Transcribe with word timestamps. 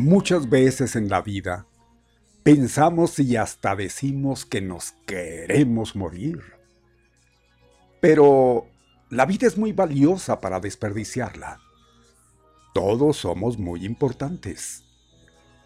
Muchas 0.00 0.48
veces 0.48 0.96
en 0.96 1.10
la 1.10 1.20
vida 1.20 1.66
pensamos 2.42 3.18
y 3.18 3.36
hasta 3.36 3.76
decimos 3.76 4.46
que 4.46 4.62
nos 4.62 4.92
queremos 5.06 5.94
morir. 5.94 6.40
Pero 8.00 8.66
la 9.10 9.26
vida 9.26 9.46
es 9.46 9.58
muy 9.58 9.72
valiosa 9.72 10.40
para 10.40 10.58
desperdiciarla. 10.58 11.60
Todos 12.72 13.18
somos 13.18 13.58
muy 13.58 13.84
importantes. 13.84 14.84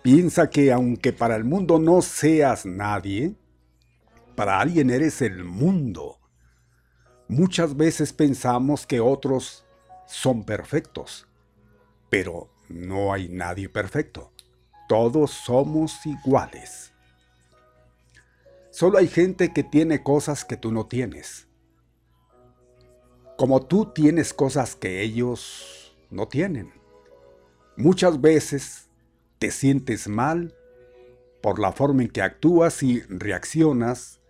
Piensa 0.02 0.50
que 0.50 0.72
aunque 0.72 1.12
para 1.12 1.36
el 1.36 1.44
mundo 1.44 1.78
no 1.78 2.02
seas 2.02 2.66
nadie, 2.66 3.36
para 4.34 4.58
alguien 4.58 4.90
eres 4.90 5.22
el 5.22 5.44
mundo. 5.44 6.18
Muchas 7.28 7.76
veces 7.76 8.12
pensamos 8.12 8.84
que 8.84 8.98
otros 8.98 9.64
son 10.08 10.42
perfectos, 10.42 11.28
pero 12.10 12.53
no 12.74 13.12
hay 13.12 13.28
nadie 13.28 13.68
perfecto. 13.68 14.32
Todos 14.88 15.30
somos 15.30 16.04
iguales. 16.04 16.92
Solo 18.70 18.98
hay 18.98 19.06
gente 19.06 19.52
que 19.52 19.62
tiene 19.62 20.02
cosas 20.02 20.44
que 20.44 20.56
tú 20.56 20.72
no 20.72 20.86
tienes. 20.86 21.46
Como 23.38 23.64
tú 23.64 23.92
tienes 23.92 24.34
cosas 24.34 24.74
que 24.74 25.02
ellos 25.02 25.96
no 26.10 26.26
tienen. 26.26 26.72
Muchas 27.76 28.20
veces 28.20 28.88
te 29.38 29.52
sientes 29.52 30.08
mal 30.08 30.56
por 31.40 31.60
la 31.60 31.72
forma 31.72 32.02
en 32.02 32.08
que 32.08 32.22
actúas 32.22 32.82
y 32.82 33.02
reaccionas, 33.02 34.20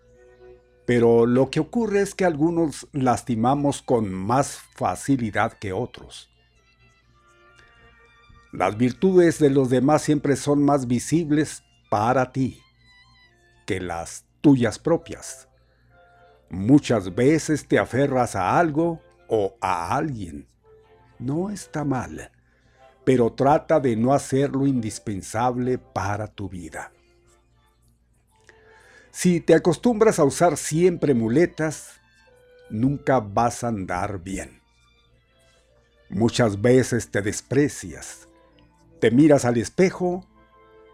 pero 0.85 1.25
lo 1.25 1.51
que 1.51 1.61
ocurre 1.61 2.03
es 2.03 2.15
que 2.15 2.27
algunos 2.27 2.89
lastimamos 2.93 3.81
con 3.81 4.13
más 4.13 4.59
facilidad 4.75 5.55
que 5.55 5.73
otros. 5.73 6.34
Las 8.55 8.77
virtudes 8.77 9.41
de 9.41 9.51
los 9.51 9.69
demás 9.69 10.03
siempre 10.03 10.37
son 10.37 10.63
más 10.63 10.87
visibles 10.87 11.65
para 11.91 12.31
ti 12.31 12.63
que 13.67 13.81
las 13.81 14.27
tuyas 14.43 14.79
propias. 14.79 15.49
Muchas 16.51 17.17
veces 17.17 17.67
te 17.67 17.81
aferras 17.81 18.37
a 18.37 18.57
algo 18.57 19.03
o 19.27 19.57
a 19.61 19.97
alguien. 19.97 20.47
No 21.19 21.51
está 21.51 21.83
mal, 21.83 22.31
pero 23.05 23.33
trata 23.33 23.81
de 23.81 23.97
no 23.97 24.15
hacerlo 24.15 24.69
indispensable 24.69 25.79
para 25.79 26.29
tu 26.29 26.49
vida. 26.49 26.93
Si 29.11 29.41
te 29.41 29.57
acostumbras 29.57 30.21
a 30.21 30.25
usar 30.25 30.57
siempre 30.57 31.13
muletas, 31.13 32.01
nunca 32.71 33.19
vas 33.19 33.65
a 33.65 33.69
andar 33.69 34.23
bien. 34.23 34.61
Muchas 36.09 36.63
veces 36.63 37.11
te 37.11 37.21
desprecias, 37.21 38.29
te 39.05 39.11
miras 39.11 39.45
al 39.45 39.59
espejo 39.59 40.25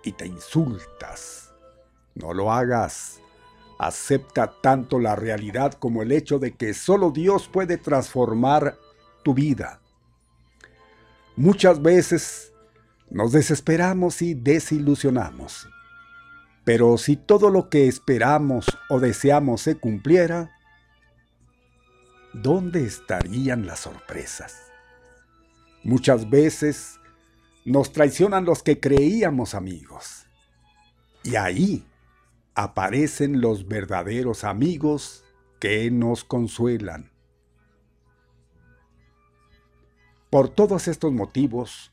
y 0.02 0.10
te 0.10 0.26
insultas. 0.26 1.54
No 2.16 2.34
lo 2.34 2.50
hagas. 2.50 3.20
Acepta 3.78 4.52
tanto 4.60 4.98
la 4.98 5.14
realidad 5.14 5.74
como 5.74 6.02
el 6.02 6.10
hecho 6.10 6.40
de 6.40 6.56
que 6.56 6.74
solo 6.74 7.12
Dios 7.12 7.46
puede 7.46 7.76
transformar 7.76 8.76
tu 9.22 9.32
vida. 9.32 9.80
Muchas 11.36 11.80
veces 11.82 12.52
nos 13.10 13.30
desesperamos 13.30 14.22
y 14.22 14.34
desilusionamos. 14.34 15.68
Pero 16.64 16.98
si 16.98 17.14
todo 17.14 17.48
lo 17.48 17.68
que 17.68 17.86
esperamos 17.86 18.66
o 18.88 18.98
deseamos 18.98 19.60
se 19.60 19.76
cumpliera, 19.76 20.50
¿dónde 22.32 22.84
estarían 22.84 23.66
las 23.66 23.78
sorpresas? 23.78 24.56
Muchas 25.84 26.28
veces 26.28 26.99
nos 27.64 27.92
traicionan 27.92 28.44
los 28.44 28.62
que 28.62 28.80
creíamos 28.80 29.54
amigos. 29.54 30.26
Y 31.22 31.36
ahí 31.36 31.86
aparecen 32.54 33.40
los 33.40 33.68
verdaderos 33.68 34.44
amigos 34.44 35.24
que 35.58 35.90
nos 35.90 36.24
consuelan. 36.24 37.10
Por 40.30 40.48
todos 40.48 40.88
estos 40.88 41.12
motivos, 41.12 41.92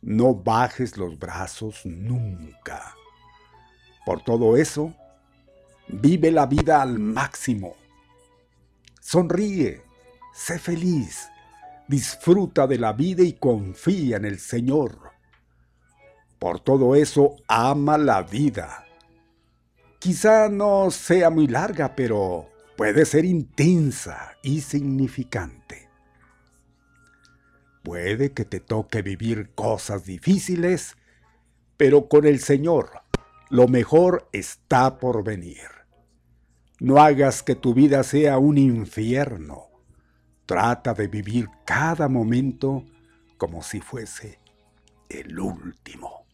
no 0.00 0.34
bajes 0.34 0.96
los 0.96 1.18
brazos 1.18 1.84
nunca. 1.84 2.94
Por 4.06 4.22
todo 4.22 4.56
eso, 4.56 4.94
vive 5.88 6.30
la 6.30 6.46
vida 6.46 6.80
al 6.82 6.98
máximo. 6.98 7.74
Sonríe, 9.00 9.82
sé 10.32 10.58
feliz 10.58 11.28
disfruta 11.88 12.66
de 12.66 12.78
la 12.78 12.92
vida 12.92 13.22
y 13.22 13.34
confía 13.34 14.16
en 14.16 14.24
el 14.24 14.38
Señor. 14.38 15.12
Por 16.38 16.60
todo 16.60 16.94
eso, 16.94 17.36
ama 17.48 17.98
la 17.98 18.22
vida. 18.22 18.84
Quizá 19.98 20.48
no 20.48 20.90
sea 20.90 21.30
muy 21.30 21.46
larga, 21.46 21.94
pero 21.94 22.50
puede 22.76 23.06
ser 23.06 23.24
intensa 23.24 24.36
y 24.42 24.60
significante. 24.60 25.88
Puede 27.82 28.32
que 28.32 28.44
te 28.44 28.60
toque 28.60 29.02
vivir 29.02 29.50
cosas 29.54 30.04
difíciles, 30.04 30.96
pero 31.76 32.08
con 32.08 32.26
el 32.26 32.40
Señor 32.40 32.90
lo 33.50 33.68
mejor 33.68 34.28
está 34.32 34.98
por 34.98 35.22
venir. 35.22 35.68
No 36.80 36.98
hagas 36.98 37.42
que 37.42 37.54
tu 37.54 37.72
vida 37.72 38.02
sea 38.02 38.38
un 38.38 38.58
infierno 38.58 39.73
Trata 40.46 40.92
de 40.92 41.08
vivir 41.08 41.48
cada 41.64 42.08
momento 42.08 42.84
como 43.38 43.62
si 43.62 43.80
fuese 43.80 44.38
el 45.08 45.38
último. 45.38 46.26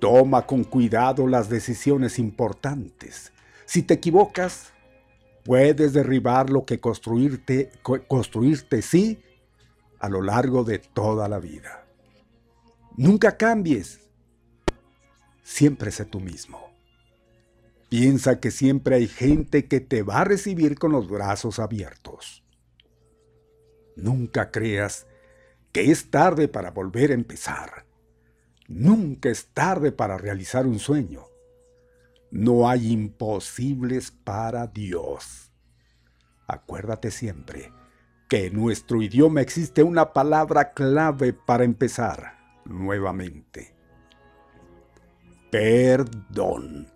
Toma 0.00 0.46
con 0.46 0.64
cuidado 0.64 1.26
las 1.26 1.48
decisiones 1.48 2.18
importantes. 2.18 3.32
Si 3.66 3.82
te 3.82 3.94
equivocas, 3.94 4.72
puedes 5.44 5.92
derribar 5.92 6.50
lo 6.50 6.64
que 6.64 6.80
construirte, 6.80 7.70
construirte 7.82 8.82
sí 8.82 9.22
a 9.98 10.08
lo 10.08 10.22
largo 10.22 10.64
de 10.64 10.78
toda 10.78 11.28
la 11.28 11.38
vida. 11.38 11.86
Nunca 12.96 13.36
cambies. 13.36 14.00
Siempre 15.42 15.90
sé 15.90 16.04
tú 16.04 16.20
mismo. 16.20 16.68
Piensa 17.88 18.38
que 18.38 18.50
siempre 18.50 18.96
hay 18.96 19.08
gente 19.08 19.66
que 19.66 19.80
te 19.80 20.02
va 20.02 20.20
a 20.20 20.24
recibir 20.24 20.78
con 20.78 20.92
los 20.92 21.08
brazos 21.08 21.58
abiertos. 21.58 22.44
Nunca 23.98 24.52
creas 24.52 25.08
que 25.72 25.90
es 25.90 26.08
tarde 26.08 26.46
para 26.46 26.70
volver 26.70 27.10
a 27.10 27.14
empezar. 27.14 27.84
Nunca 28.68 29.28
es 29.28 29.48
tarde 29.48 29.90
para 29.90 30.16
realizar 30.16 30.68
un 30.68 30.78
sueño. 30.78 31.24
No 32.30 32.68
hay 32.68 32.92
imposibles 32.92 34.12
para 34.12 34.68
Dios. 34.68 35.50
Acuérdate 36.46 37.10
siempre 37.10 37.72
que 38.28 38.46
en 38.46 38.54
nuestro 38.54 39.02
idioma 39.02 39.40
existe 39.40 39.82
una 39.82 40.12
palabra 40.12 40.74
clave 40.74 41.32
para 41.32 41.64
empezar 41.64 42.38
nuevamente. 42.66 43.74
Perdón. 45.50 46.86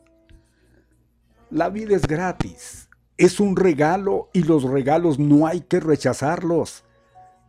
La 1.50 1.68
vida 1.68 1.96
es 1.96 2.02
gratis. 2.02 2.88
Es 3.16 3.40
un 3.40 3.56
regalo 3.56 4.30
y 4.32 4.44
los 4.44 4.62
regalos 4.62 5.18
no 5.18 5.48
hay 5.48 5.62
que 5.62 5.80
rechazarlos. 5.80 6.81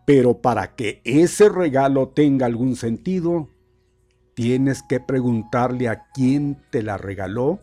Pero 0.05 0.41
para 0.41 0.75
que 0.75 1.01
ese 1.05 1.49
regalo 1.49 2.09
tenga 2.09 2.45
algún 2.45 2.75
sentido, 2.75 3.49
tienes 4.33 4.83
que 4.83 4.99
preguntarle 4.99 5.87
a 5.87 6.07
quién 6.13 6.61
te 6.71 6.83
la 6.83 6.97
regaló. 6.97 7.59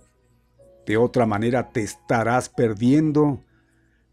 De 0.87 0.97
otra 0.97 1.26
manera 1.26 1.70
te 1.70 1.82
estarás 1.82 2.49
perdiendo 2.49 3.44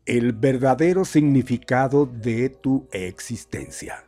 el 0.05 0.33
verdadero 0.33 1.05
significado 1.05 2.05
de 2.05 2.49
tu 2.49 2.87
existencia. 2.91 4.06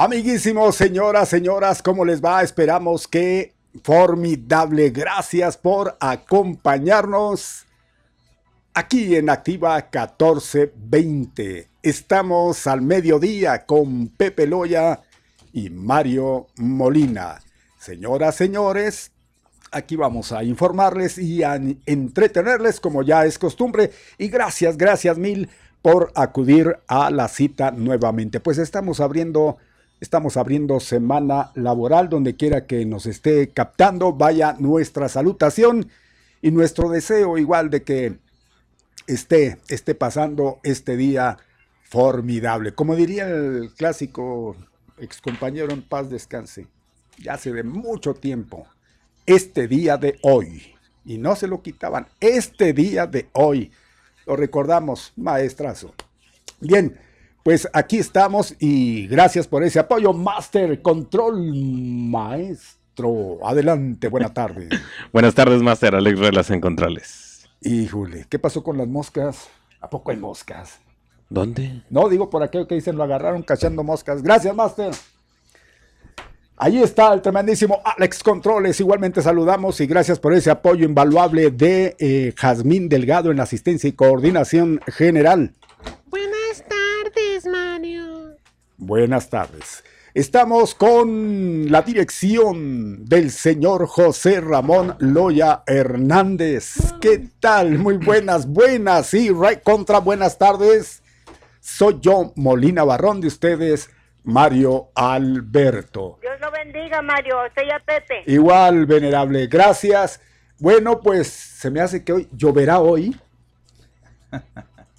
Amiguísimos, 0.00 0.76
señoras, 0.76 1.28
señoras, 1.28 1.82
¿cómo 1.82 2.04
les 2.04 2.24
va? 2.24 2.44
Esperamos 2.44 3.08
que 3.08 3.56
formidable. 3.82 4.90
Gracias 4.90 5.56
por 5.56 5.96
acompañarnos 5.98 7.66
aquí 8.74 9.16
en 9.16 9.28
Activa 9.28 9.74
1420. 9.74 11.68
Estamos 11.82 12.68
al 12.68 12.80
mediodía 12.82 13.66
con 13.66 14.06
Pepe 14.06 14.46
Loya 14.46 15.00
y 15.52 15.68
Mario 15.68 16.46
Molina. 16.58 17.40
Señoras, 17.76 18.36
señores, 18.36 19.10
aquí 19.72 19.96
vamos 19.96 20.30
a 20.30 20.44
informarles 20.44 21.18
y 21.18 21.42
a 21.42 21.60
entretenerles 21.86 22.78
como 22.78 23.02
ya 23.02 23.26
es 23.26 23.36
costumbre. 23.36 23.90
Y 24.16 24.28
gracias, 24.28 24.78
gracias 24.78 25.18
mil 25.18 25.50
por 25.82 26.12
acudir 26.14 26.78
a 26.86 27.10
la 27.10 27.26
cita 27.26 27.72
nuevamente. 27.72 28.38
Pues 28.38 28.58
estamos 28.58 29.00
abriendo 29.00 29.58
Estamos 30.00 30.36
abriendo 30.36 30.78
semana 30.78 31.50
laboral 31.54 32.08
donde 32.08 32.36
quiera 32.36 32.66
que 32.66 32.84
nos 32.84 33.06
esté 33.06 33.48
captando. 33.50 34.12
Vaya 34.12 34.54
nuestra 34.58 35.08
salutación 35.08 35.90
y 36.40 36.52
nuestro 36.52 36.88
deseo 36.88 37.36
igual 37.36 37.68
de 37.68 37.82
que 37.82 38.18
esté, 39.08 39.58
esté 39.68 39.96
pasando 39.96 40.60
este 40.62 40.96
día 40.96 41.38
formidable. 41.82 42.74
Como 42.74 42.94
diría 42.94 43.28
el 43.28 43.72
clásico 43.76 44.54
excompañero 44.98 45.72
en 45.72 45.82
paz 45.82 46.10
descanse, 46.10 46.68
ya 47.18 47.34
hace 47.34 47.52
de 47.52 47.64
mucho 47.64 48.14
tiempo, 48.14 48.66
este 49.26 49.66
día 49.66 49.96
de 49.96 50.18
hoy, 50.22 50.74
y 51.04 51.18
no 51.18 51.34
se 51.34 51.48
lo 51.48 51.62
quitaban, 51.62 52.06
este 52.20 52.72
día 52.72 53.06
de 53.06 53.28
hoy, 53.32 53.72
lo 54.26 54.36
recordamos, 54.36 55.12
maestrazo. 55.16 55.94
Bien, 56.60 56.98
pues 57.48 57.66
aquí 57.72 57.96
estamos 57.96 58.54
y 58.58 59.06
gracias 59.06 59.48
por 59.48 59.64
ese 59.64 59.78
apoyo, 59.78 60.12
Master 60.12 60.82
Control 60.82 61.54
Maestro. 61.54 63.38
Adelante, 63.42 64.08
buena 64.08 64.34
tarde. 64.34 64.68
Buenas 65.14 65.34
tardes, 65.34 65.62
Master 65.62 65.94
Alex 65.94 66.18
Relas 66.18 66.50
en 66.50 66.60
Controles. 66.60 67.48
Híjole, 67.62 68.26
¿qué 68.28 68.38
pasó 68.38 68.62
con 68.62 68.76
las 68.76 68.86
moscas? 68.86 69.48
¿A 69.80 69.88
poco 69.88 70.10
hay 70.10 70.18
moscas? 70.18 70.78
¿Dónde? 71.30 71.80
No, 71.88 72.10
digo 72.10 72.28
por 72.28 72.42
aquello 72.42 72.68
que 72.68 72.74
dicen, 72.74 72.98
lo 72.98 73.04
agarraron 73.04 73.42
cachando 73.42 73.82
moscas. 73.82 74.22
Gracias, 74.22 74.54
Master. 74.54 74.90
Ahí 76.58 76.82
está 76.82 77.14
el 77.14 77.22
tremendísimo 77.22 77.80
Alex 77.82 78.22
Controles. 78.22 78.78
Igualmente 78.78 79.22
saludamos 79.22 79.80
y 79.80 79.86
gracias 79.86 80.18
por 80.18 80.34
ese 80.34 80.50
apoyo 80.50 80.84
invaluable 80.84 81.50
de 81.50 81.96
eh, 81.98 82.34
Jazmín 82.36 82.90
Delgado 82.90 83.30
en 83.30 83.38
la 83.38 83.44
asistencia 83.44 83.88
y 83.88 83.92
coordinación 83.92 84.82
general. 84.86 85.54
Buenas 88.78 89.28
tardes. 89.28 89.82
Estamos 90.14 90.76
con 90.76 91.68
la 91.68 91.82
dirección 91.82 93.04
del 93.06 93.32
señor 93.32 93.88
José 93.88 94.40
Ramón 94.40 94.94
Loya 95.00 95.64
Hernández. 95.66 96.94
¿Qué 97.00 97.28
tal? 97.40 97.76
Muy 97.78 97.96
buenas, 97.96 98.46
buenas. 98.46 99.08
Sí, 99.08 99.30
right 99.30 99.64
contra 99.64 99.98
buenas 99.98 100.38
tardes. 100.38 101.02
Soy 101.58 101.98
yo, 102.00 102.32
Molina 102.36 102.84
Barrón 102.84 103.20
de 103.20 103.26
ustedes, 103.26 103.90
Mario 104.22 104.90
Alberto. 104.94 106.20
Dios 106.22 106.40
lo 106.40 106.52
bendiga, 106.52 107.02
Mario. 107.02 107.34
Usted 107.48 107.68
a 107.70 107.80
Pepe. 107.80 108.22
Igual, 108.26 108.86
venerable. 108.86 109.48
Gracias. 109.48 110.20
Bueno, 110.60 111.00
pues 111.00 111.26
se 111.26 111.68
me 111.68 111.80
hace 111.80 112.04
que 112.04 112.12
hoy 112.12 112.28
lloverá 112.30 112.78
hoy. 112.78 113.16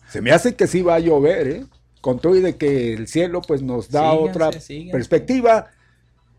Se 0.09 0.21
me 0.21 0.31
hace 0.31 0.53
que 0.53 0.67
sí 0.67 0.81
va 0.81 0.95
a 0.95 0.99
llover, 0.99 1.47
¿eh? 1.47 1.65
Con 2.01 2.19
todo 2.19 2.35
y 2.35 2.41
de 2.41 2.55
que 2.55 2.93
el 2.93 3.07
cielo 3.07 3.41
pues 3.41 3.61
nos 3.61 3.89
da 3.89 4.13
otra 4.13 4.51
perspectiva. 4.91 5.67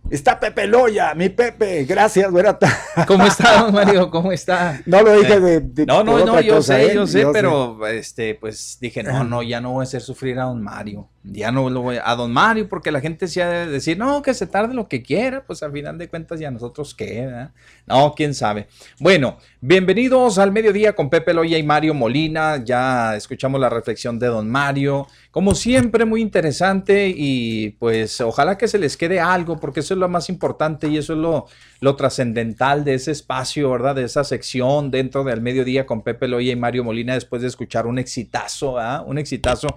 Está 0.09 0.41
Pepe 0.41 0.67
Loya, 0.67 1.15
mi 1.15 1.29
Pepe, 1.29 1.85
gracias, 1.85 2.33
¿verdad? 2.33 2.59
¿Cómo 3.07 3.27
está, 3.27 3.71
Mario? 3.71 4.11
¿Cómo 4.11 4.33
está? 4.33 4.81
No 4.87 5.03
lo 5.03 5.21
dije 5.21 5.39
de, 5.39 5.87
No, 5.87 6.03
no, 6.03 6.25
no, 6.25 6.41
yo 6.41 6.63
sé, 6.63 6.95
yo 6.95 7.07
sé, 7.07 7.27
pero 7.33 7.87
este, 7.87 8.35
pues 8.35 8.79
dije, 8.81 9.03
no, 9.03 9.25
no, 9.25 9.43
ya 9.43 9.61
no 9.61 9.73
voy 9.73 9.83
a 9.83 9.85
hacer 9.85 10.01
sufrir 10.01 10.39
a 10.39 10.45
don 10.45 10.63
Mario. 10.63 11.09
Ya 11.23 11.53
no 11.53 11.69
lo 11.69 11.83
voy 11.83 11.97
a, 11.97 12.11
a 12.11 12.17
don 12.17 12.33
Mario, 12.33 12.67
porque 12.69 12.91
la 12.91 13.01
gente 13.01 13.29
se 13.29 13.43
ha 13.43 13.49
de 13.51 13.67
decir, 13.67 13.99
no, 13.99 14.23
que 14.23 14.33
se 14.33 14.47
tarde 14.47 14.73
lo 14.73 14.89
que 14.89 15.03
quiera, 15.03 15.45
pues 15.45 15.63
al 15.63 15.71
final 15.71 15.99
de 15.99 16.09
cuentas 16.09 16.41
ya 16.41 16.51
nosotros 16.51 16.95
qué, 16.95 17.27
¿verdad? 17.27 17.51
No, 17.87 18.15
quién 18.17 18.35
sabe. 18.35 18.69
Bueno, 18.99 19.37
bienvenidos 19.61 20.39
al 20.39 20.51
mediodía 20.51 20.95
con 20.95 21.11
Pepe 21.11 21.35
Loya 21.35 21.59
y 21.59 21.63
Mario 21.63 21.93
Molina. 21.93 22.65
Ya 22.65 23.17
escuchamos 23.17 23.61
la 23.61 23.69
reflexión 23.69 24.19
de 24.19 24.29
don 24.29 24.49
Mario. 24.49 25.09
Como 25.31 25.55
siempre, 25.55 26.07
muy 26.07 26.23
interesante 26.23 27.13
y 27.15 27.71
pues 27.79 28.21
ojalá 28.21 28.57
que 28.57 28.67
se 28.67 28.79
les 28.79 28.97
quede 28.97 29.21
algo, 29.21 29.61
porque 29.61 29.81
eso 29.81 29.95
es 29.95 30.01
lo 30.01 30.09
más 30.09 30.29
importante 30.31 30.89
y 30.89 30.97
eso 30.97 31.13
es 31.13 31.19
lo, 31.19 31.47
lo 31.81 31.97
trascendental 31.97 32.83
de 32.85 32.95
ese 32.95 33.11
espacio, 33.11 33.71
¿verdad? 33.71 33.95
De 33.95 34.05
esa 34.05 34.25
sección 34.25 34.91
dentro 34.91 35.23
del 35.23 35.43
mediodía 35.43 35.85
con 35.85 36.03
Pepe 36.03 36.29
Loya 36.29 36.53
y 36.53 36.57
Mario 36.57 36.83
Molina 36.83 37.15
después 37.15 37.43
de 37.43 37.49
escuchar 37.49 37.87
un 37.87 37.99
exitazo, 37.99 38.79
¿ah? 38.79 39.03
Un 39.07 39.19
exitazo 39.19 39.69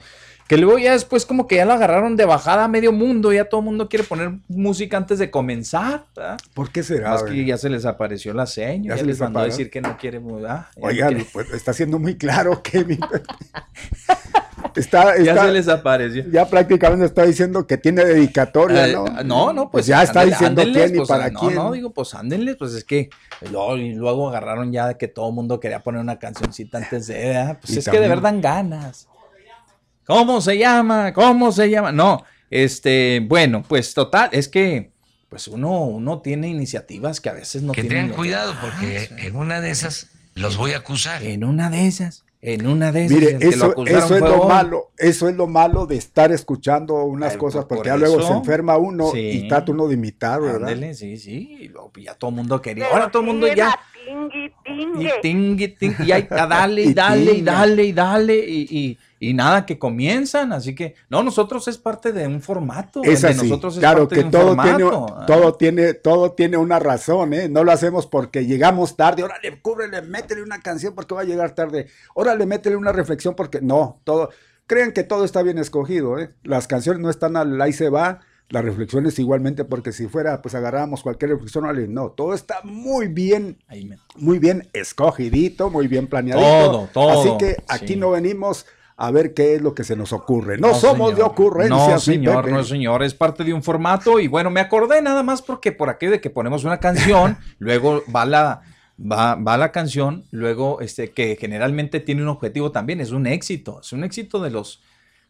que 0.48 0.58
luego 0.58 0.78
ya 0.78 0.94
después 0.94 1.26
como 1.26 1.48
que 1.48 1.56
ya 1.56 1.66
lo 1.66 1.74
agarraron 1.74 2.16
de 2.16 2.26
bajada 2.26 2.66
a 2.66 2.68
medio 2.68 2.92
mundo, 2.92 3.32
ya 3.32 3.46
todo 3.46 3.62
el 3.62 3.66
mundo 3.66 3.90
quiere 3.90 4.04
poner 4.04 4.34
música 4.48 4.98
antes 4.98 5.20
de 5.20 5.32
comenzar. 5.32 6.06
¿verdad? 6.16 6.38
¿Por 6.54 6.72
qué 6.72 6.84
será? 6.84 7.12
Más 7.12 7.24
que 7.24 7.46
ya 7.46 7.58
se 7.58 7.70
les 7.70 7.86
apareció 7.86 8.34
la 8.34 8.46
seña, 8.46 8.96
ya, 8.96 9.04
les 9.04 9.20
mandó 9.20 9.40
a 9.40 9.46
decir 9.46 9.70
que 9.70 9.82
no 9.82 9.98
quiere 9.98 10.20
mudar. 10.20 10.68
Oigan, 10.80 11.26
pues 11.32 11.52
está 11.52 11.74
siendo 11.74 12.00
muy 12.00 12.18
claro 12.18 12.62
que 12.64 12.84
Está, 14.76 15.18
ya 15.20 15.38
se 15.38 15.52
les 15.52 15.68
apareció. 15.68 16.26
Ya 16.32 16.48
prácticamente 16.48 17.06
está 17.06 17.24
diciendo 17.24 17.68
que 17.68 17.78
tiene 17.78 18.06
dedicatoria, 18.06 18.88
eh, 18.88 18.94
¿no? 18.94 19.06
no, 19.24 19.54
no, 19.54 19.62
pues, 19.70 19.72
pues 19.72 19.86
ya 19.88 20.02
está 20.02 20.26
diciendo 20.26 20.64
quién 20.64 20.96
y 20.96 20.98
pues, 20.98 21.10
para 21.10 21.30
quién. 21.30 21.56
No, 21.56 21.66
no, 21.66 21.72
digo, 21.74 21.92
pues 21.92 22.14
ándenles, 22.16 22.56
pues 22.56 22.74
es 22.74 22.84
que 22.84 23.10
luego, 23.52 23.76
luego 23.76 24.30
agarraron 24.30 24.72
ya 24.72 24.88
de 24.88 24.98
que 24.98 25.08
todo 25.08 25.30
el 25.30 25.36
mundo 25.36 25.60
quería 25.60 25.82
poner 25.82 26.02
una 26.02 26.18
cancioncita 26.18 26.80
antes 26.80 27.08
de, 27.08 27.56
pues 27.62 27.78
es 27.78 27.88
que 27.88 28.00
de 28.00 28.08
verdad 28.08 28.24
dan 28.24 28.42
ganas. 28.42 29.08
¿Cómo 30.06 30.42
se 30.42 30.58
llama? 30.58 31.14
¿Cómo 31.14 31.52
se 31.52 31.70
llama? 31.70 31.92
No, 31.92 32.24
este, 32.50 33.22
bueno, 33.28 33.64
pues 33.68 33.94
total, 33.94 34.30
es 34.32 34.48
que 34.48 34.92
pues 35.30 35.48
uno, 35.48 35.86
uno 35.86 36.20
tiene 36.22 36.48
iniciativas 36.50 37.20
que 37.20 37.30
a 37.30 37.34
veces 37.34 37.64
no 37.64 37.72
que 37.74 37.82
tienen. 37.82 38.04
tengan 38.04 38.16
cuidado, 38.18 38.54
porque 38.62 39.10
en 39.18 39.36
una 39.36 39.62
de 39.62 39.72
esas 39.72 40.10
los 40.36 40.58
voy 40.58 40.74
a 40.74 40.78
acusar. 40.78 41.24
En 41.24 41.44
una 41.44 41.70
de 41.72 41.88
esas, 41.88 42.24
en 42.42 42.68
una 42.68 42.92
de 42.92 43.06
esas. 43.06 43.18
Mire, 43.18 43.32
el 43.32 43.40
que 43.40 43.48
eso, 43.48 43.66
acusaron 43.66 44.04
eso 44.04 44.16
es 44.16 44.22
lo 44.22 44.42
hoy. 44.42 44.48
malo, 44.48 44.92
eso 44.98 45.30
es 45.30 45.36
lo 45.36 45.48
malo 45.48 45.88
de 45.88 45.96
estar 45.96 46.32
escuchando 46.32 47.04
unas 47.06 47.36
cosas, 47.38 47.66
por 47.66 47.78
porque 47.78 47.90
ya 47.90 47.98
luego 47.98 48.20
eso. 48.20 48.28
se 48.28 48.34
enferma 48.34 48.78
uno 48.78 49.10
Sí. 49.12 49.20
y 49.20 49.48
trata 49.48 49.72
uno 49.72 49.88
de 49.88 49.96
imitar, 49.96 50.40
¿verdad? 50.42 50.70
Ándele, 50.70 50.94
sí, 50.94 51.18
sí. 51.18 51.72
y 51.96 52.04
ya 52.04 52.14
todo 52.14 52.30
el 52.30 52.36
mundo 52.36 52.62
quería. 52.62 52.86
Ahora 52.92 53.10
todo 53.10 53.22
el 53.24 53.28
mundo 53.30 53.48
ya. 53.52 53.80
Y 54.74 54.86
tingue. 54.86 55.20
tingui, 55.22 55.68
tingui, 55.70 56.06
y 56.08 56.12
hay 56.12 56.28
a 56.30 56.46
dale 56.48 56.84
y 56.84 56.94
dale 56.94 57.34
y 57.34 57.42
dale 57.42 57.84
y 57.86 57.92
dale 57.94 58.36
y, 58.36 58.68
y- 58.70 59.00
y 59.20 59.34
nada 59.34 59.66
que 59.66 59.80
comienzan. 59.80 60.52
Así 60.52 60.76
que, 60.76 60.96
no, 61.10 61.24
nosotros 61.24 61.66
es 61.70 61.78
parte 61.78 62.12
de 62.12 62.28
un 62.28 62.42
formato. 62.42 63.02
Es 63.04 63.24
así, 63.24 63.38
nosotros 63.48 63.76
es 63.76 63.80
claro 63.80 64.02
parte 64.10 64.16
que 64.16 64.22
de 64.22 64.26
un 64.26 64.32
todo 64.32 64.56
tiene, 64.62 64.84
formato. 64.84 65.16
Ah. 65.18 65.26
todo 65.26 65.54
tiene, 65.56 65.94
todo 65.94 66.32
tiene 66.34 66.58
una 66.58 66.80
razón, 66.80 67.34
¿eh? 67.34 67.48
No 67.48 67.64
lo 67.64 67.72
hacemos 67.72 68.06
porque 68.06 68.46
llegamos 68.46 68.98
tarde, 68.98 69.24
órale, 69.24 69.62
cúbrele, 69.62 70.02
métele 70.02 70.44
una 70.44 70.60
canción 70.60 70.94
porque 70.94 71.16
va 71.16 71.22
a 71.22 71.26
llegar 71.26 71.56
tarde, 71.56 71.88
órale, 72.16 72.46
métele 72.46 72.76
una 72.76 72.92
reflexión 72.92 73.34
porque 73.34 73.62
no, 73.62 74.02
todo, 74.04 74.30
creen 74.68 74.92
que 74.92 75.04
todo 75.04 75.24
está 75.24 75.42
bien 75.42 75.58
escogido, 75.58 76.20
¿eh? 76.20 76.32
Las 76.44 76.68
canciones 76.68 77.02
no 77.02 77.10
están 77.10 77.38
al 77.38 77.62
ahí 77.62 77.72
se 77.72 77.88
va, 77.90 78.20
las 78.50 78.64
reflexiones 78.64 79.18
igualmente, 79.20 79.66
porque 79.66 79.92
si 79.92 80.08
fuera, 80.08 80.42
pues 80.42 80.54
agarrábamos 80.56 81.02
cualquier 81.02 81.32
reflexión, 81.32 81.66
no, 81.94 82.10
todo 82.12 82.34
está 82.34 82.62
muy 82.64 83.08
bien, 83.08 83.58
muy 84.16 84.40
bien 84.40 84.70
escogidito, 84.74 85.70
muy 85.70 85.88
bien 85.88 86.08
planeadito. 86.08 86.72
Todo, 86.72 86.90
todo, 86.94 87.20
Así 87.22 87.38
que 87.40 87.58
aquí 87.68 87.94
sí. 87.94 87.96
no 87.96 88.12
venimos 88.12 88.66
a 88.96 89.12
ver 89.12 89.34
qué 89.34 89.56
es 89.56 89.62
lo 89.62 89.74
que 89.74 89.84
se 89.84 89.96
nos 89.96 90.14
ocurre. 90.14 90.58
No, 90.58 90.70
No, 90.70 90.76
somos 90.76 91.16
de 91.16 91.24
ocurrencias, 91.24 91.90
No, 91.90 92.00
señor, 92.00 92.50
no, 92.50 92.64
señor. 92.64 93.04
Es 93.04 93.14
parte 93.14 93.44
de 93.44 93.54
un 93.54 93.64
formato. 93.64 94.20
Y 94.20 94.28
bueno, 94.28 94.50
me 94.50 94.60
acordé 94.60 95.02
nada 95.02 95.24
más 95.24 95.42
porque 95.42 95.72
por 95.72 95.90
aquí 95.90 96.06
de 96.08 96.22
que 96.22 96.30
ponemos 96.30 96.64
una 96.64 96.80
canción, 96.80 97.38
luego 97.60 98.04
va 98.14 98.26
la, 98.26 98.62
va, 99.00 99.36
va 99.36 99.58
la 99.58 99.72
canción, 99.72 100.26
luego 100.32 100.80
este, 100.82 101.12
que 101.12 101.38
generalmente 101.40 102.00
tiene 102.00 102.22
un 102.22 102.30
objetivo 102.30 102.72
también, 102.72 103.02
es 103.02 103.12
un 103.12 103.26
éxito. 103.26 103.80
Es 103.82 103.94
un 103.94 104.04
éxito 104.04 104.40
de 104.42 104.52
los, 104.52 104.82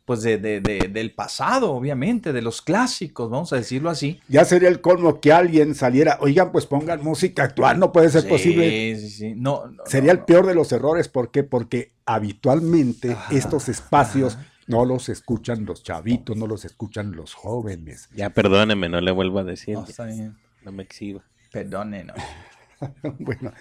pues 0.05 0.21
de, 0.21 0.37
de- 0.37 0.59
de- 0.59 0.89
del 0.89 1.13
pasado, 1.13 1.71
obviamente, 1.73 2.33
de 2.33 2.41
los 2.41 2.61
clásicos, 2.61 3.29
vamos 3.29 3.53
a 3.53 3.55
decirlo 3.55 3.89
así. 3.89 4.19
Ya 4.27 4.43
sería 4.45 4.67
el 4.69 4.81
colmo 4.81 5.21
que 5.21 5.31
alguien 5.31 5.75
saliera, 5.75 6.17
oigan, 6.21 6.51
pues 6.51 6.65
pongan 6.65 7.01
música 7.03 7.43
actual, 7.43 7.79
no 7.79 7.91
puede 7.91 8.09
ser 8.09 8.23
Sí, 8.23 8.27
posible. 8.27 8.95
sí, 8.99 9.09
sí. 9.09 9.33
No, 9.35 9.67
no, 9.67 9.83
Sería 9.85 10.13
no, 10.13 10.19
el 10.19 10.25
peor 10.25 10.45
de 10.45 10.55
los 10.55 10.71
errores, 10.73 11.07
¿por 11.07 11.31
qué? 11.31 11.43
Porque 11.43 11.93
habitualmente 12.05 13.13
Ajá, 13.13 13.33
estos 13.33 13.69
espacios 13.69 14.37
no 14.67 14.83
los 14.85 15.07
escuchan 15.09 15.65
los 15.65 15.83
chavitos, 15.83 16.35
no 16.35 16.47
los 16.47 16.65
escuchan 16.65 17.13
los 17.13 17.33
jóvenes. 17.33 18.09
Ya 18.15 18.29
perdóneme, 18.29 18.89
no 18.89 18.99
le 19.01 19.11
vuelvo 19.11 19.39
a 19.39 19.43
decir. 19.43 19.75
no. 19.75 19.81
No, 19.81 19.87
está 19.87 20.05
bien. 20.05 20.35
No 20.63 20.71
me 20.71 20.83
exhiba. 20.83 21.21
Perdone, 21.51 22.03
no. 22.05 22.13
bueno, 23.19 23.51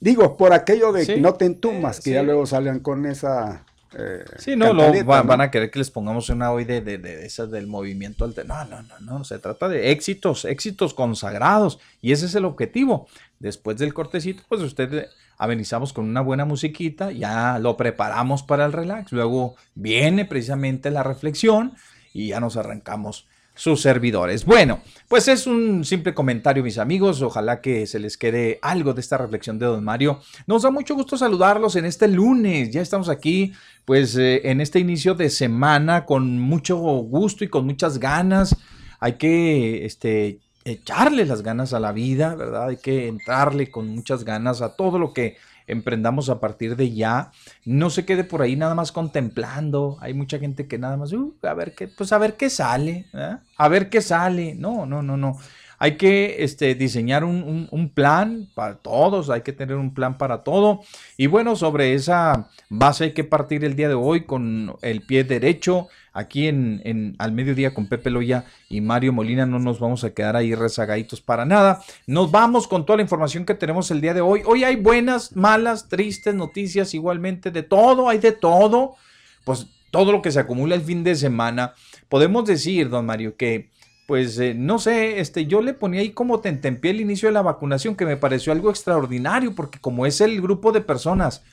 digo, 0.00 0.36
por 0.36 0.52
aquello 0.52 0.92
de 0.92 1.04
Sí, 1.04 1.14
que 1.14 1.20
no 1.20 1.34
te 1.34 1.44
entumas, 1.46 1.98
eh, 1.98 2.02
que 2.04 2.10
ya 2.12 2.22
luego 2.22 2.46
salgan 2.46 2.80
con 2.80 3.06
esa... 3.06 3.64
eh, 3.98 4.24
Sí, 4.38 4.56
no, 4.56 4.72
lo, 4.72 4.82
cantaleta, 4.82 5.04
va- 5.06 5.22
¿no? 5.22 5.28
van 5.28 5.40
a 5.40 5.50
querer 5.50 5.70
que 5.70 5.78
les 5.78 5.90
pongamos 5.90 6.28
una 6.28 6.50
hoy 6.52 6.64
de, 6.64 6.80
de, 6.80 6.98
de 6.98 7.26
esas 7.26 7.50
del 7.50 7.66
movimiento 7.66 8.24
alter- 8.24 8.46
No, 8.46 8.64
no, 8.64 8.82
no, 8.82 8.98
no, 9.00 9.24
se 9.24 9.38
trata 9.38 9.68
de 9.68 9.90
éxitos, 9.90 10.44
éxitos 10.44 10.94
consagrados. 10.94 11.78
Y 12.00 12.12
ese 12.12 12.26
es 12.26 12.34
el 12.34 12.44
objetivo. 12.44 13.06
Después 13.38 13.76
del 13.78 13.92
cortecito, 13.94 14.42
pues 14.48 14.60
usted 14.62 15.08
amenizamos 15.38 15.92
con 15.92 16.04
una 16.08 16.20
buena 16.20 16.44
musiquita, 16.44 17.10
ya 17.10 17.58
lo 17.58 17.76
preparamos 17.76 18.42
para 18.42 18.64
el 18.64 18.72
relax. 18.72 19.10
Luego 19.12 19.56
viene 19.74 20.24
precisamente 20.24 20.90
la 20.90 21.02
reflexión 21.02 21.72
y 22.14 22.28
ya 22.28 22.40
nos 22.40 22.56
arrancamos 22.56 23.26
sus 23.54 23.82
servidores. 23.82 24.44
Bueno, 24.44 24.80
pues 25.08 25.28
es 25.28 25.46
un 25.46 25.84
simple 25.84 26.14
comentario, 26.14 26.62
mis 26.62 26.78
amigos. 26.78 27.22
Ojalá 27.22 27.60
que 27.60 27.86
se 27.86 27.98
les 27.98 28.16
quede 28.16 28.58
algo 28.62 28.94
de 28.94 29.00
esta 29.00 29.18
reflexión 29.18 29.58
de 29.58 29.66
Don 29.66 29.84
Mario. 29.84 30.20
Nos 30.46 30.62
da 30.62 30.70
mucho 30.70 30.94
gusto 30.94 31.16
saludarlos 31.16 31.76
en 31.76 31.84
este 31.84 32.08
lunes. 32.08 32.70
Ya 32.70 32.80
estamos 32.80 33.08
aquí, 33.08 33.52
pues, 33.84 34.16
eh, 34.16 34.40
en 34.44 34.60
este 34.60 34.78
inicio 34.78 35.14
de 35.14 35.30
semana 35.30 36.06
con 36.06 36.38
mucho 36.38 36.76
gusto 36.76 37.44
y 37.44 37.48
con 37.48 37.66
muchas 37.66 37.98
ganas. 37.98 38.56
Hay 39.00 39.14
que, 39.14 39.84
este, 39.84 40.40
echarle 40.64 41.26
las 41.26 41.42
ganas 41.42 41.72
a 41.72 41.80
la 41.80 41.92
vida, 41.92 42.34
¿verdad? 42.34 42.68
Hay 42.68 42.76
que 42.76 43.08
entrarle 43.08 43.70
con 43.70 43.88
muchas 43.88 44.24
ganas 44.24 44.62
a 44.62 44.76
todo 44.76 44.98
lo 44.98 45.12
que 45.12 45.36
emprendamos 45.72 46.28
a 46.30 46.40
partir 46.40 46.76
de 46.76 46.92
ya. 46.92 47.32
No 47.64 47.90
se 47.90 48.04
quede 48.04 48.24
por 48.24 48.42
ahí 48.42 48.56
nada 48.56 48.74
más 48.74 48.92
contemplando. 48.92 49.96
Hay 50.00 50.14
mucha 50.14 50.38
gente 50.38 50.66
que 50.66 50.78
nada 50.78 50.96
más, 50.96 51.12
"Uh, 51.12 51.34
a 51.42 51.54
ver 51.54 51.74
qué, 51.74 51.88
pues 51.88 52.12
a 52.12 52.18
ver 52.18 52.36
qué 52.36 52.50
sale, 52.50 53.06
¿verdad? 53.12 53.40
a 53.56 53.68
ver 53.68 53.88
qué 53.90 54.00
sale. 54.00 54.54
No, 54.54 54.86
no, 54.86 55.02
no, 55.02 55.16
no. 55.16 55.38
Hay 55.82 55.96
que 55.96 56.44
este, 56.44 56.76
diseñar 56.76 57.24
un, 57.24 57.90
plan 57.92 58.48
para 58.54 58.76
todos, 58.76 59.30
hay 59.30 59.40
que 59.40 59.52
tener 59.52 59.74
un 59.74 59.92
plan 59.92 60.16
para 60.16 60.44
todo. 60.44 60.82
Y 61.16 61.26
bueno, 61.26 61.56
sobre 61.56 61.94
esa 61.94 62.48
base 62.68 63.02
hay 63.02 63.12
que 63.14 63.24
partir 63.24 63.64
el 63.64 63.74
día 63.74 63.88
de 63.88 63.94
hoy 63.94 64.24
con 64.24 64.76
el 64.82 65.02
pie 65.02 65.24
derecho. 65.24 65.88
Aquí 66.12 66.46
en 66.46 67.16
al 67.18 67.32
mediodía 67.32 67.74
con 67.74 67.88
Pepe 67.88 68.10
Loya 68.10 68.44
y 68.68 68.80
Mario 68.80 69.12
Molina 69.12 69.44
no 69.44 69.58
nos 69.58 69.80
vamos 69.80 70.04
a 70.04 70.14
quedar 70.14 70.36
ahí 70.36 70.54
rezagaditos 70.54 71.20
para 71.20 71.44
nada. 71.44 71.82
Nos 72.06 72.30
vamos 72.30 72.68
con 72.68 72.86
toda 72.86 72.98
la 72.98 73.02
información 73.02 73.44
que 73.44 73.54
tenemos 73.56 73.90
el 73.90 74.00
día 74.00 74.14
de 74.14 74.20
hoy. 74.20 74.42
Hoy 74.46 74.62
hay 74.62 74.76
buenas, 74.76 75.34
malas, 75.34 75.88
tristes 75.88 76.32
noticias 76.32 76.94
igualmente, 76.94 77.50
de 77.50 77.64
todo, 77.64 78.08
hay 78.08 78.18
de 78.18 78.30
todo. 78.30 78.94
Pues 79.42 79.66
todo 79.90 80.12
lo 80.12 80.22
que 80.22 80.30
se 80.30 80.38
acumula 80.38 80.76
el 80.76 80.82
fin 80.82 81.02
de 81.02 81.16
semana. 81.16 81.74
Podemos 82.08 82.44
decir, 82.44 82.88
don 82.88 83.04
Mario, 83.04 83.36
que 83.36 83.72
pues 84.06 84.38
eh, 84.38 84.54
no 84.54 84.78
sé, 84.78 85.20
este, 85.20 85.46
yo 85.46 85.62
le 85.62 85.74
ponía 85.74 86.00
ahí 86.00 86.12
como 86.12 86.40
tentempié 86.40 86.90
el 86.92 87.00
inicio 87.00 87.28
de 87.28 87.32
la 87.34 87.42
vacunación, 87.42 87.96
que 87.96 88.06
me 88.06 88.16
pareció 88.16 88.52
algo 88.52 88.70
extraordinario, 88.70 89.54
porque 89.54 89.80
como 89.80 90.06
es 90.06 90.20
el 90.20 90.40
grupo 90.42 90.72
de 90.72 90.80
personas 90.82 91.44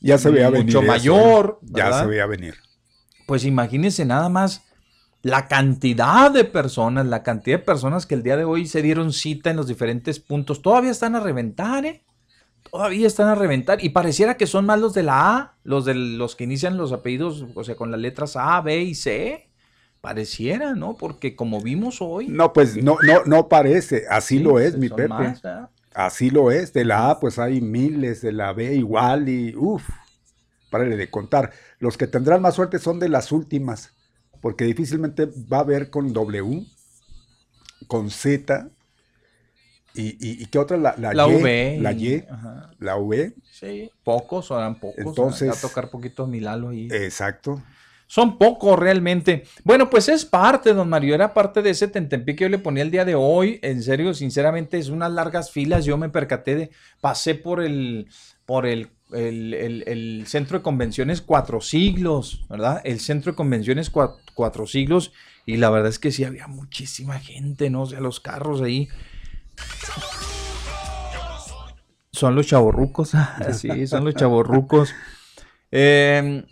Ya 0.00 0.18
se 0.18 0.30
veía 0.30 0.50
venir. 0.50 0.78
mucho 0.78 0.82
eso, 0.82 0.82
mayor. 0.82 1.62
Ya 1.62 1.84
¿verdad? 1.84 2.00
se 2.00 2.06
veía 2.06 2.26
venir. 2.26 2.54
pues 3.26 3.44
imagínense 3.44 4.04
nada 4.04 4.28
más 4.28 4.64
la 5.22 5.48
cantidad 5.48 6.30
de 6.30 6.44
personas, 6.44 7.06
la 7.06 7.22
cantidad 7.22 7.58
de 7.58 7.64
personas 7.64 8.06
que 8.06 8.14
el 8.14 8.22
día 8.22 8.36
de 8.36 8.44
hoy 8.44 8.66
se 8.66 8.82
dieron 8.82 9.12
cita 9.12 9.50
en 9.50 9.56
los 9.56 9.66
diferentes 9.66 10.20
puntos, 10.20 10.62
todavía 10.62 10.90
están 10.92 11.16
a 11.16 11.20
reventar, 11.20 11.84
¿eh? 11.86 12.04
Todavía 12.70 13.06
están 13.06 13.28
a 13.28 13.34
reventar. 13.34 13.82
Y 13.84 13.90
pareciera 13.90 14.36
que 14.36 14.46
son 14.46 14.66
más 14.66 14.80
los 14.80 14.94
de 14.94 15.02
la 15.04 15.36
A, 15.36 15.58
los 15.64 15.84
de 15.84 15.94
los 15.94 16.36
que 16.36 16.44
inician 16.44 16.76
los 16.76 16.92
apellidos, 16.92 17.44
o 17.54 17.64
sea, 17.64 17.76
con 17.76 17.90
las 17.90 18.00
letras 18.00 18.36
A, 18.36 18.60
B 18.60 18.82
y 18.82 18.94
C. 18.94 19.45
Pareciera, 20.00 20.74
¿no? 20.74 20.96
Porque 20.96 21.34
como 21.34 21.60
vimos 21.60 21.98
hoy. 22.00 22.28
No, 22.28 22.52
pues 22.52 22.76
no, 22.76 22.96
no, 23.02 23.24
no 23.24 23.48
parece. 23.48 24.04
Así 24.08 24.38
sí, 24.38 24.42
lo 24.42 24.58
es, 24.60 24.76
mi 24.76 24.88
Pepe. 24.88 25.34
Así 25.94 26.30
lo 26.30 26.50
es. 26.50 26.72
De 26.72 26.84
la 26.84 27.10
A, 27.10 27.18
pues 27.20 27.38
hay 27.38 27.60
miles, 27.60 28.20
de 28.20 28.32
la 28.32 28.52
B 28.52 28.74
igual 28.74 29.28
y 29.28 29.54
uff, 29.56 29.88
párale 30.70 30.96
de 30.96 31.10
contar. 31.10 31.52
Los 31.78 31.96
que 31.96 32.06
tendrán 32.06 32.42
más 32.42 32.54
suerte 32.54 32.78
son 32.78 33.00
de 33.00 33.08
las 33.08 33.32
últimas, 33.32 33.92
porque 34.40 34.64
difícilmente 34.64 35.26
va 35.52 35.58
a 35.58 35.60
haber 35.60 35.90
con 35.90 36.12
W, 36.12 36.64
con 37.88 38.10
Z 38.10 38.68
y, 39.94 40.08
y, 40.10 40.42
y 40.42 40.46
¿qué 40.46 40.58
otra? 40.58 40.76
La, 40.76 40.94
la, 40.98 41.14
La 41.14 41.26
Y, 41.28 41.34
V. 41.34 41.78
La 41.80 41.92
Y, 41.92 42.24
ajá, 42.30 42.70
la 42.78 42.96
V, 42.96 43.34
sí, 43.50 43.90
pocos, 44.04 44.50
eran 44.50 44.78
pocos. 44.78 44.98
Entonces- 44.98 45.48
Va 45.48 45.54
a 45.54 45.60
tocar 45.60 45.88
poquito 45.90 46.26
mi 46.26 46.40
Lalo 46.40 46.68
ahí. 46.68 46.88
exacto. 46.92 47.62
Son 48.08 48.38
pocos 48.38 48.78
realmente. 48.78 49.44
Bueno, 49.64 49.90
pues 49.90 50.08
es 50.08 50.24
parte, 50.24 50.72
don 50.74 50.88
Mario, 50.88 51.14
era 51.14 51.34
parte 51.34 51.60
de 51.62 51.70
ese 51.70 51.88
tentempié 51.88 52.36
que 52.36 52.44
yo 52.44 52.48
le 52.48 52.58
ponía 52.58 52.82
el 52.84 52.90
día 52.92 53.04
de 53.04 53.14
hoy. 53.16 53.58
En 53.62 53.82
serio, 53.82 54.14
sinceramente, 54.14 54.78
es 54.78 54.88
unas 54.90 55.10
largas 55.10 55.50
filas. 55.50 55.84
Yo 55.84 55.96
me 55.96 56.08
percaté 56.08 56.54
de, 56.54 56.70
pasé 57.00 57.34
por 57.34 57.60
el, 57.62 58.06
por 58.44 58.64
el, 58.66 58.90
el- 59.12 59.54
el- 59.86 60.24
centro 60.28 60.58
de 60.58 60.62
convenciones 60.62 61.20
Cuatro 61.20 61.60
Siglos, 61.60 62.44
¿verdad? 62.48 62.80
El 62.84 63.00
centro 63.00 63.32
de 63.32 63.36
convenciones 63.36 63.92
Cua- 63.92 64.16
Cuatro 64.34 64.66
Siglos. 64.66 65.12
Y 65.44 65.56
la 65.56 65.70
verdad 65.70 65.88
es 65.90 65.98
que 65.98 66.12
sí 66.12 66.24
había 66.24 66.46
muchísima 66.46 67.18
gente, 67.18 67.70
¿no? 67.70 67.82
O 67.82 67.86
sea, 67.86 68.00
los 68.00 68.20
carros 68.20 68.62
ahí. 68.62 68.88
Son 72.12 72.34
los 72.34 72.46
chavorrucos. 72.46 73.12
sí, 73.52 73.86
son 73.86 74.04
los 74.04 74.14
chavorrucos. 74.14 74.94
Eh, 75.70 76.44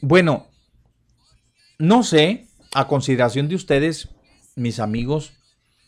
bueno, 0.00 0.48
no 1.82 2.04
sé, 2.04 2.46
a 2.74 2.86
consideración 2.86 3.48
de 3.48 3.56
ustedes, 3.56 4.10
mis 4.54 4.78
amigos, 4.78 5.32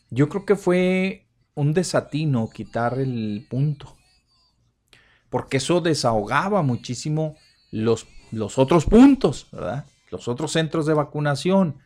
yo 0.09 0.27
creo 0.27 0.45
que 0.45 0.57
fue 0.57 1.25
un 1.53 1.73
desatino 1.73 2.49
quitar 2.49 2.99
el 2.99 3.47
punto. 3.49 3.95
Porque 5.29 5.55
eso 5.55 5.79
desahogaba 5.79 6.63
muchísimo 6.63 7.37
los, 7.71 8.07
los 8.31 8.57
otros 8.57 8.83
puntos, 8.83 9.47
¿verdad? 9.53 9.85
Los 10.11 10.27
otros 10.27 10.51
centros 10.51 10.85
de 10.85 10.93
vacunación. 10.93 11.77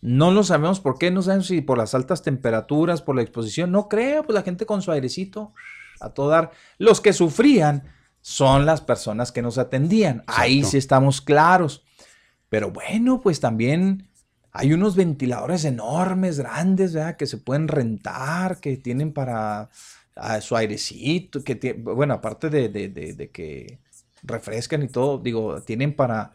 No 0.00 0.30
lo 0.30 0.44
sabemos 0.44 0.80
por 0.80 0.96
qué, 0.96 1.10
no 1.10 1.20
sabemos 1.20 1.48
si 1.48 1.60
por 1.60 1.76
las 1.76 1.94
altas 1.94 2.22
temperaturas, 2.22 3.02
por 3.02 3.16
la 3.16 3.22
exposición, 3.22 3.70
no 3.70 3.86
creo, 3.86 4.22
pues 4.22 4.34
la 4.34 4.44
gente 4.44 4.64
con 4.64 4.80
su 4.80 4.92
airecito 4.92 5.52
a 6.00 6.08
todo 6.08 6.30
dar. 6.30 6.52
Los 6.78 7.02
que 7.02 7.12
sufrían 7.12 7.92
son 8.22 8.64
las 8.64 8.80
personas 8.80 9.30
que 9.30 9.42
nos 9.42 9.58
atendían. 9.58 10.24
Ahí 10.26 10.64
sí 10.64 10.78
estamos 10.78 11.20
claros. 11.20 11.84
Pero 12.48 12.70
bueno, 12.70 13.20
pues 13.20 13.40
también 13.40 14.08
hay 14.52 14.72
unos 14.72 14.96
ventiladores 14.96 15.64
enormes, 15.64 16.38
grandes, 16.38 16.94
¿verdad? 16.94 17.16
Que 17.16 17.26
se 17.26 17.38
pueden 17.38 17.68
rentar, 17.68 18.60
que 18.60 18.76
tienen 18.76 19.12
para 19.12 19.70
ah, 20.16 20.40
su 20.40 20.56
airecito, 20.56 21.44
que 21.44 21.76
bueno, 21.80 22.14
aparte 22.14 22.48
de, 22.50 23.30
que 23.32 23.78
refrescan 24.22 24.82
y 24.82 24.88
todo, 24.88 25.18
digo, 25.18 25.62
tienen 25.62 25.94
para, 25.94 26.32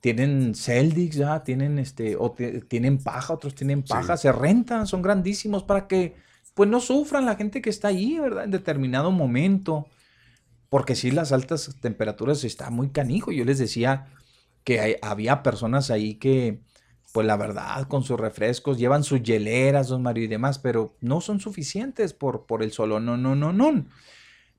tienen 0.00 0.54
Celdix, 0.54 1.16
ya, 1.16 1.42
tienen 1.42 1.78
este, 1.78 2.16
o 2.16 2.34
tienen 2.68 2.98
paja, 2.98 3.34
otros 3.34 3.54
tienen 3.54 3.82
paja, 3.82 4.16
se 4.16 4.32
rentan, 4.32 4.86
son 4.86 5.02
grandísimos 5.02 5.64
para 5.64 5.86
que, 5.88 6.14
pues 6.54 6.70
no 6.70 6.80
sufran 6.80 7.26
la 7.26 7.36
gente 7.36 7.60
que 7.60 7.70
está 7.70 7.88
ahí, 7.88 8.18
¿verdad? 8.18 8.44
En 8.44 8.50
determinado 8.50 9.10
momento. 9.10 9.86
Porque 10.70 10.96
si 10.96 11.10
las 11.10 11.30
altas 11.30 11.76
temperaturas 11.80 12.42
está 12.44 12.70
muy 12.70 12.88
canijo. 12.88 13.30
Yo 13.30 13.44
les 13.44 13.58
decía 13.58 14.08
que 14.66 14.98
había 15.00 15.44
personas 15.44 15.92
ahí 15.92 16.16
que, 16.16 16.58
pues 17.12 17.24
la 17.24 17.36
verdad, 17.36 17.86
con 17.86 18.02
sus 18.02 18.18
refrescos, 18.18 18.78
llevan 18.78 19.04
sus 19.04 19.22
hieleras, 19.22 19.86
don 19.86 20.02
Mario 20.02 20.24
y 20.24 20.26
demás, 20.26 20.58
pero 20.58 20.96
no 21.00 21.20
son 21.20 21.38
suficientes 21.38 22.12
por, 22.12 22.46
por 22.46 22.64
el 22.64 22.72
solo, 22.72 22.98
no, 22.98 23.16
no, 23.16 23.36
no, 23.36 23.52
no. 23.52 23.86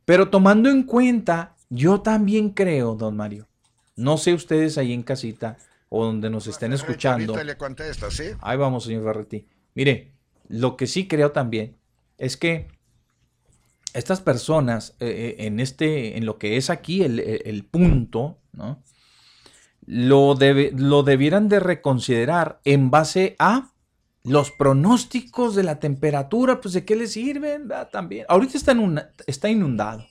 Pero 0.06 0.30
tomando 0.30 0.70
en 0.70 0.84
cuenta, 0.84 1.58
yo 1.70 2.00
también 2.00 2.52
creo, 2.52 2.96
don 2.96 3.17
Mario, 3.17 3.50
no 3.98 4.17
sé 4.17 4.34
ustedes 4.34 4.78
ahí 4.78 4.93
en 4.93 5.04
casita 5.04 5.58
o 5.89 6.06
donde 6.06 6.30
nos 6.30 6.48
estén 6.48 6.72
escuchando. 6.72 7.36
le 7.43 7.58
contesta, 7.58 8.10
¿sí? 8.10 8.28
Ahí 8.39 8.58
vamos, 8.58 8.86
señor 8.86 9.04
Ferretti. 9.04 9.46
Mire, 9.76 10.13
lo 10.48 10.78
que 10.78 10.88
sí 10.88 11.10
creo 11.10 11.34
también 11.34 11.76
es 12.17 12.38
que 12.38 12.70
estas 13.93 14.22
personas, 14.22 14.96
eh, 15.02 15.36
eh, 15.38 15.48
en, 15.48 15.60
este, 15.60 16.17
en 16.17 16.26
lo 16.26 16.38
que 16.38 16.56
es 16.56 16.70
aquí 16.70 17.04
el, 17.04 17.20
el 17.20 17.65
punto, 17.65 18.39
¿no? 18.54 18.82
Lo, 19.88 20.38
lo 20.76 21.04
debieran 21.04 21.50
de 21.50 21.60
reconsiderar 21.60 22.60
en 22.65 22.91
base 22.91 23.36
a 23.39 23.71
los 24.23 24.52
pronósticos 24.52 25.56
de 25.56 25.63
la 25.63 25.80
temperatura, 25.80 26.60
pues 26.60 26.73
de 26.73 26.84
qué 26.84 26.97
les 26.97 27.13
sirven 27.13 27.69
también. 27.91 28.26
Ahorita 28.28 28.58
está, 28.58 28.73
en 28.73 29.02
está 29.26 29.50
inundado. 29.50 30.06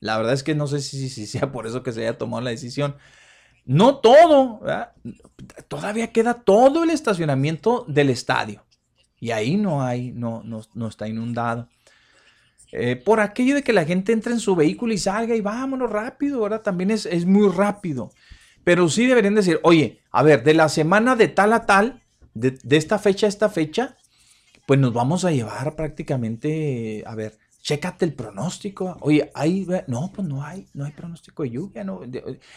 La 0.00 0.18
verdad 0.18 0.34
es 0.34 0.42
que 0.42 0.54
no 0.54 0.66
sé 0.66 0.80
si, 0.80 1.08
si, 1.08 1.26
sea 1.26 1.50
por 1.50 1.66
eso 1.66 1.82
que 1.82 1.92
se 1.92 2.02
haya 2.02 2.18
tomado 2.18 2.42
la 2.42 2.50
decisión. 2.50 2.96
No 3.64 3.96
todo, 3.96 4.60
todavía 5.68 6.12
queda 6.12 6.34
todo 6.34 6.84
el 6.84 6.90
estacionamiento 6.90 7.86
del 7.88 8.10
estadio. 8.10 8.62
Y 9.18 9.30
ahí 9.30 9.56
no 9.56 9.82
hay, 9.82 10.12
no, 10.12 10.42
no, 10.44 10.86
está 10.86 11.08
inundado. 11.08 11.70
Eh, 12.72 12.96
por 12.96 13.20
aquello 13.20 13.54
de 13.54 13.62
que 13.62 13.72
la 13.72 13.86
gente 13.86 14.12
entre 14.12 14.34
en 14.34 14.40
su 14.40 14.54
vehículo 14.54 14.92
y 14.92 14.98
salga 14.98 15.34
y 15.34 15.40
vámonos 15.40 15.88
rápido, 15.88 16.40
ahora 16.40 16.62
también 16.62 16.90
es, 16.90 17.06
es 17.06 17.24
muy 17.24 17.48
rápido. 17.48 18.10
Pero 18.64 18.88
sí 18.88 19.06
deberían 19.06 19.34
decir, 19.34 19.60
oye, 19.62 20.00
a 20.10 20.22
ver, 20.22 20.42
de 20.42 20.54
la 20.54 20.68
semana 20.68 21.16
de 21.16 21.28
tal 21.28 21.52
a 21.52 21.66
tal, 21.66 22.02
de, 22.34 22.58
esta 22.70 22.98
fecha 22.98 23.26
a 23.26 23.28
esta 23.28 23.48
fecha, 23.48 23.96
pues 24.66 24.80
nos 24.80 24.92
vamos 24.92 25.24
a 25.24 25.30
llevar 25.30 25.76
prácticamente, 25.76 27.04
a 27.06 27.14
ver, 27.14 27.38
chécate 27.62 28.04
el 28.04 28.14
pronóstico. 28.14 28.96
Oye, 29.00 29.30
hay, 29.34 29.66
no, 29.86 30.10
pues 30.12 30.26
no 30.26 30.42
hay, 30.42 30.66
no 30.74 30.84
hay 30.84 30.92
pronóstico 30.92 31.42
de 31.42 31.50
lluvia, 31.50 31.84
no. 31.84 32.00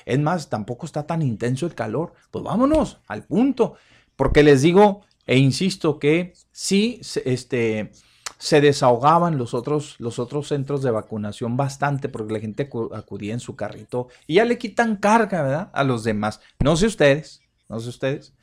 Es 0.06 0.20
más, 0.20 0.50
tampoco 0.50 0.86
está 0.86 1.06
tan 1.06 1.22
intenso 1.22 1.66
el 1.66 1.76
calor. 1.76 2.14
Pues 2.32 2.44
vámonos 2.44 3.00
al 3.08 3.24
punto. 3.24 3.76
Porque 4.16 4.44
les 4.44 4.62
digo 4.62 5.06
e 5.28 5.38
insisto 5.38 6.00
que 6.00 6.34
sí, 6.52 7.02
este, 7.26 7.92
se 8.38 8.62
desahogaban 8.62 9.38
los 9.38 9.54
otros, 9.54 9.96
los 10.00 10.20
otros 10.20 10.48
centros 10.48 10.84
de 10.84 10.92
vacunación 10.92 11.58
bastante 11.58 12.10
porque 12.10 12.34
la 12.34 12.40
gente 12.40 12.70
acudía 12.94 13.34
en 13.34 13.40
su 13.40 13.56
carrito 13.56 14.10
y 14.28 14.36
ya 14.36 14.46
le 14.46 14.58
quitan 14.58 14.98
carga, 14.98 15.42
¿verdad? 15.42 15.70
A 15.74 15.84
los 15.84 16.04
demás. 16.04 16.40
No 16.60 16.76
sé 16.76 16.86
ustedes, 16.86 17.42
no 17.68 17.80
sé 17.80 17.90
ustedes, 17.90 18.34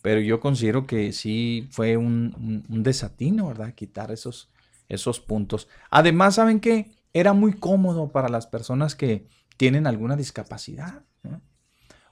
pero 0.00 0.20
yo 0.20 0.40
considero 0.40 0.86
que 0.86 1.12
sí 1.12 1.68
fue 1.70 1.96
un, 1.96 2.64
desatino, 2.68 3.48
¿verdad? 3.48 3.74
Quitar 3.74 4.12
esos, 4.12 4.50
esos 4.88 5.20
puntos. 5.20 5.68
Además, 5.90 6.36
¿saben 6.36 6.60
qué? 6.60 6.92
Era 7.12 7.32
muy 7.32 7.52
cómodo 7.52 8.10
para 8.10 8.28
las 8.28 8.46
personas 8.46 8.94
que 8.94 9.26
tienen 9.56 9.86
alguna 9.86 10.16
discapacidad. 10.16 11.02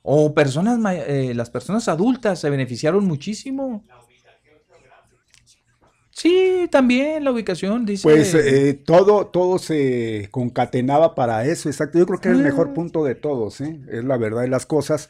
O 0.03 0.35
personas, 0.35 0.79
eh, 1.07 1.35
las 1.35 1.51
personas 1.51 1.87
adultas 1.88 2.40
se 2.40 2.49
beneficiaron 2.49 3.07
muchísimo. 3.07 3.85
Sí, 6.21 6.69
también 6.71 7.25
la 7.25 7.33
ubicación, 7.33 7.87
dice. 7.87 8.03
Pues 8.03 8.35
eh, 8.35 8.75
todo, 8.75 9.29
todo 9.29 9.59
se 9.59 10.29
concatenaba 10.31 11.15
para 11.15 11.47
eso, 11.47 11.71
exacto. 11.71 11.99
Yo 11.99 12.05
creo 12.05 12.21
que 12.21 12.29
es 12.29 12.37
el 12.37 12.43
mejor 12.43 12.69
ah. 12.73 12.75
punto 12.75 13.05
de 13.05 13.15
todos, 13.15 13.63
¿eh? 13.63 13.81
es 13.91 14.05
la 14.05 14.19
verdad 14.19 14.43
de 14.43 14.49
las 14.49 14.67
cosas. 14.67 15.09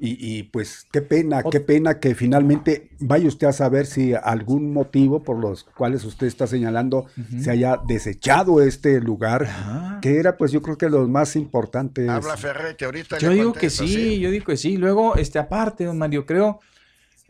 Y, 0.00 0.44
pues 0.44 0.86
qué 0.92 1.02
pena, 1.02 1.42
qué 1.42 1.58
pena 1.58 1.98
que 1.98 2.14
finalmente 2.14 2.88
vaya 3.00 3.26
usted 3.26 3.48
a 3.48 3.52
saber 3.52 3.84
si 3.84 4.14
algún 4.14 4.72
motivo 4.72 5.24
por 5.24 5.36
los 5.36 5.64
cuales 5.64 6.04
usted 6.04 6.28
está 6.28 6.46
señalando 6.46 7.06
se 7.40 7.50
haya 7.50 7.80
desechado 7.84 8.62
este 8.62 9.00
lugar, 9.00 9.98
que 10.00 10.18
era 10.20 10.36
pues 10.36 10.52
yo 10.52 10.62
creo 10.62 10.78
que 10.78 10.88
los 10.88 11.08
más 11.08 11.34
importantes. 11.34 12.08
Habla 12.08 12.36
Ferretti, 12.36 12.84
ahorita. 12.84 13.18
Yo 13.18 13.30
digo 13.30 13.52
que 13.52 13.70
sí, 13.70 14.20
yo 14.20 14.30
digo 14.30 14.44
que 14.44 14.56
sí. 14.56 14.76
Luego, 14.76 15.16
este 15.16 15.40
aparte, 15.40 15.84
don 15.84 15.98
Mario, 15.98 16.26
creo 16.26 16.60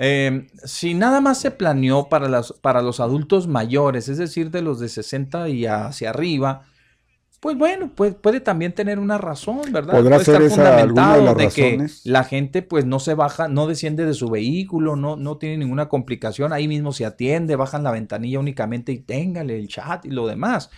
Em, 0.01 0.47
si 0.65 0.95
nada 0.95 1.21
más 1.21 1.41
se 1.41 1.51
planeó 1.51 2.09
para, 2.09 2.29
las, 2.29 2.53
para 2.53 2.83
los 2.83 3.01
adultos 3.01 3.49
mayores, 3.49 4.09
es 4.09 4.17
decir, 4.17 4.53
de 4.53 4.63
los 4.63 4.79
de 4.79 4.89
60 4.89 5.49
y 5.49 5.67
hacia 5.67 6.11
arriba, 6.11 6.63
pues 7.41 7.59
bueno, 7.59 7.91
puede, 7.95 8.13
puede 8.13 8.41
también 8.41 8.73
tener 8.73 9.01
una 9.01 9.19
razón, 9.19 9.61
¿verdad? 9.73 9.95
Podrá 9.95 10.19
ser 10.21 10.43
esa 10.43 10.79
alguna 10.79 11.17
de 11.17 11.23
las 11.23 11.37
de 11.37 11.49
que 11.49 11.87
la 12.05 12.23
gente 12.23 12.63
pues 12.63 12.85
no 12.85 13.01
se 13.01 13.15
baja, 13.15 13.49
no 13.49 13.67
desciende 13.67 14.05
de 14.07 14.15
su 14.15 14.29
vehículo, 14.29 14.95
no, 14.95 15.17
no 15.17 15.37
tiene 15.37 15.59
ninguna 15.59 15.89
complicación, 15.89 16.53
ahí 16.53 16.69
mismo 16.69 16.93
se 16.93 17.05
atiende, 17.05 17.57
bajan 17.57 17.83
la 17.83 17.91
ventanilla 17.91 18.39
únicamente 18.39 18.93
y 18.93 18.99
téngale 18.99 19.59
el 19.59 19.67
chat 19.67 20.05
y 20.05 20.11
lo 20.11 20.29
demás. 20.29 20.71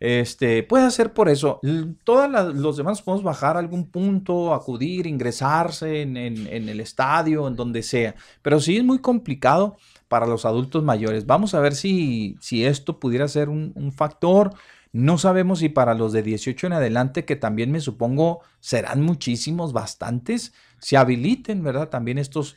Este, 0.00 0.62
puede 0.62 0.90
ser 0.90 1.12
por 1.12 1.28
eso. 1.28 1.60
Todos 2.04 2.30
los 2.54 2.78
demás 2.78 3.02
podemos 3.02 3.22
bajar 3.22 3.56
a 3.56 3.58
algún 3.58 3.90
punto, 3.90 4.54
acudir, 4.54 5.06
ingresarse 5.06 6.00
en, 6.00 6.16
el 6.16 6.80
estadio, 6.80 7.46
en 7.46 7.54
donde 7.54 7.82
sea. 7.82 8.14
Pero 8.40 8.60
sí 8.60 8.78
es 8.78 8.84
muy 8.84 8.98
complicado 9.00 9.76
para 10.08 10.26
los 10.26 10.46
adultos 10.46 10.82
mayores. 10.82 11.26
Vamos 11.26 11.54
a 11.54 11.60
ver 11.60 11.74
si, 11.74 12.38
esto 12.50 12.98
pudiera 12.98 13.28
ser 13.28 13.50
un, 13.50 13.92
factor. 13.92 14.54
No 14.92 15.18
sabemos 15.18 15.58
si 15.60 15.68
para 15.68 15.94
los 15.94 16.12
de 16.12 16.22
18 16.22 16.68
en 16.68 16.72
adelante, 16.72 17.26
que 17.26 17.36
también 17.36 17.70
me 17.70 17.80
supongo 17.80 18.40
serán 18.58 19.02
muchísimos, 19.02 19.72
bastantes, 19.74 20.54
se 20.80 20.96
habiliten, 20.96 21.62
¿verdad? 21.62 21.90
También 21.90 22.16
estos, 22.16 22.56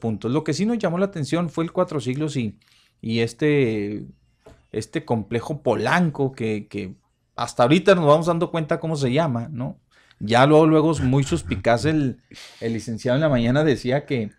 puntos. 0.00 0.32
Lo 0.32 0.42
que 0.42 0.52
sí 0.52 0.66
nos 0.66 0.78
llamó 0.78 0.98
la 0.98 1.06
atención 1.06 1.50
fue 1.50 1.62
el 1.62 1.72
cuatro 1.72 2.00
siglos 2.00 2.36
y 2.36 2.58
este 3.20 4.06
este 4.78 5.04
complejo 5.04 5.62
polanco 5.62 6.32
que, 6.32 6.94
hasta 7.36 7.64
ahorita 7.64 7.94
nos 7.94 8.06
vamos 8.06 8.26
dando 8.26 8.50
cuenta 8.50 8.80
cómo 8.80 8.96
se 8.96 9.12
llama, 9.12 9.48
¿no? 9.50 9.78
Ya 10.20 10.46
luego, 10.46 10.66
luego 10.66 10.92
es 10.92 11.00
muy 11.00 11.24
suspicaz 11.24 11.84
el, 11.84 12.18
licenciado 12.60 13.16
en 13.16 13.22
la 13.22 13.28
mañana 13.28 13.64
decía 13.64 14.06
que 14.06 14.30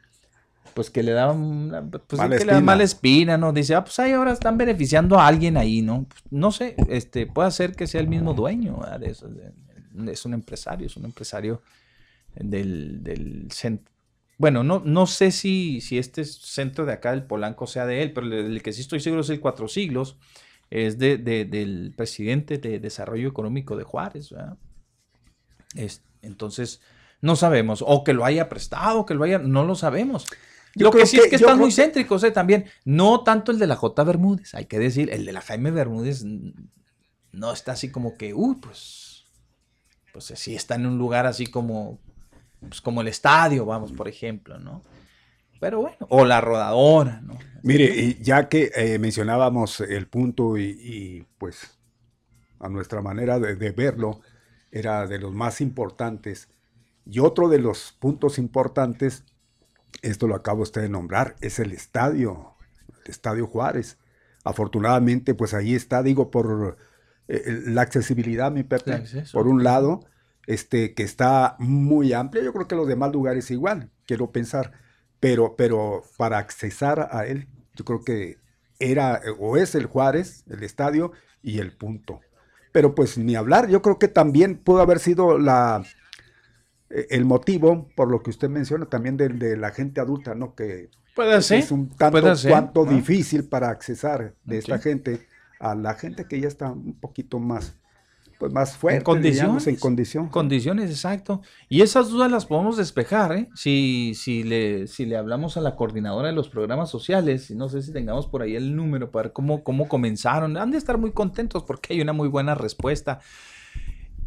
pues 0.73 0.89
que 0.89 1.03
le 1.03 1.13
daban 1.13 1.89
pues 2.07 2.19
mala, 2.19 2.37
que 2.37 2.45
le 2.45 2.61
mala 2.61 2.83
espina, 2.83 3.37
¿no? 3.37 3.53
Dice, 3.53 3.75
ah, 3.75 3.83
pues 3.83 3.97
ahí 3.99 4.11
ahora 4.11 4.33
están 4.33 4.57
beneficiando 4.57 5.17
a 5.17 5.25
alguien 5.25 5.55
ahí, 5.55 5.81
¿no? 5.81 6.03
Pues, 6.03 6.21
no 6.31 6.51
sé, 6.51 6.75
este, 6.89 7.27
puede 7.27 7.51
ser 7.51 7.75
que 7.75 7.87
sea 7.87 8.01
el 8.01 8.09
mismo 8.09 8.33
dueño 8.33 8.81
de 8.99 9.09
eso, 9.09 9.29
es 10.07 10.25
un 10.25 10.33
empresario, 10.33 10.87
es 10.87 10.97
un 10.97 11.05
empresario 11.05 11.61
del, 12.35 13.03
del 13.03 13.47
centro. 13.51 13.94
Bueno, 14.37 14.63
no, 14.63 14.81
no 14.83 15.07
sé 15.07 15.31
si, 15.31 15.79
si 15.81 15.97
este 15.97 16.25
centro 16.25 16.85
de 16.85 16.93
acá 16.93 17.11
del 17.11 17.23
Polanco 17.23 17.67
sea 17.67 17.85
de 17.85 18.01
él, 18.01 18.11
pero 18.13 18.27
el, 18.27 18.61
que 18.61 18.73
sí 18.73 18.81
estoy 18.81 18.99
seguro 18.99 19.21
es 19.21 19.29
el 19.29 19.39
Cuatro 19.39 19.67
Siglos, 19.67 20.17
es 20.69 20.97
de, 20.97 21.17
del 21.17 21.93
presidente 21.95 22.57
de 22.57 22.79
Desarrollo 22.79 23.29
Económico 23.29 23.77
de 23.77 23.83
Juárez. 23.83 24.33
Es, 25.75 26.03
entonces, 26.21 26.81
no 27.21 27.35
sabemos, 27.35 27.83
o 27.85 28.03
que 28.03 28.13
lo 28.13 28.25
haya 28.25 28.49
prestado, 28.49 29.05
que 29.05 29.13
lo 29.13 29.23
haya, 29.23 29.39
no 29.39 29.63
lo 29.63 29.75
sabemos. 29.75 30.25
lo 30.75 30.91
que 30.91 31.05
sí 31.05 31.17
es 31.17 31.27
que 31.27 31.37
están 31.37 31.57
muy 31.57 31.71
céntricos 31.71 32.23
¿eh? 32.23 32.31
también. 32.31 32.65
No 32.83 33.23
tanto 33.23 33.51
el 33.51 33.59
de 33.59 33.67
la 33.67 33.77
J. 33.77 34.03
Bermúdez, 34.03 34.53
hay 34.53 34.65
que 34.65 34.79
decir, 34.79 35.09
el 35.13 35.25
de 35.25 35.31
la 35.31 35.41
Jaime 35.41 35.71
Bermúdez 35.71 36.25
no 37.31 37.53
está 37.53 37.73
así 37.73 37.89
como 37.89 38.17
que, 38.17 38.33
uy, 38.33 38.55
pues, 38.55 39.25
pues 40.11 40.25
sí 40.35 40.55
está 40.55 40.75
en 40.75 40.87
un 40.87 40.97
lugar 40.97 41.25
así 41.25 41.47
como, 41.47 41.99
pues 42.67 42.81
como 42.81 43.01
el 43.01 43.07
estadio, 43.07 43.65
vamos, 43.65 43.91
por 43.91 44.07
ejemplo, 44.07 44.59
¿no? 44.59 44.81
Pero 45.59 45.81
bueno, 45.81 45.97
o 46.09 46.25
la 46.25 46.41
rodadora, 46.41 47.21
¿no? 47.21 47.37
Mire, 47.63 48.15
ya 48.21 48.47
que 48.47 48.71
eh, 48.75 48.99
mencionábamos 48.99 49.79
el 49.79 50.07
punto 50.07 50.57
y, 50.57 51.25
pues 51.39 51.79
a 52.59 52.69
nuestra 52.69 53.01
manera 53.01 53.39
de, 53.39 53.71
verlo 53.71 54.21
era 54.71 55.07
de 55.07 55.17
los 55.17 55.33
más 55.33 55.61
importantes. 55.61 56.49
Y 57.05 57.19
otro 57.19 57.49
de 57.49 57.59
los 57.59 57.95
puntos 57.99 58.37
importantes, 58.37 59.23
esto 60.03 60.27
lo 60.27 60.35
acabo 60.35 60.61
usted 60.61 60.81
de 60.81 60.89
nombrar, 60.89 61.35
es 61.41 61.57
el 61.59 61.71
estadio, 61.71 62.55
el 63.03 63.11
Estadio 63.11 63.47
Juárez. 63.47 63.97
Afortunadamente, 64.43 65.33
pues 65.33 65.53
ahí 65.55 65.73
está, 65.73 66.03
digo, 66.03 66.29
por 66.29 66.77
eh, 67.27 67.61
la 67.65 67.81
accesibilidad, 67.81 68.51
mi 68.51 68.61
Pepe, 68.61 69.03
por 69.33 69.47
un 69.47 69.63
lado, 69.63 70.01
este, 70.47 70.93
que 70.93 71.03
está 71.03 71.55
muy 71.59 72.13
amplia. 72.13 72.43
Yo 72.43 72.53
creo 72.53 72.67
que 72.67 72.75
los 72.75 72.87
demás 72.87 73.11
lugares 73.11 73.51
igual, 73.51 73.89
quiero 74.05 74.31
pensar. 74.31 74.73
pero, 75.19 75.55
pero 75.55 76.03
para 76.17 76.37
accesar 76.37 77.09
a 77.11 77.25
él, 77.25 77.47
yo 77.75 77.85
creo 77.85 78.03
que 78.03 78.37
era 78.79 79.21
o 79.39 79.57
es 79.57 79.75
el 79.75 79.85
Juárez, 79.85 80.43
el 80.49 80.63
estadio 80.63 81.11
y 81.41 81.59
el 81.59 81.75
punto. 81.75 82.21
Pero 82.71 82.93
pues 82.95 83.17
ni 83.17 83.35
hablar, 83.35 83.69
yo 83.69 83.81
creo 83.81 83.99
que 83.99 84.07
también 84.07 84.57
pudo 84.57 84.81
haber 84.81 84.99
sido 84.99 85.37
la 85.39 85.83
eh, 86.89 87.07
el 87.09 87.25
motivo, 87.25 87.89
por 87.95 88.11
lo 88.11 88.21
que 88.21 88.29
usted 88.29 88.49
menciona, 88.49 88.85
también 88.85 89.17
de, 89.17 89.29
de 89.29 89.57
la 89.57 89.71
gente 89.71 90.01
adulta, 90.01 90.35
¿no? 90.35 90.55
Que 90.55 90.89
Puede 91.15 91.41
ser. 91.41 91.59
es 91.59 91.71
un 91.71 91.89
tanto 91.89 92.21
puede 92.21 92.35
ser, 92.35 92.51
cuanto 92.51 92.85
¿no? 92.85 92.91
difícil 92.91 93.47
para 93.47 93.69
accesar 93.69 94.35
de 94.43 94.57
esta 94.57 94.79
gente 94.79 95.27
a 95.59 95.73
la 95.73 95.93
gente 95.95 96.27
que 96.27 96.39
ya 96.41 96.47
está 96.49 96.71
un 96.71 96.99
poquito 96.99 97.39
más, 97.39 97.77
pues 98.37 98.51
más 98.51 98.75
fuerte, 98.77 98.97
en 98.97 99.03
condiciones. 99.03 99.41
digamos, 99.41 99.67
en 99.67 99.75
condición. 99.77 100.29
Condiciones, 100.29 100.89
exacto. 100.89 101.41
Y 101.69 101.81
esas 101.81 102.09
dudas 102.09 102.31
las 102.31 102.45
podemos 102.45 102.77
despejar, 102.77 103.31
¿eh? 103.33 103.49
Si, 103.55 104.13
si, 104.15 104.43
le, 104.43 104.87
si 104.87 105.05
le 105.05 105.17
hablamos 105.17 105.57
a 105.57 105.61
la 105.61 105.75
coordinadora 105.75 106.27
de 106.27 106.33
los 106.33 106.49
programas 106.49 106.89
sociales, 106.89 107.49
y 107.49 107.55
no 107.55 107.69
sé 107.69 107.81
si 107.81 107.93
tengamos 107.93 108.27
por 108.27 108.41
ahí 108.41 108.55
el 108.55 108.75
número 108.75 109.11
para 109.11 109.23
ver 109.23 109.33
cómo, 109.33 109.63
cómo 109.63 109.87
comenzaron. 109.87 110.57
Han 110.57 110.71
de 110.71 110.77
estar 110.77 110.97
muy 110.97 111.11
contentos 111.11 111.63
porque 111.63 111.93
hay 111.93 112.01
una 112.01 112.13
muy 112.13 112.27
buena 112.27 112.55
respuesta. 112.55 113.19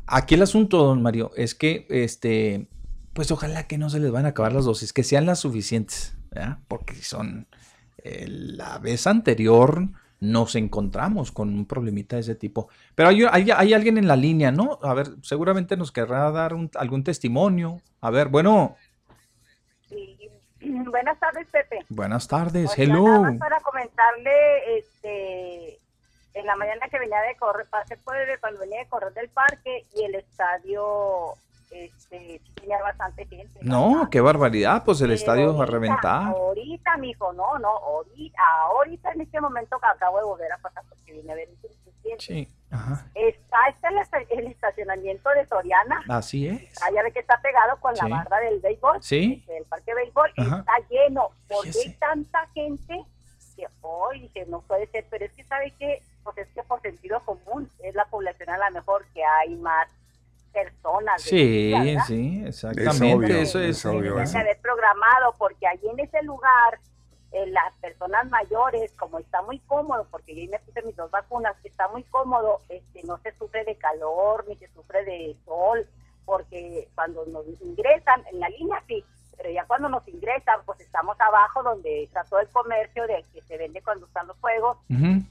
Aquí 0.06 0.34
el 0.36 0.42
asunto, 0.42 0.78
don 0.84 1.02
Mario, 1.02 1.30
es 1.36 1.54
que, 1.54 1.86
este, 1.90 2.68
pues 3.12 3.30
ojalá 3.30 3.66
que 3.66 3.78
no 3.78 3.90
se 3.90 4.00
les 4.00 4.10
van 4.10 4.24
a 4.24 4.30
acabar 4.30 4.52
las 4.52 4.64
dosis, 4.64 4.92
que 4.92 5.04
sean 5.04 5.26
las 5.26 5.40
suficientes, 5.40 6.16
¿verdad? 6.30 6.58
Porque 6.66 6.94
son, 7.02 7.46
eh, 7.98 8.26
la 8.28 8.78
vez 8.78 9.06
anterior 9.06 9.90
nos 10.20 10.54
encontramos 10.56 11.30
con 11.32 11.48
un 11.54 11.64
problemita 11.66 12.16
de 12.16 12.22
ese 12.22 12.34
tipo. 12.34 12.68
Pero 12.94 13.08
hay, 13.10 13.22
hay- 13.30 13.50
hay 13.50 13.72
alguien 13.74 13.98
en 13.98 14.08
la 14.08 14.16
línea, 14.16 14.50
¿no? 14.50 14.78
A 14.82 14.92
ver, 14.94 15.08
seguramente 15.22 15.76
nos 15.76 15.92
querrá 15.92 16.30
dar 16.32 16.54
un- 16.54 16.70
algún 16.74 17.04
testimonio. 17.04 17.80
A 18.00 18.10
ver, 18.10 18.28
bueno, 18.28 18.76
Buenas 20.90 21.18
tardes, 21.20 21.46
Pepe. 21.50 21.78
buenas 21.88 22.26
tardes, 22.28 22.76
hello. 22.76 23.04
Nada 23.04 23.20
más 23.20 23.38
para 23.38 23.60
comentarle, 23.60 24.78
este, 24.78 25.78
en 26.34 26.46
la 26.46 26.56
mañana 26.56 26.88
que 26.90 26.98
venía 26.98 27.20
de 27.22 27.36
correr, 27.36 27.66
pasé 27.70 27.96
por 27.98 28.16
el- 28.16 28.38
cuando 28.40 28.60
venía 28.60 28.80
de 28.80 28.86
correr 28.88 29.12
del 29.14 29.28
parque 29.28 29.86
y 29.96 30.02
el 30.04 30.16
estadio, 30.16 31.34
este, 31.70 32.40
tenía 32.54 32.80
bastante 32.82 33.26
gente. 33.26 33.58
No, 33.62 33.94
¿verdad? 33.94 34.08
qué 34.10 34.20
barbaridad, 34.20 34.82
pues 34.84 35.00
el 35.00 35.08
Pero 35.08 35.14
estadio 35.14 35.46
va 35.46 35.50
a 35.52 35.54
ahorita- 35.66 35.72
reventar. 35.72 36.22
Ahorita, 36.28 36.96
mijo, 36.96 37.32
no, 37.32 37.58
no, 37.58 37.68
ahorita, 37.68 38.40
ahorita 38.66 39.12
en 39.12 39.20
este 39.22 39.40
momento 39.40 39.78
que 39.78 39.86
acabo 39.86 40.18
de 40.18 40.24
volver 40.24 40.52
a 40.52 40.58
pasar 40.58 40.82
porque 40.88 41.12
vine 41.12 41.32
a 41.32 41.34
ver 41.36 41.48
un 41.48 41.58
Sí, 42.18 42.48
ajá, 42.70 43.04
Está, 43.14 43.56
está 43.68 43.88
el, 44.18 44.26
el 44.38 44.46
estacionamiento 44.46 45.28
de 45.30 45.46
Soriana. 45.46 46.02
así 46.08 46.48
es. 46.48 46.82
Allá 46.82 47.02
ve 47.02 47.12
que 47.12 47.18
está 47.20 47.38
pegado 47.42 47.78
con 47.80 47.94
Sí. 47.94 48.08
la 48.08 48.16
barra 48.24 48.38
del 48.40 48.60
béisbol. 48.60 49.02
Sí. 49.02 49.44
El 49.46 49.64
parque 49.66 49.92
de 49.92 49.94
béisbol 50.02 50.32
Ajá. 50.38 50.58
está 50.60 50.72
lleno. 50.88 51.28
Porque 51.48 51.70
hay 51.84 51.92
tanta 51.94 52.46
gente 52.54 53.04
que 53.56 53.66
hoy 53.82 54.20
dije, 54.20 54.46
no 54.48 54.62
puede 54.62 54.86
ser, 54.86 55.04
pero 55.10 55.26
es 55.26 55.32
que 55.32 55.44
sabe 55.44 55.70
que, 55.78 56.02
pues 56.24 56.38
es 56.38 56.48
que 56.48 56.62
por 56.62 56.80
sentido 56.80 57.20
común 57.26 57.70
es 57.82 57.94
la 57.94 58.06
población 58.06 58.48
a 58.50 58.56
lo 58.56 58.70
mejor 58.74 59.04
que 59.12 59.22
hay 59.22 59.54
más 59.56 59.86
personas. 60.64 61.22
Sí, 61.22 61.96
sí, 62.06 62.42
exactamente. 62.46 63.14
obvio, 63.14 63.36
eso 63.36 63.60
es. 63.60 63.78
es 63.78 63.86
obvio, 63.86 64.20
eso. 64.20 64.38
haber 64.38 64.58
programado, 64.60 65.34
porque 65.38 65.66
allí 65.66 65.88
en 65.88 66.00
ese 66.00 66.22
lugar, 66.22 66.78
eh, 67.32 67.46
las 67.46 67.72
personas 67.80 68.28
mayores, 68.30 68.92
como 68.92 69.18
está 69.18 69.42
muy 69.42 69.58
cómodo, 69.60 70.06
porque 70.10 70.34
yo 70.34 70.50
me 70.50 70.58
puse 70.60 70.82
mis 70.82 70.96
dos 70.96 71.10
vacunas, 71.10 71.54
está 71.64 71.88
muy 71.88 72.02
cómodo, 72.04 72.60
este, 72.68 73.02
no 73.04 73.18
se 73.18 73.32
sufre 73.36 73.64
de 73.64 73.76
calor, 73.76 74.44
ni 74.48 74.56
se 74.56 74.68
sufre 74.72 75.04
de 75.04 75.36
sol, 75.44 75.86
porque 76.24 76.88
cuando 76.94 77.24
nos 77.26 77.46
ingresan, 77.60 78.24
en 78.32 78.40
la 78.40 78.48
línea 78.48 78.82
sí, 78.86 79.04
pero 79.38 79.50
ya 79.50 79.64
cuando 79.66 79.88
nos 79.88 80.06
ingresan, 80.08 80.60
pues 80.66 80.80
estamos 80.80 81.18
abajo 81.20 81.62
donde 81.62 82.02
está 82.02 82.24
todo 82.24 82.40
el 82.40 82.48
comercio 82.48 83.06
de 83.06 83.24
que 83.32 83.40
se 83.42 83.56
vende 83.56 83.80
cuando 83.82 84.04
están 84.06 84.26
los 84.26 84.36
juegos, 84.40 84.76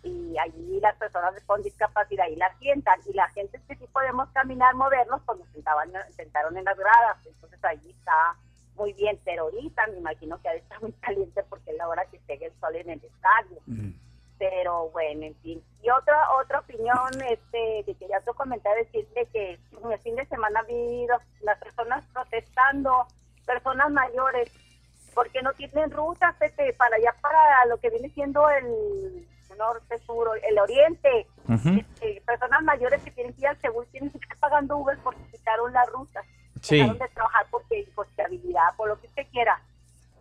y 0.04 0.36
allí 0.40 0.80
las 0.80 0.96
personas 0.96 1.34
con 1.46 1.62
discapacidad 1.62 2.26
ahí 2.26 2.36
la 2.38 2.52
sientan 2.58 3.00
y 3.06 3.14
la 3.14 3.28
gente 3.30 3.60
que 3.68 3.76
sí 3.76 3.86
podemos 3.92 4.30
caminar, 4.30 4.74
movernos, 4.76 5.22
pues 5.26 5.38
nos 5.40 5.48
sentaban, 5.50 5.92
sentaron 6.16 6.58
en 6.58 6.64
las 6.66 6.78
gradas, 6.78 7.18
entonces 7.26 7.64
allí 7.66 7.92
está 7.92 8.36
muy 8.76 8.94
bien, 8.94 9.20
pero 9.26 9.44
ahorita 9.44 9.86
me 9.88 9.98
imagino 9.98 10.40
que 10.42 10.50
ha 10.50 10.54
de 10.54 10.60
estar 10.60 10.82
muy 10.82 10.92
caliente 11.02 11.44
porque 11.50 11.72
es 11.72 11.78
la 11.78 11.88
hora 11.90 12.06
que 12.06 12.20
pegue 12.28 12.46
el 12.48 12.54
sol 12.60 12.76
en 12.76 12.90
el 12.90 13.04
estadio. 13.04 13.60
Mm. 13.68 13.92
Pero 14.40 14.90
bueno, 14.92 15.26
en 15.26 15.36
fin. 15.38 15.64
Y 15.82 15.90
otra 15.90 16.32
otra 16.40 16.60
opinión, 16.60 16.96
este, 17.28 17.84
que 17.86 17.96
quería 17.96 18.20
otro 18.20 18.36
comentario, 18.36 18.84
decirle 18.86 19.26
que 19.34 19.60
en 19.84 19.92
el 19.92 20.00
fin 20.00 20.16
de 20.16 20.26
semana 20.28 20.62
vi 20.64 21.08
dos- 21.08 21.22
las 21.42 21.58
personas 21.58 22.06
protestando, 22.14 23.08
personas 23.48 23.90
mayores, 23.92 24.52
porque 25.16 25.42
no 25.42 25.52
tienen 25.54 25.90
rutas, 25.90 26.36
para 26.78 26.96
allá, 26.98 27.16
para 27.22 27.66
lo 27.66 27.78
que 27.78 27.90
viene 27.90 28.10
siendo 28.10 28.48
el 28.50 29.26
norte, 29.58 29.98
sur, 30.00 30.30
el 30.48 30.60
oriente. 30.60 31.26
Este, 31.50 32.22
personas 32.26 32.62
mayores 32.62 33.02
que 33.02 33.12
tienen 33.12 33.34
que 33.34 33.42
ir 33.42 33.48
al 33.48 33.60
seguro 33.60 33.88
tienen 33.92 34.12
que 34.12 34.20
estar 34.20 34.38
pagando 34.38 34.78
Uber 34.78 34.98
porque 35.04 35.24
quitaron 35.32 35.74
las 35.74 35.90
rutas. 35.92 36.26
Sí. 36.62 36.78
Dejaron 36.78 37.00
de 37.00 37.08
trabajar 37.10 37.46
porque 37.50 37.80
imposibilidad, 37.80 38.76
por 38.76 38.90
lo 38.90 39.00
que 39.00 39.08
usted 39.08 39.26
quiera. 39.32 39.60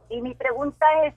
Y 0.08 0.22
mi 0.22 0.34
pregunta 0.34 0.86
es, 1.04 1.14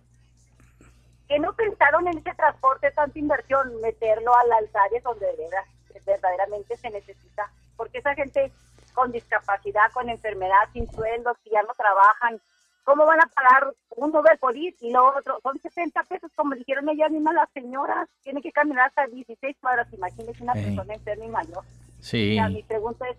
¿qué 1.28 1.40
no 1.40 1.54
pensaron 1.54 2.08
en 2.08 2.18
ese 2.18 2.34
transporte, 2.34 2.92
tanta 2.92 3.18
inversión, 3.18 3.80
meterlo 3.82 4.36
a 4.36 4.46
las 4.46 4.64
áreas 4.76 5.04
donde 5.04 5.26
de 5.26 6.00
verdaderamente 6.06 6.76
se 6.78 6.90
necesita? 6.90 7.52
Porque 7.78 8.00
esa 8.00 8.16
gente 8.16 8.52
con 9.00 9.14
discapacidad, 9.14 9.90
con 9.94 10.10
enfermedad, 10.10 10.68
sin 10.74 10.86
sueldo, 10.92 11.34
que 11.42 11.52
ya 11.52 11.62
no 11.62 11.74
trabajan, 11.74 12.38
¿cómo 12.84 13.06
van 13.06 13.22
a 13.22 13.28
pagar 13.28 13.74
un 13.96 14.14
Uber 14.14 14.38
por 14.38 14.58
ir 14.58 14.76
y 14.82 14.92
lo 14.92 15.16
otro? 15.16 15.40
Son 15.42 15.58
70 15.58 16.04
pesos, 16.04 16.30
como 16.36 16.54
dijeron 16.54 16.90
ellas 16.90 17.10
mismas 17.10 17.34
las 17.34 17.50
señoras, 17.54 18.10
tienen 18.24 18.44
que 18.44 18.52
caminar 18.52 18.88
hasta 18.88 19.08
16 19.08 19.56
cuadras, 19.62 19.88
imagínese 19.94 20.44
una 20.44 20.52
persona 20.52 20.94
enferma 20.94 21.26
y 21.26 21.30
mayor. 21.30 21.64
Sí. 22.02 22.34
O 22.34 22.42
sea, 22.42 22.50
mi 22.50 22.62
pregunta 22.64 23.08
es, 23.08 23.18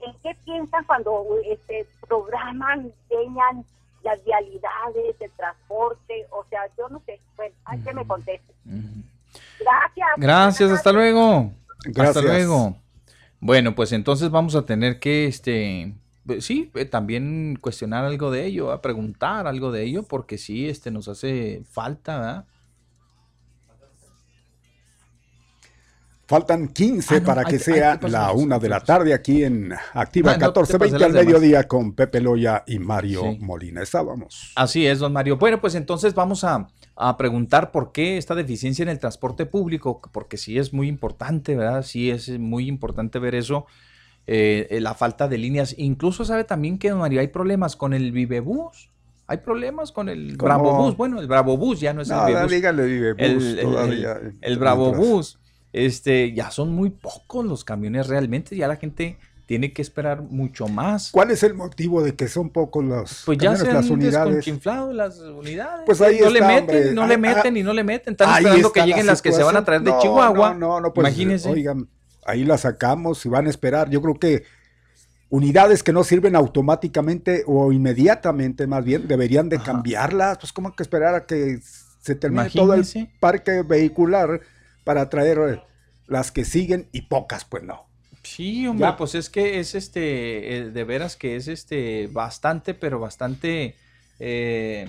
¿en 0.00 0.14
qué 0.22 0.34
piensan 0.46 0.84
cuando 0.84 1.26
este, 1.44 1.86
programan, 2.08 2.84
diseñan 2.84 3.66
las 4.02 4.24
vialidades, 4.24 5.20
el 5.20 5.30
transporte? 5.32 6.26
O 6.30 6.42
sea, 6.48 6.62
yo 6.78 6.88
no 6.88 7.02
sé. 7.04 7.20
Bueno, 7.36 7.54
hay 7.66 7.80
que 7.80 7.92
me 7.92 8.06
conteste. 8.06 8.54
Gracias. 9.60 10.08
Gracias, 10.16 10.70
hasta 10.70 10.92
luego. 10.92 11.50
Gracias. 11.84 12.16
Hasta 12.16 12.22
luego. 12.22 12.76
Bueno, 13.40 13.74
pues 13.74 13.92
entonces 13.92 14.30
vamos 14.30 14.54
a 14.56 14.64
tener 14.66 14.98
que, 14.98 15.26
este, 15.26 15.94
pues, 16.26 16.44
sí, 16.44 16.70
eh, 16.74 16.84
también 16.86 17.58
cuestionar 17.60 18.04
algo 18.04 18.30
de 18.30 18.46
ello, 18.46 18.72
a 18.72 18.80
preguntar 18.82 19.46
algo 19.46 19.70
de 19.72 19.84
ello, 19.84 20.02
porque 20.04 20.38
sí, 20.38 20.68
este, 20.68 20.90
nos 20.90 21.08
hace 21.08 21.62
falta, 21.70 22.18
¿verdad? 22.18 22.46
Faltan 26.28 26.66
15 26.68 27.14
Ah, 27.16 27.20
no, 27.20 27.24
para 27.24 27.40
hay 27.42 27.46
que 27.46 27.54
hay 27.54 27.60
sea 27.60 28.00
la 28.02 28.32
una 28.32 28.58
de 28.58 28.68
la 28.68 28.80
tarde 28.80 29.14
aquí 29.14 29.44
en 29.44 29.72
Activa 29.92 30.32
Ah, 30.32 30.38
no, 30.38 30.52
te 30.52 30.60
1420 30.60 30.78
pasé 30.78 31.04
al 31.04 31.12
demás. 31.12 31.24
mediodía 31.24 31.68
con 31.68 31.92
Pepe 31.94 32.20
Loya 32.20 32.64
y 32.66 32.80
Mario 32.80 33.20
Sí. 33.22 33.38
Molina. 33.42 33.80
Estábamos. 33.82 34.50
Así 34.56 34.84
es, 34.86 34.98
don 34.98 35.12
Mario. 35.12 35.36
Bueno, 35.36 35.60
pues 35.60 35.76
entonces 35.76 36.14
vamos 36.14 36.42
a, 36.42 36.66
a 36.96 37.16
preguntar 37.16 37.70
por 37.72 37.92
qué 37.92 38.16
esta 38.16 38.34
deficiencia 38.34 38.82
en 38.82 38.88
el 38.88 38.98
transporte 38.98 39.44
público, 39.46 40.00
porque 40.12 40.36
sí 40.38 40.58
es 40.58 40.72
muy 40.72 40.88
importante, 40.88 41.54
¿verdad? 41.54 41.82
Sí 41.82 42.10
es 42.10 42.28
muy 42.38 42.66
importante 42.68 43.18
ver 43.18 43.34
eso, 43.34 43.66
eh, 44.26 44.66
eh, 44.70 44.80
la 44.80 44.94
falta 44.94 45.28
de 45.28 45.38
líneas. 45.38 45.74
Incluso 45.78 46.24
sabe 46.24 46.44
también 46.44 46.78
que, 46.78 46.90
don 46.90 46.98
Mario, 47.00 47.20
hay 47.20 47.28
problemas 47.28 47.76
con 47.76 47.92
el 47.94 48.12
Vivebús. 48.12 48.90
Hay 49.28 49.38
problemas 49.38 49.90
con 49.92 50.08
el 50.08 50.36
¿Cómo? 50.36 50.46
Bravo 50.48 50.84
Bus. 50.84 50.96
Bueno, 50.96 51.20
el 51.20 51.26
Bravo 51.26 51.56
Bus 51.56 51.80
ya 51.80 51.92
no 51.92 52.00
es 52.02 52.10
el 52.10 52.16
No, 52.16 52.26
Vivebús. 52.26 52.50
dígale 52.50 52.84
vive 52.86 53.12
bus 53.12 53.22
el, 53.22 53.58
el- 53.58 53.60
todavía. 53.64 54.12
el- 54.12 54.38
el 54.40 54.58
Bravo 54.58 54.84
mientras- 54.92 55.06
Bus. 55.08 55.38
Este, 55.72 56.32
ya 56.32 56.50
son 56.50 56.72
muy 56.72 56.90
pocos 56.90 57.44
los 57.44 57.64
camiones 57.64 58.06
realmente. 58.06 58.56
Ya 58.56 58.68
la 58.68 58.76
gente 58.76 59.18
tiene 59.46 59.72
que 59.72 59.80
esperar 59.80 60.22
mucho 60.22 60.66
más. 60.66 61.10
¿Cuál 61.12 61.30
es 61.30 61.42
el 61.44 61.54
motivo 61.54 62.02
de 62.02 62.16
que 62.16 62.26
son 62.28 62.50
pocos 62.50 62.84
los 62.84 63.22
Pues 63.24 63.38
ya 63.38 63.54
se 63.56 63.72
las 63.72 63.86
han 63.86 63.92
unidades? 63.92 64.34
desconchinflado 64.36 64.92
las 64.92 65.18
unidades. 65.20 65.82
Pues 65.86 66.00
ahí 66.00 66.18
no 66.20 66.30
le 66.30 66.40
meten, 66.40 66.60
hombre. 66.60 66.92
no 66.94 67.06
le 67.06 67.14
Ah, 67.14 67.18
meten 67.18 67.54
ah, 67.54 67.58
y 67.58 67.62
no 67.62 67.72
le 67.72 67.84
meten. 67.84 68.12
Están 68.14 68.36
esperando 68.38 68.72
que 68.72 68.80
la 68.80 68.86
lleguen 68.86 69.06
las 69.06 69.22
que 69.22 69.32
se 69.32 69.42
van 69.44 69.56
a 69.56 69.64
traer 69.64 69.82
de. 69.82 69.90
No, 69.92 70.00
Chihuahua. 70.00 70.54
No, 70.54 70.58
no, 70.58 70.80
no, 70.80 70.92
pues 70.92 71.06
Imagínense. 71.06 71.48
oigan, 71.48 71.88
ahí 72.26 72.44
la 72.44 72.58
sacamos 72.58 73.24
y 73.24 73.28
van 73.28 73.46
a 73.46 73.50
esperar. 73.50 73.88
Yo 73.88 74.02
creo 74.02 74.14
que 74.18 74.42
unidades 75.28 75.82
que 75.84 75.92
no 75.92 76.02
sirven 76.02 76.34
automáticamente 76.34 77.44
o 77.46 77.70
inmediatamente, 77.72 78.66
más 78.66 78.84
bien, 78.84 79.06
deberían 79.06 79.48
de 79.48 79.56
Ajá. 79.56 79.64
cambiarlas. 79.66 80.38
Pues 80.38 80.52
como 80.52 80.74
que 80.74 80.82
esperar 80.82 81.14
a 81.14 81.24
que 81.26 81.60
se 82.00 82.14
termine 82.16 82.50
todo 82.50 82.74
el 82.74 82.84
parque 83.20 83.62
vehicular 83.62 84.40
para 84.84 85.08
traer 85.08 85.38
eh, 85.38 85.62
las 86.08 86.32
que 86.32 86.44
siguen 86.44 86.88
y 86.92 87.02
pocas, 87.02 87.44
pues 87.44 87.62
no. 87.62 87.85
Sí, 88.26 88.66
hombre, 88.66 88.86
Ya. 88.88 88.96
pues 88.96 89.14
es 89.14 89.30
que 89.30 89.60
es 89.60 89.74
este, 89.74 90.56
eh, 90.58 90.70
de 90.70 90.84
veras 90.84 91.16
que 91.16 91.36
es 91.36 91.46
este, 91.48 92.08
bastante, 92.08 92.74
pero 92.74 92.98
bastante, 92.98 93.76
eh, 94.18 94.88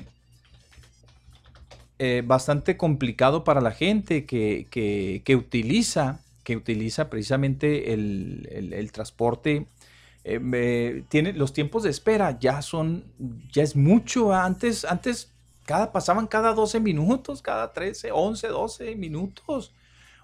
eh, 2.00 2.24
bastante 2.26 2.78
complicado 2.78 3.44
para 3.44 3.62
la 3.62 3.72
gente 3.72 4.26
que, 4.26 4.68
que, 4.70 5.22
que 5.26 5.36
utiliza, 5.36 6.20
que 6.44 6.56
utiliza 6.56 7.10
precisamente 7.10 7.94
el, 7.94 8.48
el- 8.52 8.74
el 8.74 8.92
transporte 8.92 9.66
eh, 10.24 11.04
tiene, 11.10 11.34
los 11.34 11.54
tiempos 11.54 11.84
de 11.84 11.90
espera 11.90 12.38
ya 12.40 12.62
son, 12.62 13.06
ya 13.54 13.64
es 13.64 13.76
mucho. 13.76 14.34
Antes, 14.34 14.84
antes 14.86 15.32
cada, 15.66 15.92
pasaban 15.92 16.28
cada 16.28 16.54
12 16.54 16.80
minutos, 16.80 17.42
cada 17.42 17.72
13, 17.72 18.12
11, 18.12 18.48
12 18.50 18.96
minutos. 18.96 19.72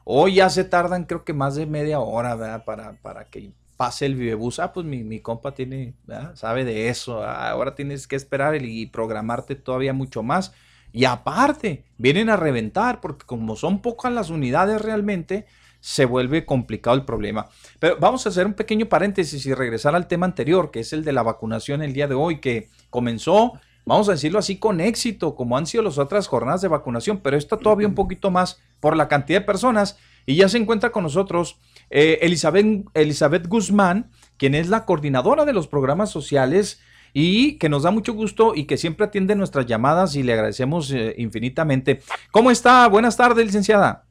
Hoy 0.03 0.35
ya 0.35 0.49
se 0.49 0.63
tardan 0.63 1.05
creo 1.05 1.23
que 1.23 1.33
más 1.33 1.55
de 1.55 1.65
media 1.65 1.99
hora 1.99 2.35
¿verdad? 2.35 2.65
Para, 2.65 2.93
para 3.01 3.25
que 3.25 3.51
pase 3.77 4.05
el 4.05 4.15
vivebus. 4.15 4.59
Ah, 4.59 4.73
pues 4.73 4.85
mi, 4.85 5.03
mi 5.03 5.19
compa 5.19 5.53
tiene, 5.53 5.93
sabe 6.35 6.65
de 6.65 6.89
eso. 6.89 7.23
Ah, 7.23 7.49
ahora 7.49 7.75
tienes 7.75 8.07
que 8.07 8.15
esperar 8.15 8.61
y 8.61 8.85
programarte 8.87 9.55
todavía 9.55 9.93
mucho 9.93 10.23
más. 10.23 10.53
Y 10.91 11.05
aparte, 11.05 11.85
vienen 11.97 12.29
a 12.29 12.37
reventar, 12.37 13.01
porque 13.01 13.25
como 13.25 13.55
son 13.55 13.81
pocas 13.81 14.13
las 14.13 14.29
unidades 14.29 14.79
realmente, 14.79 15.47
se 15.79 16.05
vuelve 16.05 16.45
complicado 16.45 16.95
el 16.95 17.03
problema. 17.03 17.49
Pero 17.79 17.97
vamos 17.99 18.25
a 18.25 18.29
hacer 18.29 18.45
un 18.45 18.53
pequeño 18.53 18.85
paréntesis 18.85 19.45
y 19.47 19.53
regresar 19.53 19.95
al 19.95 20.07
tema 20.07 20.27
anterior, 20.27 20.71
que 20.71 20.81
es 20.81 20.93
el 20.93 21.03
de 21.03 21.11
la 21.11 21.23
vacunación 21.23 21.81
el 21.81 21.93
día 21.93 22.07
de 22.07 22.15
hoy, 22.15 22.39
que 22.39 22.69
comenzó, 22.91 23.59
vamos 23.85 24.09
a 24.09 24.13
decirlo 24.13 24.39
así, 24.39 24.57
con 24.57 24.79
éxito, 24.81 25.35
como 25.35 25.57
han 25.57 25.65
sido 25.65 25.83
las 25.83 25.97
otras 25.97 26.27
jornadas 26.27 26.61
de 26.61 26.67
vacunación, 26.67 27.19
pero 27.23 27.37
esta 27.37 27.57
todavía 27.57 27.87
un 27.87 27.95
poquito 27.95 28.31
más 28.31 28.59
por 28.79 28.95
la 28.95 29.07
cantidad 29.07 29.39
de 29.39 29.45
personas. 29.45 29.97
Y 30.25 30.35
ya 30.35 30.47
se 30.47 30.57
encuentra 30.57 30.91
con 30.91 31.03
nosotros 31.03 31.59
eh, 31.89 32.19
Elizabeth, 32.21 32.85
Elizabeth 32.93 33.47
Guzmán, 33.47 34.09
quien 34.37 34.55
es 34.55 34.69
la 34.69 34.85
coordinadora 34.85 35.45
de 35.45 35.53
los 35.53 35.67
programas 35.67 36.09
sociales 36.09 36.79
y 37.13 37.57
que 37.57 37.69
nos 37.69 37.83
da 37.83 37.91
mucho 37.91 38.13
gusto 38.13 38.53
y 38.55 38.65
que 38.65 38.77
siempre 38.77 39.05
atiende 39.05 39.35
nuestras 39.35 39.65
llamadas 39.65 40.15
y 40.15 40.23
le 40.23 40.33
agradecemos 40.33 40.91
eh, 40.91 41.15
infinitamente. 41.17 42.01
¿Cómo 42.31 42.51
está? 42.51 42.87
Buenas 42.87 43.17
tardes, 43.17 43.45
licenciada. 43.45 44.05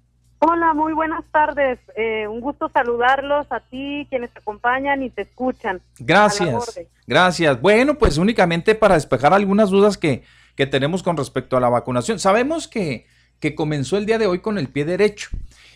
Hola, 0.44 0.74
muy 0.74 0.92
buenas 0.92 1.24
tardes. 1.30 1.78
Eh, 1.94 2.26
un 2.26 2.40
gusto 2.40 2.68
saludarlos 2.68 3.46
a 3.50 3.60
ti, 3.60 4.08
quienes 4.10 4.32
te 4.32 4.40
acompañan 4.40 5.00
y 5.04 5.08
te 5.08 5.22
escuchan. 5.22 5.80
Gracias. 6.00 6.80
Gracias. 7.06 7.60
Bueno, 7.60 7.94
pues 7.94 8.18
únicamente 8.18 8.74
para 8.74 8.96
despejar 8.96 9.32
algunas 9.32 9.70
dudas 9.70 9.96
que, 9.96 10.24
que 10.56 10.66
tenemos 10.66 11.04
con 11.04 11.16
respecto 11.16 11.56
a 11.56 11.60
la 11.60 11.68
vacunación. 11.68 12.18
Sabemos 12.18 12.66
que, 12.66 13.06
que 13.38 13.54
comenzó 13.54 13.96
el 13.96 14.04
día 14.04 14.18
de 14.18 14.26
hoy 14.26 14.40
con 14.40 14.58
el 14.58 14.66
pie 14.66 14.84
derecho 14.84 15.28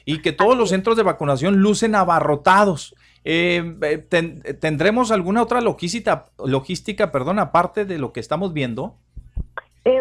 y 0.05 0.21
que 0.21 0.33
todos 0.33 0.59
los 0.59 0.71
centros 0.71 0.97
de 0.97 1.05
vacunación 1.05 1.59
lucen 1.59 1.95
abarrotados. 1.95 2.97
Eh, 3.23 3.77
eh, 3.83 3.99
¿Tendremos 3.99 5.13
alguna 5.13 5.43
otra 5.43 5.61
logística, 5.61 6.25
logística, 6.45 7.13
perdón, 7.13 7.39
aparte 7.39 7.85
de 7.85 7.99
lo 7.99 8.13
que 8.13 8.19
estamos 8.19 8.53
viendo? 8.53 8.97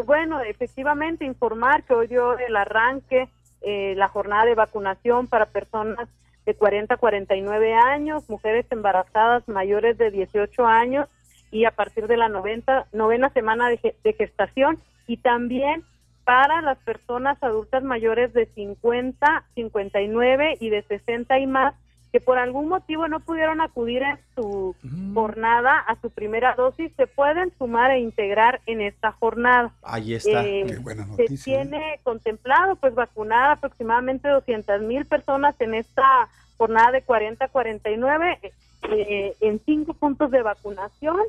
bueno, 0.08 0.42
efectivamente, 0.42 1.24
informar 1.24 1.84
que 1.84 1.94
hoy 1.94 2.08
dio 2.08 2.36
el 2.40 2.56
arranque 2.56 3.30
eh, 3.66 3.96
la 3.98 4.08
jornada 4.08 4.46
de 4.46 4.54
vacunación 4.54 5.28
para 5.28 5.48
personas 5.48 6.08
de 6.46 6.54
40 6.54 6.94
a 6.94 6.98
49 6.98 7.74
años, 7.74 8.30
mujeres 8.30 8.66
embarazadas 8.70 9.48
mayores 9.48 9.98
de 9.98 10.12
18 10.12 10.68
años 10.68 11.10
y 11.50 11.66
a 11.66 11.72
partir 11.72 12.08
de 12.08 12.16
la 12.16 12.30
90, 12.30 12.86
novena 12.94 13.32
semana 13.32 13.70
de, 13.70 13.96
de 14.04 14.14
gestación. 14.14 14.80
Y 15.08 15.18
también 15.18 15.84
para 16.26 16.62
las 16.62 16.78
personas 16.80 17.42
adultas 17.42 17.84
mayores 17.84 18.34
de 18.34 18.46
50, 18.46 19.44
59 19.56 20.58
y 20.60 20.70
de 20.70 20.84
60 20.84 21.40
y 21.40 21.48
más 21.48 21.74
que 22.16 22.22
por 22.22 22.38
algún 22.38 22.70
motivo 22.70 23.10
no 23.10 23.20
pudieron 23.20 23.60
acudir 23.60 24.02
en 24.02 24.18
su 24.36 24.74
jornada 25.14 25.80
a 25.80 26.00
su 26.00 26.10
primera 26.10 26.56
dosis, 26.56 26.90
se 26.96 27.08
pueden 27.08 27.52
sumar 27.58 27.92
e 27.92 28.00
integrar 28.00 28.62
en 28.68 28.80
esta 28.80 29.12
jornada. 29.12 29.74
Ahí 29.84 30.14
está. 30.14 30.46
Eh, 30.46 30.64
Qué 30.66 30.78
buena 30.78 31.06
noticia. 31.06 31.36
Se 31.38 31.44
tiene 31.44 32.00
contemplado 32.04 32.78
pues 32.78 32.96
vacunar 32.96 33.52
aproximadamente 33.52 34.30
200 34.30 34.84
mil 34.84 35.04
personas 35.04 35.60
en 35.60 35.74
esta 35.74 36.30
jornada 36.58 36.94
de 36.94 37.06
40-49 37.06 38.54
eh, 38.92 39.36
en 39.42 39.60
cinco 39.66 39.94
puntos 39.94 40.32
de 40.32 40.42
vacunación. 40.42 41.20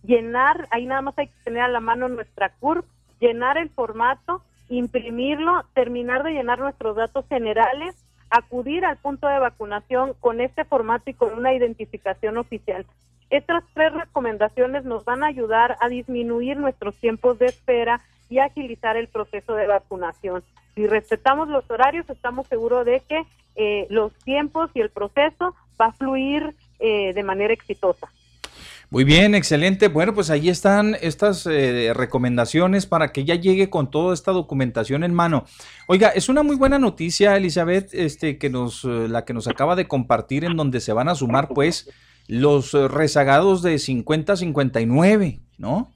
llenar, 0.03 0.67
ahí 0.71 0.87
nada 0.87 1.03
más 1.03 1.19
hay 1.19 1.27
que 1.27 1.43
tener 1.45 1.61
a 1.63 1.69
la 1.69 1.81
mano 1.81 2.09
nuestra 2.09 2.55
CURP, 2.61 2.87
llenar 3.21 3.59
el 3.59 3.69
formato, 3.71 4.43
imprimirlo, 4.69 5.65
terminar 5.75 6.23
de 6.23 6.31
llenar 6.31 6.61
nuestros 6.61 6.97
datos 6.97 7.27
generales, 7.29 7.95
acudir 8.31 8.87
al 8.87 8.97
punto 8.97 9.27
de 9.27 9.41
vacunación 9.41 10.15
con 10.21 10.41
este 10.41 10.65
formato 10.65 11.11
y 11.11 11.15
con 11.15 11.37
una 11.37 11.53
identificación 11.53 12.39
oficial. 12.39 12.87
Estas 13.29 13.65
tres 13.75 13.93
recomendaciones 13.93 14.85
nos 14.85 15.05
van 15.05 15.23
a 15.23 15.27
ayudar 15.27 15.77
a 15.81 15.89
disminuir 15.89 16.57
nuestros 16.57 16.97
tiempos 16.97 17.39
de 17.39 17.47
espera 17.47 18.01
y 18.31 18.39
agilizar 18.39 18.97
el 18.97 19.09
proceso 19.09 19.55
de 19.55 19.67
vacunación. 19.67 20.43
Si 20.75 20.87
respetamos 20.87 21.49
los 21.49 21.69
horarios, 21.69 22.09
estamos 22.09 22.47
seguros 22.47 22.87
de 22.87 23.03
que 23.07 23.27
eh, 23.57 23.87
los 23.91 24.15
tiempos 24.25 24.71
y 24.73 24.81
el 24.81 24.89
proceso 24.89 25.55
va 25.79 25.87
a 25.87 25.93
fluir 25.93 26.55
eh, 26.79 27.13
de 27.13 27.23
manera 27.23 27.53
exitosa. 27.53 28.09
Muy 28.89 29.05
bien, 29.05 29.35
excelente. 29.35 29.89
Bueno, 29.89 30.15
pues 30.15 30.31
ahí 30.31 30.49
están 30.49 30.97
estas 31.01 31.47
eh, 31.47 31.93
recomendaciones 31.95 32.87
para 32.87 33.13
que 33.13 33.25
ya 33.25 33.35
llegue 33.35 33.71
con 33.71 33.91
toda 33.91 34.15
esta 34.15 34.33
documentación 34.33 35.05
en 35.05 35.15
mano. 35.15 35.45
Oiga, 35.87 36.09
es 36.09 36.29
una 36.29 36.43
muy 36.43 36.57
buena 36.57 36.79
noticia, 36.79 37.37
Elizabeth, 37.37 37.91
este, 37.93 38.39
que 38.39 38.51
nos, 38.51 38.85
la 38.85 39.25
que 39.25 39.35
nos 39.35 39.47
acaba 39.47 39.77
de 39.77 39.87
compartir, 39.87 40.45
en 40.45 40.57
donde 40.57 40.81
se 40.81 40.93
van 40.93 41.09
a 41.09 41.15
sumar, 41.15 41.49
pues, 41.49 41.91
los 42.27 42.73
rezagados 42.73 43.63
de 43.63 43.79
50 43.79 44.33
a 44.33 44.37
59, 44.37 45.41
¿no? 45.59 45.93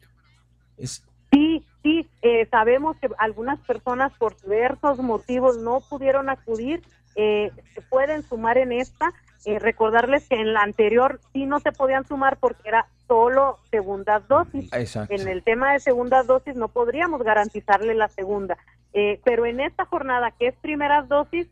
Es, 0.77 1.05
sí, 1.33 1.65
Sí, 1.85 2.09
eh, 2.23 2.49
sabemos 2.51 2.97
que 2.97 3.11
algunas 3.19 3.61
personas 3.61 4.11
por 4.15 4.35
diversos 4.41 4.99
motivos 5.01 5.59
no 5.59 5.83
pudieron 5.83 6.31
acudir, 6.31 6.83
eh, 7.15 7.53
se 7.75 7.83
pueden 7.83 8.23
sumar 8.23 8.57
en 8.57 8.73
esta. 8.73 9.13
Eh, 9.45 9.59
recordarles 9.59 10.27
que 10.27 10.37
en 10.37 10.55
la 10.55 10.63
anterior 10.63 11.21
sí 11.35 11.45
no 11.45 11.61
se 11.61 11.73
podían 11.73 12.07
sumar 12.07 12.39
porque 12.39 12.67
era 12.67 12.87
solo 13.07 13.59
segundas 13.71 14.27
dosis. 14.29 14.71
En 15.11 15.29
el 15.29 15.43
tema 15.43 15.75
de 15.75 15.81
segundas 15.81 16.27
dosis 16.27 16.57
no 16.57 16.69
podríamos 16.69 17.23
garantizarle 17.23 17.95
la 17.95 18.09
segunda. 18.09 18.57
pero 19.23 19.45
en 19.45 19.61
esta 19.61 19.85
jornada 19.85 20.31
que 20.31 20.47
es 20.47 20.55
primeras 20.57 21.07
dosis, 21.09 21.49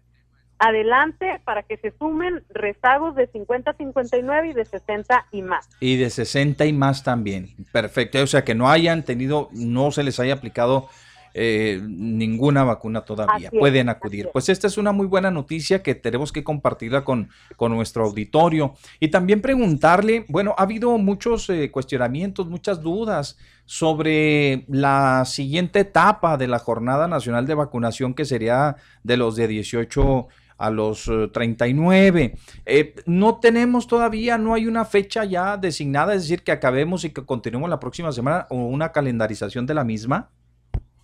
adelante 0.62 1.40
para 1.44 1.64
que 1.64 1.76
se 1.76 1.92
sumen 1.98 2.44
rezagos 2.50 3.16
de 3.16 3.26
50 3.26 3.74
59 3.74 4.48
y 4.48 4.52
de 4.52 4.64
60 4.64 5.26
y 5.32 5.42
más. 5.42 5.68
Y 5.80 5.96
de 5.96 6.08
60 6.08 6.64
y 6.66 6.72
más 6.72 7.02
también. 7.02 7.48
Perfecto. 7.72 8.22
O 8.22 8.26
sea, 8.28 8.44
que 8.44 8.54
no 8.54 8.70
hayan 8.70 9.02
tenido, 9.02 9.48
no 9.52 9.90
se 9.90 10.04
les 10.04 10.20
haya 10.20 10.34
aplicado 10.34 10.88
eh, 11.34 11.80
ninguna 11.82 12.62
vacuna 12.62 13.00
todavía. 13.00 13.50
Pueden 13.50 13.88
acudir. 13.88 14.28
Pues 14.32 14.48
esta 14.48 14.68
es 14.68 14.78
una 14.78 14.92
muy 14.92 15.06
buena 15.06 15.32
noticia 15.32 15.82
que 15.82 15.96
tenemos 15.96 16.30
que 16.30 16.44
compartirla 16.44 17.02
con, 17.02 17.30
con 17.56 17.72
nuestro 17.72 18.04
auditorio. 18.04 18.74
Y 19.00 19.08
también 19.08 19.40
preguntarle, 19.40 20.26
bueno, 20.28 20.54
ha 20.56 20.62
habido 20.62 20.96
muchos 20.96 21.50
eh, 21.50 21.72
cuestionamientos, 21.72 22.46
muchas 22.46 22.82
dudas 22.82 23.36
sobre 23.64 24.64
la 24.68 25.24
siguiente 25.24 25.80
etapa 25.80 26.36
de 26.36 26.46
la 26.46 26.60
Jornada 26.60 27.08
Nacional 27.08 27.46
de 27.46 27.54
Vacunación 27.54 28.14
que 28.14 28.24
sería 28.24 28.76
de 29.02 29.16
los 29.16 29.34
de 29.34 29.48
18 29.48 30.28
a 30.62 30.70
los 30.70 31.10
39. 31.32 32.34
Eh, 32.66 32.94
no 33.04 33.40
tenemos 33.40 33.88
todavía, 33.88 34.38
no 34.38 34.54
hay 34.54 34.68
una 34.68 34.84
fecha 34.84 35.24
ya 35.24 35.56
designada, 35.56 36.14
es 36.14 36.22
decir, 36.22 36.44
que 36.44 36.52
acabemos 36.52 37.04
y 37.04 37.12
que 37.12 37.26
continuemos 37.26 37.68
la 37.68 37.80
próxima 37.80 38.12
semana 38.12 38.46
o 38.48 38.56
una 38.56 38.92
calendarización 38.92 39.66
de 39.66 39.74
la 39.74 39.82
misma. 39.82 40.30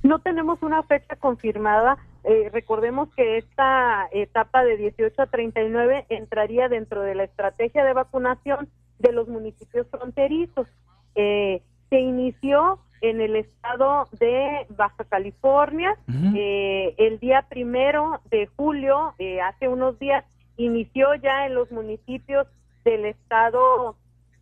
No 0.05 0.21
tenemos 0.21 0.63
una 0.63 0.85
fecha 0.85 1.17
confirmada. 1.17 1.99
Eh, 2.23 2.51
recordemos 2.53 3.09
que 3.17 3.39
esta 3.39 4.09
etapa 4.13 4.63
de 4.63 4.77
18 4.77 5.23
a 5.23 5.27
39 5.27 6.07
entraría 6.09 6.69
dentro 6.69 7.03
de 7.03 7.17
la 7.17 7.25
estrategia 7.25 7.85
de 7.85 7.95
vacunación 7.95 8.69
de 9.01 9.13
los 9.13 9.27
municipios 9.27 9.89
fronterizos. 9.91 10.69
se 11.15 11.99
inició 11.99 12.79
en 13.01 13.21
el 13.21 13.37
estado 13.37 14.09
de 14.19 14.67
Baja 14.71 15.05
California. 15.05 15.97
Eh, 16.35 16.95
el 16.99 17.19
día 17.19 17.47
primero 17.49 18.21
de 18.31 18.49
julio, 18.57 19.15
eh, 19.19 19.41
hace 19.41 19.69
unos 19.69 19.99
días, 19.99 20.25
inició 20.57 21.15
ya 21.17 21.47
en 21.47 21.55
los 21.55 21.71
municipios 21.71 22.47
del 22.85 23.05
estado 23.05 23.97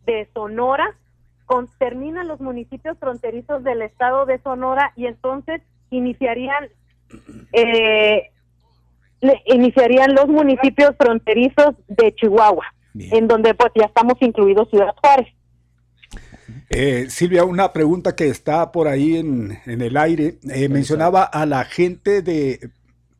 de 0.05 0.27
Sonora, 0.33 0.95
con, 1.45 1.67
terminan 1.77 2.27
los 2.27 2.39
municipios 2.39 2.97
fronterizos 2.97 3.63
del 3.63 3.81
estado 3.81 4.25
de 4.25 4.39
Sonora 4.39 4.91
y 4.95 5.05
entonces 5.05 5.61
iniciarían 5.91 6.67
eh, 7.53 8.31
iniciarían 9.45 10.13
los 10.13 10.27
municipios 10.27 10.91
fronterizos 10.97 11.75
de 11.87 12.13
Chihuahua, 12.13 12.65
en 12.93 13.27
donde 13.27 13.53
pues 13.53 13.71
ya 13.75 13.85
estamos 13.85 14.15
incluidos 14.19 14.69
Ciudad 14.69 14.93
Juárez. 15.01 15.27
Eh, 16.69 17.07
Silvia, 17.09 17.45
una 17.45 17.71
pregunta 17.71 18.15
que 18.15 18.27
está 18.27 18.71
por 18.71 18.87
ahí 18.87 19.17
en, 19.17 19.59
el 19.65 19.97
aire. 19.97 20.39
Eh, 20.49 20.69
mencionaba 20.69 21.23
a 21.23 21.45
la 21.45 21.63
gente 21.65 22.21
de... 22.21 22.71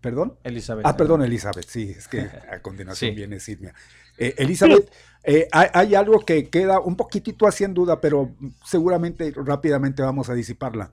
¿Perdón? 0.01 0.37
Elizabeth. 0.43 0.85
Ah, 0.85 0.95
perdón, 0.95 1.23
Elizabeth, 1.23 1.67
sí, 1.67 1.93
es 1.97 2.07
que 2.07 2.19
a 2.51 2.61
continuación 2.61 3.15
viene 3.15 3.39
Silvia. 3.39 3.73
Eh, 4.17 4.35
Elizabeth, 4.37 4.91
hay, 5.51 5.95
algo 5.95 6.23
que 6.23 6.49
queda 6.49 6.79
un 6.79 6.95
poquitito 6.95 7.47
así 7.47 7.63
en 7.63 7.73
duda, 7.73 7.99
pero 7.99 8.31
seguramente 8.63 9.33
rápidamente 9.35 10.01
vamos 10.01 10.29
a 10.29 10.33
disiparla. 10.33 10.91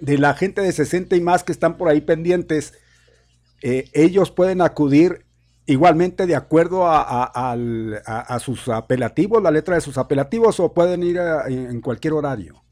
De 0.00 0.18
la 0.18 0.34
gente 0.34 0.62
de 0.62 0.72
60 0.72 1.16
y 1.16 1.20
más 1.20 1.44
que 1.44 1.52
están 1.52 1.76
por 1.76 1.88
ahí 1.88 2.00
pendientes, 2.00 2.74
ellos 3.60 4.30
pueden 4.30 4.60
acudir 4.60 5.24
igualmente 5.66 6.26
de 6.26 6.36
acuerdo 6.36 6.86
a, 6.86 8.38
sus 8.40 8.68
apelativos, 8.68 9.42
la 9.42 9.50
letra 9.50 9.74
de 9.74 9.80
sus 9.80 9.98
apelativos, 9.98 10.60
o 10.60 10.72
pueden 10.72 11.02
ir 11.02 11.18
en 11.18 11.80
cualquier 11.80 12.14
horario? 12.14 12.62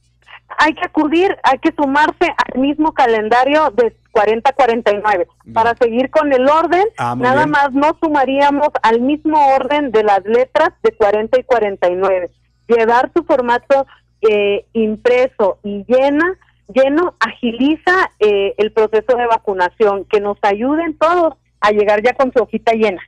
Hay 0.59 0.75
que 0.75 0.85
acudir, 0.85 1.37
hay 1.45 1.59
que 1.59 1.73
sumarse 1.73 2.35
al 2.53 2.61
mismo 2.61 2.93
calendario 2.93 3.71
de 3.71 3.97
40-49 4.13 5.27
para 5.55 5.75
seguir 5.77 6.11
con 6.11 6.33
el 6.33 6.49
orden. 6.49 6.85
Ah, 6.99 7.15
nada 7.17 7.47
más 7.47 7.73
no 7.73 7.97
sumaríamos 8.03 8.69
al 8.83 9.01
mismo 9.01 9.39
orden 9.55 9.93
de 9.93 10.03
las 10.03 10.25
letras 10.25 10.71
de 10.83 10.93
40 10.93 11.41
y 11.41 11.45
49. 11.45 12.31
Llevar 12.67 13.11
su 13.15 13.23
formato 13.23 13.87
eh, 14.23 14.67
impreso 14.73 15.59
y 15.63 15.85
llena 15.87 16.37
lleno 16.73 17.15
agiliza 17.21 18.11
eh, 18.19 18.55
el 18.59 18.73
proceso 18.73 19.17
de 19.17 19.27
vacunación, 19.27 20.05
que 20.05 20.21
nos 20.21 20.39
ayuden 20.43 20.97
todos 20.97 21.35
a 21.61 21.71
llegar 21.73 22.03
ya 22.03 22.15
con 22.15 22.33
su 22.33 22.43
hojita 22.43 22.73
llena. 22.73 23.03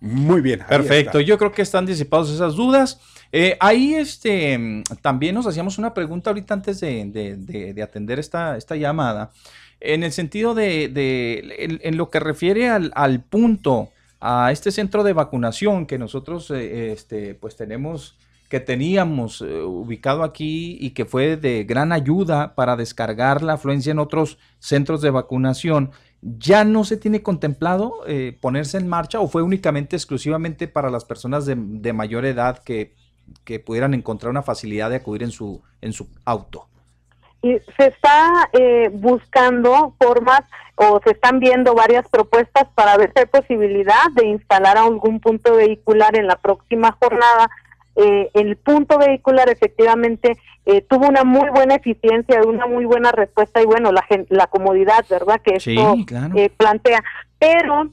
Muy 0.00 0.40
bien. 0.40 0.60
Perfecto, 0.68 1.20
yo 1.20 1.38
creo 1.38 1.52
que 1.52 1.62
están 1.62 1.86
disipados 1.86 2.30
esas 2.30 2.54
dudas. 2.54 3.00
Eh, 3.32 3.56
ahí 3.60 3.94
este, 3.94 4.82
también 5.02 5.34
nos 5.34 5.46
hacíamos 5.46 5.76
una 5.78 5.92
pregunta 5.92 6.30
ahorita 6.30 6.54
antes 6.54 6.80
de, 6.80 7.80
atender 7.82 8.18
esta, 8.18 8.56
esta 8.56 8.76
llamada, 8.76 9.30
en 9.80 10.02
el 10.02 10.12
sentido 10.12 10.54
de, 10.54 11.80
en, 11.82 11.96
lo 11.96 12.10
que 12.10 12.20
refiere 12.20 12.68
al, 12.68 13.20
punto, 13.20 13.90
a 14.20 14.50
este 14.52 14.70
centro 14.70 15.02
de 15.02 15.12
vacunación 15.12 15.86
que 15.86 15.98
nosotros 15.98 16.50
eh, 16.50 16.92
este, 16.92 17.34
pues 17.34 17.56
tenemos 17.56 18.16
que 18.48 18.60
teníamos 18.60 19.42
eh, 19.42 19.60
ubicado 19.60 20.22
aquí 20.24 20.78
y 20.80 20.90
que 20.90 21.04
fue 21.04 21.36
de 21.36 21.64
gran 21.64 21.92
ayuda 21.92 22.54
para 22.54 22.76
descargar 22.76 23.42
la 23.42 23.54
afluencia 23.54 23.90
en 23.90 23.98
otros 23.98 24.38
centros 24.58 25.02
de 25.02 25.10
vacunación 25.10 25.90
ya 26.22 26.64
no 26.64 26.84
se 26.84 26.96
tiene 26.96 27.22
contemplado 27.22 28.00
eh, 28.06 28.36
ponerse 28.40 28.78
en 28.78 28.88
marcha 28.88 29.20
o 29.20 29.28
fue 29.28 29.42
únicamente 29.42 29.96
exclusivamente 29.96 30.66
para 30.66 30.90
las 30.90 31.04
personas 31.04 31.46
de, 31.46 31.92
mayor 31.92 32.24
edad 32.24 32.62
que, 32.62 32.94
pudieran 33.64 33.94
encontrar 33.94 34.30
una 34.30 34.42
facilidad 34.42 34.90
de 34.90 34.96
acudir 34.96 35.22
en 35.22 35.30
su, 35.30 35.62
en 35.80 35.92
su 35.92 36.08
auto? 36.24 36.66
Y 37.42 37.58
se 37.76 37.86
está 37.86 38.48
eh, 38.52 38.90
buscando 38.92 39.94
formas 39.98 40.40
o 40.76 41.00
se 41.04 41.12
están 41.12 41.38
viendo 41.40 41.74
varias 41.74 42.08
propuestas 42.08 42.64
para 42.74 42.96
ver 42.96 43.12
si 43.12 43.20
hay 43.20 43.26
posibilidad 43.26 44.10
de 44.14 44.26
instalar 44.26 44.76
algún 44.78 45.20
punto 45.20 45.56
vehicular 45.56 46.16
en 46.16 46.26
la 46.26 46.36
próxima 46.36 46.96
jornada. 47.00 47.50
Eh, 48.00 48.30
el 48.34 48.56
punto 48.56 48.96
vehicular 48.96 49.48
efectivamente 49.48 50.38
eh, 50.66 50.82
tuvo 50.82 51.08
una 51.08 51.24
muy 51.24 51.50
buena 51.50 51.74
eficiencia, 51.74 52.42
una 52.44 52.66
muy 52.66 52.84
buena 52.84 53.10
respuesta 53.10 53.60
y 53.60 53.64
bueno, 53.64 53.90
la, 53.90 54.04
la 54.28 54.46
comodidad, 54.46 55.04
¿verdad? 55.10 55.40
Que 55.42 55.56
esto 55.56 55.96
eh, 56.36 56.50
plantea. 56.56 57.02
Pero 57.40 57.90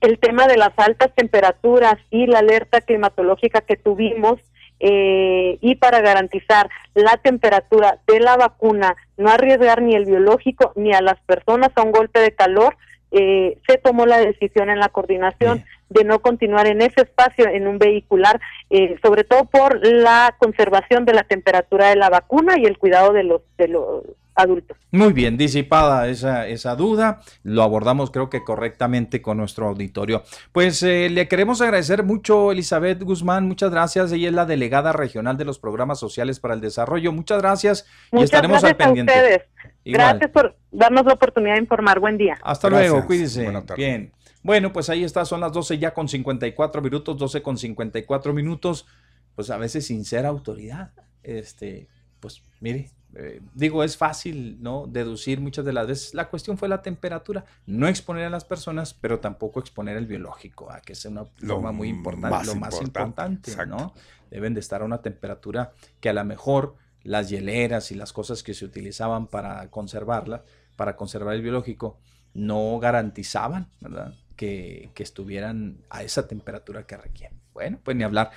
el 0.00 0.18
tema 0.18 0.48
de 0.48 0.56
las 0.56 0.72
altas 0.76 1.14
temperaturas 1.14 1.98
y 2.10 2.26
la 2.26 2.40
alerta 2.40 2.80
climatológica 2.80 3.60
que 3.60 3.76
tuvimos 3.76 4.40
eh, 4.80 5.58
y 5.60 5.76
para 5.76 6.00
garantizar 6.00 6.68
la 6.94 7.16
temperatura 7.18 8.00
de 8.08 8.18
la 8.18 8.36
vacuna, 8.36 8.96
no 9.16 9.28
arriesgar 9.28 9.82
ni 9.82 9.94
el 9.94 10.04
biológico 10.04 10.72
ni 10.74 10.92
a 10.92 11.00
las 11.00 11.20
personas 11.26 11.70
a 11.76 11.82
un 11.82 11.92
golpe 11.92 12.18
de 12.20 12.32
calor, 12.32 12.76
se 13.10 13.78
tomó 13.82 14.04
la 14.04 14.18
decisión 14.18 14.68
en 14.68 14.80
la 14.80 14.90
coordinación 14.90 15.64
de 15.88 16.04
no 16.04 16.20
continuar 16.20 16.66
en 16.66 16.82
ese 16.82 17.02
espacio 17.02 17.46
en 17.48 17.66
un 17.66 17.78
vehicular, 17.78 18.40
eh, 18.70 18.96
sobre 19.02 19.24
todo 19.24 19.44
por 19.44 19.84
la 19.86 20.34
conservación 20.38 21.04
de 21.04 21.14
la 21.14 21.24
temperatura 21.24 21.88
de 21.88 21.96
la 21.96 22.10
vacuna 22.10 22.58
y 22.58 22.64
el 22.64 22.78
cuidado 22.78 23.12
de 23.12 23.24
los, 23.24 23.42
de 23.56 23.68
los 23.68 24.02
adultos. 24.38 24.76
Muy 24.92 25.12
bien, 25.12 25.36
disipada 25.36 26.08
esa, 26.08 26.46
esa 26.46 26.76
duda, 26.76 27.20
lo 27.42 27.62
abordamos 27.62 28.10
creo 28.10 28.30
que 28.30 28.44
correctamente 28.44 29.20
con 29.20 29.36
nuestro 29.36 29.66
auditorio. 29.68 30.22
Pues 30.52 30.82
eh, 30.82 31.08
le 31.10 31.26
queremos 31.28 31.60
agradecer 31.60 32.04
mucho 32.04 32.52
Elizabeth 32.52 33.02
Guzmán, 33.02 33.48
muchas 33.48 33.70
gracias, 33.70 34.12
ella 34.12 34.28
es 34.28 34.34
la 34.34 34.46
delegada 34.46 34.92
regional 34.92 35.36
de 35.36 35.44
los 35.44 35.58
programas 35.58 35.98
sociales 35.98 36.38
para 36.40 36.54
el 36.54 36.60
desarrollo, 36.60 37.12
muchas 37.12 37.42
gracias 37.42 37.86
y 38.12 38.22
estaremos 38.22 38.62
al 38.62 38.76
pendiente. 38.76 39.12
A 39.12 39.16
ustedes. 39.16 39.42
Gracias 39.84 40.30
por 40.30 40.54
darnos 40.70 41.06
la 41.06 41.14
oportunidad 41.14 41.54
de 41.54 41.60
informar, 41.60 41.98
buen 41.98 42.18
día. 42.18 42.38
Hasta 42.42 42.68
luego, 42.68 43.06
cuídese. 43.06 43.50
Bien. 43.76 44.12
Bueno, 44.48 44.72
pues 44.72 44.88
ahí 44.88 45.04
está, 45.04 45.26
son 45.26 45.42
las 45.42 45.52
12 45.52 45.76
ya 45.76 45.92
con 45.92 46.08
54 46.08 46.80
minutos, 46.80 47.18
12 47.18 47.42
con 47.42 47.58
54 47.58 48.32
minutos, 48.32 48.86
pues 49.34 49.50
a 49.50 49.58
veces 49.58 49.84
sin 49.84 50.06
ser 50.06 50.24
autoridad. 50.24 50.90
Este, 51.22 51.86
pues 52.18 52.40
mire, 52.58 52.90
eh, 53.14 53.42
digo, 53.52 53.84
es 53.84 53.98
fácil, 53.98 54.56
¿no? 54.62 54.86
Deducir 54.86 55.38
muchas 55.38 55.66
de 55.66 55.74
las 55.74 55.86
veces. 55.86 56.14
La 56.14 56.30
cuestión 56.30 56.56
fue 56.56 56.66
la 56.66 56.80
temperatura, 56.80 57.44
no 57.66 57.88
exponer 57.88 58.24
a 58.24 58.30
las 58.30 58.46
personas, 58.46 58.94
pero 58.94 59.20
tampoco 59.20 59.60
exponer 59.60 59.98
el 59.98 60.06
biológico, 60.06 60.72
a 60.72 60.80
que 60.80 60.94
es 60.94 61.04
una 61.04 61.26
forma 61.26 61.70
muy 61.70 61.90
importante, 61.90 62.46
lo 62.46 62.54
más 62.54 62.80
importante, 62.80 63.54
¿no? 63.66 63.92
Deben 64.30 64.54
de 64.54 64.60
estar 64.60 64.80
a 64.80 64.86
una 64.86 65.02
temperatura 65.02 65.72
que 66.00 66.08
a 66.08 66.14
lo 66.14 66.24
mejor 66.24 66.74
las 67.02 67.28
hieleras 67.28 67.92
y 67.92 67.96
las 67.96 68.14
cosas 68.14 68.42
que 68.42 68.54
se 68.54 68.64
utilizaban 68.64 69.26
para 69.26 69.70
conservarla, 69.70 70.42
para 70.74 70.96
conservar 70.96 71.34
el 71.34 71.42
biológico, 71.42 71.98
no 72.32 72.78
garantizaban, 72.78 73.68
¿verdad? 73.82 74.14
Que, 74.38 74.90
estuvieran 74.96 75.76
a 75.90 76.02
esa 76.02 76.26
temperatura 76.26 76.86
que 76.86 76.96
requieren. 76.96 77.36
Bueno, 77.52 77.78
pues 77.82 77.96
ni 77.96 78.04
hablar. 78.04 78.30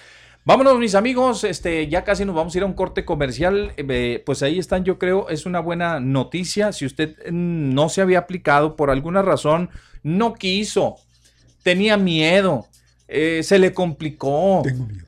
Vámonos, 0.43 0.79
mis 0.79 0.95
amigos, 0.95 1.43
este, 1.43 1.87
ya 1.87 2.03
casi 2.03 2.25
nos 2.25 2.35
vamos 2.35 2.53
a 2.53 2.57
ir 2.57 2.63
a 2.63 2.65
un 2.65 2.73
corte 2.73 3.05
comercial. 3.05 3.71
Eh, 3.77 4.21
pues 4.25 4.41
ahí 4.41 4.57
están, 4.57 4.83
yo 4.83 4.97
creo, 4.97 5.29
es 5.29 5.45
una 5.45 5.59
buena 5.59 5.99
noticia. 5.99 6.73
Si 6.73 6.85
usted 6.85 7.15
mm, 7.31 7.73
no 7.73 7.87
se 7.87 8.01
había 8.01 8.19
aplicado 8.19 8.75
por 8.75 8.89
alguna 8.89 9.21
razón, 9.21 9.69
no 10.01 10.33
quiso, 10.33 10.95
tenía 11.61 11.95
miedo, 11.95 12.65
eh, 13.07 13.41
se 13.43 13.59
le 13.59 13.71
complicó. 13.71 14.63
Tengo 14.63 14.87
miedo, 14.87 15.05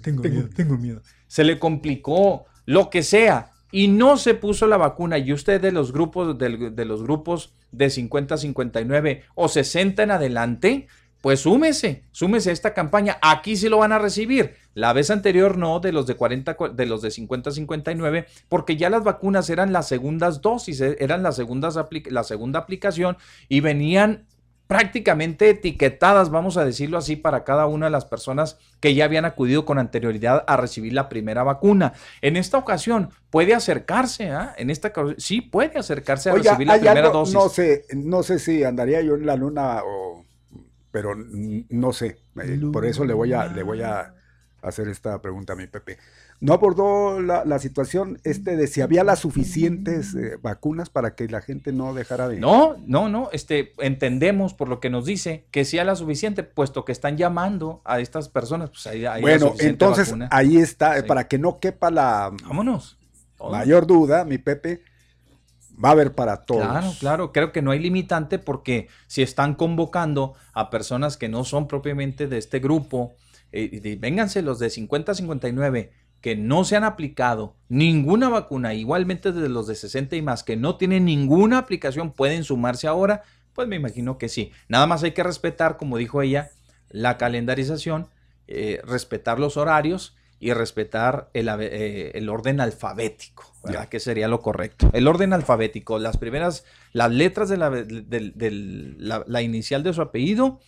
tengo, 0.00 0.22
miedo, 0.22 0.48
tengo 0.54 0.78
miedo. 0.78 1.02
Se 1.26 1.42
le 1.42 1.58
complicó, 1.58 2.46
lo 2.64 2.90
que 2.90 3.02
sea 3.02 3.50
y 3.70 3.88
no 3.88 4.16
se 4.16 4.34
puso 4.34 4.66
la 4.66 4.76
vacuna 4.76 5.18
y 5.18 5.32
usted 5.32 5.60
de 5.60 5.72
los 5.72 5.92
grupos 5.92 6.38
de, 6.38 6.84
los 6.84 7.02
grupos 7.02 7.52
de 7.72 7.90
50 7.90 8.34
a 8.34 8.38
59 8.38 9.24
o 9.34 9.48
60 9.48 10.02
en 10.02 10.10
adelante, 10.10 10.86
pues 11.20 11.40
súmese, 11.40 12.04
súmese 12.12 12.50
a 12.50 12.52
esta 12.52 12.74
campaña. 12.74 13.18
Aquí 13.20 13.56
sí 13.56 13.68
lo 13.68 13.78
van 13.78 13.92
a 13.92 13.98
recibir. 13.98 14.54
La 14.74 14.92
vez 14.92 15.10
anterior 15.10 15.58
no, 15.58 15.80
de 15.80 15.92
los 15.92 16.06
de 16.06 16.14
40, 16.14 16.56
de 16.72 16.86
los 16.86 17.02
de 17.02 17.10
50 17.10 17.50
a 17.50 17.52
59, 17.52 18.26
porque 18.48 18.76
ya 18.76 18.88
las 18.88 19.04
vacunas 19.04 19.50
eran 19.50 19.72
las 19.72 19.88
segundas 19.88 20.40
dosis, 20.40 20.80
eh, 20.80 20.96
eran 21.00 21.22
las 21.22 21.36
segundas 21.36 21.78
la 22.10 22.24
segunda 22.24 22.60
aplicación 22.60 23.16
y 23.48 23.60
venían 23.60 24.26
prácticamente 24.68 25.48
etiquetadas, 25.50 26.30
vamos 26.30 26.58
a 26.58 26.64
decirlo 26.64 26.98
así, 26.98 27.16
para 27.16 27.42
cada 27.42 27.66
una 27.66 27.86
de 27.86 27.90
las 27.90 28.04
personas 28.04 28.58
que 28.80 28.94
ya 28.94 29.06
habían 29.06 29.24
acudido 29.24 29.64
con 29.64 29.78
anterioridad 29.78 30.44
a 30.46 30.56
recibir 30.58 30.92
la 30.92 31.08
primera 31.08 31.42
vacuna. 31.42 31.94
En 32.20 32.36
esta 32.36 32.58
ocasión 32.58 33.10
puede 33.30 33.54
acercarse, 33.54 34.30
¿ah? 34.30 34.54
En 34.58 34.68
esta 34.68 34.92
sí 35.16 35.40
puede 35.40 35.78
acercarse 35.78 36.30
a 36.30 36.34
recibir 36.34 36.68
la 36.68 36.78
primera 36.78 37.08
dosis. 37.08 37.34
No 37.34 37.48
sé, 37.48 37.86
no 37.96 38.22
sé 38.22 38.38
si 38.38 38.62
andaría 38.62 39.00
yo 39.00 39.14
en 39.14 39.26
la 39.26 39.36
luna 39.36 39.80
o 39.84 40.24
pero 40.90 41.14
no 41.16 41.92
sé. 41.92 42.18
Eh, 42.42 42.60
por 42.72 42.84
eso 42.84 43.04
le 43.04 43.14
voy 43.14 43.32
a, 43.32 43.46
le 43.46 43.62
voy 43.62 43.82
a 43.82 44.14
hacer 44.62 44.88
esta 44.88 45.20
pregunta 45.20 45.52
a 45.52 45.56
mi 45.56 45.66
Pepe. 45.66 45.98
No 46.40 46.52
abordó 46.52 47.20
la, 47.20 47.58
situación 47.58 48.20
este 48.22 48.56
de 48.56 48.68
si 48.68 48.80
había 48.80 49.02
las 49.02 49.18
suficientes 49.18 50.14
eh, 50.14 50.38
vacunas 50.40 50.88
para 50.88 51.14
que 51.16 51.26
la 51.28 51.40
gente 51.40 51.72
no 51.72 51.94
dejara 51.94 52.28
de... 52.28 52.38
No, 52.38 52.76
no, 52.86 53.08
no, 53.08 53.28
este, 53.32 53.72
entendemos 53.78 54.54
por 54.54 54.68
lo 54.68 54.78
que 54.78 54.90
nos 54.90 55.04
dice 55.04 55.46
que 55.50 55.64
sí 55.64 55.78
hay 55.78 55.86
la 55.86 55.96
suficiente, 55.96 56.44
puesto 56.44 56.84
que 56.84 56.92
están 56.92 57.16
llamando 57.16 57.82
a 57.84 57.98
estas 57.98 58.28
personas, 58.28 58.70
pues 58.70 58.86
ahí 58.86 59.04
hay 59.04 59.20
Bueno, 59.20 59.54
entonces 59.58 60.14
ahí 60.30 60.58
está, 60.58 61.04
para 61.06 61.26
que 61.26 61.38
no 61.38 61.58
quepa 61.58 61.90
la 61.90 62.32
Vámonos. 62.44 62.98
mayor 63.40 63.86
duda, 63.86 64.24
mi 64.24 64.38
Pepe, 64.38 64.82
va 65.82 65.90
a 65.90 65.92
haber 65.92 66.14
para 66.14 66.44
todos. 66.44 66.62
Claro, 66.62 66.92
claro, 67.00 67.32
creo 67.32 67.52
que 67.52 67.62
no 67.62 67.70
hay 67.70 67.78
limitante 67.78 68.38
porque 68.38 68.88
si 69.06 69.22
están 69.22 69.54
convocando 69.54 70.34
a 70.52 70.70
personas 70.70 71.16
que 71.16 71.28
no 71.28 71.44
son 71.44 71.68
propiamente 71.68 72.26
de 72.26 72.38
este 72.38 72.58
grupo, 72.58 73.14
eh, 73.52 73.96
vénganse 73.98 74.42
los 74.42 74.58
de 74.58 74.70
50 74.70 75.12
a 75.12 75.14
59 75.14 75.92
que 76.20 76.36
no 76.36 76.64
se 76.64 76.76
han 76.76 76.84
aplicado 76.84 77.54
ninguna 77.68 78.28
vacuna, 78.28 78.74
igualmente 78.74 79.32
desde 79.32 79.48
los 79.48 79.66
de 79.66 79.74
60 79.74 80.16
y 80.16 80.22
más, 80.22 80.42
que 80.42 80.56
no 80.56 80.76
tienen 80.76 81.04
ninguna 81.04 81.58
aplicación, 81.58 82.12
pueden 82.12 82.44
sumarse 82.44 82.88
ahora, 82.88 83.22
pues 83.52 83.68
me 83.68 83.76
imagino 83.76 84.18
que 84.18 84.28
sí. 84.28 84.50
Nada 84.68 84.86
más 84.86 85.02
hay 85.02 85.12
que 85.12 85.22
respetar, 85.22 85.76
como 85.76 85.96
dijo 85.96 86.22
ella, 86.22 86.50
la 86.90 87.18
calendarización, 87.18 88.08
eh, 88.48 88.80
respetar 88.84 89.38
los 89.38 89.56
horarios 89.56 90.16
y 90.40 90.52
respetar 90.52 91.30
el, 91.34 91.48
eh, 91.60 92.26
orden 92.28 92.60
alfabético, 92.60 93.52
¿verdad? 93.64 93.88
Que 93.88 94.00
sería 94.00 94.28
lo 94.28 94.40
correcto. 94.40 94.90
El 94.92 95.06
orden 95.06 95.32
alfabético, 95.32 95.98
las 95.98 96.16
primeras, 96.16 96.64
las 96.92 97.10
letras 97.10 97.48
de 97.48 97.56
la, 97.56 99.24
la 99.26 99.42
inicial 99.42 99.82
de 99.82 99.92
su 99.92 100.02
apellido, 100.02 100.60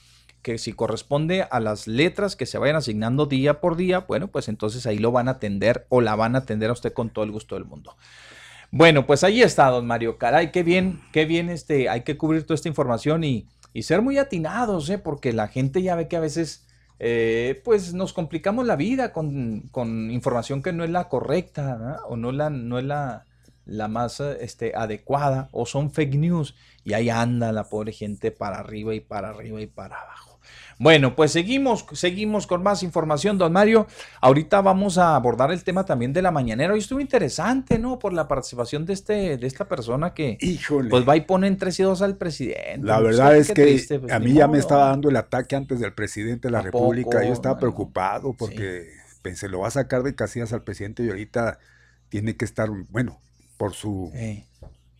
que 0.43 0.59
si 0.59 0.72
corresponde 0.72 1.47
a 1.51 1.61
las 1.61 1.86
letras 1.86 2.36
que 2.36 2.47
se 2.47 2.59
vayan 2.59 2.76
asignando 2.76 3.26
día 3.26 3.61
por 3.61 3.76
día, 3.76 4.01
bueno, 4.01 4.28
pues 4.28 4.49
entonces 4.49 4.86
ahí 4.86 4.99
lo 4.99 5.12
van 5.12 5.28
a 5.28 5.32
atender 5.32 5.86
o 5.88 6.01
la 6.01 6.16
van 6.16 6.34
a 6.34 6.41
atender 6.41 6.70
a 6.70 6.72
usted 6.72 6.93
con 6.93 7.11
todo 7.11 7.24
el 7.24 7.30
gusto 7.30 7.57
del 7.57 7.64
mundo. 7.64 7.97
Bueno, 8.72 9.05
pues 9.05 9.24
ahí 9.24 9.43
está, 9.43 9.68
don 9.68 9.86
Mario. 9.86 10.16
Caray, 10.16 10.53
qué 10.53 10.62
bien, 10.62 11.01
qué 11.12 11.24
bien, 11.24 11.51
este, 11.51 11.88
hay 11.88 12.03
que 12.03 12.16
cubrir 12.16 12.45
toda 12.45 12.55
esta 12.55 12.68
información 12.68 13.24
y, 13.24 13.49
ser 13.82 14.03
muy 14.03 14.18
atinados, 14.18 14.88
¿eh? 14.91 14.99
porque 14.99 15.32
la 15.32 15.49
gente 15.49 15.82
ya 15.82 15.97
ve 15.97 16.09
que 16.09 16.16
a 16.16 16.20
veces, 16.20 16.66
eh, 16.99 17.61
pues 17.64 17.95
nos 17.95 18.12
complicamos 18.12 18.66
la 18.66 18.76
vida 18.76 19.12
con, 19.12 19.70
información 20.11 20.62
que 20.62 20.72
no 20.72 20.84
es 20.84 20.91
la 20.91 21.09
correcta, 21.09 22.01
o 22.09 22.16
no, 22.16 22.32
la, 22.32 22.51
no 22.51 22.78
es 22.78 22.84
la, 22.84 23.26
la 23.64 23.88
más 23.88 24.20
este, 24.20 24.72
adecuada, 24.74 25.49
o 25.53 25.66
son 25.66 25.91
fake 25.91 26.14
news, 26.14 26.55
y 26.84 26.95
ahí 26.95 27.11
anda 27.11 27.53
la 27.53 27.64
pobre 27.64 27.93
gente 27.93 28.30
para 28.30 28.59
arriba 28.59 28.95
y 28.95 29.01
para 29.01 29.30
arriba 29.30 29.61
y 29.61 29.66
para 29.66 30.01
abajo. 30.01 30.30
Bueno, 30.81 31.14
pues 31.14 31.33
seguimos, 31.33 31.85
seguimos 31.93 32.47
con 32.47 32.62
más 32.62 32.83
información, 32.83 33.37
don 33.37 33.53
Mario. 33.53 33.87
Ahorita 34.22 34.62
vamos 34.62 34.97
a 34.97 35.14
abordar 35.14 35.53
el 35.53 35.62
tema 35.62 35.85
también 35.85 36.14
de 36.14 36.22
la 36.22 36.31
mañanera. 36.31 36.72
Hoy 36.72 36.78
estuvo 36.78 37.01
interesante, 37.01 37.78
¿no? 37.78 37.99
Por 37.99 38.14
la 38.14 38.26
participación 38.26 38.87
de 38.87 38.95
este, 38.95 39.37
de 39.37 39.47
esta 39.47 39.68
persona 39.68 40.14
que 40.14 40.39
pues 40.89 41.07
va 41.07 41.18
y 41.18 41.20
pone 41.20 41.49
en 41.49 41.59
tres 41.59 41.78
y 41.81 41.83
dos 41.83 42.01
al 42.01 42.16
presidente. 42.16 42.81
La 42.83 42.99
verdad 42.99 43.37
es 43.37 43.53
que 43.53 43.78
pues, 44.01 44.11
a 44.11 44.18
mí 44.20 44.33
ya 44.33 44.49
me 44.49 44.59
estaba 44.59 44.87
dando 44.87 45.11
el 45.11 45.16
ataque 45.16 45.55
antes 45.55 45.81
del 45.81 45.93
presidente 45.93 46.49
de 46.49 46.53
la 46.53 46.62
República. 46.62 47.22
Yo 47.26 47.35
estaba 47.35 47.59
preocupado 47.59 48.33
porque 48.33 48.89
pensé, 49.20 49.51
lo 49.51 49.59
va 49.59 49.68
a 49.68 49.72
sacar 49.72 50.03
de 50.03 50.14
casillas 50.14 50.55
al 50.55 50.62
presidente 50.62 51.05
y 51.05 51.11
ahorita 51.11 51.59
tiene 52.09 52.37
que 52.37 52.47
estar, 52.47 52.70
bueno, 52.89 53.20
por 53.59 53.74
su 53.74 54.11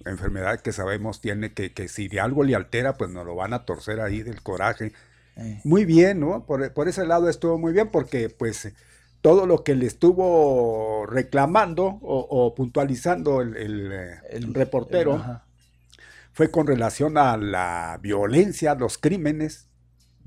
enfermedad 0.05 0.61
que 0.61 0.73
sabemos 0.73 1.23
tiene 1.23 1.55
que, 1.55 1.73
que 1.73 1.89
si 1.89 2.09
de 2.09 2.21
algo 2.21 2.45
le 2.45 2.55
altera, 2.55 2.99
pues 2.99 3.11
nos 3.11 3.25
lo 3.25 3.35
van 3.35 3.55
a 3.55 3.65
torcer 3.65 4.03
ahí 4.03 4.23
del 4.23 4.43
coraje 4.43 4.93
eh. 5.41 5.61
Muy 5.65 5.85
bien, 5.85 6.21
¿no? 6.21 6.45
Por, 6.45 6.89
ese 6.89 7.07
lado 7.07 7.29
estuvo 7.29 7.59
muy 7.59 7.73
bien 7.73 7.89
porque 7.91 8.29
pues 8.29 8.73
todo 9.21 9.47
lo 9.47 9.65
que 9.65 9.75
le 9.75 9.87
estuvo 9.87 11.07
reclamando 11.07 11.99
o, 12.03 12.55
puntualizando 12.55 13.43
el, 13.43 13.91
eh, 13.93 14.19
reportero 14.53 15.23
fue 16.33 16.51
con 16.51 16.67
relación 16.67 17.19
a 17.19 17.37
la 17.37 17.99
violencia, 18.01 18.75
los 18.75 18.99
crímenes, 18.99 19.69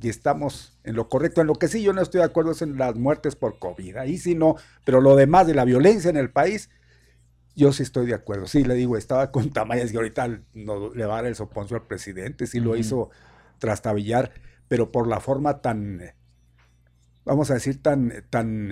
y 0.01 0.09
estamos 0.09 0.77
en 0.83 0.95
lo 0.95 1.07
correcto. 1.07 1.41
En 1.41 1.47
lo 1.47 1.55
que 1.55 1.69
sí 1.69 1.81
yo 1.81 1.93
no 1.93 2.01
estoy 2.01 2.19
de 2.19 2.25
acuerdo 2.25 2.51
es 2.51 2.61
en 2.61 2.77
las 2.77 2.95
muertes 2.95 3.35
por 3.35 3.57
COVID, 3.57 3.95
ahí 3.97 4.17
sí 4.17 4.35
no, 4.35 4.57
pero 4.83 4.99
lo 4.99 5.15
demás 5.15 5.47
de 5.47 5.55
la 5.55 5.63
violencia 5.63 6.09
en 6.09 6.17
el 6.17 6.29
país, 6.29 6.69
yo 7.55 7.71
sí 7.71 7.83
estoy 7.83 8.07
de 8.07 8.13
acuerdo. 8.13 8.47
Sí, 8.47 8.63
le 8.63 8.73
digo, 8.73 8.97
estaba 8.97 9.31
con 9.31 9.51
Tamayas 9.51 9.93
y 9.93 9.95
ahorita 9.95 10.41
no, 10.53 10.93
le 10.93 11.05
va 11.05 11.13
a 11.13 11.21
dar 11.21 11.27
el 11.27 11.35
soponcio 11.35 11.77
al 11.77 11.83
presidente, 11.83 12.47
sí 12.47 12.59
lo 12.59 12.75
hizo 12.75 13.11
trastabillar 13.59 14.33
pero 14.73 14.91
por 14.91 15.07
la 15.07 15.19
forma 15.19 15.61
tan, 15.61 16.01
vamos 17.25 17.51
a 17.51 17.53
decir, 17.53 17.79
tan, 17.83 18.11
tan, 18.31 18.71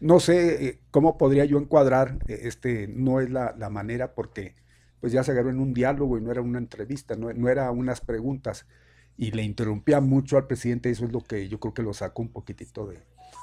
no 0.00 0.18
sé 0.18 0.66
eh, 0.66 0.80
cómo 0.90 1.16
podría 1.16 1.44
yo 1.44 1.56
encuadrar, 1.56 2.18
eh, 2.26 2.40
este, 2.42 2.88
no 2.88 3.20
es 3.20 3.30
la, 3.30 3.54
manera 3.70 4.12
porque 4.12 4.56
pues 5.00 5.12
ya 5.12 5.22
se 5.22 5.30
agarró 5.30 5.50
en 5.50 5.60
un 5.60 5.72
diálogo 5.72 6.18
y 6.18 6.20
no 6.20 6.32
era 6.32 6.40
una 6.40 6.58
entrevista, 6.58 7.14
no, 7.14 7.32
no 7.32 7.48
era 7.48 7.70
unas 7.70 8.00
preguntas 8.00 8.66
y 9.16 9.30
le 9.30 9.44
interrumpía 9.44 10.00
mucho 10.00 10.36
al 10.36 10.48
presidente, 10.48 10.90
eso 10.90 11.04
es 11.04 11.12
lo 11.12 11.20
que 11.20 11.48
yo 11.48 11.60
creo 11.60 11.74
que 11.74 11.84
lo 11.84 11.94
sacó 11.94 12.22
un 12.22 12.32
poquitito 12.32 12.88
de... 12.88 12.98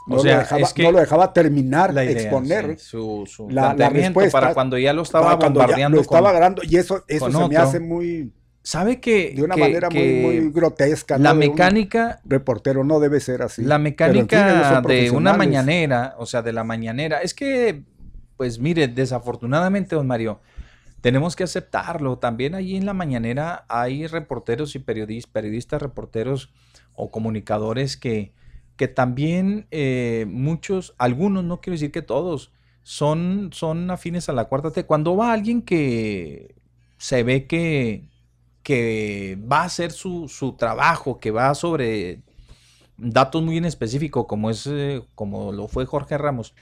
No, 0.07 0.17
lo, 0.17 0.23
dejaba, 0.23 0.67
no 0.77 0.91
lo 0.91 0.99
dejaba 0.99 1.31
terminar 1.31 1.93
de 1.93 2.11
exponer 2.11 2.77
su, 2.77 3.25
la, 3.49 3.71
respuesta 3.75 4.41
para 4.41 4.53
cuando 4.53 4.77
ya 4.77 4.91
lo 4.91 5.03
estaba 5.03 5.35
bombardeando. 5.37 5.95
lo 5.95 6.01
estaba 6.01 6.31
agarrando 6.31 6.63
y 6.65 6.75
eso, 6.75 7.05
eso 7.07 7.31
se 7.31 7.47
me 7.47 7.55
hace 7.55 7.79
muy 7.79 8.33
¿Sabe 8.65 8.99
que... 8.99 9.31
De 9.35 9.43
una 9.43 9.55
manera 9.55 9.91
muy, 9.91 10.49
grotesca. 10.49 11.19
La 11.19 11.35
mecánica... 11.35 12.19
reportero 12.25 12.83
no 12.83 12.99
debe 12.99 13.19
ser 13.19 13.43
así. 13.43 13.61
La 13.61 13.77
mecánica 13.77 14.81
de 14.81 15.11
una 15.11 15.33
mañanera, 15.33 16.15
o 16.17 16.25
sea, 16.25 16.41
de 16.41 16.51
la 16.51 16.63
mañanera, 16.63 17.21
es 17.21 17.35
que, 17.35 17.83
pues 18.37 18.57
mire, 18.57 18.87
desafortunadamente, 18.87 19.95
don 19.95 20.07
Mario, 20.07 20.39
tenemos 21.01 21.35
que 21.35 21.43
aceptarlo. 21.43 22.17
También 22.17 22.55
allí 22.55 22.75
en 22.75 22.87
la 22.87 22.95
mañanera 22.95 23.65
hay 23.69 24.07
reporteros 24.07 24.73
y 24.73 24.79
periodistas, 24.79 25.31
periodistas, 25.31 25.79
reporteros 25.79 26.51
o 26.95 27.11
comunicadores 27.11 27.97
que, 27.97 28.33
que 28.77 28.87
también 28.87 29.67
eh, 29.69 30.25
muchos, 30.27 30.95
algunos, 30.97 31.43
no 31.43 31.61
quiero 31.61 31.75
decir 31.75 31.91
que 31.91 32.01
todos, 32.01 32.51
son, 32.81 33.51
son 33.53 33.91
afines 33.91 34.27
a 34.27 34.33
la 34.33 34.45
cuarta 34.45 34.71
T. 34.71 34.85
Cuando 34.85 35.15
va 35.15 35.33
alguien 35.33 35.61
que 35.61 36.55
se 36.97 37.21
ve 37.21 37.45
que 37.45 38.09
que 38.65 39.37
va 39.39 39.59
a 39.59 39.65
hacer 39.65 39.91
su, 39.91 40.55
trabajo, 40.57 41.19
que 41.19 41.29
va 41.29 41.53
sobre 41.53 42.23
datos 42.97 43.43
muy 43.43 43.57
en 43.57 43.65
específico, 43.65 44.25
como, 44.25 44.49
es, 44.49 44.65
eh, 44.65 45.03
como 45.13 45.51
lo 45.51 45.67
fue 45.67 45.85
Jorge 45.85 46.17
Ramos. 46.17 46.55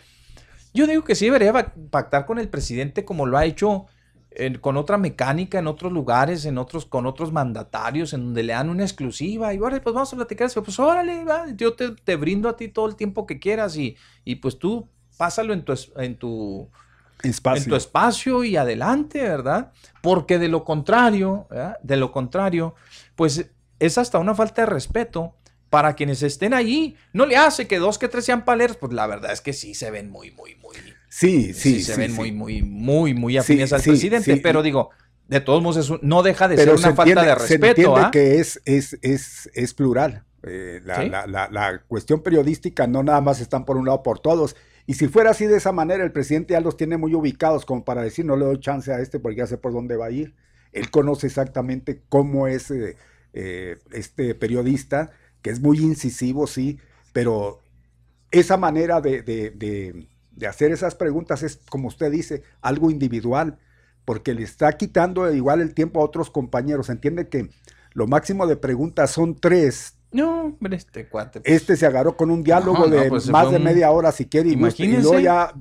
Yo 0.73 0.85
digo 0.85 1.05
que 1.05 1.15
sí 1.15 1.27
debería 1.27 1.73
pactar 1.89 2.25
con 2.25 2.39
el 2.39 2.49
presidente 2.49 3.05
como 3.05 3.25
lo 3.25 3.37
ha 3.37 3.45
hecho 3.45 3.85
con 4.59 4.75
otra 4.75 4.97
mecánica 4.97 5.59
en 5.59 5.67
otros 5.67 5.93
lugares, 5.93 6.43
en 6.43 6.57
otros, 6.57 6.85
con 6.85 7.05
otros 7.05 7.31
mandatarios, 7.31 8.13
en 8.13 8.25
donde 8.25 8.43
le 8.43 8.51
dan 8.51 8.69
una 8.69 8.83
exclusiva 8.83 9.53
y 9.53 9.57
ahora 9.59 9.81
pues 9.81 9.93
vamos 9.93 10.11
a 10.11 10.17
platicar. 10.17 10.51
Pues 10.53 10.79
órale, 10.79 11.23
yo 11.55 11.73
te, 11.73 12.15
brindo 12.17 12.49
a 12.49 12.57
ti 12.57 12.67
todo 12.67 12.87
el 12.87 12.97
tiempo 12.97 13.25
que 13.25 13.39
quieras 13.39 13.77
y, 13.77 13.95
y 14.25 14.35
pues 14.35 14.59
tú 14.59 14.89
pásalo 15.17 15.53
en 15.53 15.63
tu, 15.63 15.73
en 15.95 16.17
tu 16.17 16.69
en 17.23 17.65
tu 17.65 17.75
espacio 17.75 18.43
y 18.43 18.57
adelante, 18.57 19.21
¿verdad? 19.21 19.71
Porque 20.01 20.37
de 20.37 20.49
lo 20.49 20.63
contrario, 20.63 21.47
de 21.81 21.97
lo 21.97 22.11
contrario, 22.11 22.75
pues 23.15 23.45
es 23.79 23.97
hasta 23.97 24.19
una 24.19 24.35
falta 24.35 24.63
de 24.63 24.65
respeto 24.67 25.35
para 25.69 25.95
quienes 25.95 26.21
estén 26.21 26.53
allí. 26.53 26.95
No 27.13 27.25
le 27.25 27.37
hace 27.37 27.67
que 27.67 27.79
dos 27.79 27.97
que 27.97 28.07
tres 28.07 28.25
sean 28.25 28.45
paleros, 28.45 28.77
pues 28.77 28.93
la 28.93 29.07
verdad 29.07 29.31
es 29.31 29.41
que 29.41 29.53
sí 29.53 29.73
se 29.73 29.89
ven 29.89 30.09
muy, 30.09 30.31
muy, 30.31 30.55
muy. 30.55 30.75
Sí, 31.09 31.53
sí, 31.53 31.75
sí. 31.75 31.83
Se 31.83 31.95
ven 31.95 32.13
muy, 32.13 32.31
muy, 32.31 32.61
muy, 32.61 33.13
muy 33.13 33.37
afines 33.37 33.71
al 33.73 33.81
presidente, 33.81 34.37
pero 34.37 34.61
digo, 34.61 34.89
de 35.27 35.39
todos 35.39 35.63
modos, 35.63 35.91
no 36.01 36.23
deja 36.23 36.47
de 36.47 36.57
ser 36.57 36.73
una 36.73 36.93
falta 36.93 37.23
de 37.23 37.35
respeto. 37.35 37.65
Se 37.65 37.69
entiende 37.69 38.01
¿ah? 38.01 38.11
que 38.11 38.39
es, 38.39 38.61
es, 38.65 38.97
es, 39.01 39.49
es 39.53 39.73
plural. 39.73 40.23
Eh, 40.45 40.81
la, 40.83 41.03
la, 41.05 41.25
la, 41.25 41.49
la, 41.49 41.81
cuestión 41.87 42.21
periodística 42.21 42.85
no 42.85 43.01
nada 43.01 43.21
más 43.21 43.39
están 43.39 43.63
por 43.63 43.77
un 43.77 43.85
lado 43.85 44.03
por 44.03 44.19
todos. 44.19 44.55
Y 44.85 44.95
si 44.95 45.07
fuera 45.07 45.31
así 45.31 45.45
de 45.45 45.57
esa 45.57 45.71
manera, 45.71 46.03
el 46.03 46.11
presidente 46.11 46.53
ya 46.53 46.59
los 46.59 46.75
tiene 46.75 46.97
muy 46.97 47.15
ubicados 47.15 47.65
como 47.65 47.85
para 47.85 48.01
decir, 48.01 48.25
no 48.25 48.35
le 48.35 48.45
doy 48.45 48.59
chance 48.59 48.91
a 48.91 48.99
este 48.99 49.19
porque 49.19 49.37
ya 49.37 49.47
sé 49.47 49.57
por 49.57 49.71
dónde 49.71 49.95
va 49.95 50.07
a 50.07 50.11
ir. 50.11 50.35
Él 50.73 50.89
conoce 50.89 51.27
exactamente 51.27 52.01
cómo 52.09 52.47
es 52.47 52.69
eh, 52.71 52.97
eh, 53.33 53.77
este 53.91 54.35
periodista, 54.35 55.11
que 55.41 55.51
es 55.51 55.61
muy 55.61 55.77
incisivo, 55.79 56.47
sí, 56.47 56.79
pero 57.13 57.59
esa 58.31 58.57
manera 58.57 58.99
de, 58.99 59.21
de, 59.21 60.07
hacer 60.47 60.71
esas 60.71 60.95
preguntas 60.95 61.43
es, 61.43 61.59
como 61.69 61.87
usted 61.87 62.11
dice, 62.11 62.43
algo 62.61 62.89
individual, 62.89 63.59
porque 64.03 64.33
le 64.33 64.43
está 64.43 64.73
quitando 64.73 65.31
igual 65.31 65.61
el 65.61 65.73
tiempo 65.73 66.01
a 66.01 66.05
otros 66.05 66.29
compañeros. 66.29 66.89
Entiende 66.89 67.29
que 67.29 67.49
lo 67.93 68.07
máximo 68.07 68.47
de 68.47 68.57
preguntas 68.57 69.11
son 69.11 69.39
tres, 69.39 69.95
no, 70.13 70.41
hombre, 70.43 70.77
este 70.77 71.07
cuate. 71.07 71.41
Pues. 71.41 71.53
Este 71.53 71.75
se 71.75 71.85
agarró 71.85 72.15
con 72.15 72.29
un 72.29 72.43
diálogo 72.43 72.87
de 72.87 73.09
pues, 73.09 73.29
más 73.29 73.51
de 73.51 73.59
media 73.59 73.91
hora, 73.91 74.11
si 74.11 74.27
quiere. 74.27 74.49
Y, 74.49 74.55
luego 74.55 75.19
ya, 75.19 75.53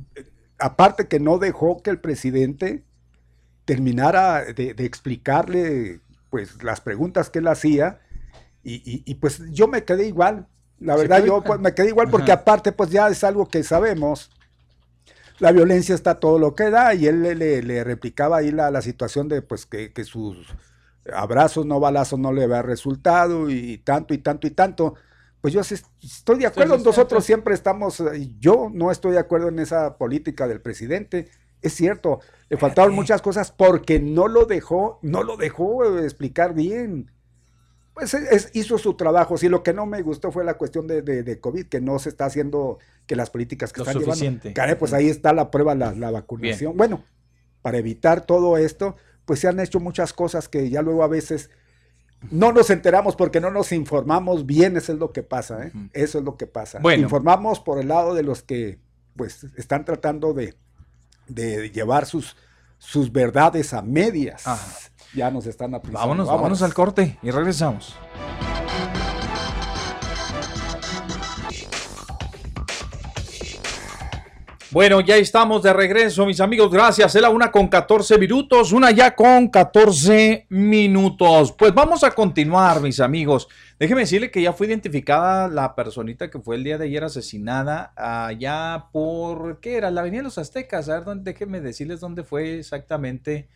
aparte 0.58 1.08
que 1.08 1.18
no 1.18 1.38
dejó 1.38 1.82
que 1.82 1.90
el 1.90 1.98
presidente 1.98 2.84
terminara 3.64 4.44
de, 4.44 4.74
explicarle 4.78 6.00
pues 6.30 6.62
las 6.62 6.80
preguntas 6.80 7.30
que 7.30 7.38
él 7.38 7.48
hacía 7.48 8.00
Y, 8.62 9.14
pues 9.14 9.40
yo 9.50 9.66
me 9.68 9.84
quedé 9.84 10.06
igual. 10.06 10.46
La 10.78 10.96
verdad, 10.96 11.24
yo 11.24 11.42
pues, 11.42 11.58
me 11.58 11.74
quedé 11.74 11.88
igual 11.88 12.10
porque 12.10 12.32
aparte, 12.32 12.72
pues 12.72 12.90
ya 12.90 13.08
es 13.08 13.24
algo 13.24 13.48
que 13.48 13.62
sabemos. 13.62 14.30
La 15.38 15.50
violencia 15.50 15.94
está 15.94 16.20
todo 16.20 16.38
lo 16.38 16.54
que 16.54 16.70
da 16.70 16.94
y 16.94 17.06
él 17.06 17.22
le, 17.22 17.84
replicaba 17.84 18.38
ahí 18.38 18.50
la, 18.50 18.70
la, 18.70 18.82
situación 18.82 19.28
de 19.28 19.42
pues 19.42 19.66
que, 19.66 19.92
que, 19.92 20.04
sus 20.04 20.36
abrazos, 21.12 21.66
no 21.66 21.80
balazos, 21.80 22.18
no 22.18 22.32
le 22.32 22.44
había 22.44 22.62
resultado 22.62 23.50
y 23.50 23.78
tanto 23.78 24.14
y 24.14 24.18
tanto 24.18 24.46
y 24.46 24.50
tanto. 24.50 24.94
Pues 25.40 25.52
yo 25.52 25.60
estoy 25.60 26.38
de 26.38 26.46
acuerdo, 26.46 26.78
nosotros 26.78 27.24
siempre 27.24 27.54
estamos, 27.54 28.02
yo 28.38 28.70
no 28.72 28.92
estoy 28.92 29.12
de 29.12 29.18
acuerdo 29.18 29.48
en 29.48 29.58
esa 29.58 29.98
política 29.98 30.46
del 30.46 30.60
presidente. 30.60 31.28
Es 31.60 31.74
cierto, 31.74 32.20
le 32.48 32.56
faltaron 32.56 32.94
muchas 32.94 33.22
cosas 33.22 33.50
porque 33.50 33.98
no 34.00 34.28
lo 34.28 34.46
dejó, 34.46 34.98
no 35.02 35.22
lo 35.22 35.36
dejó 35.36 35.84
explicar 35.98 36.54
bien 36.54 37.10
pues 37.94 38.16
hizo 38.54 38.78
su 38.78 38.94
trabajo. 38.94 39.36
Sí, 39.36 39.48
lo 39.48 39.62
que 39.62 39.72
no 39.72 39.86
me 39.86 40.02
gustó 40.02 40.32
fue 40.32 40.44
la 40.44 40.54
cuestión 40.54 40.86
de, 40.86 41.02
de, 41.02 41.40
COVID, 41.40 41.66
que 41.66 41.80
no 41.80 41.98
se 41.98 42.08
está 42.08 42.26
haciendo, 42.26 42.78
que 43.06 43.16
las 43.16 43.30
políticas 43.30 43.72
que 43.72 43.82
están 43.82 43.98
llevando. 43.98 44.78
pues 44.78 44.92
ahí 44.92 45.08
está 45.08 45.32
la 45.32 45.50
prueba, 45.50 45.74
la, 45.74 45.92
la 45.92 46.10
vacunación. 46.10 46.76
Bueno, 46.76 47.04
para 47.60 47.78
evitar 47.78 48.24
todo 48.24 48.56
esto, 48.56 48.96
pues 49.24 49.40
se 49.40 49.48
han 49.48 49.60
hecho 49.60 49.80
muchas 49.80 50.12
cosas 50.12 50.48
que 50.48 50.70
ya 50.70 50.82
luego 50.82 51.02
a 51.02 51.08
veces 51.08 51.50
no 52.30 52.52
nos 52.52 52.70
enteramos 52.70 53.16
porque 53.16 53.40
no 53.40 53.50
nos 53.50 53.72
informamos 53.72 54.46
bien, 54.46 54.76
eso 54.76 54.92
es 54.92 54.98
lo 54.98 55.12
que 55.12 55.22
pasa, 55.22 55.66
¿eh? 55.66 55.72
Eso 55.92 56.18
es 56.18 56.24
lo 56.24 56.36
que 56.36 56.46
pasa. 56.46 56.78
Bueno. 56.80 57.04
Informamos 57.04 57.60
por 57.60 57.80
el 57.80 57.88
lado 57.88 58.14
de 58.14 58.22
los 58.22 58.42
que 58.42 58.78
pues 59.16 59.44
están 59.56 59.84
tratando 59.84 60.32
de, 60.32 60.54
de 61.28 61.70
llevar 61.70 62.06
sus, 62.06 62.36
sus 62.78 63.12
verdades 63.12 63.72
a 63.74 63.82
medias 63.82 64.44
ya 65.14 65.30
nos 65.30 65.46
están 65.46 65.74
aplicando. 65.74 66.00
Vámonos, 66.00 66.28
vámonos, 66.28 66.62
al 66.62 66.74
corte 66.74 67.18
y 67.22 67.30
regresamos. 67.30 67.96
Bueno, 74.72 75.02
ya 75.02 75.18
estamos 75.18 75.62
de 75.62 75.70
regreso, 75.70 76.24
mis 76.24 76.40
amigos. 76.40 76.70
Gracias. 76.72 77.14
Es 77.14 77.20
la 77.20 77.28
una 77.28 77.52
con 77.52 77.68
14 77.68 78.16
minutos, 78.16 78.72
una 78.72 78.90
ya 78.90 79.14
con 79.14 79.48
14 79.48 80.46
minutos. 80.48 81.52
Pues 81.52 81.74
vamos 81.74 82.02
a 82.04 82.10
continuar, 82.12 82.80
mis 82.80 82.98
amigos. 82.98 83.48
Déjeme 83.78 84.00
decirle 84.00 84.30
que 84.30 84.40
ya 84.40 84.54
fue 84.54 84.68
identificada 84.68 85.48
la 85.48 85.74
personita 85.74 86.30
que 86.30 86.38
fue 86.38 86.56
el 86.56 86.64
día 86.64 86.78
de 86.78 86.86
ayer 86.86 87.04
asesinada 87.04 87.92
allá 87.96 88.86
por, 88.92 89.60
¿qué 89.60 89.76
era? 89.76 89.90
La 89.90 90.00
Avenida 90.00 90.20
de 90.20 90.24
los 90.24 90.38
Aztecas. 90.38 90.88
A 90.88 91.00
ver, 91.00 91.18
déjenme 91.18 91.60
decirles 91.60 92.00
dónde 92.00 92.24
fue 92.24 92.58
exactamente 92.58 93.48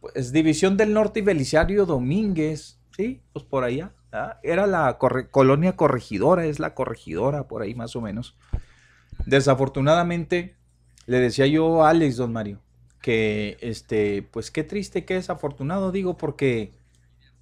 pues, 0.00 0.32
División 0.32 0.78
del 0.78 0.94
Norte 0.94 1.20
y 1.20 1.24
Belisario 1.24 1.84
Domínguez, 1.84 2.78
¿sí? 2.96 3.20
Pues 3.34 3.44
por 3.44 3.64
allá. 3.64 3.92
Era 4.42 4.66
la 4.66 4.96
colonia 4.96 5.76
corregidora, 5.76 6.46
es 6.46 6.58
la 6.58 6.74
corregidora, 6.74 7.46
por 7.48 7.60
ahí 7.60 7.74
más 7.74 7.94
o 7.96 8.00
menos. 8.00 8.34
Desafortunadamente, 9.26 10.56
le 11.06 11.18
decía 11.18 11.46
yo 11.46 11.84
a 11.84 11.90
Alex, 11.90 12.16
don 12.16 12.32
Mario, 12.32 12.60
que 13.00 13.56
este, 13.60 14.22
pues 14.22 14.50
qué 14.50 14.64
triste, 14.64 15.04
qué 15.04 15.14
desafortunado, 15.14 15.92
digo, 15.92 16.16
porque 16.16 16.72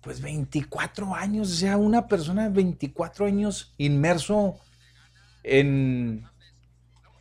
pues 0.00 0.20
24 0.20 1.14
años, 1.14 1.50
o 1.50 1.54
sea, 1.54 1.76
una 1.76 2.06
persona 2.06 2.44
de 2.44 2.50
24 2.50 3.26
años 3.26 3.74
inmerso 3.76 4.56
en... 5.42 6.24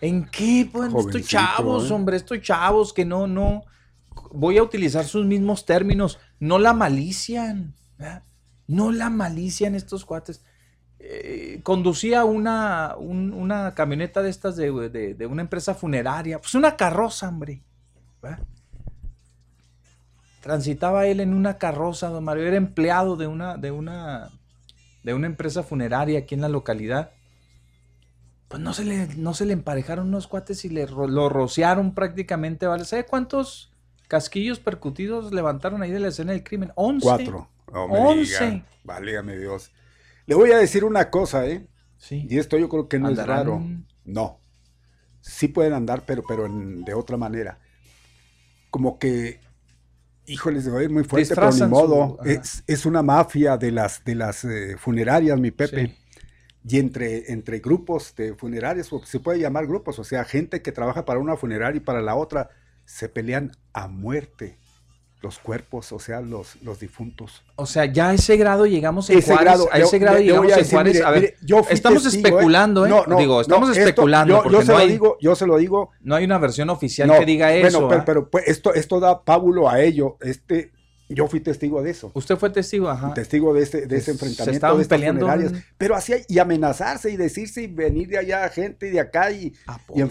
¿En 0.01 0.26
qué? 0.26 0.70
Pues 0.72 0.93
estoy 0.93 1.24
chavos, 1.24 1.89
¿eh? 1.89 1.93
hombre, 1.93 2.18
estoy 2.18 2.41
chavos 2.41 2.93
que 2.93 3.06
no, 3.06 3.26
no, 3.26 3.64
voy 4.32 4.58
a 4.58 4.64
utilizar 4.64 5.06
sus 5.06 5.26
mismos 5.26 5.66
términos, 5.66 6.20
no 6.39 6.60
la 6.60 6.74
malician, 6.74 7.74
no 8.68 8.91
la 8.91 9.10
malician 9.10 9.74
estos 9.74 10.06
cuates. 10.06 10.43
Eh, 11.08 11.60
conducía 11.62 12.26
una, 12.26 12.95
una 12.97 13.76
camioneta 13.76 14.24
de 14.24 14.32
estas 14.32 14.56
de, 14.56 14.72
una 15.30 15.41
empresa 15.43 15.76
funeraria, 15.76 16.39
pues 16.39 16.56
una 16.56 16.76
carroza, 16.76 17.30
hombre. 17.30 17.62
Transitaba 20.41 21.06
él 21.06 21.20
en 21.20 21.36
una 21.36 21.60
carroza, 21.60 22.10
don 22.10 22.24
Mario, 22.24 22.47
era 22.47 22.58
empleado 22.58 23.18
de 23.18 23.28
una, 23.28 23.56
de 23.58 23.70
una, 23.70 24.32
de 25.03 25.14
una 25.14 25.28
empresa 25.28 25.62
funeraria 25.62 26.18
aquí 26.18 26.34
en 26.34 26.41
la 26.41 26.49
localidad. 26.49 27.12
Pues 28.47 28.60
no 28.64 28.74
se 28.74 28.84
le, 28.84 29.08
no 29.16 29.36
se 29.36 29.45
le 29.45 29.53
emparejaron 29.53 30.08
unos 30.08 30.26
cuates 30.26 30.66
y 30.66 30.70
le, 30.70 30.88
lo 30.88 31.30
rociaron 31.30 31.93
prácticamente, 31.93 32.66
¿vale? 32.66 32.84
¿Sabe 32.84 33.06
cuántos 33.06 33.72
casquillos 34.08 34.60
percutidos 34.60 35.32
levantaron 35.32 35.84
ahí 35.84 35.91
de 35.91 35.99
la 35.99 36.08
escena 36.08 36.32
del 36.32 36.43
crimen. 36.43 36.72
11. 36.74 37.06
Cuatro. 37.06 37.49
Once. 37.68 38.64
Válgame 38.84 39.38
Dios. 39.38 39.72
Le 40.26 40.36
voy 40.36 40.51
a 40.51 40.57
decir 40.57 40.84
una 40.84 41.09
cosa, 41.09 41.45
¿eh? 41.47 41.67
Sí. 41.97 42.26
Y 42.30 42.38
esto 42.38 42.57
yo 42.57 42.69
creo 42.69 42.88
que 42.88 42.99
no 42.99 43.09
es 43.09 43.17
raro. 43.17 43.63
No. 44.03 44.39
Sí 45.21 45.47
pueden 45.47 45.73
andar, 45.73 46.03
pero, 46.05 46.23
pero 46.28 46.47
de 46.49 46.93
otra 46.93 47.17
manera. 47.17 47.59
Como 48.69 48.99
que, 48.99 49.39
híjoles, 50.26 50.71
va 50.71 50.80
a 50.80 50.84
ir 50.84 50.89
muy 50.89 51.03
fuerte, 51.03 51.34
pero 51.34 51.51
ni 51.51 51.61
modo. 51.67 52.19
es, 52.23 52.86
una 52.86 53.01
mafia 53.01 53.57
de 53.57 53.71
las, 53.71 54.03
de 54.03 54.15
las 54.15 54.43
eh, 54.43 54.76
funerarias, 54.78 55.39
mi 55.39 55.51
Pepe. 55.51 55.95
Y 56.67 56.80
entre, 56.80 57.32
entre 57.32 57.59
grupos 57.59 58.15
de 58.15 58.34
funerarias, 58.34 58.89
se 59.03 59.19
puede 59.19 59.39
llamar 59.39 59.67
grupos, 59.67 59.99
o 59.99 60.03
sea, 60.03 60.23
gente 60.23 60.63
que 60.63 60.71
trabaja 60.71 61.05
para 61.05 61.19
una 61.19 61.38
funeraria 61.38 61.78
y 61.78 61.82
para 61.82 62.01
la 62.01 62.15
otra, 62.15 62.49
se 62.86 63.07
pelean 63.07 63.51
a 63.71 63.88
muerte 63.88 64.57
los 65.26 65.39
cuerpos, 65.39 65.91
o 65.91 65.97
sea, 65.97 66.21
los, 66.21 66.61
los 66.61 66.80
difuntos. 66.80 67.41
O 67.55 67.65
sea, 67.65 67.86
ya 67.86 68.09
a 68.09 68.13
ese 68.13 68.38
grado 68.38 68.67
llegamos 68.67 69.09
en 69.09 69.19
Juárez, 69.23 69.59
a 69.71 69.80
ese 69.80 69.97
grado 69.97 70.19
llegamos 70.19 70.55
en 70.55 70.65
Juárez. 70.69 71.01
a 71.01 71.09
ver, 71.09 71.36
estamos 71.71 72.05
¿eh? 72.05 72.09
especulando, 72.09 72.86
¿eh? 72.86 72.89
No, 72.89 73.05
no, 73.07 73.17
digo, 73.17 73.41
estamos 73.41 73.76
especulando. 73.76 74.47
yo, 74.51 74.61
se 74.61 74.71
lo 74.71 74.86
digo, 74.86 75.17
yo 75.19 75.36
se 75.36 75.47
lo 75.47 75.57
digo. 75.57 75.89
No 76.01 76.13
hay 76.13 76.26
una 76.26 76.38
versión 76.38 76.69
oficial 76.69 77.11
que 77.17 77.26
diga 77.26 77.51
eso. 77.55 77.88
Bueno, 77.88 78.03
pero, 78.05 78.21
¿ah? 78.21 78.28
pues, 78.32 78.47
esto, 78.47 78.76
esto 78.76 78.99
da 78.99 79.23
pábulo 79.23 79.67
a 79.67 79.82
ello. 79.82 80.17
Este, 80.21 80.71
yo 81.08 81.28
fui 81.28 81.39
testigo 81.39 81.84
de 81.84 81.91
eso. 81.91 82.12
Usted 82.16 82.36
fue 82.36 82.49
testigo, 82.49 82.89
ajá. 82.89 83.14
Testigo 83.14 83.53
de 83.53 83.62
ese, 83.62 83.86
de 83.86 83.97
ese 83.97 84.12
enfrentamiento 84.12 84.76
de 84.76 84.82
estas 84.82 84.88
peleando 84.88 85.28
Pero 85.78 85.95
así, 85.95 86.14
y 86.28 86.39
amenazarse 86.39 87.12
y 87.12 87.18
decirse 87.18 87.64
y 87.64 87.68
venir 87.68 88.10
de 88.10 88.18
allá 88.18 88.49
gente 88.49 88.89
de 88.89 88.99
acá 88.99 89.32
y, 89.32 89.53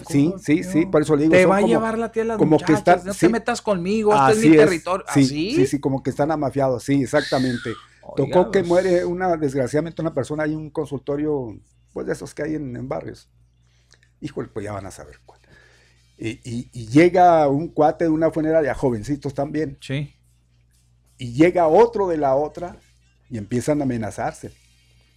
sí, 0.07 0.33
sí, 0.41 0.63
sí, 0.63 0.85
por 0.85 1.01
eso 1.01 1.15
le 1.15 1.23
digo. 1.23 1.33
Te 1.33 1.45
va 1.45 1.57
a 1.57 1.61
llevar 1.61 1.97
la 1.97 2.05
a 2.05 2.23
las 2.23 2.37
como 2.37 2.57
que 2.57 2.73
están, 2.73 3.01
no 3.03 3.13
te 3.13 3.27
metas 3.27 3.61
conmigo, 3.61 4.13
este 4.15 4.39
es 4.39 4.49
mi 4.49 4.55
territorio. 4.55 5.05
Sí, 5.13 5.25
sí, 5.25 5.67
sí, 5.67 5.79
como 5.79 6.01
que 6.01 6.11
están 6.11 6.31
amafiados, 6.31 6.83
sí, 6.83 7.03
exactamente. 7.03 7.71
Tocó 8.15 8.51
que 8.51 8.59
pues. 8.59 8.67
muere 8.67 9.03
una, 9.03 9.35
desgraciadamente, 9.35 10.01
una 10.01 10.13
persona, 10.13 10.43
hay 10.43 10.55
un 10.55 10.69
consultorio, 10.69 11.59
pues 11.91 12.07
de 12.07 12.13
esos 12.13 12.33
que 12.33 12.43
hay 12.43 12.55
en, 12.55 12.87
barrios. 12.87 13.29
Híjole, 14.21 14.47
pues 14.47 14.63
ya 14.63 14.71
van 14.71 14.85
a 14.85 14.91
saber 14.91 15.19
cuál. 15.25 15.41
Y, 16.17 16.29
y, 16.49 16.69
y 16.71 16.87
llega 16.87 17.49
un 17.49 17.67
cuate 17.67 18.05
de 18.05 18.11
una 18.11 18.31
funeraria, 18.31 18.73
jovencitos 18.73 19.33
también. 19.33 19.77
Sí 19.81 20.14
y 21.17 21.33
llega 21.33 21.67
otro 21.67 22.07
de 22.07 22.17
la 22.17 22.35
otra 22.35 22.77
y 23.29 23.37
empiezan 23.37 23.81
a 23.81 23.85
amenazarse. 23.85 24.51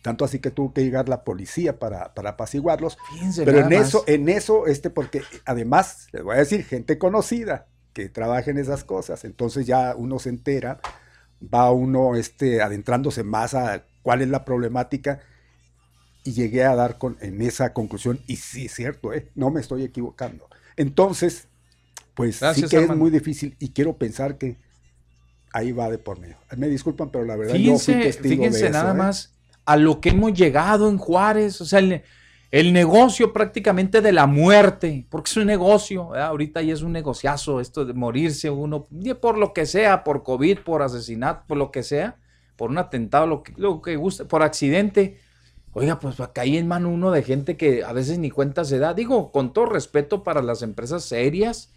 Tanto 0.02 0.24
así 0.24 0.38
que 0.38 0.50
tuvo 0.50 0.72
que 0.72 0.84
llegar 0.84 1.08
la 1.08 1.24
policía 1.24 1.78
para, 1.78 2.14
para 2.14 2.30
apaciguarlos. 2.30 2.96
Pero 3.36 3.58
en 3.58 3.72
eso, 3.72 4.04
en 4.06 4.28
eso, 4.28 4.66
este, 4.66 4.90
porque 4.90 5.22
además, 5.44 6.08
les 6.12 6.22
voy 6.22 6.36
a 6.36 6.38
decir, 6.38 6.64
gente 6.64 6.98
conocida 6.98 7.66
que 7.92 8.08
trabaja 8.08 8.50
en 8.50 8.58
esas 8.58 8.84
cosas, 8.84 9.24
entonces 9.24 9.66
ya 9.66 9.94
uno 9.96 10.20
se 10.20 10.28
entera, 10.28 10.80
va 11.42 11.72
uno 11.72 12.14
este, 12.14 12.62
adentrándose 12.62 13.24
más 13.24 13.54
a 13.54 13.84
cuál 14.02 14.22
es 14.22 14.28
la 14.28 14.44
problemática 14.44 15.20
y 16.22 16.32
llegué 16.32 16.64
a 16.64 16.76
dar 16.76 16.98
con, 16.98 17.16
en 17.20 17.42
esa 17.42 17.72
conclusión, 17.72 18.20
y 18.26 18.36
sí 18.36 18.66
es 18.66 18.74
cierto, 18.74 19.12
¿eh? 19.12 19.30
no 19.34 19.50
me 19.50 19.60
estoy 19.60 19.82
equivocando. 19.82 20.48
Entonces, 20.76 21.48
pues 22.14 22.40
sí 22.54 22.62
que 22.68 22.78
es 22.78 22.96
muy 22.96 23.10
difícil 23.10 23.56
y 23.58 23.70
quiero 23.70 23.96
pensar 23.96 24.38
que 24.38 24.56
ahí 25.52 25.72
va 25.72 25.90
de 25.90 25.98
por 25.98 26.18
medio. 26.18 26.36
Me 26.56 26.68
disculpan, 26.68 27.10
pero 27.10 27.24
la 27.24 27.36
verdad 27.36 27.54
fíjense, 27.54 27.92
yo 27.92 27.98
fui 27.98 28.06
testigo 28.06 28.44
fíjense 28.44 28.70
nada 28.70 28.92
¿eh? 28.92 28.94
más 28.94 29.32
a 29.68 29.76
lo 29.76 30.00
que 30.00 30.08
hemos 30.08 30.32
llegado 30.32 30.88
en 30.88 30.96
Juárez, 30.96 31.60
o 31.60 31.66
sea, 31.66 31.80
el, 32.50 32.72
negocio 32.72 33.34
prácticamente 33.34 34.00
de 34.00 34.12
la 34.12 34.26
muerte, 34.26 35.04
porque 35.10 35.28
es 35.28 35.36
un 35.36 35.44
negocio, 35.44 36.14
ahorita 36.14 36.62
ya 36.62 36.72
es 36.72 36.80
un 36.80 36.92
negociazo 36.92 37.60
esto 37.60 37.84
de 37.84 37.92
morirse 37.92 38.48
uno, 38.48 38.88
por 39.20 39.36
lo 39.36 39.52
que 39.52 39.66
sea, 39.66 40.04
por 40.04 40.22
COVID, 40.22 40.60
por 40.60 40.80
asesinato, 40.80 41.44
por 41.46 41.58
lo 41.58 41.70
que 41.70 41.82
sea, 41.82 42.16
por 42.56 42.70
un 42.70 42.78
atentado, 42.78 43.26
lo 43.26 43.42
que, 43.42 43.52
lo 43.58 43.82
que 43.82 43.96
guste, 43.96 44.24
por 44.24 44.42
accidente. 44.42 45.20
Oiga, 45.74 46.00
pues 46.00 46.16
caí 46.32 46.56
en 46.56 46.66
mano 46.66 46.88
uno 46.88 47.10
de 47.10 47.22
gente 47.22 47.58
que 47.58 47.84
a 47.84 47.92
veces 47.92 48.18
ni 48.18 48.30
cuenta 48.30 48.64
se 48.64 48.78
da. 48.78 48.94
Digo, 48.94 49.30
con 49.32 49.52
todo 49.52 49.66
respeto 49.66 50.24
para 50.24 50.40
las 50.40 50.62
empresas 50.62 51.04
serias, 51.04 51.74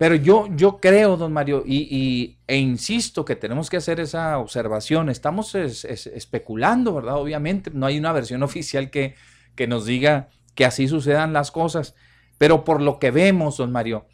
pero 0.00 0.14
yo, 0.14 0.48
yo 0.56 0.78
creo, 0.80 1.18
don 1.18 1.34
Mario, 1.34 1.62
y, 1.66 2.38
e 2.46 2.56
insisto 2.56 3.22
que 3.26 3.36
tenemos 3.36 3.68
que 3.68 3.76
hacer 3.76 4.00
esa 4.00 4.38
observación. 4.38 5.10
Estamos 5.10 5.54
especulando, 5.54 6.94
¿verdad? 6.94 7.16
Obviamente, 7.16 7.70
no 7.74 7.84
hay 7.84 7.98
una 7.98 8.10
versión 8.12 8.42
oficial 8.50 8.88
que, 8.88 9.14
que 9.54 9.66
nos 9.66 9.84
diga 9.84 10.30
que 10.54 10.64
así 10.64 10.88
sucedan 10.88 11.34
las 11.34 11.50
cosas. 11.50 11.94
Pero 12.38 12.64
por 12.64 12.80
lo 12.80 12.98
que 12.98 13.10
vemos, 13.10 13.58
don 13.58 13.72
Mario, 13.72 14.06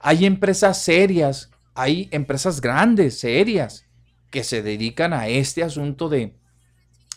hay 0.00 0.26
empresas 0.26 0.80
serias, 0.80 1.50
hay 1.74 2.08
empresas 2.12 2.60
grandes, 2.60 3.18
serias, 3.18 3.84
que 4.30 4.44
se 4.44 4.62
dedican 4.62 5.12
a 5.12 5.26
este 5.26 5.64
asunto 5.64 6.08
de, 6.08 6.36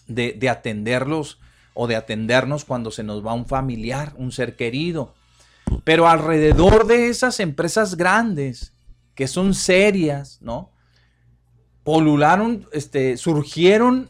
de, 0.08 0.34
de 0.34 0.50
atenderlos 0.50 1.40
o 1.76 1.86
de 1.86 1.96
atendernos 1.96 2.66
cuando 2.66 2.90
se 2.90 3.04
nos 3.04 3.24
va 3.24 3.36
un 3.36 3.46
familiar, 3.46 4.14
un 4.18 4.32
ser 4.32 4.56
querido. 4.56 5.14
Pero 5.84 6.08
alrededor 6.08 6.88
de 6.88 7.10
esas 7.10 7.40
empresas 7.40 7.96
grandes, 7.96 8.74
que 9.14 9.28
son 9.28 9.54
serias, 9.54 10.40
¿no? 10.42 10.72
Polularon, 11.84 12.68
este, 12.72 13.18
surgieron 13.18 14.10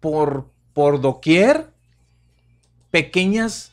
por, 0.00 0.50
por 0.72 1.00
doquier 1.00 1.72
pequeñas, 2.90 3.72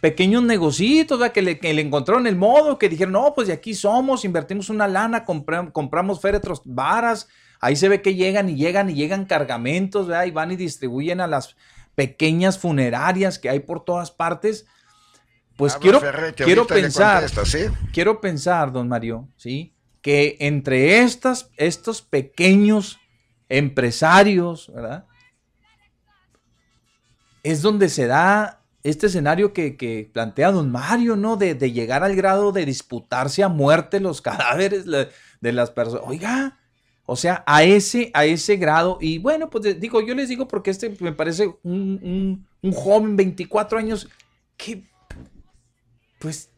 pequeños 0.00 0.42
negocios, 0.42 1.06
que 1.32 1.42
le, 1.42 1.58
que 1.58 1.74
le 1.74 1.82
encontraron 1.82 2.26
el 2.26 2.36
modo, 2.36 2.78
que 2.78 2.88
dijeron, 2.88 3.12
no, 3.12 3.34
pues 3.34 3.48
de 3.48 3.54
aquí 3.54 3.74
somos, 3.74 4.24
invertimos 4.24 4.70
una 4.70 4.86
lana, 4.86 5.24
compramos 5.24 6.20
féretros 6.20 6.62
varas, 6.64 7.28
ahí 7.60 7.74
se 7.76 7.88
ve 7.88 8.00
que 8.00 8.14
llegan 8.14 8.48
y 8.48 8.54
llegan 8.54 8.90
y 8.90 8.94
llegan 8.94 9.24
cargamentos, 9.24 10.06
¿verdad? 10.06 10.26
y 10.26 10.30
van 10.30 10.52
y 10.52 10.56
distribuyen 10.56 11.20
a 11.20 11.26
las 11.26 11.56
pequeñas 11.94 12.58
funerarias 12.58 13.38
que 13.38 13.50
hay 13.50 13.60
por 13.60 13.84
todas 13.84 14.10
partes. 14.10 14.66
Pues 15.56 15.76
quiero, 15.76 16.00
quiero 16.34 16.66
pensar, 16.66 17.24
quiero 17.92 18.20
pensar, 18.20 18.72
don 18.72 18.88
Mario, 18.88 19.28
¿sí? 19.36 19.72
Que 20.02 20.36
entre 20.40 20.98
estas, 20.98 21.50
estos 21.56 22.02
pequeños 22.02 22.98
empresarios, 23.48 24.72
¿verdad? 24.74 25.06
Es 27.44 27.62
donde 27.62 27.88
se 27.88 28.06
da 28.06 28.62
este 28.82 29.06
escenario 29.06 29.52
que, 29.52 30.10
plantea 30.12 30.50
don 30.50 30.72
Mario, 30.72 31.14
¿no? 31.14 31.36
De, 31.36 31.54
llegar 31.72 32.02
al 32.02 32.16
grado 32.16 32.50
de 32.50 32.66
disputarse 32.66 33.44
a 33.44 33.48
muerte 33.48 34.00
los 34.00 34.20
cadáveres 34.22 34.84
de 34.86 35.52
las 35.52 35.70
personas. 35.70 36.04
Oiga, 36.08 36.58
o 37.06 37.14
sea, 37.16 37.44
a 37.46 37.62
ese, 37.62 38.10
a 38.12 38.24
ese 38.24 38.56
grado. 38.56 38.98
Y 39.00 39.18
bueno, 39.18 39.50
pues 39.50 39.78
digo, 39.80 40.00
yo 40.00 40.14
les 40.14 40.28
digo 40.28 40.48
porque 40.48 40.70
este 40.70 40.96
me 41.00 41.12
parece 41.12 41.46
un, 41.62 42.00
un, 42.02 42.46
un 42.62 42.72
joven, 42.72 43.16
24 43.16 43.78
años, 43.78 44.08
que 44.56 44.84
pues, 46.24 46.48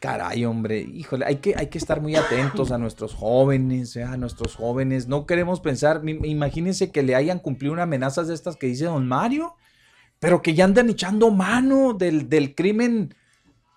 caray, 0.00 0.44
hombre, 0.44 0.80
híjole, 0.80 1.26
hay 1.26 1.36
que, 1.36 1.54
hay 1.56 1.68
que 1.68 1.78
estar 1.78 2.00
muy 2.00 2.16
atentos 2.16 2.72
a 2.72 2.78
nuestros 2.78 3.14
jóvenes, 3.14 3.96
a 3.96 4.16
nuestros 4.16 4.56
jóvenes. 4.56 5.06
No 5.06 5.26
queremos 5.26 5.60
pensar, 5.60 6.02
imagínense 6.04 6.90
que 6.90 7.04
le 7.04 7.14
hayan 7.14 7.38
cumplido 7.38 7.72
una 7.72 7.84
amenazas 7.84 8.26
de 8.26 8.34
estas 8.34 8.56
que 8.56 8.66
dice 8.66 8.86
don 8.86 9.06
Mario, 9.06 9.54
pero 10.18 10.42
que 10.42 10.54
ya 10.54 10.64
andan 10.64 10.90
echando 10.90 11.30
mano 11.30 11.92
del, 11.92 12.28
del 12.28 12.56
crimen 12.56 13.14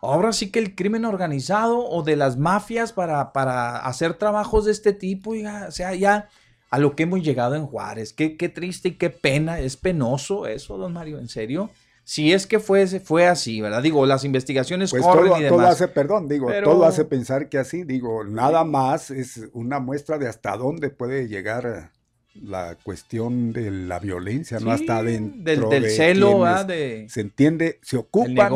ahora 0.01 0.33
sí 0.33 0.49
que 0.49 0.57
el 0.57 0.73
crimen 0.73 1.05
organizado 1.05 1.85
o 1.85 2.01
de 2.01 2.15
las 2.15 2.37
mafias 2.37 2.91
para, 2.91 3.31
para 3.31 3.77
hacer 3.77 4.15
trabajos 4.15 4.65
de 4.65 4.71
este 4.71 4.93
tipo, 4.93 5.35
o 5.35 5.71
sea, 5.71 5.93
ya 5.93 6.27
a 6.71 6.79
lo 6.79 6.95
que 6.95 7.03
hemos 7.03 7.21
llegado 7.21 7.53
en 7.53 7.67
Juárez. 7.67 8.13
Qué, 8.13 8.35
qué 8.35 8.49
triste 8.49 8.89
y 8.89 8.91
qué 8.93 9.11
pena, 9.11 9.59
es 9.59 9.77
penoso 9.77 10.47
eso, 10.47 10.75
don 10.77 10.93
Mario, 10.93 11.19
en 11.19 11.27
serio. 11.27 11.69
Si 12.09 12.33
es 12.33 12.47
que 12.47 12.59
fue, 12.59 12.87
fue 12.87 13.27
así, 13.27 13.61
¿verdad? 13.61 13.83
Digo, 13.83 14.03
las 14.07 14.23
investigaciones 14.23 14.89
pues 14.89 15.03
corren 15.03 15.27
todo, 15.27 15.39
y 15.39 15.43
demás. 15.43 15.59
Todo 15.59 15.67
hace, 15.67 15.87
perdón, 15.89 16.27
digo, 16.27 16.49
todo 16.63 16.85
hace 16.85 17.05
pensar 17.05 17.49
que 17.49 17.59
así, 17.59 17.83
digo, 17.83 18.23
nada 18.23 18.63
más 18.63 19.11
es 19.11 19.47
una 19.53 19.79
muestra 19.79 20.17
de 20.17 20.27
hasta 20.27 20.57
dónde 20.57 20.89
puede 20.89 21.27
llegar 21.27 21.91
la 22.33 22.75
cuestión 22.81 23.53
de 23.53 23.69
la 23.69 23.99
violencia, 23.99 24.59
¿no? 24.59 24.71
Hasta 24.71 25.03
dentro 25.03 25.69
del, 25.69 25.83
del 25.83 25.91
celo, 25.91 26.43
de, 26.65 27.05
se 27.09 27.21
entiende, 27.21 27.77
se 27.83 27.97
ocupan, 27.97 28.51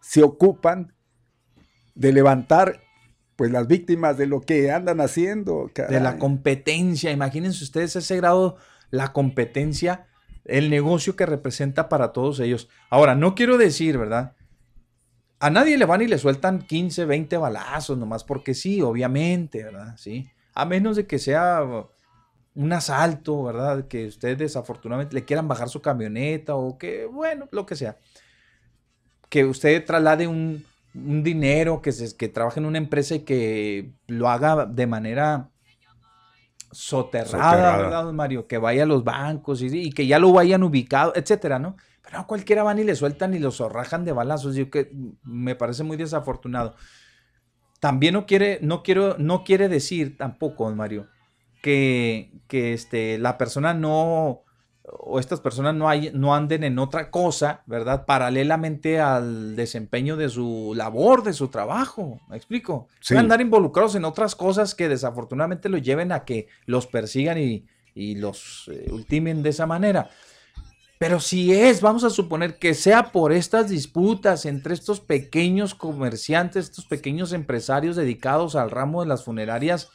se 0.00 0.22
ocupan 0.22 0.94
de 1.94 2.12
levantar 2.14 2.80
pues 3.36 3.50
las 3.50 3.66
víctimas 3.66 4.16
de 4.16 4.24
lo 4.24 4.40
que 4.40 4.70
andan 4.70 5.02
haciendo. 5.02 5.70
De 5.74 6.00
la 6.00 6.16
competencia, 6.16 7.12
imagínense 7.12 7.62
ustedes 7.62 7.94
ese 7.94 8.16
grado, 8.16 8.56
la 8.88 9.12
competencia, 9.12 10.06
el 10.46 10.70
negocio 10.70 11.16
que 11.16 11.26
representa 11.26 11.88
para 11.88 12.12
todos 12.12 12.40
ellos. 12.40 12.68
Ahora, 12.88 13.14
no 13.14 13.34
quiero 13.34 13.58
decir, 13.58 13.98
¿verdad? 13.98 14.34
A 15.38 15.50
nadie 15.50 15.76
le 15.76 15.84
van 15.84 16.02
y 16.02 16.06
le 16.06 16.18
sueltan 16.18 16.60
15, 16.62 17.04
20 17.04 17.36
balazos, 17.36 17.98
nomás 17.98 18.24
porque 18.24 18.54
sí, 18.54 18.80
obviamente, 18.80 19.64
¿verdad? 19.64 19.96
Sí. 19.96 20.30
A 20.54 20.64
menos 20.64 20.96
de 20.96 21.06
que 21.06 21.18
sea 21.18 21.62
un 22.54 22.72
asalto, 22.72 23.44
¿verdad? 23.44 23.86
Que 23.86 24.06
ustedes 24.06 24.38
desafortunadamente 24.38 25.14
le 25.14 25.24
quieran 25.24 25.48
bajar 25.48 25.68
su 25.68 25.82
camioneta 25.82 26.54
o 26.54 26.78
que, 26.78 27.04
bueno, 27.06 27.48
lo 27.50 27.66
que 27.66 27.76
sea. 27.76 27.98
Que 29.28 29.44
usted 29.44 29.84
traslade 29.84 30.26
un, 30.26 30.64
dinero, 30.94 31.82
que, 31.82 31.92
se, 31.92 32.16
que 32.16 32.28
trabaje 32.28 32.60
en 32.60 32.66
una 32.66 32.78
empresa 32.78 33.16
y 33.16 33.20
que 33.20 33.92
lo 34.06 34.30
haga 34.30 34.64
de 34.64 34.86
manera 34.86 35.50
soterrada, 36.76 37.78
¿verdad, 37.78 38.12
Mario? 38.12 38.46
Que 38.46 38.58
vaya 38.58 38.82
a 38.82 38.86
los 38.86 39.02
bancos 39.02 39.62
y, 39.62 39.90
que 39.90 40.06
ya 40.06 40.18
lo 40.18 40.32
vayan 40.32 40.62
ubicado, 40.62 41.12
etcétera, 41.14 41.58
¿no? 41.58 41.76
Pero 42.02 42.18
a 42.18 42.26
cualquiera 42.26 42.62
van 42.62 42.78
y 42.78 42.84
le 42.84 42.94
sueltan 42.94 43.34
y 43.34 43.38
los 43.38 43.56
zorrajan 43.56 44.04
de 44.04 44.12
balazos. 44.12 44.54
Yo 44.54 44.70
que 44.70 44.92
me 45.22 45.54
parece 45.54 45.84
muy 45.84 45.96
desafortunado. 45.96 46.76
También 47.80 48.14
no 48.14 48.26
quiere, 48.26 48.58
no 48.62 48.82
quiero, 48.82 49.16
no 49.18 49.42
quiere 49.42 49.68
decir 49.68 50.16
tampoco, 50.18 50.70
Mario, 50.70 51.08
que, 51.62 52.32
que 52.46 52.74
este, 52.74 53.18
la 53.18 53.38
persona 53.38 53.72
no, 53.74 54.44
o 54.88 55.18
estas 55.18 55.40
personas 55.40 55.74
no, 55.74 55.88
hay, 55.88 56.10
no 56.14 56.34
anden 56.34 56.64
en 56.64 56.78
otra 56.78 57.10
cosa, 57.10 57.62
¿verdad? 57.66 58.06
Paralelamente 58.06 59.00
al 59.00 59.56
desempeño 59.56 60.16
de 60.16 60.28
su 60.28 60.72
labor, 60.76 61.22
de 61.22 61.32
su 61.32 61.48
trabajo, 61.48 62.20
¿me 62.28 62.36
explico? 62.36 62.88
Sí. 63.00 63.16
andar 63.16 63.40
involucrados 63.40 63.94
en 63.94 64.04
otras 64.04 64.34
cosas 64.34 64.74
que 64.74 64.88
desafortunadamente 64.88 65.68
los 65.68 65.82
lleven 65.82 66.12
a 66.12 66.24
que 66.24 66.48
los 66.66 66.86
persigan 66.86 67.38
y, 67.38 67.64
los 67.96 68.70
eh, 68.70 68.88
ultimen 68.92 69.42
de 69.42 69.48
esa 69.50 69.66
manera. 69.66 70.10
Pero 70.98 71.18
si 71.18 71.54
es, 71.54 71.80
vamos 71.80 72.04
a 72.04 72.10
suponer 72.10 72.58
que 72.58 72.74
sea 72.74 73.10
por 73.10 73.32
estas 73.32 73.70
disputas 73.70 74.44
entre 74.44 74.74
estos 74.74 75.00
pequeños 75.00 75.74
comerciantes, 75.74 76.66
estos 76.66 76.84
pequeños 76.84 77.32
empresarios 77.32 77.96
dedicados 77.96 78.54
al 78.54 78.70
ramo 78.70 79.02
de 79.02 79.08
las 79.08 79.24
funerarias, 79.24 79.90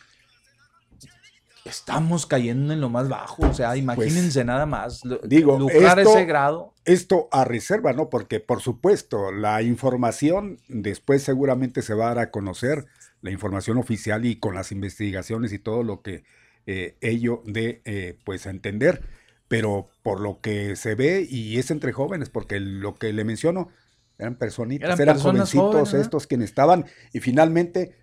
estamos 1.65 2.25
cayendo 2.25 2.73
en 2.73 2.81
lo 2.81 2.89
más 2.89 3.09
bajo. 3.09 3.47
O 3.47 3.53
sea, 3.53 3.69
pues, 3.69 3.79
imagínense 3.79 4.43
nada 4.43 4.65
más. 4.65 5.01
Digo, 5.23 5.57
lucrar 5.57 5.99
ese 5.99 6.25
grado. 6.25 6.73
Esto 6.85 7.29
a 7.31 7.45
reserva, 7.45 7.93
¿no? 7.93 8.09
Porque, 8.09 8.39
por 8.39 8.61
supuesto, 8.61 9.31
la 9.31 9.61
información 9.61 10.59
después 10.67 11.23
seguramente 11.23 11.81
se 11.81 11.93
va 11.93 12.05
a 12.05 12.15
dar 12.15 12.19
a 12.19 12.31
conocer, 12.31 12.85
la 13.21 13.31
información 13.31 13.77
oficial 13.77 14.25
y 14.25 14.37
con 14.37 14.55
las 14.55 14.71
investigaciones 14.71 15.53
y 15.53 15.59
todo 15.59 15.83
lo 15.83 16.01
que 16.01 16.23
eh, 16.65 16.97
ello 17.01 17.43
de, 17.45 17.81
eh, 17.85 18.17
pues, 18.23 18.45
entender. 18.45 19.01
Pero 19.47 19.89
por 20.01 20.21
lo 20.21 20.39
que 20.39 20.75
se 20.75 20.95
ve, 20.95 21.27
y 21.29 21.57
es 21.57 21.71
entre 21.71 21.91
jóvenes, 21.91 22.29
porque 22.29 22.59
lo 22.59 22.95
que 22.95 23.11
le 23.11 23.25
menciono, 23.25 23.69
eran 24.17 24.35
personitas, 24.35 24.99
eran, 24.99 25.19
jovencitos 25.19 25.93
estos 25.93 26.27
quienes 26.27 26.49
estaban, 26.49 26.85
y 27.11 27.19
finalmente 27.19 28.00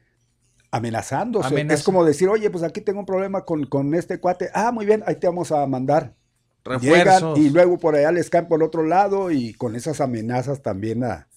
amenazándose. 0.71 1.61
Es 1.71 1.83
como 1.83 2.05
decir, 2.05 2.29
oye, 2.29 2.51
pues 2.51 2.65
aquí 2.65 2.81
tengo 2.81 3.01
un 3.01 3.07
problema 3.07 3.45
con, 3.45 3.67
con 3.67 3.95
este 3.95 4.21
cuate. 4.21 4.51
Ah, 4.55 4.73
muy 4.73 4.87
bien, 4.87 5.03
ahí 5.07 5.17
te 5.17 5.27
vamos 5.27 5.53
a 5.53 5.67
mandar. 5.67 6.15
Refuerzos. 6.65 7.39
y 7.39 7.49
luego 7.49 7.79
por 7.79 7.95
allá 7.95 8.13
les 8.13 8.29
caen 8.29 8.47
por 8.47 8.63
otro 8.63 8.85
lado 8.85 9.31
y 9.31 9.55
con 9.55 9.75
esas 9.75 10.03
amenazas 10.03 10.61
también 10.61 11.03
a, 11.03 11.29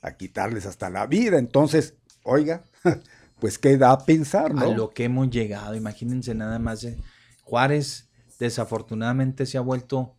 a 0.00 0.16
quitarles 0.16 0.66
hasta 0.66 0.90
la 0.90 1.06
vida. 1.06 1.38
Entonces, 1.38 1.94
oiga, 2.24 2.64
pues 3.40 3.58
qué 3.58 3.78
da 3.78 3.92
a 3.92 4.04
pensar, 4.04 4.54
¿no? 4.54 4.72
A 4.72 4.74
lo 4.74 4.90
que 4.90 5.04
hemos 5.04 5.30
llegado, 5.30 5.74
imagínense 5.74 6.34
nada 6.34 6.58
más. 6.58 6.84
Eh, 6.84 6.98
Juárez 7.44 8.08
desafortunadamente 8.38 9.46
se 9.46 9.56
ha 9.56 9.60
vuelto, 9.60 10.14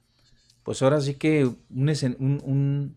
pues 0.64 0.82
ahora 0.82 1.02
sí 1.02 1.16
que 1.16 1.46
un, 1.46 2.42
un, 2.44 2.96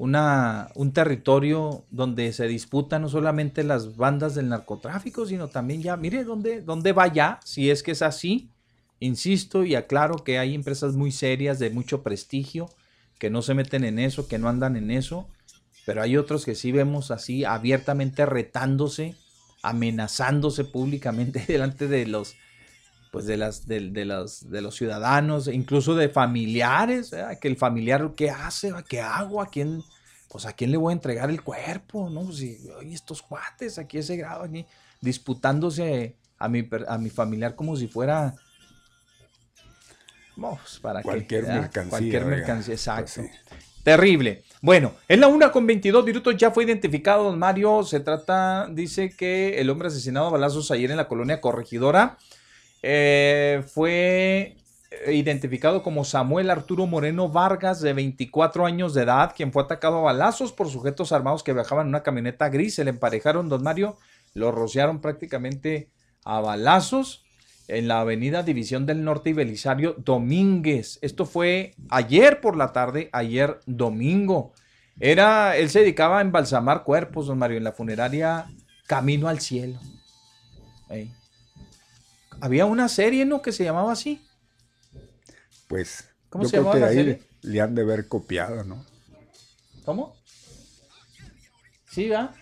una, 0.00 0.70
un 0.76 0.94
territorio 0.94 1.84
donde 1.90 2.32
se 2.32 2.48
disputan 2.48 3.02
no 3.02 3.10
solamente 3.10 3.64
las 3.64 3.98
bandas 3.98 4.34
del 4.34 4.48
narcotráfico, 4.48 5.26
sino 5.26 5.48
también 5.48 5.82
ya, 5.82 5.94
mire, 5.98 6.24
¿dónde, 6.24 6.62
dónde 6.62 6.94
va 6.94 7.06
ya? 7.08 7.38
Si 7.44 7.68
es 7.68 7.82
que 7.82 7.90
es 7.90 8.00
así, 8.00 8.48
insisto 8.98 9.62
y 9.62 9.74
aclaro 9.74 10.24
que 10.24 10.38
hay 10.38 10.54
empresas 10.54 10.96
muy 10.96 11.12
serias, 11.12 11.58
de 11.58 11.68
mucho 11.68 12.02
prestigio, 12.02 12.70
que 13.18 13.28
no 13.28 13.42
se 13.42 13.52
meten 13.52 13.84
en 13.84 13.98
eso, 13.98 14.26
que 14.26 14.38
no 14.38 14.48
andan 14.48 14.76
en 14.76 14.90
eso, 14.90 15.28
pero 15.84 16.00
hay 16.00 16.16
otros 16.16 16.46
que 16.46 16.54
sí 16.54 16.72
vemos 16.72 17.10
así 17.10 17.44
abiertamente 17.44 18.24
retándose, 18.24 19.16
amenazándose 19.62 20.64
públicamente 20.64 21.44
delante 21.46 21.88
de 21.88 22.06
los 22.06 22.36
pues 23.12 23.26
de 23.26 23.36
las 23.36 23.66
de, 23.66 23.80
los 24.06 24.48
de 24.48 24.62
los 24.62 24.76
ciudadanos, 24.76 25.48
incluso 25.48 25.94
de 25.94 26.08
familiares, 26.08 27.10
que 27.42 27.48
el 27.48 27.56
familiar 27.56 28.12
qué 28.16 28.30
hace, 28.30 28.72
qué 28.88 29.00
hago, 29.00 29.42
a 29.42 29.50
quién 29.50 29.82
pues 30.30 30.46
a 30.46 30.52
quién 30.52 30.70
le 30.70 30.76
voy 30.76 30.92
a 30.92 30.94
entregar 30.94 31.28
el 31.28 31.42
cuerpo, 31.42 32.08
¿no? 32.08 32.24
Pues 32.24 32.36
si 32.36 32.58
oye, 32.78 32.94
estos 32.94 33.20
cuates 33.20 33.78
aquí 33.78 33.98
ese 33.98 34.16
grado 34.16 34.44
aquí 34.44 34.64
disputándose 35.00 36.16
a 36.38 36.48
mi 36.48 36.68
a 36.88 36.98
mi 36.98 37.10
familiar 37.10 37.54
como 37.54 37.76
si 37.76 37.88
fuera 37.88 38.34
vamos, 40.36 40.78
para 40.80 41.02
cualquier 41.02 41.46
mercancía, 41.46 41.90
cualquier 41.90 42.24
mercancía, 42.24 42.74
pues 42.74 43.18
exacto. 43.18 43.22
Terrible. 43.82 44.42
Bueno, 44.62 44.92
en 45.08 45.20
la 45.20 45.28
una 45.28 45.50
con 45.50 45.66
22 45.66 46.04
minutos 46.04 46.36
ya 46.36 46.50
fue 46.50 46.64
identificado 46.64 47.24
don 47.24 47.38
Mario. 47.38 47.82
Se 47.82 48.00
trata, 48.00 48.68
dice 48.70 49.10
que 49.16 49.58
el 49.58 49.70
hombre 49.70 49.88
asesinado 49.88 50.26
a 50.26 50.30
balazos 50.30 50.70
ayer 50.70 50.90
en 50.90 50.98
la 50.98 51.08
colonia 51.08 51.40
Corregidora 51.40 52.18
eh, 52.82 53.64
fue 53.66 54.56
identificado 55.06 55.82
como 55.82 56.04
Samuel 56.04 56.50
Arturo 56.50 56.86
Moreno 56.86 57.28
Vargas, 57.28 57.80
de 57.80 57.92
24 57.92 58.66
años 58.66 58.94
de 58.94 59.02
edad, 59.02 59.32
quien 59.36 59.52
fue 59.52 59.62
atacado 59.62 59.98
a 59.98 60.12
balazos 60.12 60.52
por 60.52 60.68
sujetos 60.68 61.12
armados 61.12 61.42
que 61.42 61.52
viajaban 61.52 61.86
en 61.86 61.90
una 61.90 62.02
camioneta 62.02 62.48
gris. 62.48 62.74
Se 62.74 62.84
le 62.84 62.90
emparejaron, 62.90 63.48
don 63.48 63.62
Mario, 63.62 63.96
lo 64.34 64.50
rociaron 64.50 65.00
prácticamente 65.00 65.90
a 66.24 66.40
balazos 66.40 67.24
en 67.68 67.86
la 67.86 68.00
avenida 68.00 68.42
División 68.42 68.84
del 68.84 69.04
Norte 69.04 69.30
y 69.30 69.34
Belisario 69.34 69.94
Domínguez. 69.96 70.98
Esto 71.02 71.24
fue 71.24 71.74
ayer 71.88 72.40
por 72.40 72.56
la 72.56 72.72
tarde, 72.72 73.08
ayer 73.12 73.60
domingo. 73.66 74.52
Era, 74.98 75.56
él 75.56 75.70
se 75.70 75.80
dedicaba 75.80 76.18
a 76.18 76.22
embalsamar 76.22 76.82
cuerpos, 76.82 77.28
don 77.28 77.38
Mario, 77.38 77.58
en 77.58 77.64
la 77.64 77.72
funeraria 77.72 78.46
Camino 78.86 79.28
al 79.28 79.40
Cielo. 79.40 79.78
Había 82.40 82.66
una 82.66 82.88
serie, 82.88 83.24
¿no? 83.24 83.40
Que 83.40 83.52
se 83.52 83.62
llamaba 83.62 83.92
así. 83.92 84.20
Pues 85.70 86.04
¿Cómo 86.28 86.42
yo 86.44 86.50
se 86.50 86.58
creo 86.58 86.72
que 86.72 86.84
ahí 86.84 86.94
serie? 86.96 87.22
le, 87.42 87.60
han 87.60 87.76
de 87.76 87.82
haber 87.82 88.08
copiado, 88.08 88.64
¿no? 88.64 88.84
¿Cómo? 89.84 90.16
Sí, 91.88 92.08
va. 92.08 92.34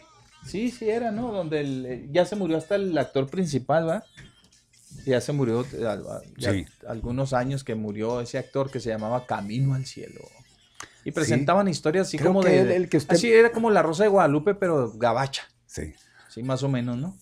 Sí, 0.47 0.71
sí 0.71 0.89
era, 0.89 1.11
¿no? 1.11 1.31
Donde 1.31 1.61
el- 1.61 1.87
eh, 1.87 2.09
ya 2.11 2.25
se 2.25 2.37
murió 2.37 2.57
hasta 2.57 2.77
el 2.77 2.97
actor 2.97 3.29
principal, 3.29 3.87
¿va? 3.87 4.05
Ya 5.05 5.21
se 5.21 5.33
murió 5.33 5.61
eh, 5.75 5.99
ya 6.39 6.53
Sí. 6.53 6.65
algunos 6.87 7.35
años 7.35 7.65
que 7.65 7.75
murió 7.75 8.23
ese 8.23 8.39
actor 8.39 8.71
que 8.71 8.81
se 8.81 8.89
llamaba 8.89 9.27
Camino 9.27 9.75
al 9.75 9.85
Cielo. 9.85 10.23
Y 11.05 11.13
presentaban 11.13 11.69
historias 11.69 12.09
así 12.09 12.17
Creo 12.17 12.31
como 12.31 12.43
de... 12.43 12.61
el- 12.63 12.71
el 12.71 12.89
que 12.89 12.97
usted- 12.97 13.15
Así 13.15 13.31
era 13.31 13.53
como 13.53 13.71
la 13.71 13.83
Rosa 13.83 14.05
de 14.05 14.09
Guadalupe, 14.09 14.55
pero 14.55 14.91
gabacha. 14.93 15.45
Sí. 15.67 15.93
Sí, 16.31 16.43
más 16.43 16.63
o 16.63 16.69
menos, 16.71 16.97
¿no? 16.97 17.15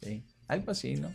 Sí, 0.00 0.24
algo 0.46 0.70
así, 0.70 0.94
¿no? 0.94 1.12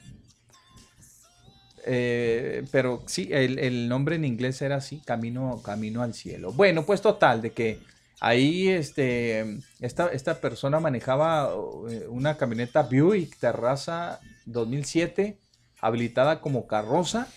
Eh, 1.89 2.65
pero 2.71 3.01
sí, 3.07 3.29
el, 3.31 3.59
el 3.59 3.87
nombre 3.87 4.17
en 4.17 4.25
inglés 4.25 4.61
era 4.61 4.75
así, 4.77 5.01
Camino, 5.05 5.61
Camino 5.63 6.03
al 6.03 6.13
Cielo. 6.13 6.51
Bueno, 6.51 6.85
pues 6.85 7.01
total, 7.01 7.41
de 7.41 7.51
que 7.51 7.79
ahí 8.19 8.67
este, 8.67 9.59
esta, 9.79 10.07
esta 10.09 10.41
persona 10.41 10.79
manejaba 10.79 11.49
eh, 11.89 12.05
una 12.09 12.35
camioneta 12.37 12.83
Buick 12.83 13.37
Terraza 13.39 14.19
2007, 14.45 15.37
habilitada 15.79 16.41
como 16.41 16.67
carroza, 16.67 17.27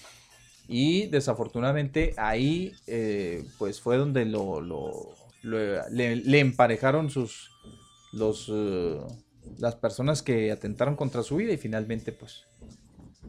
y 0.68 1.06
desafortunadamente 1.06 2.14
ahí 2.16 2.72
eh, 2.86 3.44
pues 3.58 3.80
fue 3.80 3.96
donde 3.96 4.24
lo, 4.24 4.60
lo- 4.60 5.14
le, 5.42 6.40
emparejaron 6.40 7.08
sus 7.10 7.50
los 8.12 8.50
las 9.58 9.74
personas 9.76 10.22
que 10.22 10.52
atentaron 10.52 10.96
contra 10.96 11.22
su 11.22 11.36
vida 11.36 11.52
y 11.52 11.56
finalmente 11.56 12.12
pues 12.12 12.44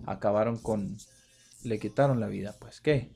acabaron 0.06 0.58
con 0.58 0.98
le 1.64 1.80
quitaron 1.80 2.20
la 2.20 2.28
vida 2.28 2.56
pues 2.60 2.82
qué 2.82 3.12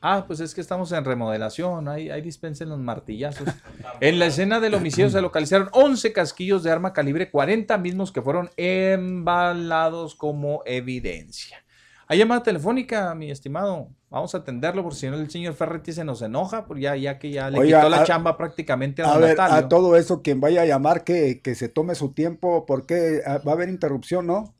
Ah, 0.00 0.24
pues 0.28 0.38
es 0.38 0.54
que 0.54 0.60
estamos 0.60 0.92
en 0.92 1.04
remodelación, 1.04 1.88
ahí, 1.88 2.08
ahí 2.08 2.20
dispensen 2.20 2.68
los 2.68 2.78
martillazos. 2.78 3.48
En 4.00 4.20
la 4.20 4.26
escena 4.26 4.60
del 4.60 4.74
homicidio 4.74 5.10
se 5.10 5.20
localizaron 5.20 5.70
11 5.72 6.12
casquillos 6.12 6.62
de 6.62 6.70
arma 6.70 6.92
calibre 6.92 7.32
40 7.32 7.76
mismos 7.78 8.12
que 8.12 8.22
fueron 8.22 8.48
embalados 8.56 10.14
como 10.14 10.62
evidencia. 10.66 11.64
Hay 12.10 12.18
llamada 12.18 12.42
telefónica, 12.42 13.14
mi 13.14 13.30
estimado. 13.30 13.90
Vamos 14.08 14.34
a 14.34 14.38
atenderlo, 14.38 14.82
porque 14.82 14.96
si 14.98 15.06
no 15.08 15.16
el 15.16 15.30
señor 15.30 15.52
Ferretti 15.54 15.92
se 15.92 16.04
nos 16.04 16.22
enoja, 16.22 16.64
porque 16.66 16.82
ya, 16.82 16.96
ya 16.96 17.18
que 17.18 17.30
ya 17.30 17.50
le 17.50 17.58
Oiga, 17.58 17.80
quitó 17.80 17.90
la 17.90 18.00
a- 18.00 18.04
chamba 18.04 18.38
prácticamente 18.38 19.02
a 19.02 19.06
A 19.08 19.12
don 19.12 19.20
ver, 19.20 19.36
Natalio. 19.36 19.56
a 19.66 19.68
todo 19.68 19.94
eso, 19.96 20.22
quien 20.22 20.40
vaya 20.40 20.62
a 20.62 20.66
llamar, 20.66 21.04
que, 21.04 21.42
que 21.42 21.54
se 21.54 21.68
tome 21.68 21.94
su 21.94 22.14
tiempo, 22.14 22.64
porque 22.64 23.20
ah, 23.26 23.38
va 23.46 23.52
a 23.52 23.54
haber 23.54 23.68
interrupción, 23.68 24.26
¿no? 24.26 24.54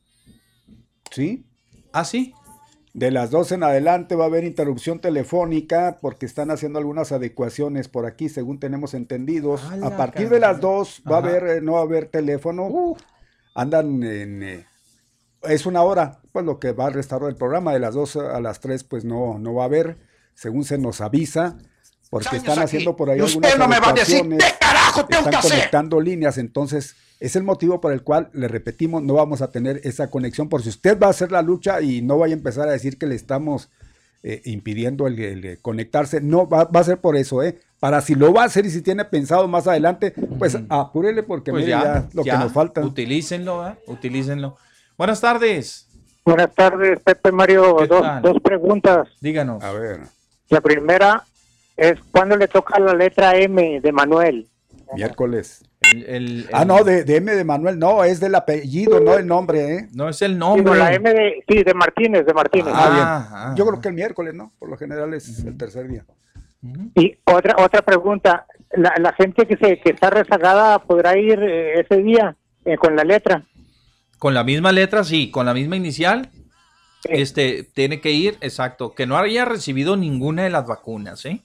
¿Sí? 1.11 1.47
¿Ah, 1.93 2.05
sí? 2.05 2.35
De 2.93 3.11
las 3.11 3.31
12 3.31 3.55
en 3.55 3.63
adelante 3.63 4.15
va 4.15 4.25
a 4.25 4.27
haber 4.27 4.45
interrupción 4.45 5.01
telefónica 5.01 5.99
porque 6.03 6.27
están 6.27 6.51
haciendo 6.51 6.79
algunas 6.79 7.13
adecuaciones 7.13 7.89
por 7.89 8.05
aquí, 8.07 8.29
según 8.29 8.59
tenemos 8.61 8.93
entendidos. 8.93 9.63
¡A 9.83 9.97
partir 9.97 10.29
de 10.29 10.41
las 10.41 10.57
caray! 10.57 10.61
2 10.63 11.03
va 11.11 11.17
a 11.17 11.19
haber, 11.21 11.47
eh, 11.47 11.61
no 11.63 11.73
va 11.75 11.81
a 11.81 11.83
haber 11.85 12.07
teléfono. 12.09 12.95
Andan 13.55 14.03
en... 14.03 14.43
eh, 14.43 14.67
es 15.43 15.67
una 15.67 15.83
hora, 15.83 16.21
pues 16.33 16.45
lo 16.45 16.59
que 16.59 16.73
va 16.73 16.87
a 16.87 16.91
restar 16.91 17.21
del 17.23 17.37
programa. 17.37 17.73
De 17.73 17.79
las 17.81 17.95
2 17.95 18.17
a 18.17 18.41
las 18.41 18.61
3 18.61 18.85
pues 18.85 19.05
no, 19.05 19.39
no 19.39 19.55
va 19.55 19.63
a 19.65 19.67
haber, 19.67 19.97
según 20.35 20.65
se 20.65 20.79
nos 20.79 21.01
avisa, 21.01 21.57
porque 22.11 22.37
están 22.37 22.59
aquí, 22.59 22.65
haciendo 22.65 22.97
por 22.97 23.11
ahí 23.11 23.19
y 23.19 23.23
usted 23.23 23.37
algunas 23.45 23.59
no 23.59 23.69
me 23.69 23.81
va 23.81 23.91
a 23.91 23.93
decir 23.93 24.29
qué 24.29 24.45
carajo 24.59 25.07
tengo 25.07 25.19
están 25.19 25.31
que 25.31 25.37
hacer. 25.37 25.51
conectando 25.51 26.01
líneas, 26.01 26.39
entonces 26.39 26.97
es 27.21 27.37
el 27.37 27.43
motivo 27.43 27.81
por 27.81 27.93
el 27.93 28.03
cual, 28.03 28.31
le 28.33 28.49
repetimos, 28.49 29.03
no 29.03 29.15
vamos 29.15 29.43
a 29.43 29.51
tener 29.51 29.81
esa 29.85 30.09
conexión, 30.11 30.49
por 30.49 30.63
si 30.63 30.69
usted 30.69 30.99
va 30.99 31.09
a 31.09 31.11
hacer 31.11 31.33
la 31.33 31.43
lucha 31.43 31.81
y 31.83 32.01
no 32.01 32.17
vaya 32.19 32.35
a 32.35 32.39
empezar 32.39 32.69
a 32.69 32.73
decir 32.73 32.97
que 32.97 33.07
le 33.07 33.15
estamos 33.15 33.69
eh, 34.23 34.41
impidiendo 34.45 35.07
el, 35.07 35.19
el 35.19 35.59
conectarse, 35.61 36.21
no, 36.21 36.49
va, 36.49 36.65
va 36.65 36.81
a 36.81 36.85
ser 36.85 36.99
por 36.99 37.17
eso, 37.17 37.43
¿eh? 37.43 37.59
Para 37.81 38.01
si 38.01 38.15
lo 38.17 38.33
va 38.33 38.43
a 38.43 38.47
hacer 38.47 38.67
y 38.67 38.71
si 38.71 38.83
tiene 38.83 39.05
pensado 39.05 39.47
más 39.47 39.69
adelante, 39.69 40.13
pues 40.39 40.59
apúrele 40.69 41.23
porque 41.23 41.53
Pues 41.53 41.65
mire 41.65 41.79
ya, 41.79 41.83
ya 41.85 42.09
lo 42.13 42.25
ya, 42.25 42.33
que 42.33 42.45
nos 42.45 42.53
falta. 42.53 42.81
Utilícenlo, 42.85 43.59
¿verdad? 43.59 43.79
Utilícenlo. 43.87 44.57
Buenas 44.99 45.21
tardes. 45.21 45.87
Buenas 46.25 46.53
tardes, 46.55 46.99
Pepe 47.05 47.31
Mario. 47.33 47.77
¿Qué 47.77 47.87
Dos, 47.87 48.05
dos 48.21 48.41
preguntas. 48.43 49.07
Díganos. 49.21 49.63
A 49.63 49.73
ver, 49.73 50.01
La 50.51 50.61
primera 50.61 51.23
es 51.77 51.95
cuándo 52.11 52.37
le 52.37 52.49
toca 52.49 52.79
la 52.81 52.95
letra 52.95 53.37
M 53.37 53.81
de 53.81 53.93
Manuel. 53.93 54.49
miércoles. 54.95 55.65
El- 55.93 56.05
el- 56.07 56.49
Ah, 56.53 56.63
el- 56.63 56.69
no, 56.69 56.83
de, 56.83 57.05
de 57.05 57.17
M 57.17 57.33
de 57.33 57.45
Manuel, 57.45 57.79
no, 57.79 58.03
es 58.03 58.19
del 58.19 58.35
apellido, 58.35 58.99
no 59.01 59.13
del 59.13 59.27
nombre, 59.27 59.75
¿eh? 59.77 59.89
No 59.95 60.09
es 60.09 60.21
el 60.23 60.37
nombre. 60.37 60.77
la 60.77 60.93
M 60.93 61.13
de, 61.15 61.45
sí, 61.49 61.63
de 61.63 61.75
Martínez, 61.75 62.27
de 62.27 62.35
Martínez. 62.35 62.73
Ah, 62.75 62.91
bien. 62.91 63.05
ah, 63.07 63.55
Yo 63.57 63.65
creo 63.67 63.81
que 63.81 63.89
el 63.89 63.95
miércoles, 63.95 64.35
¿no? 64.35 64.51
Por 64.59 64.69
lo 64.69 64.77
general 64.77 65.15
es 65.15 65.45
el 65.45 65.57
tercer 65.57 65.87
día. 65.87 66.05
Y 66.97 67.17
otra 67.25 67.55
otra 67.63 67.83
pregunta, 67.83 68.47
la, 68.73 68.93
la 68.99 69.13
gente 69.13 69.47
que 69.47 69.57
se 69.57 69.79
que 69.79 69.91
está 69.91 70.11
rezagada 70.11 70.81
podrá 70.81 71.17
ir 71.17 71.39
eh, 71.41 71.81
ese 71.81 72.03
día 72.03 72.35
eh, 72.65 72.77
con 72.77 72.97
la 72.97 73.05
letra. 73.05 73.45
Con 74.19 74.35
la 74.35 74.45
misma 74.45 74.73
letra, 74.73 75.05
sí, 75.05 75.31
con 75.31 75.47
la 75.47 75.55
misma 75.55 75.77
inicial. 75.77 76.31
Sí. 77.03 77.11
Este, 77.11 77.63
tiene 77.63 78.01
que 78.01 78.11
ir, 78.11 78.37
exacto, 78.41 78.93
que 78.95 79.07
no 79.07 79.17
haya 79.17 79.45
recibido 79.45 79.97
ninguna 79.97 80.43
de 80.43 80.51
las 80.51 80.67
vacunas, 80.67 81.25
¿eh? 81.27 81.43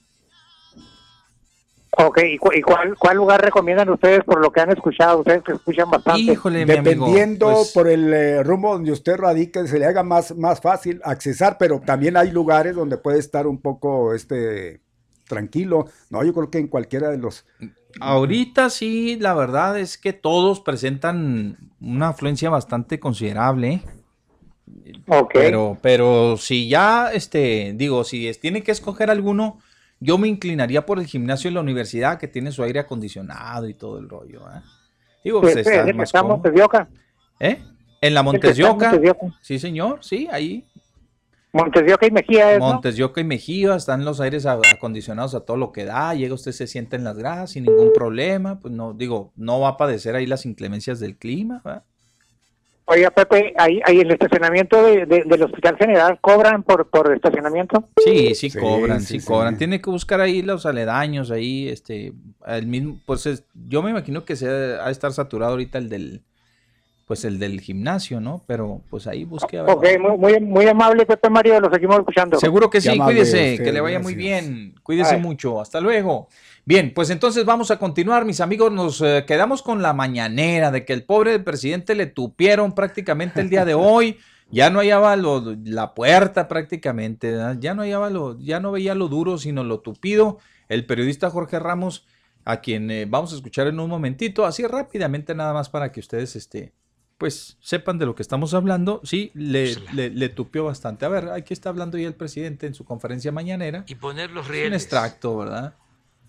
Ok, 1.96 2.18
¿y, 2.24 2.38
cu- 2.38 2.52
y 2.52 2.60
cuál, 2.60 2.96
cuál 2.98 3.16
lugar 3.16 3.40
recomiendan 3.40 3.88
ustedes 3.88 4.24
por 4.24 4.40
lo 4.40 4.50
que 4.50 4.60
han 4.60 4.70
escuchado? 4.72 5.18
Ustedes 5.20 5.44
que 5.44 5.52
escuchan 5.52 5.88
bastante. 5.88 6.22
Híjole, 6.22 6.66
mi 6.66 6.72
amigo. 6.72 7.06
Dependiendo 7.06 7.52
pues, 7.52 7.70
por 7.70 7.86
el 7.86 8.12
eh, 8.12 8.42
rumbo 8.42 8.72
donde 8.72 8.90
usted 8.90 9.16
radique, 9.16 9.64
se 9.68 9.78
le 9.78 9.86
haga 9.86 10.02
más, 10.02 10.36
más 10.36 10.60
fácil 10.60 11.00
accesar, 11.04 11.56
pero 11.56 11.80
también 11.80 12.16
hay 12.16 12.32
lugares 12.32 12.74
donde 12.74 12.96
puede 12.98 13.20
estar 13.20 13.46
un 13.46 13.60
poco 13.60 14.12
este 14.12 14.80
tranquilo. 15.28 15.86
No, 16.10 16.24
yo 16.24 16.34
creo 16.34 16.50
que 16.50 16.58
en 16.58 16.66
cualquiera 16.66 17.10
de 17.10 17.18
los 17.18 17.46
Ahorita 18.00 18.70
sí, 18.70 19.16
la 19.20 19.34
verdad 19.34 19.78
es 19.78 19.98
que 19.98 20.12
todos 20.12 20.60
presentan 20.60 21.56
una 21.80 22.08
afluencia 22.08 22.50
bastante 22.50 22.98
considerable, 22.98 23.72
¿eh? 23.74 23.82
Ok. 25.08 25.30
Pero, 25.34 25.78
pero 25.82 26.36
si 26.36 26.68
ya, 26.68 27.10
este, 27.12 27.72
digo, 27.76 28.04
si 28.04 28.28
es- 28.28 28.40
tiene 28.40 28.62
que 28.62 28.72
escoger 28.72 29.10
alguno, 29.10 29.58
yo 30.00 30.18
me 30.18 30.28
inclinaría 30.28 30.86
por 30.86 30.98
el 30.98 31.06
gimnasio 31.06 31.50
de 31.50 31.54
la 31.54 31.60
universidad 31.60 32.18
que 32.18 32.28
tiene 32.28 32.52
su 32.52 32.62
aire 32.62 32.80
acondicionado 32.80 33.68
y 33.68 33.74
todo 33.74 33.98
el 33.98 34.08
rollo, 34.08 34.40
¿eh? 34.50 34.60
Digo, 35.22 35.40
Pues, 35.40 35.54
pues, 35.54 35.66
está 35.66 35.92
más 35.92 36.14
en 36.14 36.20
Montedioca. 36.28 36.88
¿Eh? 37.40 37.62
En 38.00 38.14
la 38.14 38.22
Montesioca. 38.22 38.90
Sí, 39.40 39.58
señor, 39.58 39.98
sí, 40.02 40.28
ahí. 40.30 40.64
Montedioca 41.54 42.04
y 42.06 42.10
Mejía 42.10 42.52
es. 42.52 42.58
Montes 42.58 42.96
de 42.96 43.04
Oca 43.04 43.20
y 43.20 43.24
Mejía, 43.24 43.76
están 43.76 44.04
los 44.04 44.20
aires 44.20 44.44
acondicionados 44.44 45.34
a 45.36 45.40
todo 45.44 45.56
lo 45.56 45.70
que 45.70 45.84
da, 45.84 46.12
llega 46.12 46.34
usted 46.34 46.50
se 46.52 46.66
sienta 46.66 46.96
en 46.96 47.04
las 47.04 47.16
gradas 47.16 47.52
sin 47.52 47.64
ningún 47.64 47.92
problema, 47.92 48.58
pues 48.58 48.74
no, 48.74 48.92
digo, 48.92 49.32
no 49.36 49.60
va 49.60 49.68
a 49.68 49.76
padecer 49.76 50.16
ahí 50.16 50.26
las 50.26 50.46
inclemencias 50.46 50.98
del 50.98 51.16
clima, 51.16 51.62
¿verdad? 51.64 51.84
Oiga, 52.86 53.10
Pepe, 53.12 53.54
ahí, 53.56 53.80
ahí 53.86 54.00
el 54.00 54.10
estacionamiento 54.10 54.82
de- 54.84 55.06
de- 55.06 55.22
del 55.24 55.42
Hospital 55.44 55.76
General 55.78 56.18
cobran 56.20 56.62
por, 56.64 56.90
por 56.90 57.14
estacionamiento. 57.14 57.88
Sí, 58.04 58.34
sí, 58.34 58.50
Sí, 58.50 58.58
cobran, 58.58 59.00
sí, 59.00 59.06
sí, 59.14 59.20
sí. 59.20 59.26
cobran. 59.26 59.56
Tiene 59.56 59.80
que 59.80 59.88
buscar 59.88 60.20
ahí 60.20 60.42
los 60.42 60.66
aledaños, 60.66 61.30
ahí, 61.30 61.68
este, 61.68 62.12
el 62.46 62.66
mismo, 62.66 63.00
pues 63.06 63.24
es- 63.26 63.44
yo 63.68 63.80
me 63.82 63.90
imagino 63.90 64.24
que 64.26 64.36
se 64.36 64.48
ha 64.48 64.52
de 64.86 64.92
estar 64.92 65.12
saturado 65.12 65.52
ahorita 65.52 65.78
el 65.78 65.88
del, 65.88 66.20
pues 67.06 67.24
el 67.24 67.38
del 67.38 67.60
gimnasio, 67.60 68.20
¿no? 68.20 68.42
Pero 68.46 68.80
pues 68.88 69.06
ahí 69.06 69.26
a 69.58 69.62
ver. 69.62 69.70
Ok, 69.74 69.86
muy, 70.00 70.16
muy, 70.18 70.40
muy 70.40 70.66
amable, 70.66 71.04
Pepe 71.04 71.28
Mario, 71.28 71.60
lo 71.60 71.70
seguimos 71.70 71.98
escuchando. 71.98 72.38
Seguro 72.38 72.70
que 72.70 72.80
sí, 72.80 72.88
amable 72.88 73.14
cuídese, 73.16 73.52
usted, 73.52 73.64
que 73.64 73.72
le 73.72 73.80
vaya 73.80 73.98
muy 74.00 74.14
bien, 74.14 74.74
cuídese 74.82 75.16
mucho, 75.18 75.60
hasta 75.60 75.80
luego. 75.80 76.28
Bien, 76.64 76.92
pues 76.94 77.10
entonces 77.10 77.44
vamos 77.44 77.70
a 77.70 77.78
continuar, 77.78 78.24
mis 78.24 78.40
amigos, 78.40 78.72
nos 78.72 79.02
eh, 79.02 79.24
quedamos 79.26 79.62
con 79.62 79.82
la 79.82 79.92
mañanera 79.92 80.70
de 80.70 80.86
que 80.86 80.94
el 80.94 81.04
pobre 81.04 81.38
presidente 81.40 81.94
le 81.94 82.06
tupieron 82.06 82.74
prácticamente 82.74 83.40
el 83.42 83.50
día 83.50 83.66
de 83.66 83.74
hoy, 83.74 84.16
ya 84.50 84.70
no 84.70 84.78
hallaba 84.78 85.14
lo- 85.16 85.56
la 85.64 85.92
puerta 85.92 86.48
prácticamente, 86.48 87.32
¿verdad? 87.32 87.56
ya 87.60 87.74
no 87.74 87.82
hallaba 87.82 88.08
lo, 88.08 88.38
ya 88.38 88.60
no 88.60 88.72
veía 88.72 88.94
lo 88.94 89.08
duro, 89.08 89.36
sino 89.36 89.62
lo 89.62 89.80
tupido. 89.80 90.38
El 90.70 90.86
periodista 90.86 91.28
Jorge 91.28 91.58
Ramos, 91.58 92.06
a 92.46 92.62
quien 92.62 92.90
eh, 92.90 93.04
vamos 93.06 93.32
a 93.32 93.36
escuchar 93.36 93.66
en 93.66 93.78
un 93.78 93.90
momentito, 93.90 94.46
así 94.46 94.66
rápidamente 94.66 95.34
nada 95.34 95.52
más 95.52 95.68
para 95.68 95.92
que 95.92 96.00
ustedes 96.00 96.34
este, 96.36 96.72
pues 97.18 97.56
sepan 97.60 97.98
de 97.98 98.06
lo 98.06 98.14
que 98.14 98.22
estamos 98.22 98.54
hablando. 98.54 99.00
Sí, 99.04 99.30
le, 99.34 99.76
le, 99.92 100.28
tupió 100.28 100.64
bastante. 100.64 101.04
A 101.06 101.08
ver, 101.08 101.30
aquí 101.30 101.54
está 101.54 101.68
hablando 101.68 101.96
ya 101.96 102.08
el 102.08 102.14
presidente 102.14 102.66
en 102.66 102.74
su 102.74 102.84
conferencia 102.84 103.32
mañanera. 103.32 103.84
Y 103.86 103.94
poner 103.94 104.30
los 104.30 104.48
rieles. 104.48 104.68
un 104.68 104.74
extracto, 104.74 105.36
¿verdad? 105.36 105.74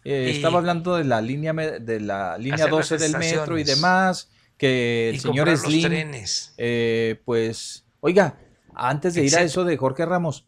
Eh, 0.05 0.31
estaba 0.35 0.59
hablando 0.59 0.95
de 0.95 1.03
la 1.03 1.19
línea 1.19 1.51
de 1.51 1.99
la 1.99 2.37
línea 2.37 2.67
12 2.67 2.97
del 2.99 3.17
metro 3.17 3.57
y 3.57 3.63
demás, 3.63 4.29
que 4.55 5.09
el 5.09 5.19
señor 5.19 5.57
Slim, 5.57 6.11
eh, 6.57 7.19
pues, 7.25 7.87
oiga, 8.01 8.37
antes 8.75 9.15
de 9.15 9.25
ir 9.25 9.35
a 9.35 9.41
eso 9.41 9.63
de 9.63 9.75
Jorge 9.77 10.05
Ramos, 10.05 10.45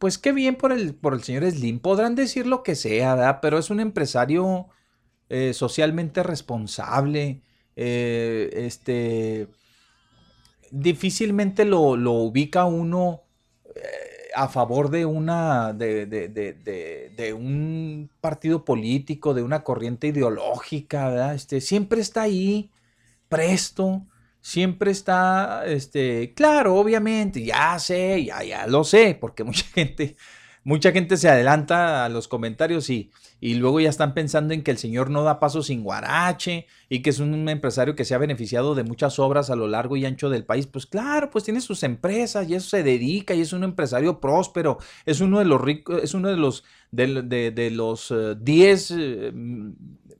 pues 0.00 0.18
qué 0.18 0.32
bien 0.32 0.56
por 0.56 0.72
el, 0.72 0.96
por 0.96 1.14
el 1.14 1.22
señor 1.22 1.48
Slim, 1.48 1.78
podrán 1.78 2.16
decir 2.16 2.48
lo 2.48 2.64
que 2.64 2.74
sea, 2.74 3.14
¿verdad? 3.14 3.38
Pero 3.40 3.58
es 3.58 3.70
un 3.70 3.78
empresario 3.78 4.66
eh, 5.28 5.52
socialmente 5.54 6.24
responsable, 6.24 7.42
este, 7.76 9.46
difícilmente 10.70 11.64
lo, 11.64 11.96
lo 11.96 12.12
ubica 12.12 12.64
uno 12.64 13.22
a 14.34 14.48
favor 14.48 14.90
de 14.90 15.06
una 15.06 15.72
de, 15.72 16.06
de, 16.06 16.28
de, 16.28 17.10
de, 17.14 17.32
un 17.32 18.10
partido 18.20 18.64
político, 18.64 19.34
de 19.34 19.42
una 19.42 19.62
corriente 19.62 20.08
ideológica, 20.08 21.08
¿verdad? 21.08 21.34
Este, 21.34 21.60
siempre 21.60 22.00
está 22.00 22.22
ahí, 22.22 22.70
presto, 23.28 24.06
siempre 24.40 24.90
está, 24.90 25.64
este, 25.66 26.34
claro, 26.34 26.76
obviamente, 26.76 27.42
ya 27.44 27.78
sé, 27.78 28.24
ya, 28.24 28.42
ya 28.42 28.66
lo 28.66 28.84
sé, 28.84 29.16
porque 29.20 29.44
mucha 29.44 29.64
gente 29.66 30.16
mucha 30.62 30.92
gente 30.92 31.16
se 31.16 31.28
adelanta 31.28 32.04
a 32.04 32.08
los 32.08 32.28
comentarios 32.28 32.90
y, 32.90 33.10
y, 33.40 33.54
luego 33.54 33.80
ya 33.80 33.88
están 33.88 34.12
pensando 34.12 34.52
en 34.52 34.62
que 34.62 34.70
el 34.70 34.78
señor 34.78 35.08
no 35.08 35.22
da 35.22 35.40
paso 35.40 35.62
sin 35.62 35.82
guarache 35.82 36.66
y 36.88 37.00
que 37.00 37.10
es 37.10 37.18
un 37.18 37.48
empresario 37.48 37.96
que 37.96 38.04
se 38.04 38.14
ha 38.14 38.18
beneficiado 38.18 38.74
de 38.74 38.84
muchas 38.84 39.18
obras 39.18 39.50
a 39.50 39.56
lo 39.56 39.68
largo 39.68 39.96
y 39.96 40.04
ancho 40.04 40.28
del 40.28 40.44
país. 40.44 40.66
Pues 40.66 40.86
claro, 40.86 41.30
pues 41.30 41.44
tiene 41.44 41.60
sus 41.60 41.82
empresas 41.82 42.48
y 42.48 42.54
eso 42.54 42.68
se 42.68 42.82
dedica 42.82 43.34
y 43.34 43.40
es 43.40 43.52
un 43.52 43.64
empresario 43.64 44.20
próspero, 44.20 44.78
es 45.06 45.20
uno 45.20 45.38
de 45.38 45.46
los 45.46 45.60
ricos, 45.60 46.02
es 46.02 46.14
uno 46.14 46.28
de 46.28 46.36
los 46.36 46.64
de, 46.90 47.70
los 47.72 48.12
10 48.38 48.90
eh, 48.90 48.96
eh, 48.98 49.32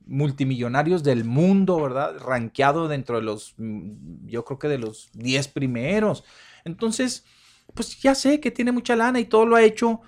multimillonarios 0.07 1.03
del 1.03 1.23
mundo, 1.23 1.81
¿verdad? 1.81 2.17
Ranqueado 2.19 2.87
dentro 2.87 3.17
de 3.17 3.23
los, 3.23 3.53
mm, 3.57 4.27
yo 4.27 4.43
creo 4.45 4.59
que 4.59 4.67
de 4.67 4.77
los 4.77 5.09
10 5.13 5.47
primeros. 5.49 6.23
Entonces, 6.65 7.25
pues 7.73 7.99
ya 8.01 8.15
sé 8.15 8.39
que 8.39 8.51
tiene 8.51 8.71
mucha 8.71 8.95
lana 8.95 9.19
y 9.19 9.25
todo 9.25 9.45
lo 9.45 9.55
ha 9.55 9.63
hecho 9.63 10.01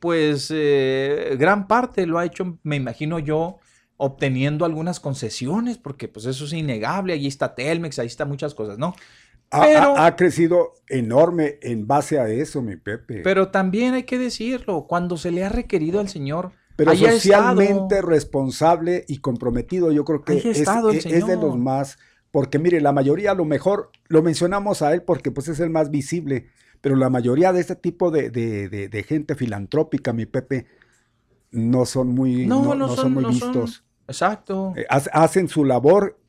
pues 0.00 0.50
eh, 0.52 1.36
gran 1.38 1.68
parte 1.68 2.06
lo 2.06 2.18
ha 2.18 2.24
hecho, 2.24 2.58
me 2.62 2.76
imagino 2.76 3.18
yo, 3.18 3.58
obteniendo 3.96 4.64
algunas 4.64 4.98
concesiones, 4.98 5.78
porque 5.78 6.08
pues 6.08 6.26
eso 6.26 6.46
es 6.46 6.52
innegable, 6.54 7.12
allí 7.12 7.26
está 7.26 7.54
Telmex, 7.54 7.98
ahí 7.98 8.06
está 8.06 8.24
muchas 8.24 8.54
cosas, 8.54 8.78
¿no? 8.78 8.94
ha, 9.50 10.16
crecido 10.16 10.74
enorme 10.88 11.58
en 11.62 11.86
base 11.86 12.18
a 12.18 12.28
eso, 12.28 12.62
mi 12.62 12.76
Pepe. 12.76 13.20
Pero 13.22 13.48
también 13.48 13.94
hay 13.94 14.04
que 14.04 14.18
decirlo, 14.18 14.86
cuando 14.88 15.16
se 15.16 15.30
le 15.30 15.44
ha 15.44 15.48
requerido 15.48 16.00
al 16.00 16.08
señor... 16.08 16.52
Pero 16.76 16.96
socialmente 16.96 18.00
responsable 18.00 19.04
y 19.06 19.18
comprometido, 19.18 19.92
yo 19.92 20.06
creo 20.06 20.22
que 20.22 20.38
es, 20.38 20.46
es, 20.46 21.26
de 21.26 21.36
los 21.36 21.58
más, 21.58 21.98
porque 22.30 22.58
mire, 22.58 22.80
la 22.80 22.92
mayoría 22.92 23.32
a 23.32 23.34
lo 23.34 23.44
mejor 23.44 23.90
lo 24.08 24.22
mencionamos 24.22 24.80
a 24.80 24.94
él 24.94 25.02
porque 25.02 25.30
pues 25.30 25.48
es 25.48 25.60
el 25.60 25.68
más 25.68 25.90
visible, 25.90 26.46
pero 26.80 26.96
la 26.96 27.10
mayoría 27.10 27.52
de 27.52 27.60
este 27.60 27.76
tipo 27.76 28.10
de, 28.10 29.04
gente 29.06 29.34
filantrópica, 29.34 30.12
mi 30.12 30.26
Pepe, 30.26 30.66
no 31.50 31.84
son 31.84 32.08
muy, 32.08 32.46
no, 32.46 32.62
son, 32.94 33.12
muy 33.12 33.24
vistos. 33.24 33.84
Exacto. 34.06 34.72
Eh, 34.76 34.86
hacen 34.88 35.48
su 35.48 35.64
labor 35.64 36.20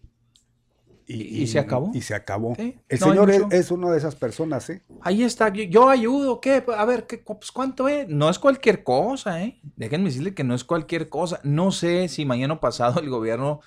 y, 1.14 1.47
se 1.47 1.60
acabó. 1.60 1.91
Y 1.93 2.02
se 2.02 2.16
acabó. 2.16 2.56
El 2.58 2.99
Señor 2.99 3.30
es, 3.52 3.72
una 3.72 3.91
de 3.91 3.97
esas 3.97 4.16
personas, 4.16 4.70
¿eh? 4.70 4.82
Ahí 5.02 5.24
está, 5.24 5.49
yo, 5.49 5.89
ayudo, 5.89 6.39
¿qué? 6.39 6.64
A 6.78 6.86
ver, 6.86 7.06
¿qué, 7.06 7.18
pues, 7.18 7.52
¿cuánto 7.52 7.88
es? 7.89 8.08
No 8.08 8.30
es 8.30 8.39
cualquier 8.39 8.84
cosa, 8.84 9.43
¿eh? 9.43 9.60
Déjenme 9.76 10.06
decirle 10.06 10.34
que 10.34 10.43
no 10.43 10.56
es 10.56 10.64
cualquier 10.64 11.10
cosa. 11.10 11.39
No 11.43 11.72
sé 11.72 12.08
si 12.08 12.26
mañana 12.26 12.60
pasado 12.60 12.99
el 13.02 13.10
gobierno 13.10 13.62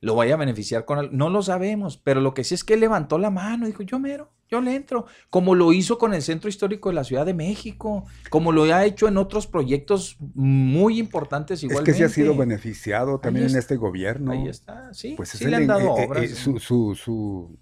lo 0.00 0.14
vaya 0.14 0.34
a 0.34 0.38
beneficiar 0.38 0.84
con 0.84 0.98
algo. 0.98 1.12
No 1.14 1.28
lo 1.28 1.42
sabemos, 1.42 1.98
pero 1.98 2.20
lo 2.20 2.34
que 2.34 2.44
sí 2.44 2.54
es 2.54 2.64
que 2.64 2.76
levantó 2.76 3.18
la 3.18 3.30
mano 3.30 3.66
y 3.66 3.70
dijo, 3.70 3.82
yo 3.82 3.98
mero, 3.98 4.30
yo 4.48 4.60
le 4.60 4.74
entro. 4.74 5.06
Como 5.28 5.54
lo 5.54 5.72
hizo 5.72 5.98
con 5.98 6.14
el 6.14 6.22
Centro 6.22 6.48
Histórico 6.48 6.88
de 6.88 6.94
la 6.94 7.04
Ciudad 7.04 7.26
de 7.26 7.34
México, 7.34 8.04
como 8.30 8.50
lo 8.50 8.64
ha 8.64 8.84
hecho 8.84 9.08
en 9.08 9.18
otros 9.18 9.46
proyectos 9.46 10.16
muy 10.34 10.98
importantes 10.98 11.62
igualmente. 11.62 11.90
Es 11.90 11.96
que 11.96 11.98
sí 11.98 12.04
ha 12.04 12.08
sido 12.08 12.34
beneficiado 12.34 13.20
también 13.20 13.48
en 13.48 13.56
este 13.56 13.76
gobierno. 13.76 14.32
Ahí 14.32 14.48
está, 14.48 14.92
sí, 14.94 15.14
pues 15.16 15.30
sí 15.30 15.44
le 15.44 15.56
han 15.56 15.66
dado 15.66 15.96
eh, 15.96 16.02
eh, 16.02 16.06
obras. 16.06 16.24
Eh, 16.24 16.28
su, 16.34 16.58
su, 16.58 17.58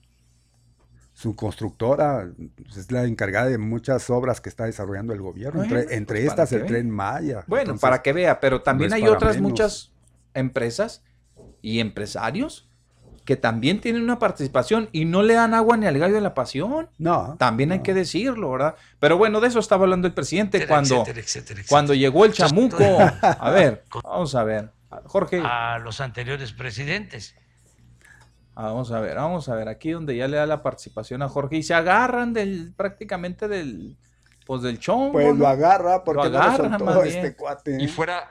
su, 1.13 1.35
constructora 1.35 2.33
pues, 2.63 2.77
es 2.77 2.93
la 2.93 3.05
encargada 3.05 3.49
de 3.49 3.59
muchas 3.59 4.09
obras 4.11 4.41
que 4.41 4.49
está 4.49 4.65
desarrollando 4.65 5.13
el 5.13 5.21
gobierno, 5.21 5.65
entre, 5.65 6.05
pues, 6.05 6.21
estas 6.25 6.53
el 6.53 6.67
Tren 6.67 6.89
Maya. 6.89 7.43
Bueno, 7.49 7.77
para 7.79 8.01
que 8.01 8.13
vea, 8.13 8.39
pero 8.39 8.63
también 8.63 8.93
hay 8.93 9.09
otras 9.09 9.41
muchas 9.41 9.93
empresas 10.35 11.03
y 11.63 11.81
empresarios 11.81 12.69
que 13.29 13.37
también 13.37 13.83
tienen 13.83 14.03
una 14.03 14.19
participación 14.19 14.89
y 14.91 15.05
no 15.05 15.23
le 15.23 15.35
dan 15.35 15.53
agua 15.53 15.77
ni 15.77 15.85
al 15.85 15.99
gallo 15.99 16.15
de 16.15 16.23
la 16.23 16.33
pasión. 16.33 16.89
No. 16.97 17.37
También 17.39 17.73
hay 17.73 17.81
que 17.81 17.93
decirlo, 17.93 18.51
¿verdad? 18.51 18.75
Pero 19.01 19.19
bueno, 19.19 19.41
de 19.41 19.49
eso 19.49 19.59
estaba 19.59 19.85
hablando 19.85 20.09
el 20.09 20.15
presidente 20.15 20.67
cuando, 20.67 21.05
cuando 21.69 21.93
llegó 21.93 22.25
el 22.25 22.33
chamuco. 22.33 22.79
A 23.23 23.51
ver, 23.51 23.85
vamos 24.03 24.35
a 24.35 24.45
ver. 24.45 24.71
Jorge. 25.05 25.43
A 25.45 25.79
los 25.79 26.01
anteriores 26.01 26.55
presidentes. 26.55 27.37
Vamos 28.55 28.91
a 28.93 29.01
ver, 29.01 29.17
vamos 29.17 29.47
a 29.51 29.55
ver. 29.55 29.69
Aquí 29.69 29.91
donde 29.91 30.17
ya 30.17 30.27
le 30.27 30.39
da 30.39 30.47
la 30.47 30.63
participación 30.63 31.21
a 31.21 31.29
Jorge 31.29 31.57
y 31.57 31.63
se 31.63 31.75
agarran 31.75 32.33
del 32.33 32.73
prácticamente 32.75 33.47
del 33.47 33.99
pues 34.47 34.63
del 34.63 34.79
chongo. 34.79 35.13
Pues 35.13 35.37
lo 35.37 35.47
agarra 35.47 36.03
porque 36.03 36.31
lo 36.31 36.39
agarra, 36.39 36.79
no 36.79 37.03
este 37.03 37.37
cuate. 37.37 37.77
Y 37.79 37.89
fuera, 37.89 38.27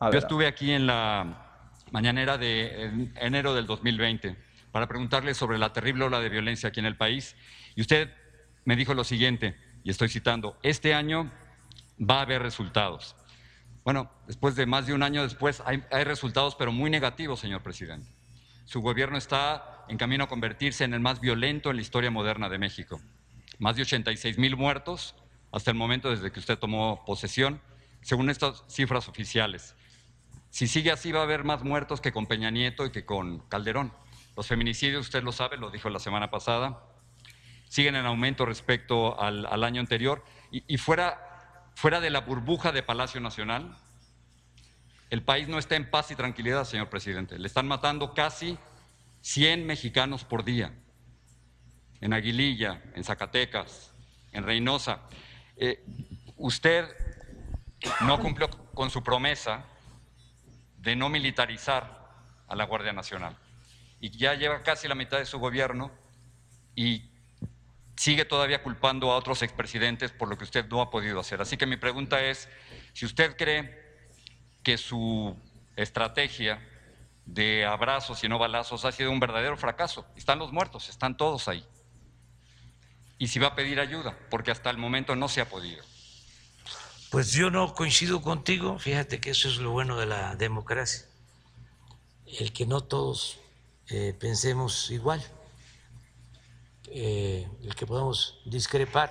yo 0.00 0.18
estuve 0.18 0.48
aquí 0.48 0.72
en 0.72 0.88
la 0.88 1.51
mañanera 1.92 2.38
de 2.38 3.10
enero 3.16 3.54
del 3.54 3.66
2020 3.66 4.36
para 4.72 4.88
preguntarle 4.88 5.34
sobre 5.34 5.58
la 5.58 5.72
terrible 5.72 6.04
ola 6.04 6.20
de 6.20 6.30
violencia 6.30 6.70
aquí 6.70 6.80
en 6.80 6.86
el 6.86 6.96
país. 6.96 7.36
Y 7.76 7.82
usted 7.82 8.10
me 8.64 8.74
dijo 8.74 8.94
lo 8.94 9.04
siguiente, 9.04 9.56
y 9.84 9.90
estoy 9.90 10.08
citando, 10.08 10.58
este 10.62 10.94
año 10.94 11.30
va 11.98 12.18
a 12.18 12.22
haber 12.22 12.42
resultados. 12.42 13.14
Bueno, 13.84 14.10
después 14.26 14.54
de 14.56 14.64
más 14.66 14.86
de 14.86 14.94
un 14.94 15.02
año 15.02 15.22
después 15.22 15.62
hay, 15.66 15.82
hay 15.90 16.04
resultados, 16.04 16.54
pero 16.54 16.72
muy 16.72 16.88
negativos, 16.90 17.40
señor 17.40 17.62
presidente. 17.62 18.08
Su 18.64 18.80
gobierno 18.80 19.18
está 19.18 19.84
en 19.88 19.98
camino 19.98 20.24
a 20.24 20.28
convertirse 20.28 20.84
en 20.84 20.94
el 20.94 21.00
más 21.00 21.20
violento 21.20 21.70
en 21.70 21.76
la 21.76 21.82
historia 21.82 22.10
moderna 22.10 22.48
de 22.48 22.58
México. 22.58 23.00
Más 23.58 23.76
de 23.76 23.82
86 23.82 24.38
mil 24.38 24.56
muertos 24.56 25.14
hasta 25.50 25.70
el 25.70 25.76
momento 25.76 26.10
desde 26.10 26.32
que 26.32 26.40
usted 26.40 26.58
tomó 26.58 27.04
posesión, 27.04 27.60
según 28.00 28.30
estas 28.30 28.64
cifras 28.68 29.08
oficiales. 29.08 29.74
Si 30.52 30.68
sigue 30.68 30.92
así 30.92 31.12
va 31.12 31.20
a 31.20 31.22
haber 31.22 31.44
más 31.44 31.64
muertos 31.64 32.02
que 32.02 32.12
con 32.12 32.26
Peña 32.26 32.50
Nieto 32.50 32.84
y 32.84 32.90
que 32.92 33.06
con 33.06 33.38
Calderón. 33.48 33.90
Los 34.36 34.46
feminicidios, 34.46 35.06
usted 35.06 35.22
lo 35.22 35.32
sabe, 35.32 35.56
lo 35.56 35.70
dijo 35.70 35.88
la 35.88 35.98
semana 35.98 36.30
pasada, 36.30 36.84
siguen 37.70 37.96
en 37.96 38.04
aumento 38.04 38.44
respecto 38.44 39.18
al, 39.18 39.64
año 39.64 39.80
anterior. 39.80 40.22
Y, 40.50 40.76
fuera, 40.76 41.70
de 42.02 42.10
la 42.10 42.20
burbuja 42.20 42.70
de 42.70 42.82
Palacio 42.82 43.18
Nacional, 43.18 43.78
el 45.08 45.22
país 45.22 45.48
no 45.48 45.58
está 45.58 45.76
en 45.76 45.88
paz 45.88 46.10
y 46.10 46.16
tranquilidad, 46.16 46.66
señor 46.66 46.90
presidente. 46.90 47.38
Le 47.38 47.46
están 47.46 47.66
matando 47.66 48.12
casi 48.12 48.58
100 49.22 49.64
mexicanos 49.64 50.24
por 50.24 50.44
día. 50.44 50.74
En 52.02 52.12
Aguililla, 52.12 52.82
en 52.94 53.04
Zacatecas, 53.04 53.94
en 54.32 54.44
Reynosa. 54.44 55.00
Eh, 55.56 55.82
usted 56.36 56.86
no 58.02 58.20
cumplió 58.20 58.50
con 58.74 58.90
su 58.90 59.02
promesa 59.02 59.71
de 60.82 60.96
no 60.96 61.08
militarizar 61.08 62.02
a 62.48 62.56
la 62.56 62.64
Guardia 62.64 62.92
Nacional. 62.92 63.36
Y 64.00 64.10
ya 64.10 64.34
lleva 64.34 64.62
casi 64.62 64.88
la 64.88 64.96
mitad 64.96 65.18
de 65.18 65.26
su 65.26 65.38
gobierno 65.38 65.92
y 66.74 67.08
sigue 67.96 68.24
todavía 68.24 68.62
culpando 68.62 69.12
a 69.12 69.16
otros 69.16 69.42
expresidentes 69.42 70.10
por 70.10 70.28
lo 70.28 70.36
que 70.36 70.44
usted 70.44 70.66
no 70.68 70.82
ha 70.82 70.90
podido 70.90 71.20
hacer. 71.20 71.40
Así 71.40 71.56
que 71.56 71.66
mi 71.66 71.76
pregunta 71.76 72.20
es, 72.20 72.48
si 72.92 73.06
usted 73.06 73.36
cree 73.36 73.80
que 74.64 74.76
su 74.76 75.36
estrategia 75.76 76.60
de 77.26 77.64
abrazos 77.64 78.24
y 78.24 78.28
no 78.28 78.38
balazos 78.38 78.84
ha 78.84 78.90
sido 78.90 79.12
un 79.12 79.20
verdadero 79.20 79.56
fracaso, 79.56 80.04
están 80.16 80.40
los 80.40 80.52
muertos, 80.52 80.88
están 80.88 81.16
todos 81.16 81.46
ahí. 81.46 81.64
Y 83.18 83.28
si 83.28 83.38
va 83.38 83.48
a 83.48 83.54
pedir 83.54 83.78
ayuda, 83.78 84.18
porque 84.30 84.50
hasta 84.50 84.68
el 84.70 84.78
momento 84.78 85.14
no 85.14 85.28
se 85.28 85.40
ha 85.40 85.48
podido. 85.48 85.84
Pues 87.12 87.32
yo 87.32 87.50
no 87.50 87.74
coincido 87.74 88.22
contigo, 88.22 88.78
fíjate 88.78 89.20
que 89.20 89.32
eso 89.32 89.46
es 89.46 89.58
lo 89.58 89.70
bueno 89.70 89.98
de 89.98 90.06
la 90.06 90.34
democracia, 90.34 91.04
el 92.24 92.54
que 92.54 92.64
no 92.64 92.80
todos 92.80 93.38
eh, 93.88 94.16
pensemos 94.18 94.90
igual, 94.90 95.22
eh, 96.86 97.46
el 97.64 97.74
que 97.74 97.86
podamos 97.86 98.40
discrepar 98.46 99.10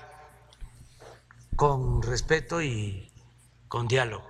con 1.55 2.01
respeto 2.01 2.63
y 2.63 3.11
con 3.67 3.87
diálogo. 3.87 4.27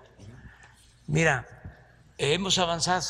Mira, 1.08 1.48
hemos 2.18 2.58
avanzado, 2.58 3.08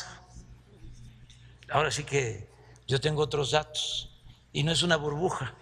ahora 1.70 1.90
sí 1.90 2.04
que 2.04 2.48
yo 2.86 3.00
tengo 3.00 3.22
otros 3.22 3.50
datos, 3.50 4.14
y 4.52 4.62
no 4.62 4.70
es 4.70 4.84
una 4.84 4.94
burbuja, 4.94 5.56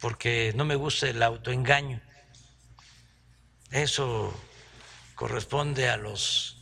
porque 0.00 0.52
no 0.56 0.64
me 0.64 0.74
gusta 0.74 1.08
el 1.08 1.22
autoengaño. 1.22 2.09
Eso 3.70 4.34
corresponde 5.14 5.88
a 5.88 5.96
los 5.96 6.60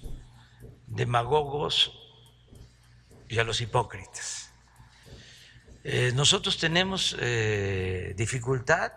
demagogos 0.86 1.92
y 3.28 3.38
a 3.38 3.44
los 3.44 3.60
hipócritas. 3.60 4.50
Eh, 5.84 6.12
nosotros 6.14 6.58
tenemos 6.58 7.16
eh, 7.18 8.12
dificultad 8.16 8.92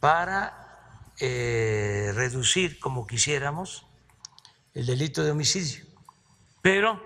para 0.00 1.12
eh, 1.20 2.12
reducir 2.14 2.78
como 2.78 3.06
quisiéramos 3.06 3.84
el 4.72 4.86
delito 4.86 5.22
de 5.22 5.32
homicidio, 5.32 5.84
pero, 6.62 7.02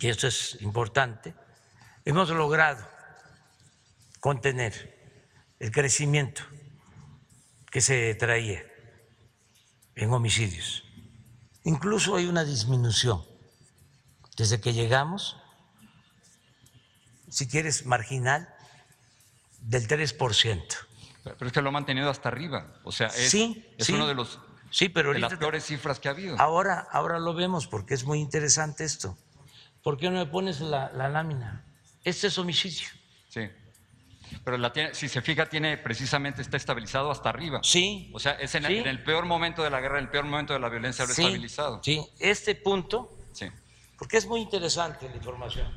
y 0.00 0.08
esto 0.08 0.26
es 0.26 0.60
importante, 0.60 1.34
hemos 2.04 2.28
logrado 2.30 2.86
contener 4.18 4.98
el 5.60 5.70
crecimiento 5.70 6.42
que 7.70 7.80
se 7.80 8.14
traía 8.14 8.62
en 9.94 10.12
homicidios. 10.12 10.84
Incluso 11.64 12.16
hay 12.16 12.26
una 12.26 12.44
disminución 12.44 13.24
desde 14.36 14.60
que 14.60 14.72
llegamos, 14.72 15.36
si 17.28 17.46
quieres, 17.46 17.86
marginal, 17.86 18.48
del 19.60 19.86
3%. 19.86 20.62
Pero 21.22 21.46
es 21.46 21.52
que 21.52 21.60
lo 21.60 21.68
ha 21.68 21.72
mantenido 21.72 22.08
hasta 22.08 22.28
arriba. 22.28 22.72
O 22.84 22.92
sea, 22.92 23.08
es, 23.08 23.30
sí, 23.30 23.66
es 23.76 23.86
sí. 23.86 23.92
uno 23.92 24.06
de 24.06 24.14
los 24.14 24.40
Sí, 24.70 24.88
pero 24.88 25.12
de 25.12 25.18
las 25.18 25.34
peores 25.34 25.64
cifras 25.64 25.98
que 25.98 26.08
ha 26.08 26.12
habido. 26.12 26.38
Ahora, 26.38 26.86
ahora 26.92 27.18
lo 27.18 27.34
vemos 27.34 27.66
porque 27.66 27.94
es 27.94 28.04
muy 28.04 28.20
interesante 28.20 28.84
esto. 28.84 29.18
¿Por 29.82 29.96
qué 29.98 30.10
no 30.10 30.18
me 30.18 30.26
pones 30.26 30.60
la, 30.60 30.90
la 30.92 31.08
lámina? 31.08 31.64
Este 32.04 32.28
es 32.28 32.38
homicidio. 32.38 32.88
Pero 34.44 34.58
la 34.58 34.72
tiene, 34.72 34.94
si 34.94 35.08
se 35.08 35.20
fija, 35.22 35.46
tiene 35.46 35.76
precisamente 35.78 36.42
está 36.42 36.56
estabilizado 36.56 37.10
hasta 37.10 37.28
arriba. 37.28 37.60
Sí. 37.62 38.10
O 38.14 38.18
sea, 38.20 38.32
es 38.32 38.54
en, 38.54 38.64
Sí. 38.64 38.76
en 38.78 38.86
el 38.86 39.02
peor 39.02 39.26
momento 39.26 39.62
de 39.62 39.70
la 39.70 39.80
guerra, 39.80 39.98
en 39.98 40.04
el 40.04 40.10
peor 40.10 40.24
momento 40.24 40.52
de 40.52 40.60
la 40.60 40.68
violencia, 40.68 41.04
lo 41.04 41.12
ha 41.12 41.14
Sí, 41.14 41.22
estabilizado. 41.22 41.80
Sí, 41.82 42.00
este 42.18 42.54
punto, 42.54 43.16
Sí. 43.32 43.46
porque 43.98 44.16
es 44.16 44.26
muy 44.26 44.40
interesante 44.40 45.08
la 45.08 45.16
información. 45.16 45.68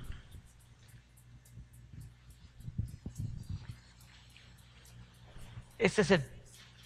Este 5.78 6.02
es 6.02 6.12
el 6.12 6.24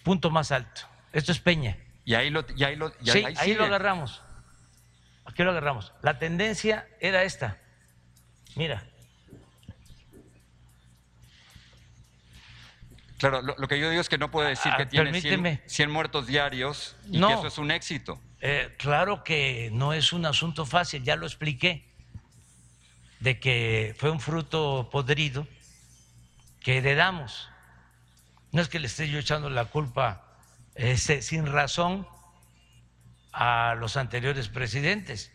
punto 0.02 0.30
más 0.30 0.50
alto. 0.52 0.82
Esto 1.12 1.32
es 1.32 1.40
Peña. 1.40 1.76
Y 2.04 2.14
ahí 2.14 2.30
lo, 2.30 2.44
y 2.56 2.64
ahí 2.64 2.76
lo, 2.76 2.88
y 3.00 3.10
sí, 3.10 3.24
ahí 3.36 3.54
lo 3.54 3.64
agarramos. 3.64 4.22
Aquí 5.24 5.42
lo 5.42 5.50
agarramos. 5.50 5.92
La 6.02 6.18
tendencia 6.18 6.88
era 7.00 7.22
esta. 7.22 7.58
Mira, 8.56 8.82
Claro, 13.18 13.42
lo, 13.42 13.54
lo 13.58 13.68
que 13.68 13.78
yo 13.80 13.90
digo 13.90 14.00
es 14.00 14.08
que 14.08 14.16
no 14.18 14.30
puede 14.30 14.50
decir 14.50 14.72
Ah, 14.72 14.76
que 14.78 14.86
tiene 14.86 15.10
100, 15.10 15.22
permíteme. 15.22 15.62
100 15.66 15.90
muertos 15.90 16.26
diarios 16.26 16.96
y 17.10 17.18
No. 17.18 17.28
que 17.28 17.34
eso 17.34 17.46
es 17.48 17.58
un 17.58 17.70
éxito. 17.70 18.20
Eh, 18.40 18.74
claro 18.78 19.24
que 19.24 19.70
no 19.72 19.92
es 19.92 20.12
un 20.12 20.24
asunto 20.24 20.64
fácil, 20.64 21.02
ya 21.02 21.16
lo 21.16 21.26
expliqué, 21.26 21.84
de 23.20 23.40
que 23.40 23.94
fue 23.98 24.10
un 24.10 24.20
fruto 24.20 24.88
podrido 24.92 25.46
que 26.60 26.78
heredamos. 26.78 27.48
No 28.52 28.62
es 28.62 28.68
que 28.68 28.78
le 28.78 28.86
esté 28.86 29.08
yo 29.10 29.18
echando 29.18 29.50
la 29.50 29.64
culpa 29.66 30.24
este, 30.76 31.20
sin 31.22 31.46
razón 31.46 32.06
a 33.32 33.74
los 33.78 33.96
anteriores 33.96 34.48
presidentes, 34.48 35.32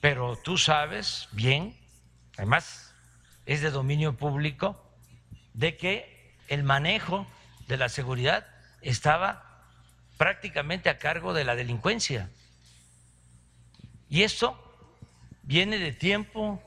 pero 0.00 0.36
tú 0.36 0.56
sabes 0.56 1.28
bien, 1.32 1.76
además 2.36 2.94
es 3.46 3.60
de 3.60 3.70
dominio 3.70 4.16
público, 4.16 4.82
de 5.52 5.76
que 5.76 6.17
el 6.48 6.64
manejo 6.64 7.26
de 7.66 7.76
la 7.76 7.88
seguridad 7.88 8.46
estaba 8.82 9.44
prácticamente 10.16 10.88
a 10.90 10.98
cargo 10.98 11.32
de 11.32 11.44
la 11.44 11.54
delincuencia. 11.54 12.30
Y 14.08 14.22
esto 14.22 14.56
viene 15.42 15.78
de 15.78 15.92
tiempo 15.92 16.62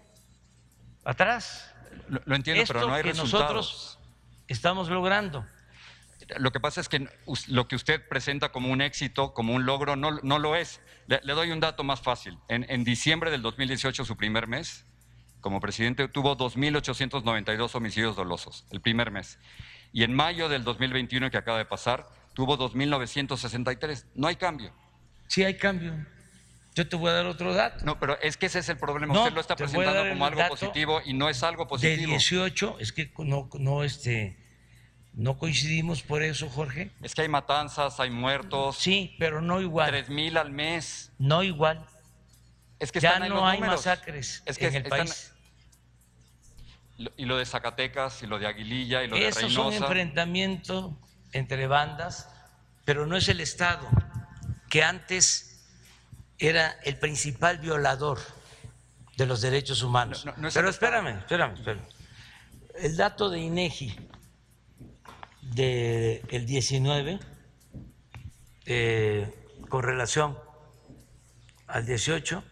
atrás. 1.04 1.74
Lo, 2.08 2.22
lo 2.26 2.36
entiendo, 2.36 2.64
Esto 2.64 2.74
pero 2.74 2.88
no 2.88 2.94
hay 2.94 3.04
que 3.04 3.10
resultados. 3.10 3.42
nosotros 3.44 4.00
estamos 4.48 4.90
logrando. 4.90 5.46
Lo 6.38 6.52
que 6.52 6.60
pasa 6.60 6.80
es 6.80 6.88
que 6.88 7.10
lo 7.48 7.68
que 7.68 7.76
usted 7.76 8.08
presenta 8.08 8.52
como 8.52 8.70
un 8.70 8.82
éxito, 8.82 9.34
como 9.34 9.54
un 9.54 9.66
logro, 9.66 9.96
no, 9.96 10.12
no 10.24 10.40
lo 10.40 10.56
es. 10.56 10.80
Le, 11.08 11.20
le 11.24 11.34
doy 11.34 11.52
un 11.52 11.60
dato 11.60 11.84
más 11.84 12.00
fácil. 12.02 12.38
En, 12.48 12.66
en 12.70 12.84
diciembre 12.84 13.32
del 13.32 13.42
2018, 13.42 14.06
su 14.06 14.16
primer 14.16 14.48
mes, 14.48 14.86
como 15.42 15.60
presidente, 15.60 16.08
tuvo 16.08 16.38
2.892 16.38 17.76
homicidios 17.76 18.16
dolosos, 18.16 18.66
el 18.72 18.80
primer 18.82 19.12
mes. 19.12 19.40
Y 19.92 20.04
en 20.04 20.14
mayo 20.14 20.48
del 20.48 20.64
2021, 20.64 21.30
que 21.32 21.38
acaba 21.38 21.58
de 21.58 21.66
pasar, 21.66 22.08
tuvo 22.34 22.58
2.963. 22.58 24.06
No 24.16 24.28
hay 24.28 24.36
cambio. 24.38 24.74
Sí 25.28 25.44
hay 25.44 25.58
cambio. 25.58 25.94
Yo 26.74 26.88
te 26.88 26.96
voy 26.96 27.10
a 27.10 27.14
dar 27.14 27.26
otro 27.26 27.54
dato. 27.54 27.84
No, 27.86 28.00
pero 28.00 28.18
es 28.22 28.38
que 28.38 28.46
ese 28.46 28.60
es 28.60 28.70
el 28.70 28.78
problema. 28.78 29.14
No, 29.14 29.22
usted 29.24 29.34
lo 29.34 29.42
está 29.42 29.56
presentando 29.58 30.08
como 30.10 30.26
algo 30.26 30.48
positivo 30.48 31.02
y 31.04 31.14
no 31.14 31.28
es 31.28 31.44
algo 31.44 31.66
De 31.66 31.70
positivo. 31.70 32.08
18, 32.12 32.78
es 32.80 32.94
que 32.94 33.12
no, 33.18 33.50
no, 33.60 33.84
este, 33.84 34.38
no 35.14 35.38
coincidimos 35.38 36.02
por 36.02 36.24
eso, 36.24 36.50
Jorge. 36.50 36.92
Es 37.02 37.14
que 37.14 37.24
hay 37.24 37.28
matanzas, 37.28 38.00
hay 38.00 38.10
muertos. 38.10 38.78
Sí, 38.78 39.16
pero 39.20 39.42
no 39.42 39.60
igual. 39.60 39.92
3.000 39.92 40.38
al 40.38 40.52
mes. 40.52 41.12
No 41.18 41.44
igual. 41.44 41.86
Es 42.80 42.92
que 42.94 43.02
ya 43.02 43.10
están 43.16 43.28
no 43.30 43.36
los 43.36 43.44
hay 43.44 43.58
números. 43.60 43.76
masacres 43.86 44.42
Es 44.46 44.58
que 44.58 44.68
en 44.68 44.76
el 44.76 44.84
están- 44.84 45.00
país. 45.00 45.31
Y 47.18 47.26
lo 47.26 47.38
de 47.38 47.46
Zacatecas, 47.46 48.22
y 48.24 48.28
lo 48.28 48.40
de 48.40 48.48
Aguililla, 48.48 49.04
y 49.04 49.08
lo 49.08 49.16
Esos 49.16 49.44
de 49.44 49.50
son 49.50 49.66
Reynosa. 49.68 49.86
enfrentamientos 49.86 50.92
entre 51.32 51.68
bandas, 51.68 52.30
pero 52.86 53.06
no 53.06 53.16
es 53.16 53.28
el 53.30 53.40
Estado, 53.40 53.88
que 54.70 54.84
antes 54.84 55.70
era 56.38 56.72
el 56.84 56.98
principal 56.98 57.60
violador 57.60 58.20
de 59.18 59.26
los 59.26 59.42
derechos 59.42 59.84
humanos. 59.84 60.26
No, 60.26 60.32
no, 60.34 60.38
no 60.40 60.48
es 60.48 60.54
pero 60.54 60.70
espérame, 60.70 61.20
espérame, 61.20 61.54
espérame. 61.54 61.86
El 62.76 62.98
dato 62.98 63.30
de 63.30 63.40
INEGI 63.40 63.96
del 65.42 66.46
19 66.46 67.20
eh, 68.66 69.48
con 69.70 69.84
relación 69.84 70.38
al 71.68 71.86
18 71.86 72.44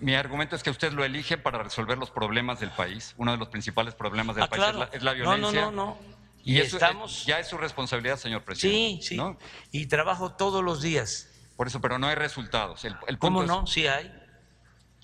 Mi- 0.00 0.14
argumento 0.14 0.56
es 0.56 0.62
que 0.62 0.70
usted 0.70 0.92
lo 0.92 1.04
elige 1.04 1.38
para 1.38 1.62
resolver 1.62 1.96
los 1.98 2.10
problemas 2.10 2.58
del 2.60 2.70
país. 2.70 3.14
Uno 3.18 3.32
de 3.32 3.38
los 3.38 3.48
principales 3.48 3.94
problemas 3.94 4.34
del 4.36 4.44
Ah, 4.44 4.48
país 4.48 4.62
claro. 4.62 4.82
es, 4.84 4.90
la, 4.90 4.96
es 4.96 5.02
la 5.02 5.14
No, 5.14 5.36
no, 5.36 5.50
violencia. 5.50 5.60
no, 5.66 5.70
no. 5.72 5.98
Y, 6.42 6.54
Y 6.56 6.60
eso 6.60 6.76
estamos- 6.76 7.20
es- 7.20 7.26
ya 7.26 7.38
es 7.40 7.48
su 7.48 7.56
responsabilidad, 7.58 8.16
señor 8.16 8.40
Sí, 8.40 8.46
presidente. 8.46 9.02
sí. 9.06 9.16
¿no? 9.16 9.38
Y 9.72 9.86
trabajo 9.86 10.32
todos 10.32 10.62
los 10.64 10.82
días. 10.82 11.28
Por 11.56 11.66
eso, 11.68 11.80
pero 11.80 11.98
no 11.98 12.06
hay 12.08 12.14
resultados. 12.16 12.84
El, 12.84 12.96
el 13.08 13.18
¿Cómo 13.18 13.42
es- 13.42 13.48
no? 13.48 13.66
Sí 13.66 13.86
hay. 13.86 14.12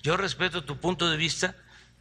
Yo 0.01 0.17
respeto 0.17 0.65
tu 0.65 0.77
punto 0.79 1.09
de 1.09 1.17
vista, 1.17 1.55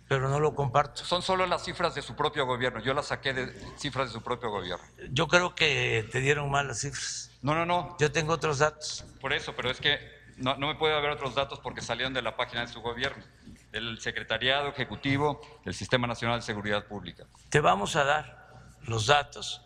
pero 0.09 0.28
no 0.28 0.40
lo 0.40 0.55
comparto. 0.55 1.05
Son 1.05 1.23
solo 1.23 1.47
las 1.47 1.65
cifras 1.65 1.94
de 1.94 2.02
su 2.02 2.15
propio 2.16 2.47
gobierno. 2.47 2.81
Yo 2.82 2.94
las 2.94 3.07
saqué 3.07 3.32
de 3.32 3.52
cifras 3.78 4.09
de 4.09 4.12
su 4.12 4.23
propio 4.23 4.51
gobierno. 4.51 4.85
Yo 5.11 5.28
creo 5.28 5.55
que 5.55 6.07
te 6.11 6.20
dieron 6.20 6.51
mal 6.51 6.66
las 6.69 6.81
cifras. 6.81 7.31
No, 7.43 7.55
no, 7.55 7.65
no. 7.65 7.97
Yo 8.01 8.11
tengo 8.12 8.32
otros 8.35 8.59
datos. 8.59 9.05
Por 9.20 9.32
eso, 9.32 9.55
pero 9.57 9.70
es 9.70 9.81
que 9.81 9.98
no, 10.43 10.56
me 10.56 10.74
puede 10.74 10.94
haber 10.94 11.10
otros 11.10 11.35
datos 11.35 11.60
porque 11.60 11.81
salieron 11.81 12.12
de 12.12 12.23
la 12.23 12.36
página 12.36 12.62
de 12.62 12.69
su 12.69 12.81
gobierno, 12.81 13.24
del 13.70 14.01
Secretariado 14.01 14.69
Ejecutivo 14.69 15.40
del 15.64 15.74
Sistema 15.74 16.06
Nacional 16.06 16.40
de 16.40 16.47
Seguridad 16.47 16.86
Pública. 16.86 17.27
Te 17.48 17.60
vamos 17.60 17.97
a 17.97 18.05
dar 18.05 18.66
los 18.82 19.06
datos 19.06 19.62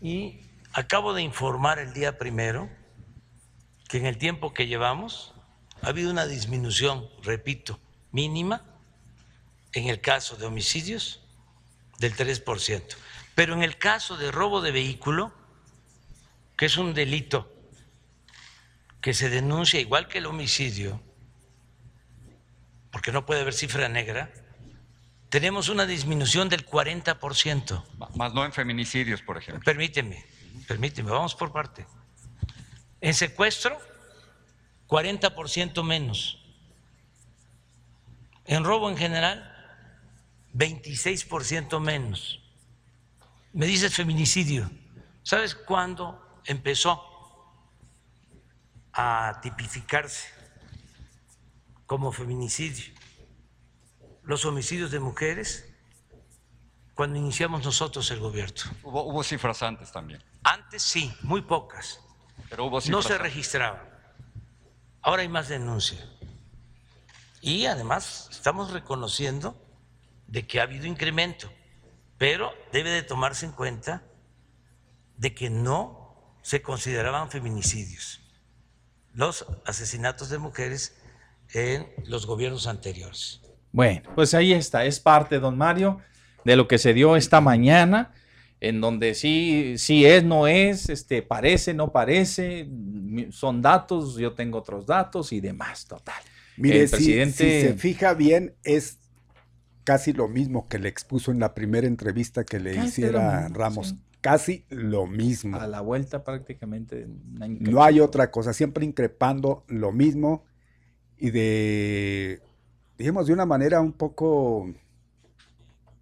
y 0.00 0.40
acabo 0.72 1.12
de 1.14 1.22
informar 1.22 1.78
el 1.78 1.92
día 1.92 2.18
primero 2.18 2.70
que 3.88 3.98
en 3.98 4.06
el 4.06 4.18
tiempo 4.18 4.54
que 4.54 4.66
llevamos 4.66 5.34
ha 5.82 5.88
habido 5.88 6.10
una 6.10 6.26
disminución, 6.26 7.08
repito, 7.22 7.80
mínima 8.12 8.62
en 9.72 9.88
el 9.88 10.00
caso 10.00 10.36
de 10.36 10.46
homicidios 10.46 11.20
del 11.98 12.14
3%. 12.14 12.96
Pero 13.34 13.54
en 13.54 13.62
el 13.62 13.78
caso 13.78 14.16
de 14.16 14.30
robo 14.30 14.60
de 14.60 14.72
vehículo, 14.72 15.32
que 16.56 16.66
es 16.66 16.76
un 16.76 16.94
delito 16.94 17.52
que 19.00 19.14
se 19.14 19.28
denuncia 19.28 19.80
igual 19.80 20.08
que 20.08 20.18
el 20.18 20.26
homicidio, 20.26 21.00
porque 22.90 23.12
no 23.12 23.24
puede 23.26 23.42
haber 23.42 23.54
cifra 23.54 23.88
negra, 23.88 24.32
tenemos 25.28 25.68
una 25.68 25.86
disminución 25.86 26.48
del 26.48 26.66
40%. 26.66 27.84
Ma- 27.98 28.08
Más 28.16 28.34
no 28.34 28.44
en 28.44 28.52
feminicidios, 28.52 29.22
por 29.22 29.36
ejemplo. 29.36 29.62
Permíteme, 29.64 30.24
permíteme, 30.66 31.10
vamos 31.10 31.34
por 31.34 31.52
parte. 31.52 31.86
En 33.00 33.14
secuestro, 33.14 33.78
40% 34.88 35.84
menos. 35.84 36.42
En 38.46 38.64
robo 38.64 38.88
en 38.88 38.96
general, 38.96 39.54
26% 40.54 41.78
menos. 41.80 42.40
Me 43.52 43.66
dices 43.66 43.94
feminicidio. 43.94 44.70
¿Sabes 45.22 45.54
cuándo 45.54 46.40
empezó 46.46 47.02
a 48.98 49.38
tipificarse 49.40 50.28
como 51.86 52.12
feminicidio? 52.12 52.98
los 54.24 54.44
homicidios 54.44 54.90
de 54.90 55.00
mujeres 55.00 55.64
cuando 56.94 57.18
iniciamos 57.18 57.64
nosotros 57.64 58.10
el 58.10 58.20
gobierno. 58.20 58.60
Hubo, 58.82 59.04
hubo 59.04 59.22
cifras 59.24 59.62
antes 59.62 59.90
también. 59.90 60.22
Antes 60.42 60.82
sí, 60.82 61.16
muy 61.22 61.40
pocas. 61.40 62.00
Pero 62.50 62.66
hubo 62.66 62.76
No 62.76 62.80
cifras 62.82 63.04
se 63.06 63.12
antes. 63.14 63.22
registraban. 63.22 63.80
Ahora 65.00 65.22
hay 65.22 65.28
más 65.28 65.48
denuncia. 65.48 65.98
Y 67.40 67.64
además 67.64 68.28
estamos 68.30 68.70
reconociendo 68.70 69.56
de 70.26 70.46
que 70.46 70.60
ha 70.60 70.64
habido 70.64 70.84
incremento, 70.84 71.50
pero 72.18 72.52
debe 72.70 72.90
de 72.90 73.02
tomarse 73.02 73.46
en 73.46 73.52
cuenta 73.52 74.02
de 75.16 75.34
que 75.34 75.48
no 75.48 76.36
se 76.42 76.60
consideraban 76.60 77.30
feminicidios 77.30 78.20
los 79.18 79.44
asesinatos 79.66 80.30
de 80.30 80.38
mujeres 80.38 80.94
en 81.52 81.88
los 82.06 82.24
gobiernos 82.24 82.68
anteriores. 82.68 83.40
Bueno, 83.72 84.08
pues 84.14 84.32
ahí 84.32 84.52
está, 84.52 84.84
es 84.84 85.00
parte, 85.00 85.40
don 85.40 85.58
Mario, 85.58 85.98
de 86.44 86.54
lo 86.54 86.68
que 86.68 86.78
se 86.78 86.94
dio 86.94 87.16
esta 87.16 87.40
mañana, 87.40 88.12
en 88.60 88.80
donde 88.80 89.14
sí, 89.14 89.74
sí 89.76 90.06
es, 90.06 90.22
no 90.22 90.46
es, 90.46 90.88
este, 90.88 91.22
parece, 91.22 91.74
no 91.74 91.90
parece, 91.90 92.68
son 93.30 93.60
datos, 93.60 94.16
yo 94.18 94.34
tengo 94.34 94.58
otros 94.58 94.86
datos 94.86 95.32
y 95.32 95.40
demás, 95.40 95.86
total. 95.86 96.22
Mire, 96.56 96.82
El 96.84 96.88
presidente- 96.90 97.60
si, 97.60 97.66
se 97.68 97.74
fija 97.74 98.14
bien, 98.14 98.54
es 98.62 98.98
casi 99.82 100.12
lo 100.12 100.28
mismo 100.28 100.68
que 100.68 100.78
le 100.78 100.88
expuso 100.88 101.32
en 101.32 101.40
la 101.40 101.54
primera 101.54 101.88
entrevista 101.88 102.44
que 102.44 102.60
le 102.60 102.74
Casi 102.74 102.86
hiciera 102.88 103.48
Ramos. 103.48 103.88
sí. 103.88 103.98
Casi 104.20 104.64
lo 104.68 105.06
mismo. 105.06 105.56
A 105.56 105.66
la 105.66 105.80
vuelta 105.80 106.24
prácticamente. 106.24 107.06
No 107.06 107.82
hay 107.82 108.00
otra 108.00 108.30
cosa, 108.30 108.52
siempre 108.52 108.84
increpando 108.84 109.64
lo 109.68 109.92
mismo 109.92 110.44
y 111.18 111.30
de, 111.30 112.40
digamos, 112.96 113.26
de 113.26 113.32
una 113.32 113.46
manera 113.46 113.80
un 113.80 113.92
poco, 113.92 114.72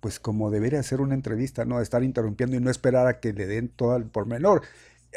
pues 0.00 0.20
como 0.20 0.50
debería 0.50 0.82
ser 0.82 1.00
una 1.00 1.14
entrevista, 1.14 1.64
¿no? 1.64 1.80
Estar 1.80 2.02
interrumpiendo 2.02 2.56
y 2.56 2.60
no 2.60 2.70
esperar 2.70 3.06
a 3.06 3.20
que 3.20 3.32
le 3.32 3.46
den 3.46 3.68
todo 3.68 3.96
el 3.96 4.04
pormenor, 4.04 4.62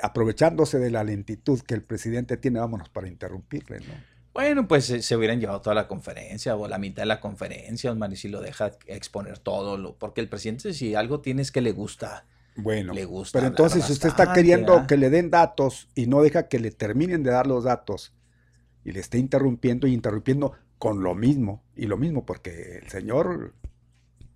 aprovechándose 0.02 0.80
de 0.80 0.92
la 0.92 1.04
lentitud 1.04 1.62
que 1.62 1.74
el 1.74 1.84
presidente 1.84 2.38
tiene, 2.38 2.60
vámonos 2.60 2.90
para 2.90 3.08
interrumpirle, 3.08 3.80
¿no? 3.80 3.94
Bueno, 4.34 4.68
pues 4.68 4.90
eh, 4.90 5.02
se 5.02 5.16
hubieran 5.18 5.40
llevado 5.42 5.60
toda 5.60 5.74
la 5.74 5.88
conferencia 5.88 6.56
o 6.56 6.68
la 6.68 6.78
mitad 6.78 7.02
de 7.02 7.08
la 7.08 7.20
conferencia, 7.20 7.92
Osmar, 7.92 8.14
y 8.14 8.16
si 8.16 8.30
lo 8.30 8.42
deja 8.42 8.72
exponer 8.86 9.40
todo, 9.40 9.78
lo, 9.78 9.96
porque 9.96 10.22
el 10.22 10.30
presidente 10.30 10.74
si 10.74 10.96
algo 10.96 11.20
tiene 11.20 11.42
es 11.42 11.52
que 11.52 11.62
le 11.62 11.72
gusta. 11.72 12.26
Bueno, 12.62 12.94
Le 12.94 13.06
gusta 13.06 13.40
pero 13.40 13.48
entonces 13.48 13.86
si 13.86 13.94
usted 13.94 14.10
está 14.10 14.34
queriendo 14.34 14.74
¿verdad? 14.74 14.88
que 14.88 14.98
le 14.98 15.10
den 15.10 15.30
datos 15.30 15.90
y 15.96 16.08
no 16.08 16.22
deja 16.22 16.48
que 16.48 16.60
le 16.60 16.72
terminen 16.72 17.24
de 17.24 17.32
dar 17.32 17.48
los 17.48 17.64
datos 17.64 18.16
y 18.84 18.92
le 18.92 19.00
esté 19.00 19.18
interrumpiendo 19.18 19.88
y 19.88 19.94
interrumpiendo 19.94 20.54
con 20.78 21.04
lo 21.04 21.16
mismo 21.16 21.64
y 21.76 21.86
lo 21.88 21.98
mismo 21.98 22.26
porque 22.26 22.80
el 22.82 22.90
señor 22.90 23.54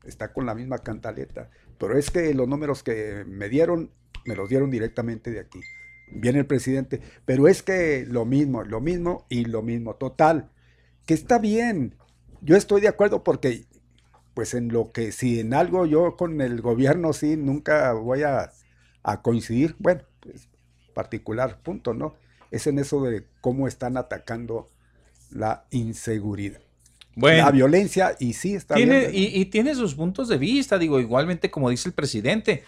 está 0.04 0.34
con 0.34 0.46
la 0.46 0.54
misma 0.54 0.80
cantaleta, 0.80 1.50
pero 1.78 1.98
es 1.98 2.12
que 2.12 2.34
los 2.34 2.48
números 2.48 2.84
que 2.84 3.24
me 3.26 3.50
dieron 3.50 3.92
me 4.26 4.36
los 4.36 4.50
dieron 4.50 4.70
directamente 4.70 5.32
de 5.32 5.40
aquí. 5.40 5.60
Viene 6.12 6.40
el 6.40 6.46
presidente, 6.46 7.02
pero 7.26 7.48
es 7.48 7.64
que 7.64 8.06
lo 8.08 8.26
mismo, 8.26 8.64
lo 8.64 8.82
mismo 8.82 9.26
y 9.30 9.46
lo 9.46 9.62
mismo, 9.62 9.96
total, 9.96 10.50
que 11.06 11.14
está 11.14 11.40
bien. 11.40 11.96
Yo 12.42 12.56
estoy 12.56 12.82
de 12.82 12.88
acuerdo 12.88 13.24
porque 13.24 13.66
pues 14.34 14.54
en 14.54 14.70
lo 14.70 14.92
que 14.92 15.12
si 15.12 15.40
en 15.40 15.54
algo 15.54 15.86
yo 15.86 16.16
con 16.16 16.42
el 16.42 16.62
gobierno 16.62 17.14
sí 17.14 17.38
nunca 17.38 17.94
voy 17.94 18.24
a, 18.24 18.52
a 19.04 19.22
coincidir, 19.22 19.76
bueno, 19.80 20.02
pues 20.20 20.48
particular 20.94 21.60
punto, 21.62 21.94
¿no? 21.94 22.16
Es 22.52 22.68
en 22.68 22.80
eso 22.80 23.02
de 23.04 23.26
cómo 23.42 23.68
están 23.68 23.98
atacando 23.98 24.70
la 25.32 25.66
inseguridad. 25.72 26.60
Bueno. 27.16 27.46
La 27.46 27.52
violencia 27.52 28.16
y 28.20 28.34
sí 28.34 28.56
está 28.56 28.76
Tiene, 28.76 29.00
bien. 29.00 29.12
y, 29.14 29.42
y 29.42 29.46
tiene 29.46 29.76
sus 29.76 29.94
puntos 29.96 30.28
de 30.28 30.38
vista, 30.38 30.78
digo, 30.78 31.00
igualmente 31.00 31.52
como 31.52 31.70
dice 31.70 31.90
el 31.90 31.94
presidente, 31.94 32.64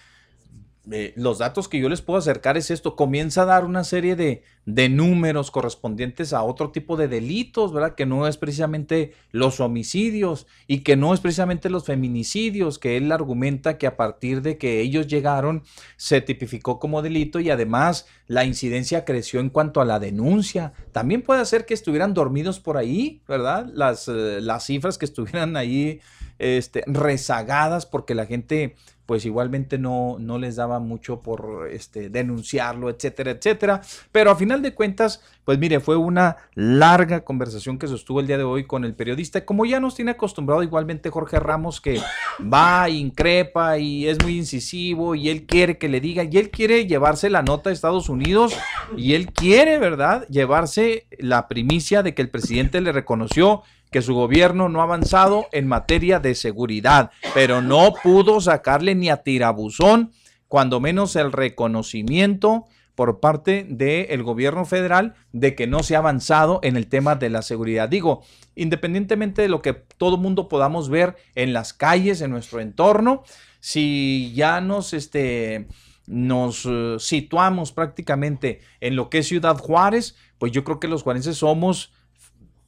eh, 0.91 1.13
los 1.15 1.39
datos 1.39 1.67
que 1.67 1.79
yo 1.79 1.89
les 1.89 2.01
puedo 2.01 2.19
acercar 2.19 2.57
es 2.57 2.69
esto, 2.69 2.95
comienza 2.95 3.41
a 3.41 3.45
dar 3.45 3.65
una 3.65 3.83
serie 3.83 4.15
de, 4.15 4.43
de 4.65 4.89
números 4.89 5.49
correspondientes 5.49 6.33
a 6.33 6.43
otro 6.43 6.71
tipo 6.71 6.97
de 6.97 7.07
delitos, 7.07 7.73
¿verdad? 7.73 7.95
Que 7.95 8.05
no 8.05 8.27
es 8.27 8.37
precisamente 8.37 9.13
los 9.31 9.59
homicidios 9.59 10.47
y 10.67 10.79
que 10.79 10.95
no 10.95 11.13
es 11.13 11.19
precisamente 11.19 11.69
los 11.69 11.85
feminicidios, 11.85 12.79
que 12.79 12.97
él 12.97 13.11
argumenta 13.11 13.77
que 13.77 13.87
a 13.87 13.97
partir 13.97 14.41
de 14.41 14.57
que 14.57 14.81
ellos 14.81 15.07
llegaron 15.07 15.63
se 15.97 16.21
tipificó 16.21 16.79
como 16.79 17.01
delito 17.01 17.39
y 17.39 17.49
además 17.49 18.07
la 18.27 18.45
incidencia 18.45 19.05
creció 19.05 19.39
en 19.39 19.49
cuanto 19.49 19.81
a 19.81 19.85
la 19.85 19.99
denuncia. 19.99 20.73
También 20.91 21.21
puede 21.21 21.45
ser 21.45 21.65
que 21.65 21.73
estuvieran 21.73 22.13
dormidos 22.13 22.59
por 22.59 22.77
ahí, 22.77 23.21
¿verdad? 23.27 23.67
Las, 23.73 24.07
eh, 24.07 24.39
las 24.41 24.65
cifras 24.65 24.97
que 24.97 25.05
estuvieran 25.05 25.57
ahí 25.57 25.99
este, 26.37 26.83
rezagadas 26.87 27.85
porque 27.85 28.15
la 28.15 28.25
gente 28.25 28.75
pues 29.05 29.25
igualmente 29.25 29.77
no, 29.77 30.17
no 30.19 30.39
les 30.39 30.55
daba 30.55 30.79
mucho 30.79 31.21
por 31.21 31.69
este, 31.71 32.09
denunciarlo, 32.09 32.89
etcétera, 32.89 33.31
etcétera. 33.31 33.81
Pero 34.11 34.31
a 34.31 34.35
final 34.35 34.61
de 34.61 34.73
cuentas, 34.73 35.21
pues 35.43 35.59
mire, 35.59 35.79
fue 35.79 35.95
una 35.95 36.37
larga 36.55 37.23
conversación 37.23 37.77
que 37.77 37.87
sostuvo 37.87 38.19
el 38.19 38.27
día 38.27 38.37
de 38.37 38.43
hoy 38.43 38.65
con 38.65 38.83
el 38.83 38.95
periodista, 38.95 39.45
como 39.45 39.65
ya 39.65 39.79
nos 39.79 39.95
tiene 39.95 40.11
acostumbrado 40.11 40.63
igualmente 40.63 41.09
Jorge 41.09 41.39
Ramos, 41.39 41.81
que 41.81 42.01
va, 42.41 42.89
increpa 42.89 43.77
y 43.77 44.07
es 44.07 44.21
muy 44.23 44.37
incisivo 44.37 45.13
y 45.13 45.29
él 45.29 45.45
quiere 45.45 45.77
que 45.77 45.89
le 45.89 46.01
diga, 46.01 46.23
y 46.23 46.37
él 46.37 46.49
quiere 46.49 46.87
llevarse 46.87 47.29
la 47.29 47.43
nota 47.43 47.69
de 47.69 47.75
Estados 47.75 48.09
Unidos 48.09 48.55
y 48.97 49.13
él 49.13 49.31
quiere, 49.31 49.77
¿verdad?, 49.77 50.27
llevarse 50.29 51.05
la 51.19 51.47
primicia 51.47 52.01
de 52.01 52.13
que 52.13 52.21
el 52.21 52.29
presidente 52.29 52.81
le 52.81 52.91
reconoció 52.91 53.61
que 53.95 54.01
su 54.01 54.13
gobierno 54.13 54.67
no 54.67 54.81
ha 54.81 54.83
avanzado 54.83 55.47
en 55.53 55.69
materia 55.69 56.19
de 56.19 56.35
seguridad, 56.35 57.11
pero 57.33 57.61
no 57.61 57.93
pudo 58.03 58.41
sacarle 58.41 58.93
ni 58.93 59.09
a 59.09 59.23
tirabuzón, 59.23 60.11
cuando 60.49 60.81
menos 60.81 61.15
el 61.15 61.31
reconocimiento 61.31 62.65
por 62.95 63.21
parte 63.21 63.65
del 63.69 64.21
gobierno 64.21 64.65
federal 64.65 65.13
de 65.31 65.55
que 65.55 65.65
no 65.65 65.81
se 65.81 65.95
ha 65.95 65.99
avanzado 65.99 66.59
en 66.61 66.75
el 66.75 66.87
tema 66.87 67.15
de 67.15 67.29
la 67.29 67.41
seguridad. 67.41 67.87
Digo, 67.87 68.23
independientemente 68.55 69.43
de 69.43 69.47
lo 69.47 69.61
que 69.61 69.71
todo 69.71 70.17
mundo 70.17 70.49
podamos 70.49 70.89
ver 70.89 71.15
en 71.33 71.53
las 71.53 71.71
calles, 71.71 72.19
en 72.19 72.31
nuestro 72.31 72.59
entorno, 72.59 73.23
si 73.61 74.33
ya 74.35 74.59
nos, 74.59 74.91
este, 74.91 75.69
nos 76.05 76.65
eh, 76.65 76.97
situamos 76.99 77.71
prácticamente 77.71 78.59
en 78.81 78.97
lo 78.97 79.09
que 79.09 79.19
es 79.19 79.27
Ciudad 79.29 79.57
Juárez, 79.57 80.17
pues 80.37 80.51
yo 80.51 80.65
creo 80.65 80.81
que 80.81 80.89
los 80.89 81.03
juarenses 81.03 81.37
somos 81.37 81.93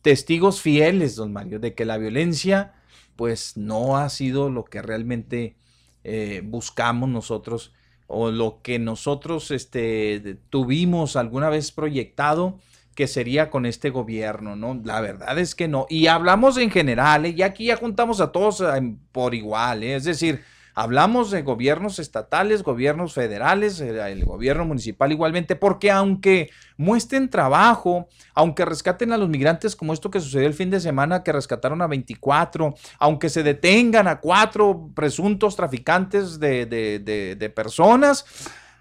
testigos 0.07 0.61
fieles, 0.61 1.17
don 1.17 1.33
Mario, 1.33 1.59
de 1.59 1.75
que 1.75 1.83
la 1.83 1.97
violencia 1.97 2.71
pues 3.17 3.57
no 3.57 3.97
ha 3.97 4.07
sido 4.07 4.49
lo 4.49 4.63
que 4.63 4.81
realmente 4.81 5.57
eh, 6.05 6.39
buscamos 6.45 7.09
nosotros 7.09 7.73
o 8.07 8.31
lo 8.31 8.61
que 8.61 8.79
nosotros 8.79 9.51
este, 9.51 10.37
tuvimos 10.49 11.17
alguna 11.17 11.49
vez 11.49 11.73
proyectado 11.73 12.57
que 12.95 13.05
sería 13.05 13.49
con 13.49 13.65
este 13.65 13.89
gobierno, 13.89 14.55
¿no? 14.55 14.79
La 14.85 15.01
verdad 15.01 15.37
es 15.39 15.55
que 15.55 15.67
no. 15.67 15.87
Y 15.89 16.07
hablamos 16.07 16.57
en 16.57 16.71
general, 16.71 17.25
¿eh? 17.25 17.35
y 17.35 17.41
aquí 17.41 17.65
ya 17.65 17.75
juntamos 17.75 18.21
a 18.21 18.31
todos 18.31 18.61
eh, 18.61 18.95
por 19.11 19.35
igual, 19.35 19.83
¿eh? 19.83 19.95
es 19.95 20.05
decir, 20.05 20.41
hablamos 20.79 21.31
de 21.31 21.41
gobiernos 21.41 21.97
estatales, 21.97 22.61
gobiernos 22.61 23.13
federales, 23.13 23.81
eh, 23.81 24.11
el 24.11 24.23
gobierno 24.25 24.63
municipal 24.63 25.11
igualmente, 25.11 25.55
porque 25.55 25.89
aunque 25.89 26.51
muestren 26.77 27.29
trabajo, 27.31 28.07
aunque 28.35 28.63
rescaten 28.63 29.11
a 29.11 29.17
los 29.17 29.27
migrantes 29.27 29.75
como 29.75 29.91
esto 29.91 30.11
que 30.11 30.19
sucedió 30.19 30.45
el 30.47 30.53
fin 30.53 30.69
de 30.69 30.79
semana, 30.79 31.23
que 31.23 31.31
rescataron 31.31 31.81
a 31.81 31.87
24, 31.87 32.75
aunque 32.99 33.29
se 33.29 33.41
detengan 33.41 34.07
a 34.07 34.19
cuatro 34.19 34.91
presuntos 34.93 35.55
traficantes 35.55 36.39
de, 36.39 36.67
de- 36.67 36.99
de- 36.99 37.35
de 37.35 37.49
personas, 37.49 38.23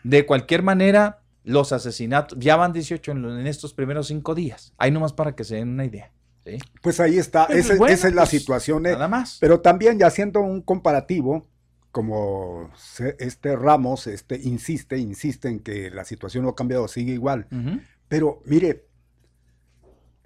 de 0.04 0.26
cualquier 0.26 0.62
manera, 0.62 1.20
los 1.44 1.72
asesinatos, 1.72 2.36
ya 2.38 2.56
van 2.56 2.74
18 2.74 3.12
en, 3.12 3.24
en 3.24 3.46
estos 3.46 3.72
primeros 3.72 4.08
cinco 4.08 4.34
días. 4.34 4.74
Ahí 4.76 4.90
nomás 4.90 5.14
para 5.14 5.34
que 5.34 5.44
se 5.44 5.54
den 5.56 5.70
una 5.70 5.86
idea. 5.86 6.12
¿sí? 6.44 6.58
Pues 6.82 7.00
ahí 7.00 7.16
está, 7.18 7.46
Pues, 7.46 7.68
bueno, 7.78 7.86
esa 7.94 8.08
es 8.08 8.14
la 8.14 8.22
pues, 8.22 8.30
situación. 8.30 8.84
¿eh? 8.84 8.92
Nada 8.92 9.08
más. 9.08 9.38
Pero 9.40 9.60
también 9.60 9.98
ya 9.98 10.08
haciendo 10.08 10.40
un 10.40 10.60
comparativo, 10.60 11.46
como 11.96 12.70
se- 12.76 13.16
este 13.20 13.56
Ramos 13.56 14.06
este, 14.06 14.36
insiste, 14.36 14.98
insiste 14.98 15.48
en 15.48 15.60
que 15.60 15.88
la 15.90 16.04
situación 16.04 16.44
no 16.44 16.50
ha 16.50 16.54
cambiado, 16.54 16.88
sigue 16.88 17.14
igual. 17.14 17.46
Pero 18.06 18.42
mire, 18.44 18.84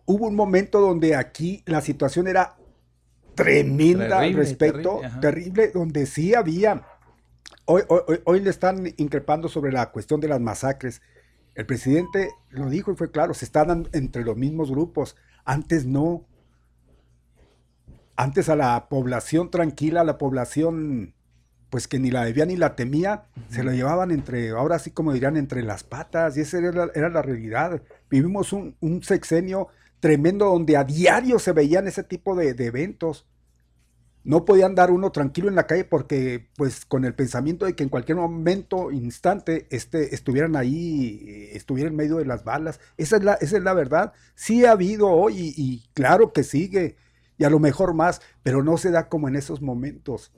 hubo 0.04 0.26
un 0.26 0.34
momento 0.34 0.80
donde 0.80 1.14
aquí 1.14 1.62
la 1.66 1.80
situación 1.80 2.26
era 2.26 2.56
tremenda 3.36 4.02
al 4.18 4.22
Terrible, 4.32 4.42
respecto, 4.42 4.96
terrible, 5.00 5.20
terrible, 5.20 5.68
donde 5.68 6.06
sí 6.06 6.34
había. 6.34 6.82
Hoy, 7.66 7.82
hoy- 7.88 8.00
hoy- 8.08 8.20
hoy 8.24 8.40
le 8.40 8.50
están 8.50 8.92
increpando 8.96 9.48
sobre 9.48 9.70
la 9.70 9.92
cuestión 9.92 10.18
de 10.20 10.26
las 10.26 10.40
masacres. 10.40 11.00
El 11.54 11.66
presidente 11.66 12.30
lo 12.48 12.68
dijo 12.68 12.90
y 12.90 12.96
fue 12.96 13.12
claro, 13.12 13.32
se 13.32 13.44
están 13.44 13.88
entre 13.92 14.24
los 14.24 14.36
mismos 14.36 14.72
grupos. 14.72 15.14
Antes 15.44 15.86
no. 15.86 16.26
Antes 18.16 18.48
a 18.48 18.56
la 18.56 18.88
población 18.88 19.52
tranquila, 19.52 20.00
a 20.00 20.04
la 20.04 20.18
población 20.18 21.14
pues 21.70 21.88
que 21.88 21.98
ni 22.00 22.10
la 22.10 22.24
debía 22.24 22.46
ni 22.46 22.56
la 22.56 22.76
temía, 22.76 23.24
se 23.48 23.62
lo 23.62 23.72
llevaban 23.72 24.10
entre, 24.10 24.50
ahora 24.50 24.78
sí 24.78 24.90
como 24.90 25.12
dirían, 25.12 25.36
entre 25.36 25.62
las 25.62 25.84
patas, 25.84 26.36
y 26.36 26.40
esa 26.42 26.58
era, 26.58 26.72
la- 26.72 26.92
era 26.94 27.08
la 27.08 27.22
realidad. 27.22 27.82
Vivimos 28.10 28.52
un, 28.52 28.76
un 28.80 29.02
sexenio 29.02 29.68
tremendo 30.00 30.46
donde 30.46 30.76
a 30.76 30.84
diario 30.84 31.38
se 31.38 31.52
veían 31.52 31.88
ese 31.88 32.02
tipo 32.04 32.34
de, 32.36 32.54
de 32.54 32.66
eventos. 32.66 33.26
no 34.22 34.44
podía 34.44 34.66
andar 34.66 34.90
uno 34.90 35.12
tranquilo 35.12 35.48
en 35.48 35.54
la 35.54 35.66
calle 35.66 35.84
porque, 35.84 36.48
pues, 36.56 36.84
con 36.84 37.06
el 37.06 37.14
pensamiento 37.14 37.64
de 37.64 37.74
que 37.74 37.82
en 37.84 37.88
cualquier 37.88 38.18
momento, 38.18 38.90
instante, 38.92 39.66
este, 39.70 40.14
estuvieran 40.14 40.56
ahí, 40.56 41.24
eh, 41.26 41.56
estuvieran 41.56 41.92
en 41.94 41.96
medio 41.96 42.16
de 42.16 42.26
las 42.26 42.44
balas. 42.44 42.80
Esa 42.98 43.16
es 43.16 43.24
la, 43.24 43.34
esa 43.34 43.56
es 43.56 43.62
la 43.62 43.72
verdad. 43.72 44.12
Sí 44.34 44.64
ha 44.66 44.72
habido 44.72 45.08
hoy 45.08 45.54
y, 45.56 45.88
claro 45.94 46.32
que 46.34 46.44
sigue, 46.44 46.96
y 47.38 47.44
a 47.44 47.50
lo 47.50 47.58
mejor 47.60 47.94
más, 47.94 48.20
pero 48.42 48.62
no 48.62 48.76
se 48.76 48.90
da 48.90 49.08
como 49.08 49.26
en 49.28 49.36
esos 49.36 49.62
momentos. 49.62 50.32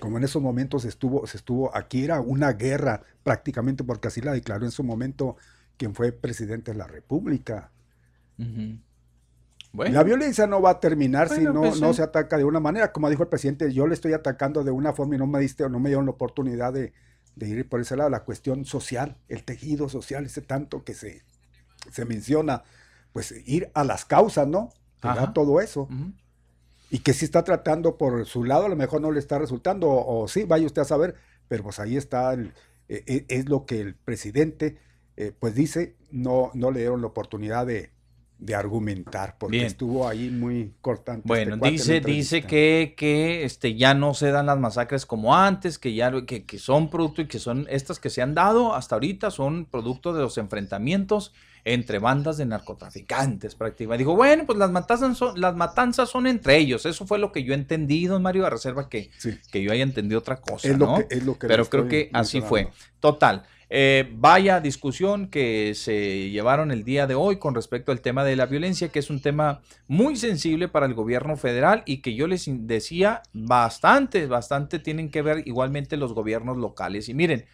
Como 0.00 0.18
en 0.18 0.24
esos 0.24 0.42
momentos 0.42 0.84
estuvo, 0.84 1.26
se 1.26 1.38
estuvo, 1.38 1.74
aquí 1.76 2.04
era 2.04 2.20
una 2.20 2.52
guerra 2.52 3.02
prácticamente, 3.22 3.84
porque 3.84 4.08
así 4.08 4.20
la 4.20 4.32
declaró 4.32 4.64
en 4.64 4.70
su 4.70 4.84
momento 4.84 5.36
quien 5.76 5.94
fue 5.94 6.12
presidente 6.12 6.72
de 6.72 6.78
la 6.78 6.86
República. 6.86 7.70
La 9.72 10.02
violencia 10.02 10.46
no 10.46 10.62
va 10.62 10.70
a 10.70 10.80
terminar 10.80 11.28
si 11.28 11.42
no, 11.42 11.60
pues 11.60 11.80
no 11.80 11.92
se 11.92 12.02
ataca 12.02 12.36
de 12.36 12.44
una 12.44 12.60
manera. 12.60 12.92
Como 12.92 13.08
dijo 13.10 13.22
el 13.22 13.28
presidente, 13.28 13.72
yo 13.72 13.86
le 13.86 13.94
estoy 13.94 14.12
atacando 14.12 14.64
de 14.64 14.70
una 14.70 14.92
forma 14.92 15.14
y 15.14 15.18
no 15.18 15.26
me 15.26 15.40
diste 15.40 15.64
o 15.64 15.68
no 15.68 15.78
me 15.78 15.90
dieron 15.90 16.06
la 16.06 16.12
oportunidad 16.12 16.72
de, 16.72 16.92
ir 17.40 17.68
por 17.68 17.80
ese 17.80 17.96
lado. 17.96 18.10
La 18.10 18.24
cuestión 18.24 18.64
social, 18.64 19.16
el 19.28 19.44
tejido 19.44 19.88
social, 19.88 20.24
ese 20.24 20.42
tanto 20.42 20.84
que 20.84 20.94
se, 20.94 21.22
se 21.92 22.04
menciona, 22.04 22.64
pues 23.12 23.34
ir 23.46 23.70
a 23.74 23.84
las 23.84 24.04
causas, 24.04 24.48
¿no? 24.48 24.70
todo 25.32 25.60
eso. 25.60 25.88
Y 26.90 27.00
que 27.00 27.12
si 27.12 27.24
está 27.24 27.44
tratando 27.44 27.98
por 27.98 28.24
su 28.26 28.44
lado, 28.44 28.66
a 28.66 28.68
lo 28.68 28.76
mejor 28.76 29.00
no 29.00 29.10
le 29.10 29.18
está 29.18 29.38
resultando, 29.38 29.88
o, 29.90 30.26
sí, 30.28 30.44
vaya 30.44 30.66
usted 30.66 30.82
a 30.82 30.86
saber, 30.86 31.16
pero 31.46 31.62
pues 31.62 31.78
ahí 31.78 31.96
está, 31.96 32.34
e, 32.34 32.52
e, 32.88 33.26
es 33.28 33.48
lo 33.48 33.66
que 33.66 33.80
el 33.80 33.94
presidente, 33.94 34.78
eh, 35.16 35.32
pues 35.38 35.54
dice, 35.54 35.96
no, 36.10 36.50
no 36.54 36.70
le 36.70 36.80
dieron 36.80 37.00
la 37.00 37.08
oportunidad 37.08 37.66
de, 37.66 37.90
de 38.38 38.54
argumentar, 38.54 39.36
porque 39.36 39.66
estuvo 39.66 40.06
ahí 40.06 40.30
muy 40.30 40.72
cortante. 40.80 41.22
Este 41.22 41.28
bueno, 41.28 41.56
dice, 41.68 42.00
dice 42.00 42.42
que, 42.42 42.94
que 42.96 43.44
este, 43.44 43.74
ya 43.74 43.94
no 43.94 44.14
se 44.14 44.30
dan 44.30 44.46
las 44.46 44.58
masacres 44.58 45.06
como 45.06 45.34
antes, 45.34 45.78
que 45.78 45.92
ya 45.92 46.12
que, 46.24 46.44
que, 46.44 46.58
son 46.58 46.88
producto 46.88 47.20
y 47.22 47.26
que 47.26 47.40
son 47.40 47.66
estas 47.68 47.98
que 47.98 48.10
se 48.10 48.22
han 48.22 48.34
dado 48.34 48.74
hasta 48.74 48.94
ahorita 48.94 49.32
son 49.32 49.66
producto 49.66 50.12
de 50.12 50.22
los 50.22 50.38
enfrentamientos 50.38 51.34
entre 51.72 51.98
bandas 51.98 52.36
de 52.36 52.46
narcotraficantes 52.46 53.54
prácticamente. 53.54 54.02
Dijo, 54.02 54.16
bueno, 54.16 54.44
pues 54.46 54.58
las 54.58 54.70
matanzas 54.70 55.16
son, 55.16 55.40
las 55.40 55.54
matanzas 55.54 56.08
son 56.08 56.26
entre 56.26 56.56
ellos. 56.56 56.86
Eso 56.86 57.06
fue 57.06 57.18
lo 57.18 57.32
que 57.32 57.44
yo 57.44 57.52
he 57.52 57.56
entendido, 57.56 58.18
Mario, 58.20 58.46
a 58.46 58.50
reserva 58.50 58.88
que, 58.88 59.10
que 59.50 59.62
yo 59.62 59.72
haya 59.72 59.82
entendido 59.82 60.18
otra 60.18 60.36
cosa, 60.36 60.68
¿no? 60.76 60.98
Pero 61.40 61.68
creo 61.68 61.88
que 61.88 62.10
así 62.12 62.40
fue. 62.40 62.68
Total. 63.00 63.44
Eh, 63.70 64.10
vaya 64.14 64.60
discusión 64.60 65.28
que 65.28 65.74
se 65.74 66.30
llevaron 66.30 66.70
el 66.70 66.84
día 66.84 67.06
de 67.06 67.14
hoy 67.14 67.38
con 67.38 67.54
respecto 67.54 67.92
al 67.92 68.00
tema 68.00 68.24
de 68.24 68.34
la 68.34 68.46
violencia, 68.46 68.88
que 68.88 68.98
es 68.98 69.10
un 69.10 69.20
tema 69.20 69.60
muy 69.86 70.16
sensible 70.16 70.68
para 70.68 70.86
el 70.86 70.94
gobierno 70.94 71.36
federal 71.36 71.82
y 71.84 71.98
que 71.98 72.14
yo 72.14 72.26
les 72.26 72.46
decía 72.66 73.22
bastante, 73.34 74.26
bastante 74.26 74.78
tienen 74.78 75.10
que 75.10 75.20
ver 75.20 75.46
igualmente 75.46 75.98
los 75.98 76.14
gobiernos 76.14 76.56
locales. 76.56 77.10
Y 77.10 77.14
miren, 77.14 77.44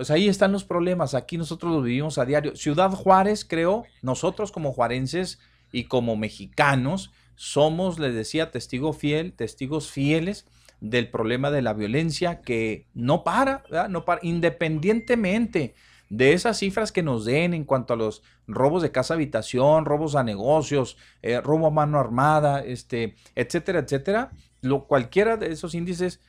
pues 0.00 0.10
ahí 0.10 0.30
están 0.30 0.50
los 0.50 0.64
problemas. 0.64 1.12
Aquí 1.12 1.36
nosotros 1.36 1.70
lo 1.74 1.82
vivimos 1.82 2.16
a 2.16 2.24
diario. 2.24 2.56
Ciudad 2.56 2.90
Juárez, 2.90 3.44
creo, 3.44 3.84
nosotros 4.00 4.50
como 4.50 4.72
juarenses 4.72 5.40
y 5.72 5.84
como 5.88 6.16
mexicanos 6.16 7.12
somos, 7.34 7.98
les 7.98 8.14
decía, 8.14 8.50
testigo 8.50 8.94
fiel, 8.94 9.34
testigos 9.34 9.90
fieles 9.90 10.46
del 10.80 11.10
problema 11.10 11.50
de 11.50 11.60
la 11.60 11.74
violencia 11.74 12.40
que 12.40 12.86
no 12.94 13.24
para, 13.24 13.62
no 13.90 14.06
para, 14.06 14.22
independientemente 14.24 15.74
de 16.08 16.32
esas 16.32 16.56
cifras 16.56 16.92
que 16.92 17.02
nos 17.02 17.26
den 17.26 17.52
en 17.52 17.64
cuanto 17.64 17.92
a 17.92 17.98
los 17.98 18.22
robos 18.46 18.80
de 18.80 18.92
casa 18.92 19.12
habitación, 19.12 19.84
robos 19.84 20.16
a 20.16 20.24
negocios, 20.24 20.96
eh, 21.20 21.42
robo 21.42 21.66
a 21.66 21.70
mano 21.70 22.00
armada, 22.00 22.64
este, 22.64 23.16
etcétera, 23.34 23.80
etcétera, 23.80 24.30
lo, 24.62 24.86
cualquiera 24.86 25.36
de 25.36 25.52
esos 25.52 25.74
índices 25.74 26.20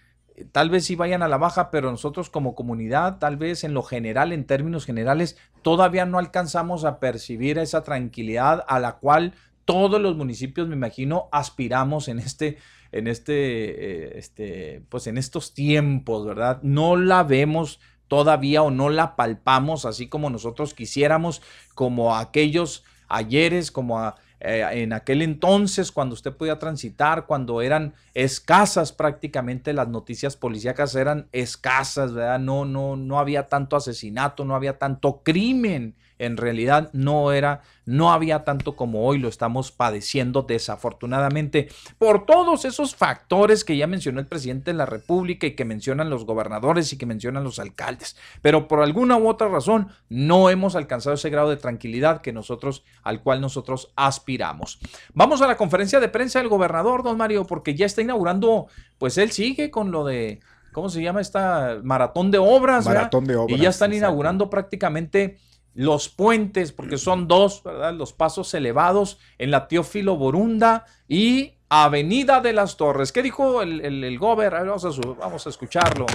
tal 0.51 0.69
vez 0.69 0.85
sí 0.85 0.95
vayan 0.95 1.23
a 1.23 1.27
la 1.27 1.37
baja, 1.37 1.71
pero 1.71 1.91
nosotros 1.91 2.29
como 2.29 2.55
comunidad, 2.55 3.19
tal 3.19 3.37
vez 3.37 3.63
en 3.63 3.73
lo 3.73 3.83
general, 3.83 4.33
en 4.33 4.45
términos 4.45 4.85
generales, 4.85 5.37
todavía 5.61 6.05
no 6.05 6.17
alcanzamos 6.17 6.85
a 6.85 6.99
percibir 6.99 7.57
esa 7.57 7.83
tranquilidad 7.83 8.63
a 8.67 8.79
la 8.79 8.97
cual 8.97 9.33
todos 9.65 10.01
los 10.01 10.15
municipios, 10.15 10.67
me 10.67 10.75
imagino, 10.75 11.29
aspiramos 11.31 12.07
en 12.07 12.19
este 12.19 12.57
en 12.91 13.07
este, 13.07 13.33
eh, 13.33 14.17
este, 14.17 14.83
pues 14.89 15.07
en 15.07 15.17
estos 15.17 15.53
tiempos, 15.53 16.25
¿verdad? 16.25 16.59
No 16.61 16.97
la 16.97 17.23
vemos 17.23 17.79
todavía 18.07 18.61
o 18.63 18.71
no 18.71 18.89
la 18.89 19.15
palpamos 19.15 19.85
así 19.85 20.09
como 20.09 20.29
nosotros 20.29 20.73
quisiéramos, 20.73 21.41
como 21.73 22.15
aquellos 22.17 22.83
ayeres, 23.07 23.71
como 23.71 24.13
eh, 24.43 24.65
en 24.83 24.93
aquel 24.93 25.21
entonces 25.21 25.91
cuando 25.91 26.13
usted 26.13 26.33
podía 26.33 26.57
transitar, 26.57 27.25
cuando 27.25 27.61
eran 27.61 27.93
escasas 28.13 28.91
prácticamente 28.91 29.73
las 29.73 29.87
noticias 29.87 30.35
policíacas 30.35 30.95
eran 30.95 31.27
escasas, 31.31 32.13
¿verdad? 32.13 32.39
No, 32.39 32.65
no, 32.65 32.95
no 32.95 33.19
había 33.19 33.47
tanto 33.47 33.75
asesinato, 33.75 34.43
no 34.43 34.55
había 34.55 34.77
tanto 34.77 35.21
crimen 35.23 35.95
en 36.21 36.37
realidad 36.37 36.91
no 36.93 37.31
era, 37.31 37.61
no 37.85 38.13
había 38.13 38.43
tanto 38.43 38.75
como 38.75 39.05
hoy 39.07 39.17
lo 39.17 39.27
estamos 39.27 39.71
padeciendo 39.71 40.43
desafortunadamente 40.43 41.67
por 41.97 42.27
todos 42.27 42.63
esos 42.63 42.95
factores 42.95 43.65
que 43.65 43.75
ya 43.75 43.87
mencionó 43.87 44.19
el 44.19 44.27
presidente 44.27 44.71
de 44.71 44.77
la 44.77 44.85
República 44.85 45.47
y 45.47 45.55
que 45.55 45.65
mencionan 45.65 46.11
los 46.11 46.25
gobernadores 46.25 46.93
y 46.93 46.97
que 46.97 47.07
mencionan 47.07 47.43
los 47.43 47.57
alcaldes. 47.57 48.15
Pero 48.43 48.67
por 48.67 48.81
alguna 48.81 49.17
u 49.17 49.27
otra 49.27 49.49
razón 49.49 49.87
no 50.09 50.51
hemos 50.51 50.75
alcanzado 50.75 51.15
ese 51.15 51.31
grado 51.31 51.49
de 51.49 51.57
tranquilidad 51.57 52.21
que 52.21 52.31
nosotros, 52.31 52.83
al 53.01 53.23
cual 53.23 53.41
nosotros 53.41 53.91
aspiramos. 53.95 54.79
Vamos 55.15 55.41
a 55.41 55.47
la 55.47 55.57
conferencia 55.57 55.99
de 55.99 56.07
prensa 56.07 56.37
del 56.37 56.49
gobernador, 56.49 57.01
don 57.01 57.17
Mario, 57.17 57.47
porque 57.47 57.73
ya 57.73 57.87
está 57.87 58.03
inaugurando, 58.03 58.67
pues 58.99 59.17
él 59.17 59.31
sigue 59.31 59.71
con 59.71 59.89
lo 59.89 60.05
de 60.05 60.39
¿cómo 60.71 60.89
se 60.89 61.01
llama 61.01 61.21
esta 61.21 61.79
maratón 61.83 62.31
de 62.31 62.37
obras? 62.37 62.85
Maratón 62.85 63.25
de 63.25 63.35
obras. 63.35 63.57
Y 63.57 63.61
ya 63.61 63.69
están 63.69 63.91
inaugurando 63.93 64.49
prácticamente 64.49 65.39
los 65.73 66.09
puentes, 66.09 66.71
porque 66.71 66.97
son 66.97 67.27
dos, 67.27 67.63
¿verdad? 67.63 67.93
Los 67.93 68.13
pasos 68.13 68.53
elevados 68.53 69.19
en 69.37 69.51
la 69.51 69.67
Teófilo 69.67 70.17
Borunda 70.17 70.85
y 71.07 71.53
Avenida 71.69 72.41
de 72.41 72.53
las 72.53 72.75
Torres. 72.75 73.11
¿Qué 73.11 73.21
dijo 73.21 73.61
el, 73.61 73.81
el, 73.81 74.19
gober? 74.19 74.51
vamos, 74.51 74.85
a 74.85 75.11
vamos 75.19 75.47
a 75.47 75.49
escucharlo. 75.49 76.05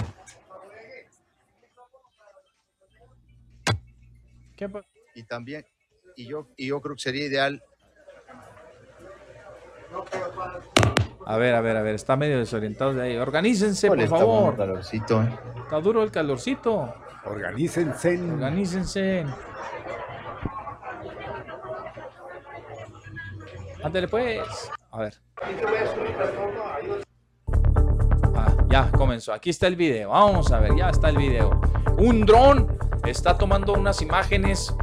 y 5.15 5.23
también, 5.23 5.65
y 6.15 6.27
yo, 6.27 6.47
y 6.57 6.67
yo 6.67 6.81
creo 6.81 6.95
que 6.95 7.01
sería 7.01 7.25
ideal. 7.25 7.63
A 11.25 11.37
ver, 11.37 11.55
a 11.55 11.61
ver, 11.61 11.75
a 11.75 11.81
ver, 11.81 11.95
está 11.95 12.15
medio 12.15 12.37
desorientado 12.37 12.93
de 12.93 13.01
ahí. 13.01 13.17
Organícense, 13.17 13.87
por 13.87 14.07
favor. 14.07 14.55
Calorcito, 14.55 15.21
¿eh? 15.23 15.39
Está 15.63 15.81
duro 15.81 16.03
el 16.03 16.11
calorcito. 16.11 16.93
Organícense. 17.29 18.17
Organícense. 18.31 19.25
Ándale 23.83 24.07
pues. 24.07 24.71
A 24.91 24.99
ver. 24.99 25.13
Ah, 28.35 28.53
ya 28.69 28.91
comenzó. 28.91 29.33
Aquí 29.33 29.49
está 29.49 29.67
el 29.67 29.75
video. 29.75 30.09
Vamos 30.09 30.51
a 30.51 30.59
ver, 30.59 30.75
ya 30.75 30.89
está 30.89 31.09
el 31.09 31.17
video. 31.17 31.59
Un 31.97 32.25
dron 32.25 32.77
está 33.05 33.37
tomando 33.37 33.73
unas 33.73 34.01
imágenes 34.01 34.75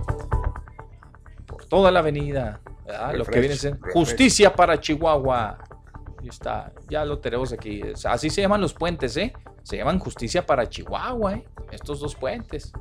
por 1.47 1.65
toda 1.67 1.91
la 1.91 2.01
avenida. 2.01 2.61
Lo 3.15 3.25
que 3.25 3.41
viene 3.41 3.55
a 3.55 3.59
ser 3.59 3.79
justicia 3.93 4.55
para 4.55 4.79
Chihuahua. 4.81 5.59
Ahí 6.25 6.31
está, 6.31 6.73
ya 6.89 7.05
lo 7.05 7.19
tenemos 7.19 7.53
aquí. 7.53 7.83
Así 8.05 8.31
se 8.31 8.41
llaman 8.41 8.63
los 8.63 8.73
puentes, 8.73 9.15
¿eh? 9.19 9.35
Se 9.63 9.77
llaman 9.77 9.99
justicia 9.99 10.47
para 10.47 10.67
Chihuahua, 10.67 11.35
¿eh? 11.35 11.45
Estos 11.71 12.01
dos 12.01 12.15
puentes. 12.15 12.73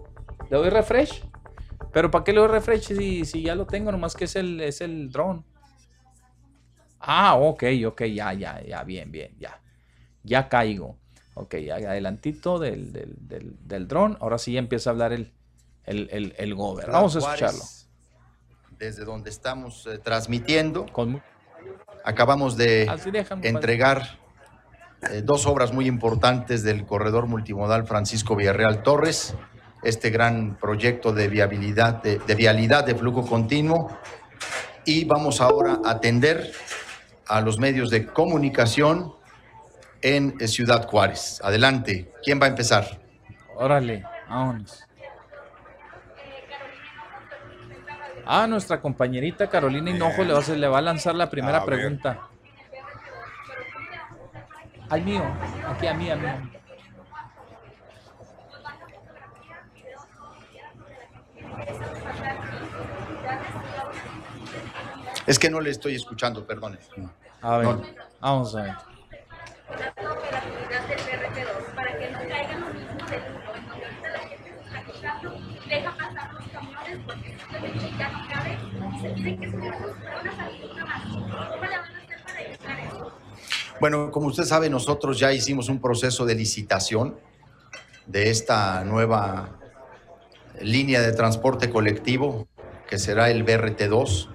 ¿Le 0.50 0.56
doy 0.58 0.70
refresh? 0.70 1.26
Pero 1.92 2.10
¿para 2.10 2.24
qué 2.24 2.32
le 2.32 2.40
doy 2.40 2.48
refresh 2.48 2.96
si, 2.96 3.26
si 3.26 3.42
ya 3.44 3.54
lo 3.56 3.66
tengo? 3.66 3.92
Nomás 3.92 4.16
que 4.16 4.24
es 4.24 4.38
el, 4.38 4.62
es 4.62 4.80
el 4.80 5.12
drone. 5.12 5.44
Ah, 7.02 7.36
ok, 7.36 7.64
ok, 7.86 8.04
ya, 8.04 8.32
ya, 8.32 8.64
ya, 8.64 8.82
bien, 8.86 9.12
bien, 9.12 9.36
ya. 9.38 9.62
Ya 10.24 10.48
caigo. 10.48 10.98
Ok, 11.34 11.56
adelantito 11.56 12.60
del, 12.60 12.94
del, 12.94 13.14
del, 13.28 13.58
del 13.60 13.90
dron. 13.90 14.18
Ahora 14.22 14.38
sí 14.38 14.54
ya 14.54 14.60
empieza 14.60 14.90
a 14.90 14.94
hablar 14.94 15.12
el, 15.12 15.34
el, 15.84 16.34
el, 16.38 16.56
gober. 16.56 16.90
Vamos 16.90 17.18
a 17.18 17.20
escucharlo. 17.20 17.64
Desde 18.80 19.04
donde 19.04 19.30
estamos 19.30 19.86
eh, 19.88 19.98
transmitiendo. 19.98 20.86
Acabamos 22.04 22.58
de 22.58 22.90
entregar 23.42 24.20
eh, 25.10 25.22
dos 25.24 25.46
obras 25.46 25.74
muy 25.74 25.88
importantes 25.88 26.64
del 26.64 26.86
corredor 26.86 27.28
multimodal 27.28 27.86
Francisco 27.86 28.36
Villarreal 28.36 28.84
Torres. 28.84 29.36
Este 29.84 30.10
gran 30.10 30.56
proyecto 30.58 31.14
de 31.14 31.28
viabilidad, 31.28 32.02
de, 32.04 32.20
de 32.20 32.36
vialidad 32.36 32.86
de 32.86 32.96
flujo 32.96 33.26
continuo. 33.26 33.98
Y 34.86 35.06
vamos 35.06 35.42
ahora 35.42 35.80
a 35.84 35.92
atender 35.92 36.52
a 37.28 37.42
los 37.42 37.58
medios 37.58 37.90
de 37.90 38.06
comunicación 38.06 39.14
en 40.02 40.38
Ciudad 40.48 40.86
Juárez. 40.88 41.40
Adelante, 41.44 42.12
¿quién 42.24 42.40
va 42.42 42.46
a 42.46 42.50
empezar? 42.50 43.02
Órale, 43.56 44.04
vámonos. 44.30 44.84
Ah, 48.26 48.48
nuestra 48.48 48.80
compañerita 48.80 49.50
Carolina 49.50 49.92
Hinojo 49.92 50.24
le 50.24 50.34
va, 50.34 50.40
a, 50.40 50.52
le 50.52 50.68
va 50.68 50.78
a 50.78 50.82
lanzar 50.82 51.16
la 51.16 51.30
primera 51.30 51.64
pregunta. 51.66 52.20
Al 54.90 55.02
mío, 55.04 55.24
aquí 55.68 55.88
a 55.88 55.94
mí, 55.94 56.10
a 56.10 56.16
mí. 56.16 56.28
Es 65.26 65.40
que 65.40 65.50
no 65.50 65.62
le 65.62 65.70
estoy 65.70 65.96
escuchando, 65.96 66.46
perdone. 66.46 66.78
A 67.42 67.58
ver, 67.58 67.76
vamos 68.20 68.56
a 68.56 68.64
ver. 68.64 68.76
Bueno, 83.80 84.12
como 84.12 84.28
usted 84.28 84.44
sabe, 84.44 84.70
nosotros 84.70 85.20
ya 85.20 85.34
hicimos 85.34 85.70
un 85.70 85.82
proceso 85.82 86.26
de 86.26 86.36
licitación 86.36 87.16
de 88.06 88.30
esta 88.30 88.84
nueva 88.84 89.60
línea 90.62 91.02
de 91.02 91.12
transporte 91.14 91.70
colectivo 91.70 92.48
que 92.88 93.00
será 93.00 93.30
el 93.30 93.46
BRT2 93.46 94.30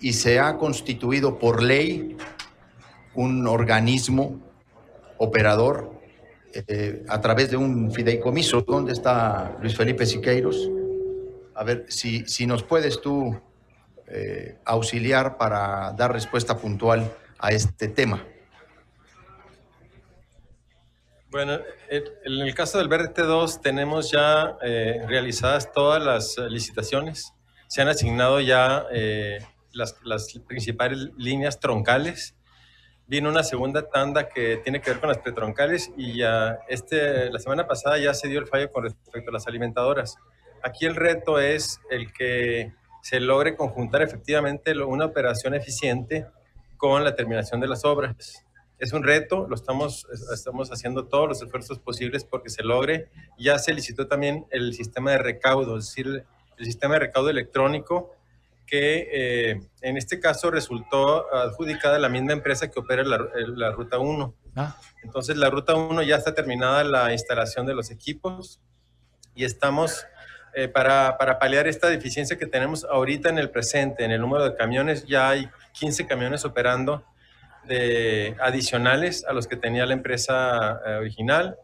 y 0.00 0.12
se 0.12 0.38
ha 0.38 0.56
constituido 0.56 1.38
por 1.38 1.62
ley 1.62 2.16
un 3.14 3.46
organismo 3.46 4.40
operador 5.18 6.00
eh, 6.52 7.04
a 7.08 7.20
través 7.20 7.50
de 7.50 7.56
un 7.56 7.92
fideicomiso. 7.92 8.62
¿Dónde 8.62 8.92
está 8.92 9.56
Luis 9.60 9.76
Felipe 9.76 10.06
Siqueiros? 10.06 10.70
A 11.54 11.64
ver, 11.64 11.86
si, 11.88 12.26
si 12.26 12.46
nos 12.46 12.62
puedes 12.62 13.00
tú 13.00 13.38
eh, 14.08 14.58
auxiliar 14.64 15.36
para 15.36 15.92
dar 15.92 16.12
respuesta 16.12 16.56
puntual 16.58 17.12
a 17.38 17.50
este 17.50 17.88
tema. 17.88 18.24
Bueno, 21.30 21.58
en 21.88 22.40
el 22.40 22.54
caso 22.54 22.78
del 22.78 22.88
BRT2 22.88 23.60
tenemos 23.60 24.10
ya 24.10 24.56
eh, 24.62 25.02
realizadas 25.06 25.72
todas 25.72 26.00
las 26.02 26.38
licitaciones. 26.50 27.32
Se 27.66 27.82
han 27.82 27.88
asignado 27.88 28.40
ya 28.40 28.86
las, 29.72 29.96
las 30.04 30.32
principales 30.46 31.10
líneas 31.16 31.58
troncales 31.58 32.36
Vino 33.06 33.28
una 33.28 33.42
segunda 33.42 33.90
tanda 33.90 34.30
que 34.30 34.56
tiene 34.58 34.80
que 34.80 34.90
ver 34.90 35.00
con 35.00 35.10
las 35.10 35.18
pretroncales 35.18 35.92
y 35.94 36.16
ya 36.16 36.60
este, 36.68 37.30
la 37.30 37.38
semana 37.38 37.66
pasada 37.66 37.98
ya 37.98 38.14
se 38.14 38.28
dio 38.28 38.38
el 38.38 38.46
fallo 38.46 38.72
con 38.72 38.84
respecto 38.84 39.28
a 39.28 39.32
las 39.32 39.46
alimentadoras. 39.46 40.16
Aquí 40.62 40.86
el 40.86 40.96
reto 40.96 41.38
es 41.38 41.80
el 41.90 42.14
que 42.14 42.72
se 43.04 43.20
logre 43.20 43.54
conjuntar 43.54 44.00
efectivamente 44.00 44.72
una 44.82 45.04
operación 45.04 45.52
eficiente 45.52 46.26
con 46.78 47.04
la 47.04 47.14
terminación 47.14 47.60
de 47.60 47.68
las 47.68 47.84
obras. 47.84 48.46
Es 48.78 48.94
un 48.94 49.02
reto, 49.02 49.46
lo 49.46 49.56
estamos, 49.56 50.06
estamos 50.32 50.70
haciendo 50.70 51.04
todos 51.04 51.28
los 51.28 51.42
esfuerzos 51.42 51.78
posibles 51.78 52.24
porque 52.24 52.48
se 52.48 52.62
logre. 52.62 53.10
Ya 53.36 53.58
se 53.58 53.74
licitó 53.74 54.06
también 54.06 54.46
el 54.50 54.72
sistema 54.72 55.10
de 55.10 55.18
recaudo, 55.18 55.76
es 55.76 55.84
decir, 55.84 56.24
el 56.56 56.64
sistema 56.64 56.94
de 56.94 57.00
recaudo 57.00 57.28
electrónico 57.28 58.16
que 58.66 59.10
eh, 59.12 59.60
en 59.82 59.98
este 59.98 60.18
caso 60.18 60.50
resultó 60.50 61.30
adjudicada 61.30 61.98
la 61.98 62.08
misma 62.08 62.32
empresa 62.32 62.70
que 62.70 62.80
opera 62.80 63.04
la, 63.04 63.70
Ruta 63.72 63.98
1. 63.98 64.34
Ah. 64.56 64.80
Entonces 65.02 65.36
la 65.36 65.50
Ruta 65.50 65.74
1 65.74 66.02
ya 66.04 66.16
está 66.16 66.34
terminada 66.34 66.82
la 66.84 67.12
instalación 67.12 67.66
de 67.66 67.74
los 67.74 67.90
equipos 67.90 68.62
y 69.34 69.44
estamos 69.44 70.06
eh, 70.54 70.68
para, 70.68 71.16
para, 71.18 71.38
paliar 71.38 71.66
esta 71.66 71.88
deficiencia 71.88 72.38
que 72.38 72.46
tenemos 72.46 72.84
ahorita 72.84 73.28
en 73.28 73.38
el 73.38 73.50
presente, 73.50 74.04
en 74.04 74.10
el 74.10 74.20
número 74.20 74.44
de 74.44 74.56
camiones, 74.56 75.06
ya 75.06 75.28
hay 75.28 75.48
15 75.72 76.06
camiones 76.06 76.44
operando 76.44 77.04
de, 77.64 78.36
adicionales 78.40 79.24
a 79.26 79.32
los 79.32 79.46
que 79.46 79.56
tenía 79.56 79.86
la 79.86 79.94
empresa 79.94 80.80
eh, 80.86 80.94
original 80.96 81.56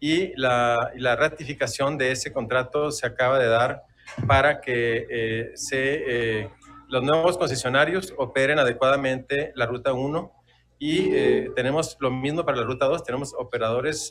y 0.00 0.32
la, 0.36 0.92
la 0.96 1.16
ratificación 1.16 1.98
de 1.98 2.12
ese 2.12 2.32
contrato 2.32 2.90
se 2.92 3.06
acaba 3.06 3.38
de 3.38 3.48
dar 3.48 3.82
para 4.26 4.60
que 4.60 5.06
eh, 5.10 5.52
se, 5.54 6.40
eh, 6.40 6.50
los 6.88 7.02
nuevos 7.02 7.36
concesionarios 7.36 8.14
operen 8.16 8.58
adecuadamente 8.58 9.52
la 9.54 9.66
ruta 9.66 9.92
1 9.92 10.32
y 10.78 11.14
eh, 11.14 11.50
tenemos 11.56 11.96
lo 12.00 12.10
mismo 12.10 12.44
para 12.44 12.58
la 12.58 12.64
ruta 12.64 12.86
2, 12.86 13.02
tenemos 13.04 13.34
operadores 13.36 14.10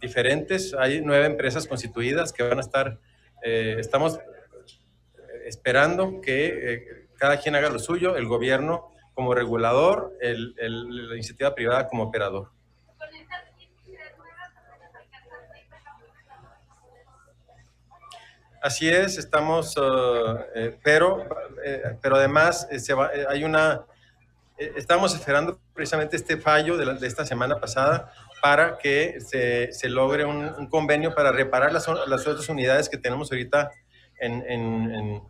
diferentes, 0.00 0.74
hay 0.74 1.00
nueve 1.00 1.26
empresas 1.26 1.66
constituidas 1.66 2.32
que 2.32 2.42
van 2.42 2.58
a 2.58 2.60
estar, 2.60 2.98
estamos 3.42 4.18
esperando 5.44 6.20
que 6.20 7.08
cada 7.16 7.38
quien 7.38 7.54
haga 7.54 7.70
lo 7.70 7.78
suyo, 7.78 8.16
el 8.16 8.26
gobierno 8.26 8.92
como 9.14 9.34
regulador, 9.34 10.12
el, 10.20 10.54
la 10.56 11.14
iniciativa 11.14 11.54
privada 11.54 11.86
como 11.88 12.04
operador. 12.04 12.50
Así 18.62 18.88
es, 18.88 19.18
estamos, 19.18 19.76
uh, 19.76 20.38
eh, 20.54 20.78
pero, 20.84 21.26
eh, 21.64 21.98
pero 22.00 22.14
además 22.14 22.68
eh, 22.70 22.78
se 22.78 22.94
va, 22.94 23.10
hay 23.28 23.42
una, 23.42 23.84
estamos 24.56 25.16
esperando 25.16 25.58
precisamente 25.74 26.14
este 26.14 26.36
fallo 26.36 26.76
de, 26.76 26.94
de, 26.94 27.06
esta 27.08 27.26
semana 27.26 27.58
pasada 27.58 28.12
para 28.42 28.76
que 28.76 29.20
se, 29.20 29.88
logre 29.88 30.24
un, 30.24 30.66
convenio 30.66 31.14
para 31.14 31.30
reparar 31.30 31.72
las, 31.72 31.86
otras 31.88 32.48
unidades 32.48 32.88
que 32.88 32.98
tenemos 32.98 33.30
ahorita 33.30 33.70
en, 34.20 34.42
en, 34.50 35.22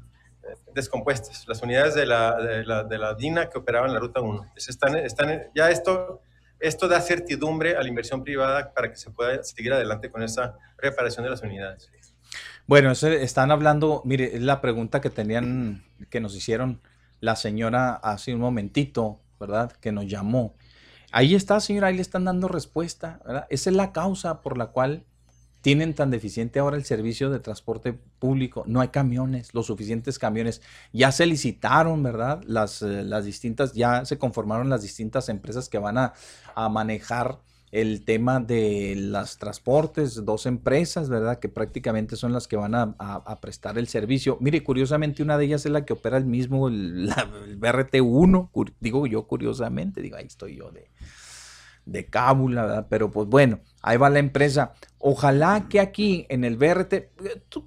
descompuestas, 0.74 1.47
las 1.47 1.60
unidades 1.60 1.94
de, 1.94 2.06
la, 2.06 3.14
DINA 3.18 3.51
que 3.51 3.59
operaban 3.59 3.90
en 3.90 3.94
la 3.94 4.01
Ruta 4.01 4.22
1. 4.22 4.52
Están, 4.56 4.97
están, 4.97 5.43
ya 5.55 5.70
esto, 5.70 6.22
esto 6.59 6.89
da 6.89 7.02
certidumbre 7.02 7.76
a 7.76 7.82
la 7.82 7.89
inversión 7.89 8.24
privada 8.24 8.72
para 8.72 8.89
que 8.90 8.97
se 8.97 9.10
pueda 9.10 9.44
seguir 9.44 9.74
adelante 9.74 10.10
con 10.10 10.22
esa 10.22 10.56
reparación 10.78 11.24
de 11.24 11.30
las 11.30 11.43
unidades. 11.43 11.93
Bueno, 12.66 12.93
están 12.93 13.51
hablando, 13.51 14.01
mire, 14.06 14.36
es 14.36 14.40
la 14.40 14.62
pregunta 14.62 15.02
que 15.02 15.10
tenían, 15.10 15.84
que 16.09 16.20
nos 16.20 16.34
hicieron 16.34 16.80
la 17.20 17.36
señora 17.36 17.93
hace 17.93 18.32
un 18.32 18.40
momentito, 18.40 19.20
¿verdad? 19.39 19.70
Que 19.70 19.93
nos 19.93 20.06
llamó. 20.06 20.55
Ahí 21.12 21.34
está, 21.34 21.60
señora, 21.60 21.89
ahí 21.89 21.97
le 21.97 22.02
están 22.02 22.24
dando 22.24 22.48
respuesta, 22.48 23.20
¿verdad? 23.26 23.47
Esa 23.51 23.70
es 23.70 23.76
la 23.76 23.93
causa 23.93 24.40
por 24.40 24.56
la 24.56 24.68
cual 24.68 25.05
tienen 25.60 25.94
tan 25.94 26.10
deficiente 26.10 26.59
ahora 26.59 26.76
el 26.76 26.84
servicio 26.84 27.30
de 27.30 27.39
transporte 27.39 27.93
público. 27.93 28.64
No 28.66 28.80
hay 28.80 28.89
camiones, 28.89 29.55
los 29.55 29.66
suficientes 29.66 30.18
camiones. 30.18 30.62
Ya 30.93 31.12
se 31.12 31.26
licitaron, 31.26 32.02
¿verdad? 32.02 32.43
Las, 32.47 32.82
eh, 32.82 33.05
las 33.05 33.26
distintas, 33.26 33.74
ya 33.74 34.05
se 34.06 34.18
conformaron 34.18 34.70
las 34.70 34.82
distintas 34.82 35.28
empresas 35.28 35.68
que 35.68 35.78
van 35.78 35.98
a, 35.98 36.14
a 36.55 36.68
manejar 36.68 37.39
el 37.73 38.05
tema 38.05 38.39
de 38.39 38.94
los 38.97 39.39
transportes, 39.39 40.27
dos 40.27 40.44
empresas, 40.44 41.09
¿verdad? 41.09 41.39
Que 41.39 41.49
prácticamente 41.49 42.16
son 42.16 42.35
las 42.35 42.47
que 42.47 42.57
van 42.57 42.74
a, 42.74 43.40
prestar 43.40 43.78
el 43.78 43.89
servicio. 43.89 44.36
Mire, 44.40 44.62
curiosamente 44.62 45.23
una 45.23 45.39
de 45.39 45.47
ellas 45.47 45.65
es 45.65 45.73
la 45.73 45.86
que 45.86 45.94
opera 45.94 46.19
el 46.19 46.27
mismo, 46.27 46.69
el, 46.69 47.09
el 47.47 47.59
BRT1, 47.59 48.74
digo 48.78 49.07
yo 49.07 49.27
curiosamente, 49.27 50.03
digo, 50.03 50.16
ahí 50.16 50.27
estoy 50.27 50.57
yo 50.57 50.70
de, 50.70 50.90
de 51.86 52.07
cábula, 52.07 52.66
¿verdad? 52.66 52.86
Pero 52.90 53.11
pues 53.11 53.27
bueno, 53.27 53.61
ahí 53.82 53.96
va 53.96 54.10
la 54.10 54.20
empresa. 54.20 54.72
Ojalá 55.04 55.66
que 55.68 55.80
aquí 55.80 56.26
en 56.28 56.44
el 56.44 56.56
BRT, 56.56 56.94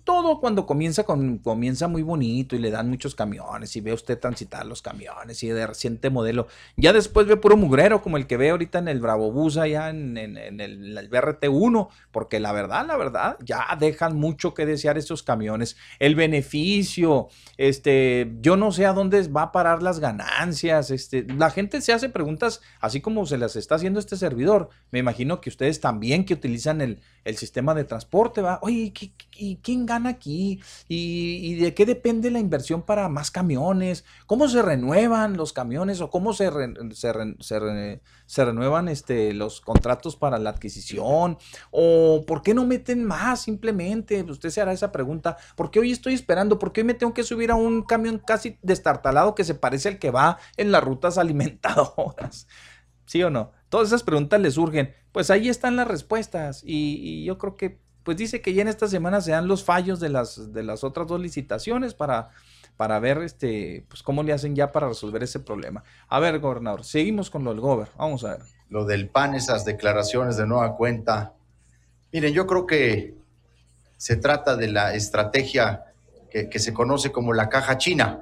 todo 0.05 0.39
cuando 0.39 0.65
comienza, 0.65 1.03
comienza 1.03 1.89
muy 1.89 2.01
bonito 2.01 2.55
y 2.55 2.59
le 2.59 2.71
dan 2.71 2.89
muchos 2.89 3.13
camiones 3.13 3.75
y 3.75 3.81
ve 3.81 3.91
usted 3.91 4.17
transitar 4.17 4.65
los 4.65 4.81
camiones 4.81 5.43
y 5.43 5.49
de 5.49 5.67
reciente 5.67 6.09
modelo. 6.09 6.47
Ya 6.77 6.93
después 6.93 7.27
ve 7.27 7.35
puro 7.35 7.57
mugrero 7.57 8.01
como 8.01 8.15
el 8.15 8.25
que 8.25 8.37
ve 8.37 8.51
ahorita 8.51 8.79
en 8.79 8.87
el 8.87 9.01
Bravo 9.01 9.33
Bus 9.33 9.57
allá 9.57 9.89
en, 9.89 10.17
el, 10.17 10.61
el, 10.61 11.09
BRT 11.09 11.49
1, 11.49 11.89
porque 12.13 12.39
la 12.39 12.53
verdad, 12.53 12.87
la 12.87 12.95
verdad, 12.95 13.37
ya 13.43 13.65
dejan 13.77 14.15
mucho 14.15 14.53
que 14.53 14.65
desear 14.65 14.97
esos 14.97 15.21
camiones. 15.21 15.75
El 15.99 16.15
beneficio, 16.15 17.27
este, 17.57 18.31
yo 18.39 18.55
no 18.55 18.71
sé 18.71 18.85
a 18.85 18.93
dónde 18.93 19.27
va 19.27 19.41
a 19.41 19.51
parar 19.51 19.83
las 19.83 19.99
ganancias. 19.99 20.89
Este, 20.89 21.25
la 21.33 21.49
gente 21.49 21.81
se 21.81 21.91
hace 21.91 22.07
preguntas 22.07 22.61
así 22.79 23.01
como 23.01 23.25
se 23.25 23.37
las 23.37 23.57
está 23.57 23.75
haciendo 23.75 23.99
este 23.99 24.15
servidor. 24.15 24.69
Me 24.91 24.99
imagino 24.99 25.41
que 25.41 25.49
ustedes 25.49 25.81
también 25.81 26.04
que 26.25 26.33
utilizan 26.33 26.81
el 26.81 27.01
el 27.25 27.37
sistema 27.37 27.73
de 27.73 27.83
transporte, 27.83 28.41
va, 28.41 28.59
oye, 28.61 28.93
¿y 29.35 29.57
quién 29.57 29.85
gana 29.87 30.11
aquí? 30.11 30.61
¿Y, 30.87 31.55
de 31.55 31.73
qué 31.73 31.85
depende 31.85 32.29
la 32.29 32.39
inversión 32.39 32.83
para 32.83 33.09
más 33.09 33.31
camiones? 33.31 34.05
¿Cómo 34.27 34.47
se 34.47 34.61
renuevan 34.61 35.35
los 35.35 35.51
camiones 35.51 36.01
o 36.01 36.11
cómo 36.11 36.33
se, 36.33 36.51
se, 36.91 38.45
renuevan 38.45 38.87
este, 38.87 39.33
los 39.33 39.59
contratos 39.59 40.15
para 40.15 40.37
la 40.37 40.51
adquisición? 40.51 41.39
¿O 41.71 42.23
por 42.27 42.43
qué 42.43 42.53
no 42.53 42.65
meten 42.65 43.03
más 43.03 43.41
simplemente? 43.41 44.21
Usted 44.21 44.51
se 44.51 44.61
hará 44.61 44.71
esa 44.71 44.91
pregunta. 44.91 45.37
¿Por 45.55 45.71
qué 45.71 45.79
hoy 45.79 45.91
estoy 45.91 46.13
esperando? 46.13 46.59
¿Por 46.59 46.71
qué 46.71 46.81
hoy 46.81 46.87
me 46.87 46.93
tengo 46.93 47.15
que 47.15 47.23
subir 47.23 47.49
a 47.49 47.55
un 47.55 47.81
camión 47.81 48.21
casi 48.25 48.59
destartalado 48.61 49.33
que 49.33 49.43
se 49.43 49.55
parece 49.55 49.89
al 49.89 49.99
que 49.99 50.11
va 50.11 50.37
en 50.57 50.71
las 50.71 50.83
rutas 50.83 51.17
alimentadoras? 51.17 52.47
¿Sí 53.07 53.23
o 53.23 53.31
no? 53.31 53.51
Todas 53.69 53.87
esas 53.87 54.03
preguntas 54.03 54.39
le 54.39 54.51
surgen. 54.51 54.93
Pues 55.15 55.29
ahí 55.29 55.47
están 55.47 55.77
las 55.77 55.87
respuestas 55.87 56.61
y, 56.65 57.23
yo 57.23 57.37
creo 57.37 57.55
que 57.55 57.79
pues 58.03 58.17
dice 58.17 58.41
que 58.41 58.53
ya 58.53 58.63
en 58.63 58.67
esta 58.67 58.89
semana 58.89 59.21
se 59.21 59.31
dan 59.31 59.47
los 59.47 59.63
fallos 59.63 60.01
de 60.01 60.09
las, 60.09 60.51
de 60.51 60.61
las 60.61 60.83
otras 60.83 61.07
dos 61.07 61.21
licitaciones 61.21 61.93
para, 61.93 62.31
para 62.75 62.99
ver 62.99 63.19
este, 63.19 63.85
pues 63.87 64.03
cómo 64.03 64.23
le 64.23 64.33
hacen 64.33 64.57
ya 64.57 64.73
para 64.73 64.89
resolver 64.89 65.23
ese 65.23 65.39
problema. 65.39 65.85
A 66.09 66.19
ver, 66.19 66.39
gobernador, 66.39 66.83
seguimos 66.83 67.29
con 67.29 67.45
lo 67.45 67.51
del 67.51 67.61
gober. 67.61 67.87
Vamos 67.97 68.25
a 68.25 68.31
ver. 68.31 68.41
lo 68.67 68.83
del 68.83 69.07
PAN, 69.07 69.35
esas 69.35 69.63
declaraciones 69.63 70.35
de 70.35 70.47
nueva 70.47 70.75
cuenta. 70.75 71.33
Miren, 72.11 72.33
yo 72.33 72.45
creo 72.45 72.67
que 72.67 73.15
se 73.95 74.17
trata 74.17 74.57
de 74.57 74.67
la 74.67 74.95
estrategia 74.95 75.93
que, 76.29 76.49
que 76.49 76.59
se 76.59 76.73
conoce 76.73 77.13
como 77.13 77.31
la 77.31 77.47
caja 77.47 77.77
china. 77.77 78.19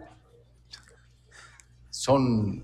Son 1.89 2.63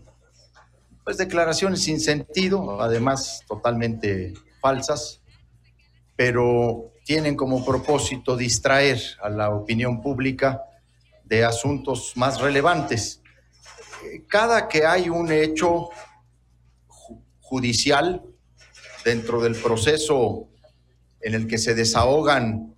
pues 1.09 1.17
declaraciones 1.17 1.81
sin 1.81 1.99
sentido, 1.99 2.79
además 2.79 3.41
totalmente 3.47 4.35
falsas, 4.61 5.23
pero 6.15 6.93
tienen 7.03 7.35
como 7.35 7.65
propósito 7.65 8.37
distraer 8.37 9.01
a 9.19 9.27
la 9.27 9.49
opinión 9.49 10.03
pública 10.03 10.61
de 11.23 11.43
asuntos 11.43 12.13
más 12.15 12.39
relevantes. 12.39 13.23
Cada 14.27 14.67
que 14.67 14.85
hay 14.85 15.09
un 15.09 15.31
hecho 15.31 15.89
judicial 17.39 18.21
dentro 19.03 19.41
del 19.41 19.55
proceso 19.55 20.47
en 21.21 21.33
el 21.33 21.47
que 21.47 21.57
se 21.57 21.73
desahogan 21.73 22.75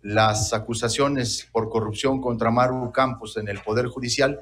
las 0.00 0.52
acusaciones 0.52 1.48
por 1.52 1.70
corrupción 1.70 2.20
contra 2.20 2.50
Maru 2.50 2.90
Campos 2.90 3.36
en 3.36 3.46
el 3.46 3.60
Poder 3.60 3.86
Judicial, 3.86 4.40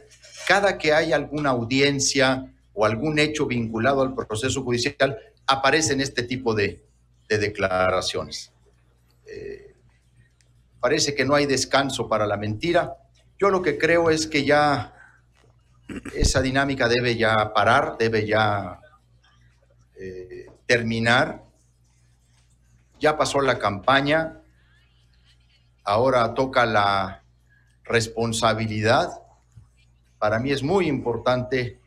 cada 0.49 0.79
que 0.79 0.95
hay 0.95 1.13
alguna 1.13 1.51
audiencia 1.51 2.51
o 2.81 2.87
algún 2.87 3.19
hecho 3.19 3.45
vinculado 3.47 4.01
al 4.01 4.15
proceso 4.15 4.63
judicial, 4.63 5.19
aparecen 5.47 6.01
este 6.01 6.23
tipo 6.23 6.55
de, 6.55 6.83
declaraciones. 7.29 8.53
Eh, 9.27 9.75
parece 10.81 11.15
que 11.15 11.27
no 11.27 11.35
hay 11.35 11.45
descanso 11.45 12.09
para 12.09 12.27
la 12.27 12.39
mentira. 12.39 12.97
Yo 13.39 13.51
lo 13.51 13.61
que 13.61 13.77
creo 13.77 14.09
es 14.09 14.27
que 14.27 14.47
ya 14.47 14.95
esa 16.15 16.41
dinámica 16.41 16.89
debe 16.89 17.17
ya 17.17 17.53
parar, 17.53 17.97
debe 17.99 18.27
ya 18.27 18.81
eh, 19.97 20.47
terminar. 20.65 21.45
Ya 22.99 23.19
pasó 23.19 23.43
la 23.43 23.59
campaña, 23.59 24.41
ahora 25.85 26.33
toca 26.33 26.65
la 26.65 27.25
responsabilidad. 27.85 29.11
Para 30.19 30.39
mí 30.39 30.51
es 30.51 30.63
muy 30.63 30.89
importante 30.89 31.80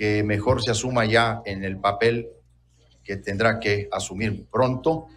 que 0.00 0.22
mejor 0.22 0.62
se 0.62 0.70
asuma 0.70 1.04
ya 1.04 1.42
en 1.44 1.62
el 1.62 1.78
papel 1.78 2.30
que 3.04 3.18
tendrá 3.18 3.60
que 3.60 3.86
asumir 3.92 4.46
pronto 4.46 5.08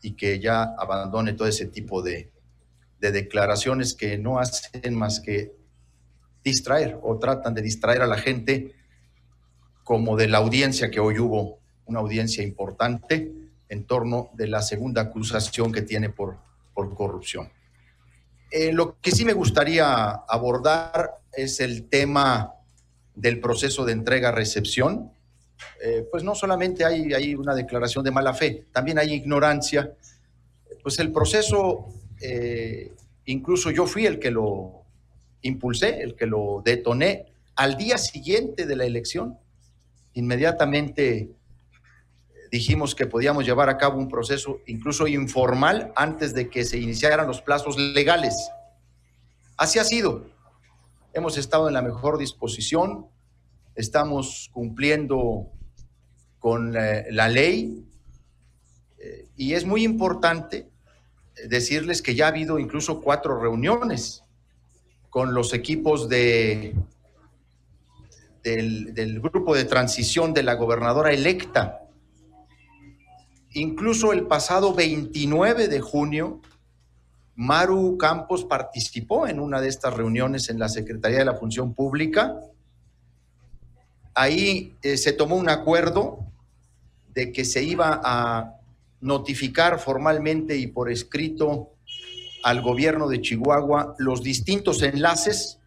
y 0.00 0.12
que 0.12 0.40
ya 0.40 0.62
abandone 0.78 1.34
todo 1.34 1.46
ese 1.46 1.66
tipo 1.66 2.00
de, 2.00 2.32
de 3.00 3.12
declaraciones 3.12 3.92
que 3.92 4.16
no 4.16 4.38
hacen 4.38 4.94
más 4.94 5.20
que 5.20 5.52
distraer 6.42 6.98
o 7.02 7.18
tratan 7.18 7.52
de 7.52 7.60
distraer 7.60 8.00
a 8.00 8.06
la 8.06 8.16
gente 8.16 8.74
como 9.82 10.16
de 10.16 10.28
la 10.28 10.38
audiencia 10.38 10.90
que 10.90 11.00
hoy 11.00 11.18
hubo, 11.18 11.58
una 11.84 12.00
audiencia 12.00 12.42
importante 12.42 13.30
en 13.68 13.84
torno 13.84 14.30
de 14.32 14.46
la 14.46 14.62
segunda 14.62 15.02
acusación 15.02 15.70
que 15.70 15.82
tiene 15.82 16.08
por, 16.08 16.38
por 16.72 16.94
corrupción. 16.94 17.50
Eh, 18.50 18.72
lo 18.72 18.98
que 19.02 19.10
sí 19.10 19.26
me 19.26 19.34
gustaría 19.34 20.08
abordar 20.08 21.18
es 21.30 21.60
el 21.60 21.90
tema 21.90 22.53
del 23.14 23.40
proceso 23.40 23.84
de 23.84 23.92
entrega-recepción. 23.92 25.12
Eh, 25.82 26.06
pues 26.10 26.24
no 26.24 26.34
solamente 26.34 26.84
hay, 26.84 27.12
hay, 27.12 27.34
una 27.34 27.54
declaración 27.54 28.04
de 28.04 28.10
mala 28.10 28.34
fe, 28.34 28.66
también 28.72 28.98
hay 28.98 29.12
ignorancia. 29.12 29.92
Pues 30.82 30.98
el 30.98 31.12
proceso, 31.12 31.88
eh, 32.20 32.92
incluso 33.26 33.70
yo 33.70 33.86
fui 33.86 34.06
el 34.06 34.18
que 34.18 34.30
lo 34.30 34.82
impulsé, 35.42 36.02
el 36.02 36.14
que 36.14 36.26
lo 36.26 36.62
detoné 36.64 37.26
al 37.56 37.76
día 37.76 37.98
siguiente 37.98 38.66
de 38.66 38.76
la 38.76 38.84
elección 38.84 39.38
inmediatamente 40.14 41.30
dijimos 42.50 42.94
que 42.94 43.06
podíamos 43.06 43.44
llevar 43.44 43.68
a 43.68 43.78
cabo 43.78 43.98
un 43.98 44.08
proceso 44.08 44.60
incluso 44.66 45.06
informal 45.06 45.92
antes 45.96 46.34
de 46.34 46.48
que 46.48 46.64
se 46.64 46.78
iniciaran 46.78 47.26
los 47.26 47.42
plazos 47.42 47.76
legales. 47.76 48.50
Así 49.56 49.78
ha 49.78 49.84
sido. 49.84 50.26
Hemos 51.14 51.38
estado 51.38 51.68
en 51.68 51.74
la 51.74 51.82
mejor 51.82 52.18
disposición, 52.18 53.06
estamos 53.76 54.50
cumpliendo 54.52 55.48
con 56.40 56.76
eh, 56.76 57.06
la 57.10 57.28
ley 57.28 57.86
eh, 58.98 59.28
y 59.36 59.54
es 59.54 59.64
muy 59.64 59.84
importante 59.84 60.68
decirles 61.48 62.02
que 62.02 62.14
ya 62.16 62.26
ha 62.26 62.28
habido 62.28 62.58
incluso 62.58 63.00
cuatro 63.00 63.40
reuniones 63.40 64.24
con 65.08 65.34
los 65.34 65.54
equipos 65.54 66.08
de 66.08 66.74
del, 68.42 69.20
grupo 69.20 69.54
de 69.54 69.64
transición 69.64 70.34
de 70.34 70.42
la 70.42 70.54
gobernadora 70.54 71.12
electa. 71.12 71.80
Incluso 73.52 74.12
el 74.12 74.26
pasado 74.26 74.74
29 74.74 75.68
de 75.68 75.80
junio, 75.80 76.40
Maru 77.36 77.98
Campos 77.98 78.44
participó 78.44 79.26
en 79.26 79.40
una 79.40 79.60
de 79.60 79.68
estas 79.68 79.94
reuniones 79.94 80.48
en 80.50 80.58
la 80.58 80.68
Secretaría 80.68 81.18
de 81.18 81.24
la 81.24 81.34
Función 81.34 81.74
Pública. 81.74 82.40
Ahí 84.14 84.76
eh, 84.82 84.96
se 84.96 85.12
tomó 85.12 85.36
un 85.36 85.48
acuerdo 85.48 86.20
de 87.12 87.32
que 87.32 87.44
se 87.44 87.62
iba 87.62 88.00
a 88.04 88.54
notificar 89.00 89.78
formalmente 89.78 90.56
y 90.56 90.68
por 90.68 90.90
escrito 90.90 91.70
al 92.44 92.62
gobierno 92.62 93.08
de 93.08 93.20
Chihuahua 93.20 93.94
los 93.98 94.22
distintos 94.22 94.82
enlaces 94.82 95.58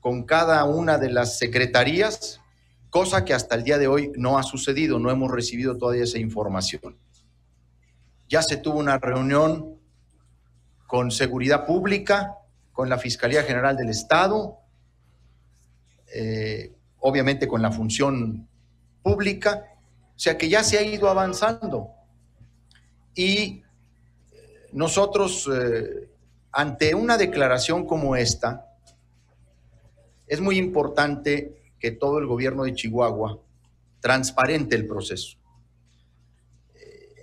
con 0.00 0.24
cada 0.24 0.64
una 0.64 0.98
de 0.98 1.10
las 1.10 1.38
secretarías, 1.38 2.40
cosa 2.90 3.24
que 3.24 3.34
hasta 3.34 3.54
el 3.54 3.64
día 3.64 3.78
de 3.78 3.88
hoy 3.88 4.12
no 4.16 4.38
ha 4.38 4.42
sucedido, 4.42 4.98
no 4.98 5.10
hemos 5.10 5.30
recibido 5.30 5.76
todavía 5.76 6.04
esa 6.04 6.18
información. 6.18 6.96
Ya 8.28 8.42
se 8.42 8.56
tuvo 8.56 8.78
una 8.78 8.98
reunión 8.98 9.73
con 10.94 11.10
Seguridad 11.10 11.66
Pública, 11.66 12.38
con 12.72 12.88
la 12.88 12.98
Fiscalía 12.98 13.42
General 13.42 13.76
del 13.76 13.88
Estado, 13.88 14.58
eh, 16.14 16.72
obviamente 17.00 17.48
con 17.48 17.60
la 17.60 17.72
función 17.72 18.46
pública, 19.02 19.64
o 20.14 20.18
sea 20.20 20.38
que 20.38 20.48
ya 20.48 20.62
se 20.62 20.78
ha 20.78 20.82
ido 20.82 21.08
avanzando. 21.08 21.90
Y 23.12 23.64
nosotros, 24.70 25.50
eh, 25.52 26.10
ante 26.52 26.94
una 26.94 27.18
declaración 27.18 27.86
como 27.86 28.14
esta, 28.14 28.64
es 30.28 30.40
muy 30.40 30.58
importante 30.58 31.60
que 31.80 31.90
todo 31.90 32.20
el 32.20 32.26
gobierno 32.28 32.62
de 32.62 32.74
Chihuahua 32.76 33.40
transparente 33.98 34.76
el 34.76 34.86
proceso. 34.86 35.38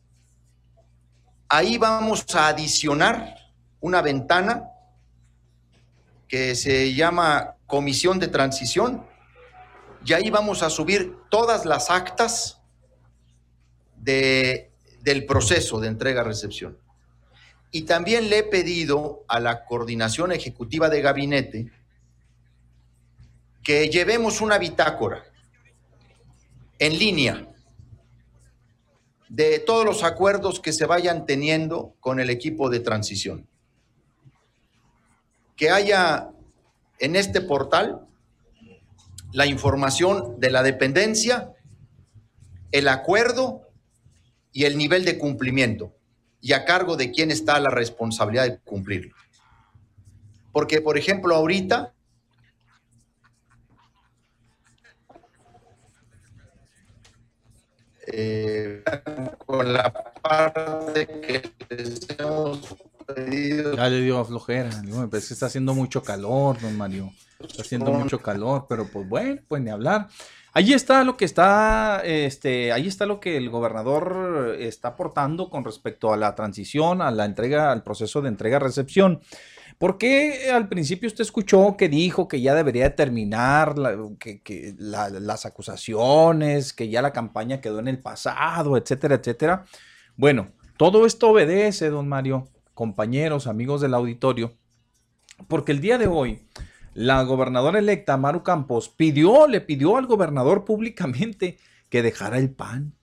Ahí 1.48 1.78
vamos 1.78 2.26
a 2.36 2.48
adicionar 2.48 3.36
una 3.80 4.02
ventana 4.02 4.70
que 6.28 6.56
se 6.56 6.94
llama 6.94 7.56
Comisión 7.66 8.20
de 8.20 8.28
Transición, 8.28 9.06
y 10.06 10.14
ahí 10.14 10.30
vamos 10.30 10.64
a 10.64 10.70
subir 10.70 11.16
todas 11.30 11.66
las 11.66 11.90
actas 11.90 12.62
de, 13.98 14.72
del 15.02 15.26
proceso 15.26 15.80
de 15.80 15.88
entrega-recepción. 15.88 16.78
Y 17.72 17.84
también 17.84 18.30
le 18.30 18.40
he 18.40 18.44
pedido 18.44 19.24
a 19.28 19.40
la 19.40 19.66
coordinación 19.66 20.32
ejecutiva 20.32 20.90
de 20.90 21.02
gabinete 21.02 21.72
que 23.64 23.90
llevemos 23.90 24.42
una 24.42 24.58
bitácora 24.58 25.24
en 26.80 26.98
línea 26.98 27.48
de 29.28 29.60
todos 29.60 29.86
los 29.86 30.04
acuerdos 30.04 30.60
que 30.60 30.74
se 30.74 30.86
vayan 30.86 31.26
teniendo 31.26 31.94
con 32.00 32.20
el 32.20 32.32
equipo 32.32 32.70
de 32.70 32.80
transición 32.80 33.48
que 35.60 35.70
haya 35.70 36.32
en 37.00 37.18
este 37.18 37.42
portal 37.42 38.08
la 39.32 39.46
información 39.46 40.40
de 40.40 40.50
la 40.50 40.64
dependencia, 40.64 41.54
el 42.72 42.88
acuerdo 42.88 43.62
y 44.52 44.66
el 44.66 44.78
nivel 44.78 45.06
de 45.06 45.18
cumplimiento 45.18 45.94
y 46.42 46.54
a 46.54 46.66
cargo 46.66 46.96
de 46.96 47.12
quién 47.12 47.32
está 47.32 47.60
la 47.60 47.70
responsabilidad 47.70 48.46
de 48.46 48.60
cumplirlo. 48.60 49.14
Porque, 50.52 50.82
por 50.82 50.98
ejemplo, 50.98 51.36
ahorita 51.36 51.94
eh, 58.08 58.84
con 59.46 59.72
la 59.74 59.92
parte 59.94 61.08
que 61.08 61.52
les 61.70 62.08
hemos 62.18 62.76
pedido. 63.06 63.76
Ya 63.76 63.90
le 63.90 64.02
dio 64.02 64.24
flojera, 64.26 64.82
me 64.82 65.08
parece 65.08 65.30
que 65.30 65.34
está 65.36 65.46
haciendo 65.46 65.74
mucho 65.76 66.02
calor, 66.02 66.60
don 66.60 66.76
Mario. 66.78 67.12
Está 67.40 67.62
haciendo 67.62 67.92
mucho 67.94 68.20
calor, 68.20 68.66
pero 68.68 68.86
pues 68.92 69.08
bueno, 69.08 69.42
pues 69.48 69.62
ni 69.62 69.70
hablar. 69.70 70.10
Ahí 70.52 70.74
está 70.74 71.06
lo 71.06 71.16
que 71.16 71.24
está, 71.24 72.02
este, 72.04 72.74
ahí 72.74 72.88
está 72.88 73.06
lo 73.06 73.22
que 73.22 73.38
el 73.38 73.50
gobernador 73.50 74.58
está 74.60 74.90
aportando 74.90 75.50
con 75.50 75.64
respecto 75.64 76.12
a 76.12 76.18
la 76.18 76.36
transición, 76.36 77.02
a 77.02 77.12
la 77.12 77.24
entrega, 77.24 77.72
al 77.72 77.84
proceso 77.84 78.22
de 78.22 78.28
entrega-recepción. 78.28 79.22
¿Por 79.78 79.98
qué 79.98 80.52
al 80.52 80.68
principio 80.68 81.08
usted 81.08 81.22
escuchó 81.22 81.78
que 81.78 81.88
dijo 81.88 82.28
que 82.28 82.42
ya 82.42 82.54
debería 82.54 82.94
terminar 82.98 83.76
que, 84.20 84.76
las 84.78 85.46
acusaciones, 85.46 86.74
que 86.74 86.90
ya 86.90 87.02
la 87.02 87.14
campaña 87.14 87.62
quedó 87.62 87.80
en 87.80 87.88
el 87.88 88.00
pasado, 88.00 88.76
etcétera, 88.76 89.16
etcétera? 89.16 89.64
Bueno, 90.18 90.50
todo 90.76 91.06
esto 91.06 91.30
obedece, 91.30 91.90
don 91.90 92.10
Mario, 92.10 92.50
compañeros, 92.74 93.48
amigos 93.48 93.80
del 93.80 93.94
auditorio, 93.94 94.58
porque 95.48 95.72
el 95.72 95.80
día 95.80 95.98
de 95.98 96.08
hoy 96.08 96.42
la 97.00 97.24
gobernadora 97.24 97.80
electa, 97.80 98.18
Maru 98.18 98.44
Campos, 98.44 98.90
pidió, 98.90 99.48
le 99.48 99.62
pidió 99.62 99.96
al 99.96 100.06
gobernador 100.06 100.66
públicamente 100.66 101.58
que 101.88 102.02
dejara 102.02 102.38
el 102.38 102.50
PAN. 102.50 102.94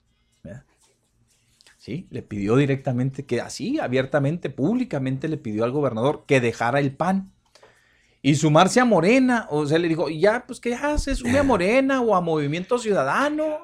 Sí, 1.79 2.05
le 2.11 2.21
pidió 2.21 2.57
directamente 2.57 3.25
que 3.25 3.41
así, 3.41 3.79
abiertamente, 3.79 4.51
públicamente 4.51 5.27
le 5.27 5.37
pidió 5.37 5.63
al 5.63 5.71
gobernador 5.71 6.25
que 6.27 6.39
dejara 6.39 6.79
el 6.79 6.95
PAN 6.95 7.31
y 8.21 8.35
sumarse 8.35 8.79
a 8.79 8.85
Morena. 8.85 9.47
O 9.49 9.65
sea, 9.65 9.79
le 9.79 9.87
dijo, 9.87 10.09
ya, 10.09 10.43
pues 10.45 10.59
que 10.59 10.71
ya 10.71 10.95
se 10.99 11.15
sume 11.15 11.39
a 11.39 11.43
Morena 11.55 12.01
o 12.01 12.13
a 12.13 12.21
Movimiento 12.21 12.77
Ciudadano, 12.77 13.61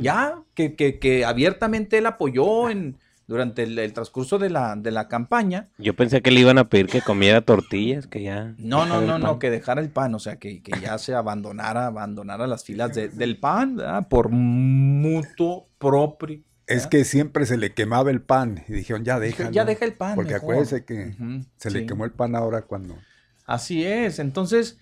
ya, 0.00 0.42
que, 0.54 0.74
que, 0.74 0.98
que, 0.98 1.24
abiertamente 1.24 1.98
él 1.98 2.06
apoyó 2.06 2.68
en, 2.68 2.98
durante 3.26 3.64
el, 3.64 3.92
transcurso 3.92 4.38
de 4.38 4.50
la, 4.50 4.76
de 4.76 4.90
la 4.90 5.08
campaña. 5.08 5.68
Yo 5.78 5.94
pensé 5.94 6.22
que 6.22 6.30
le 6.30 6.40
iban 6.40 6.58
a 6.58 6.68
pedir 6.68 6.86
que 6.86 7.02
comiera 7.02 7.40
tortillas, 7.40 8.06
que 8.06 8.22
ya... 8.22 8.54
No, 8.58 8.86
no, 8.86 9.00
no, 9.00 9.18
no, 9.18 9.38
que 9.38 9.50
dejara 9.50 9.80
el 9.80 9.90
pan, 9.90 10.14
o 10.14 10.18
sea, 10.18 10.36
que, 10.36 10.62
ya 10.80 10.98
se 10.98 11.14
abandonara, 11.14 11.86
abandonara 11.86 12.46
las 12.46 12.64
filas 12.64 12.92
del 12.94 13.38
pan, 13.38 13.78
por 14.08 14.28
mutuo 14.30 15.68
propio. 15.78 16.40
Es 16.66 16.86
que 16.86 17.04
siempre 17.04 17.46
se 17.46 17.56
le 17.56 17.74
quemaba 17.74 18.10
el 18.10 18.22
pan 18.22 18.64
y 18.68 18.72
dijeron, 18.72 19.04
ya 19.04 19.20
deja. 19.20 19.50
Ya 19.50 19.64
deja 19.64 19.84
el 19.84 19.92
pan. 19.94 20.16
Porque 20.16 20.34
acuérdese 20.34 20.84
que 20.84 21.14
se 21.56 21.70
le 21.70 21.86
quemó 21.86 22.04
el 22.04 22.12
pan 22.12 22.34
ahora 22.34 22.62
cuando... 22.62 22.96
Así 23.44 23.84
es, 23.84 24.18
entonces... 24.18 24.78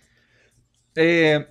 Eh, 0.96 1.48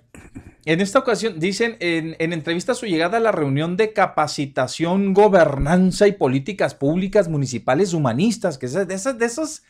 en 0.65 0.81
esta 0.81 0.99
ocasión, 0.99 1.40
dicen 1.40 1.76
en, 1.80 2.15
entrevista 2.19 2.72
a 2.72 2.76
su 2.76 2.85
llegada 2.85 3.18
a 3.18 3.19
la 3.22 3.31
reunión 3.31 3.76
de 3.76 3.91
capacitación, 3.91 5.14
gobernanza 5.14 6.07
y 6.07 6.14
políticas 6.14 6.73
públicas 6.73 7.27
municipales 7.27 7.94
humanistas, 7.94 8.57
que 8.57 8.68
es 8.68 8.73
de 8.73 8.94
esas, 8.94 9.18
de 9.18 9.26
esas, 9.26 9.64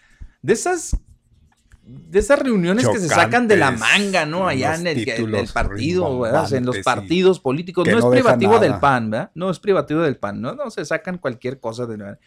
de 0.44 0.54
esas, 0.54 0.98
de 1.84 2.20
esas 2.20 2.40
reuniones 2.40 2.88
que 2.88 3.00
se 3.00 3.08
sacan 3.08 3.48
de 3.48 3.58
la 3.58 3.72
manga, 3.72 4.26
¿no? 4.26 4.48
Allá 4.48 4.76
en 4.76 4.86
el, 4.86 5.06
partido, 5.52 6.20
¿verdad? 6.20 6.54
En 6.54 6.66
los 6.66 6.78
partidos 6.80 7.40
políticos. 7.40 7.88
No, 7.88 7.98
es 7.98 8.06
privativo 8.06 8.60
del 8.60 8.76
PAN, 8.76 9.10
¿verdad? 9.10 9.32
No 9.34 9.50
es 9.50 9.60
privativo 9.60 10.02
del 10.02 10.18
PAN, 10.18 10.42
¿no? 10.42 10.54
No 10.54 10.70
se 10.70 10.86
sacan 10.86 11.18
cualquier 11.18 11.60
cosa 11.60 11.88
de 11.88 12.18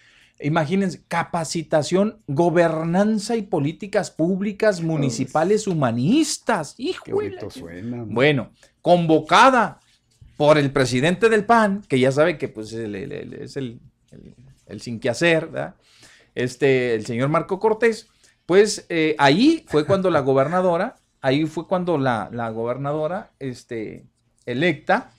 Imagínense, 0.41 1.03
capacitación, 1.09 2.19
gobernanza 2.27 3.37
y 3.37 3.43
políticas 3.43 4.11
públicas 4.11 4.83
municipales 4.83 5.67
humanistas. 5.67 6.75
Hijo 6.79 7.05
suena. 7.51 8.05
Bueno, 8.07 8.51
convocada 8.83 9.81
por 10.37 10.59
el 10.59 10.71
presidente 10.71 11.29
del 11.29 11.47
PAN, 11.47 11.83
que 11.89 11.99
ya 11.99 12.13
sabe 12.13 12.37
que 12.37 12.49
pues, 12.49 12.73
es 12.73 13.57
el, 13.57 13.81
sin 14.79 15.01
que 15.01 15.09
hacer, 15.09 15.47
¿verdad? 15.47 15.75
Este, 16.35 16.95
el 16.95 17.07
señor 17.07 17.31
Marco 17.31 17.59
Cortés, 17.59 18.09
pues 18.45 18.85
eh, 18.91 19.17
ahí 19.19 19.65
fue 19.67 19.87
cuando 19.87 20.11
la 20.11 20.21
gobernadora, 20.21 20.97
ahí 21.23 21.47
fue 21.47 21.67
cuando 21.67 21.97
la, 21.97 22.29
la 22.31 22.51
gobernadora 22.51 23.31
este, 23.39 24.05
electa 24.45 25.11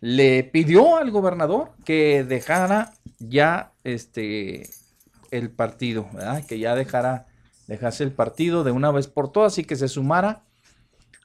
le 0.00 0.44
pidió 0.44 0.98
al 0.98 1.10
gobernador 1.10 1.70
que 1.84 2.24
dejara 2.24 2.92
ya 3.28 3.72
este, 3.84 4.68
el 5.30 5.50
partido, 5.50 6.08
que 6.48 6.58
ya 6.58 6.74
dejara, 6.74 7.26
dejase 7.66 8.04
el 8.04 8.12
partido 8.12 8.64
de 8.64 8.70
una 8.70 8.90
vez 8.90 9.08
por 9.08 9.32
todas 9.32 9.58
y 9.58 9.64
que 9.64 9.76
se 9.76 9.88
sumara 9.88 10.44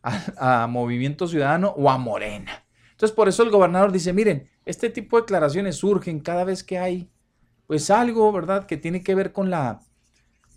a, 0.01 0.67
Movimiento 0.67 1.27
Ciudadano 1.27 1.69
o 1.77 1.89
a 1.89 1.97
Morena. 1.97 2.65
Entonces, 2.91 3.15
por 3.15 3.29
eso 3.29 3.43
el 3.43 3.49
gobernador 3.49 3.91
dice, 3.91 4.13
miren, 4.13 4.49
este 4.65 4.89
tipo 4.89 5.17
de 5.17 5.21
declaraciones 5.21 5.77
surgen 5.77 6.19
cada 6.19 6.43
vez 6.43 6.63
que 6.63 6.77
hay, 6.77 7.09
pues 7.67 7.89
algo, 7.89 8.31
¿verdad?, 8.31 8.65
que 8.65 8.77
tiene 8.77 9.03
que 9.03 9.15
ver 9.15 9.31
con 9.31 9.49
la, 9.49 9.81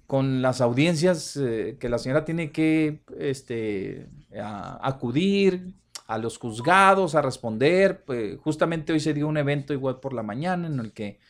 con 0.06 0.42
las 0.42 0.60
audiencias 0.60 1.36
eh, 1.36 1.76
que 1.78 1.88
la 1.88 1.98
señora 1.98 2.24
tiene 2.24 2.50
que 2.50 3.02
este, 3.18 4.08
acudir 4.80 5.74
a 6.06 6.18
los 6.18 6.38
juzgados 6.38 7.14
a 7.14 7.22
responder. 7.22 8.04
Pues, 8.04 8.38
justamente 8.40 8.92
hoy 8.92 9.00
se 9.00 9.14
dio 9.14 9.28
un 9.28 9.36
evento 9.36 9.72
igual 9.72 10.00
por 10.00 10.12
la 10.12 10.22
mañana 10.22 10.66
en 10.66 10.80
el 10.80 10.92
que 10.92 11.20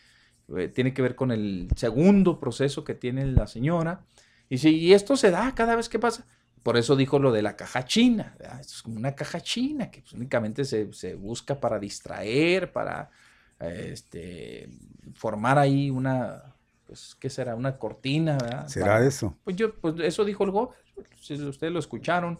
eh, 0.56 0.68
tiene 0.68 0.92
que 0.94 1.02
ver 1.02 1.14
con 1.14 1.30
el 1.30 1.68
segundo 1.76 2.38
proceso 2.38 2.84
que 2.84 2.94
tiene 2.94 3.26
la 3.26 3.46
señora. 3.46 4.04
Y 4.48 4.58
si 4.58 4.92
esto 4.92 5.16
se 5.16 5.30
da 5.30 5.54
cada 5.54 5.76
vez 5.76 5.88
que 5.88 5.98
pasa, 5.98 6.26
por 6.62 6.76
eso 6.76 6.94
dijo 6.94 7.18
lo 7.18 7.32
de 7.32 7.42
la 7.42 7.56
caja 7.56 7.84
china. 7.84 8.36
Esto 8.38 8.74
es 8.74 8.82
como 8.82 8.96
una 8.96 9.14
caja 9.14 9.40
china 9.40 9.90
que 9.90 10.00
pues, 10.00 10.12
únicamente 10.12 10.64
se, 10.64 11.14
busca 11.14 11.58
para 11.58 11.78
distraer, 11.78 12.70
para 12.72 13.10
este, 13.58 14.68
formar 15.14 15.58
ahí 15.58 15.90
una, 15.90 16.54
pues, 16.86 17.16
¿qué 17.18 17.30
será? 17.30 17.54
Una 17.54 17.78
cortina. 17.78 18.68
¿Será 18.68 19.04
eso? 19.04 19.36
Pues 19.44 19.56
yo, 19.56 19.74
pues 19.74 19.94
eso 20.00 20.24
dijo 20.24 20.44
el 20.44 20.50
gobierno. 20.50 20.82
Si 21.18 21.34
ustedes 21.34 21.72
lo 21.72 21.78
escucharon, 21.78 22.38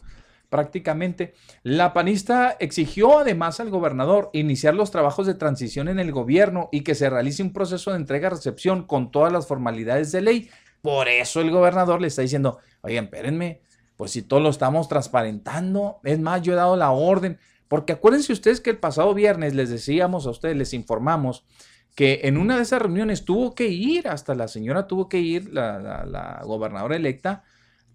prácticamente. 0.53 1.33
La 1.63 1.95
panista 1.95 2.59
exigió 2.61 3.21
además 3.21 3.59
al 3.59 3.71
gobernador 3.71 4.29
iniciar 4.35 4.75
los 4.75 4.91
trabajos 4.91 5.27
de 5.27 5.33
transición 5.33 5.89
en 5.89 5.99
el 5.99 6.13
gobierno 6.13 6.69
y 6.71 6.83
que 6.83 6.95
se 6.95 7.09
realice 7.09 7.43
un 7.43 7.55
proceso 7.55 7.91
de 7.91 7.97
entrega-recepción 7.97 8.83
con 8.83 9.11
todas 9.11 9.33
las 9.33 9.47
formalidades 9.47 10.13
de 10.13 10.21
ley. 10.21 10.51
Por 10.83 11.09
eso 11.09 11.41
el 11.41 11.51
gobernador 11.51 12.03
le 12.03 12.09
está 12.09 12.21
diciendo, 12.21 12.59
oigan, 12.83 13.07
espérenme, 13.07 13.63
pues 13.97 14.11
si 14.11 14.21
todo 14.21 14.41
lo 14.41 14.51
estamos 14.51 14.89
transparentando, 14.89 16.01
es 16.05 16.21
más, 16.21 16.43
yo 16.43 16.53
he 16.53 16.57
dado 16.57 16.77
la 16.77 16.91
orden, 16.91 17.39
porque 17.67 17.95
acuérdense 17.95 18.35
ustedes 18.35 18.61
que 18.61 18.69
el 18.69 18.79
pasado 18.79 19.15
viernes 19.15 19.55
les 19.55 19.71
decíamos 19.71 20.27
a 20.27 20.31
ustedes, 20.31 20.55
les 20.55 20.75
informamos 20.75 21.47
que 21.95 22.21
en 22.25 22.37
una 22.37 22.57
de 22.57 22.63
esas 22.65 22.83
reuniones 22.83 23.25
tuvo 23.25 23.55
que 23.55 23.69
ir, 23.69 24.07
hasta 24.07 24.35
la 24.35 24.49
señora 24.49 24.87
tuvo 24.87 25.09
que 25.09 25.19
ir, 25.19 25.51
la, 25.51 26.05
la 26.05 26.43
gobernadora 26.45 26.97
electa, 26.97 27.43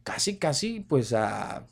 casi, 0.01 0.39
casi, 0.39 0.79
pues 0.79 1.13
a 1.13 1.67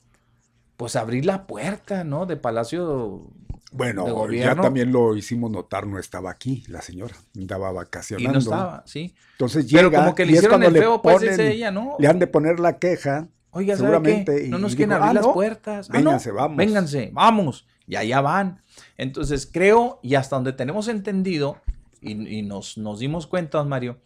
pues 0.77 0.95
abrir 0.95 1.26
la 1.26 1.47
puerta, 1.47 2.03
¿no? 2.03 2.26
De 2.26 2.38
Palacio. 2.38 3.27
Bueno, 3.72 4.31
ya 4.31 4.56
también 4.56 4.91
lo 4.91 5.18
hicimos 5.18 5.52
notar, 5.52 5.85
no 5.85 5.99
estaba 5.99 6.31
aquí 6.31 6.64
la 6.68 6.81
señora, 6.81 7.15
andaba 7.35 7.72
vacacionando. 7.73 8.30
Y 8.30 8.34
no 8.34 8.39
estaba, 8.39 8.84
sí. 8.85 9.14
Entonces 9.34 9.68
llega, 9.68 9.89
Pero 9.89 9.91
como 9.91 10.15
que 10.15 10.26
le 10.26 10.34
hicieron 10.34 10.64
el 10.64 10.73
feo, 10.73 11.02
pues 11.02 11.23
ella, 11.39 11.72
¿no? 11.72 11.95
Le 11.99 12.07
han 12.07 12.19
de 12.19 12.27
poner 12.27 12.60
la 12.60 12.80
queja. 12.80 13.27
Oiga, 13.52 13.76
seguramente. 13.76 14.47
No 14.47 14.60
nos 14.60 14.76
quieren 14.76 14.93
abrir 14.93 15.10
ah, 15.10 15.14
las 15.14 15.27
puertas. 15.27 15.89
Ah, 15.89 15.93
vénganse, 15.93 16.31
vamos. 16.31 16.57
Vénganse, 16.57 17.10
vamos. 17.14 17.65
Y 17.88 17.95
allá 17.95 18.22
van. 18.22 18.61
Entonces 18.97 19.49
creo, 19.52 19.99
y 20.02 20.15
hasta 20.15 20.35
donde 20.35 20.53
tenemos 20.53 20.88
entendido, 20.88 21.57
y, 22.02 22.43
nos, 22.43 22.77
nos 22.77 22.99
dimos 22.99 23.27
cuenta, 23.27 23.64
Mario, 23.64 23.99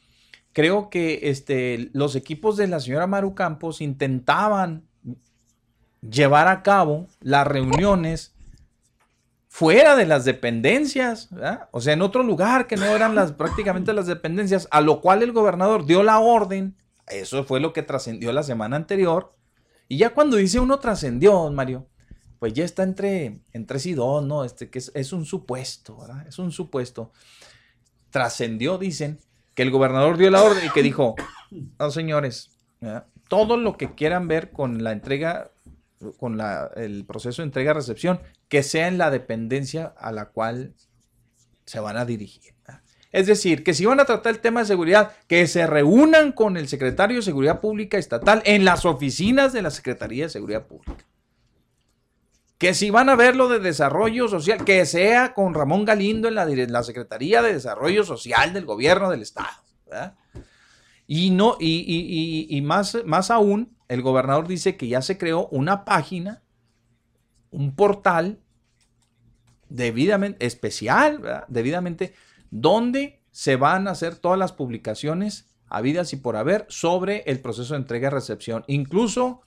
creo 0.54 0.90
que 0.90 1.30
este, 1.30 1.90
los 1.94 2.16
equipos 2.16 2.58
de 2.58 2.68
la 2.68 2.80
señora 2.80 3.08
Maru 3.08 3.36
Campos 3.36 3.82
intentaban 3.82 4.89
llevar 6.02 6.48
a 6.48 6.64
cabo 6.64 7.08
las 7.20 7.46
reuniones 7.48 8.34
fuera 9.48 9.96
de 9.96 10.06
las 10.06 10.26
dependencias, 10.26 11.30
o 11.72 11.82
sea, 11.82 11.94
en 11.94 12.02
otro 12.02 12.24
lugar 12.24 12.68
que 12.68 12.78
no 12.78 12.86
eran 12.86 13.16
las 13.16 13.32
prácticamente 13.32 13.94
las 13.94 14.08
dependencias, 14.08 14.68
a 14.72 14.80
lo 14.80 15.02
cual 15.02 15.24
el 15.24 15.34
gobernador 15.34 15.86
dio 15.86 16.04
la 16.04 16.20
orden, 16.20 16.76
eso 17.08 17.44
fue 17.44 17.60
lo 17.60 17.74
que 17.74 17.82
trascendió 17.82 18.32
la 18.32 18.44
semana 18.44 18.76
anterior, 18.76 19.34
y 19.88 19.98
ya 19.98 20.12
cuando 20.12 20.38
dice 20.38 20.60
uno 20.60 20.80
trascendió, 20.80 21.50
Mario, 21.52 21.88
pues 22.38 22.54
ya 22.54 22.64
está 22.64 22.84
entre, 22.84 23.42
entre 23.52 23.80
sí 23.80 23.94
dos, 23.94 24.24
¿no? 24.24 24.46
Este, 24.46 24.70
que 24.70 24.80
es, 24.80 25.14
un 25.14 25.26
supuesto, 25.26 25.98
¿verdad? 25.98 26.26
Es 26.28 26.40
un 26.40 26.52
supuesto. 26.52 27.12
Trascendió, 28.12 28.78
dicen, 28.78 29.20
que 29.56 29.64
el 29.64 29.72
gobernador 29.72 30.18
dio 30.18 30.30
la 30.30 30.42
orden 30.42 30.66
y 30.66 30.70
que 30.70 30.82
dijo, 30.82 31.16
no 31.52 31.92
señores, 31.92 32.52
todo 33.28 33.58
lo 33.58 33.76
que 33.76 33.94
quieran 33.94 34.28
ver 34.28 34.52
con 34.52 34.84
la 34.84 34.94
entrega 34.94 35.52
con 36.18 36.38
la, 36.38 36.72
el 36.76 37.06
proceso 37.06 37.42
de 37.42 37.48
entrega-recepción, 37.48 38.22
que 38.48 38.64
sea 38.64 38.88
en 38.88 38.98
la 38.98 39.12
dependencia 39.12 39.94
a 39.98 40.12
la 40.12 40.26
cual 40.30 40.74
se 41.66 41.80
van 41.80 41.98
a 41.98 42.06
dirigir. 42.06 42.54
Es 43.12 43.26
decir, 43.26 43.64
que 43.64 43.74
si 43.74 43.86
van 43.86 44.00
a 44.00 44.06
tratar 44.06 44.36
el 44.36 44.40
tema 44.40 44.60
de 44.60 44.68
seguridad, 44.68 45.14
que 45.28 45.48
se 45.48 45.66
reúnan 45.66 46.32
con 46.32 46.58
el 46.58 46.68
secretario 46.68 47.18
de 47.18 47.24
Seguridad 47.24 47.60
Pública 47.60 47.98
Estatal 47.98 48.42
en 48.46 48.66
las 48.66 48.86
oficinas 48.86 49.52
de 49.52 49.64
la 49.64 49.72
Secretaría 49.72 50.26
de 50.26 50.30
Seguridad 50.30 50.68
Pública. 50.68 51.06
Que 52.60 52.74
si 52.74 52.92
van 52.92 53.10
a 53.10 53.16
ver 53.16 53.36
lo 53.36 53.48
de 53.48 53.60
desarrollo 53.60 54.28
social, 54.28 54.64
que 54.64 54.86
sea 54.86 55.34
con 55.34 55.54
Ramón 55.54 55.86
Galindo 55.86 56.28
en 56.28 56.36
la, 56.36 56.84
Secretaría 56.84 57.42
de 57.42 57.54
Desarrollo 57.54 58.04
Social 58.04 58.54
del 58.54 58.66
Gobierno 58.66 59.10
del 59.10 59.22
Estado. 59.22 59.64
Y, 61.08 61.32
no, 61.32 61.58
y, 61.60 62.62
más, 62.64 62.98
más 63.06 63.32
aún, 63.32 63.76
el 63.90 64.02
gobernador 64.02 64.48
dice 64.48 64.78
que 64.78 64.88
ya 64.88 65.02
se 65.02 65.18
creó 65.18 65.48
una 65.48 65.84
página, 65.84 66.44
un 67.52 67.76
portal 67.76 68.40
debidamente 69.68 70.46
especial, 70.46 71.46
debidamente 71.48 72.14
donde 72.52 73.20
se 73.32 73.56
van 73.56 73.88
a 73.88 73.92
hacer 73.92 74.16
todas 74.16 74.40
las 74.40 74.54
publicaciones 74.54 75.48
habidas 75.68 76.14
y 76.14 76.18
por 76.18 76.36
haber 76.36 76.66
sobre 76.70 77.24
el 77.26 77.42
proceso 77.42 77.74
de 77.74 77.80
entrega 77.80 78.08
y 78.08 78.12
recepción. 78.12 78.64
Incluso 78.68 79.42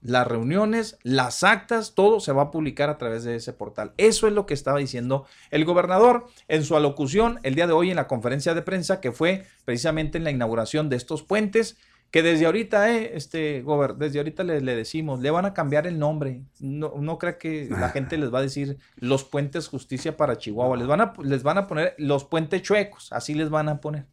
las 0.00 0.26
reuniones, 0.26 0.98
las 1.02 1.42
actas, 1.44 1.94
todo 1.94 2.20
se 2.20 2.32
va 2.32 2.42
a 2.42 2.50
publicar 2.50 2.90
a 2.90 2.98
través 2.98 3.24
de 3.24 3.36
ese 3.36 3.52
portal. 3.52 3.94
Eso 3.96 4.26
es 4.26 4.34
lo 4.34 4.44
que 4.44 4.54
estaba 4.54 4.78
diciendo 4.78 5.24
el 5.50 5.64
gobernador 5.64 6.26
en 6.46 6.64
su 6.64 6.76
alocución 6.76 7.40
el 7.42 7.54
día 7.54 7.66
de 7.66 7.72
hoy 7.72 7.90
en 7.90 7.96
la 7.96 8.06
conferencia 8.06 8.54
de 8.54 8.62
prensa 8.62 9.00
que 9.00 9.12
fue 9.12 9.46
precisamente 9.64 10.18
en 10.18 10.24
la 10.24 10.30
inauguración 10.30 10.90
de 10.90 10.96
estos 10.96 11.22
puentes 11.22 11.76
que 12.14 12.22
desde 12.22 12.46
ahorita, 12.46 12.92
eh, 12.92 13.16
este, 13.16 13.62
Gober, 13.62 13.96
desde 13.96 14.20
ahorita 14.20 14.44
le, 14.44 14.60
decimos, 14.60 15.18
le 15.18 15.32
van 15.32 15.46
a 15.46 15.52
cambiar 15.52 15.88
el 15.88 15.98
nombre. 15.98 16.44
No, 16.60 16.94
no 17.00 17.18
crea 17.18 17.38
que 17.38 17.66
la 17.68 17.88
gente 17.88 18.16
les 18.18 18.32
va 18.32 18.38
a 18.38 18.42
decir 18.42 18.78
los 18.94 19.24
puentes 19.24 19.66
justicia 19.66 20.16
para 20.16 20.38
Chihuahua. 20.38 20.76
Les 20.76 20.86
van 20.86 21.00
a, 21.00 21.12
les 21.24 21.42
van 21.42 21.58
a 21.58 21.66
poner 21.66 21.96
los 21.98 22.24
puentes 22.24 22.62
chuecos, 22.62 23.12
así 23.12 23.34
les 23.34 23.50
van 23.50 23.68
a 23.68 23.80
poner. 23.80 24.06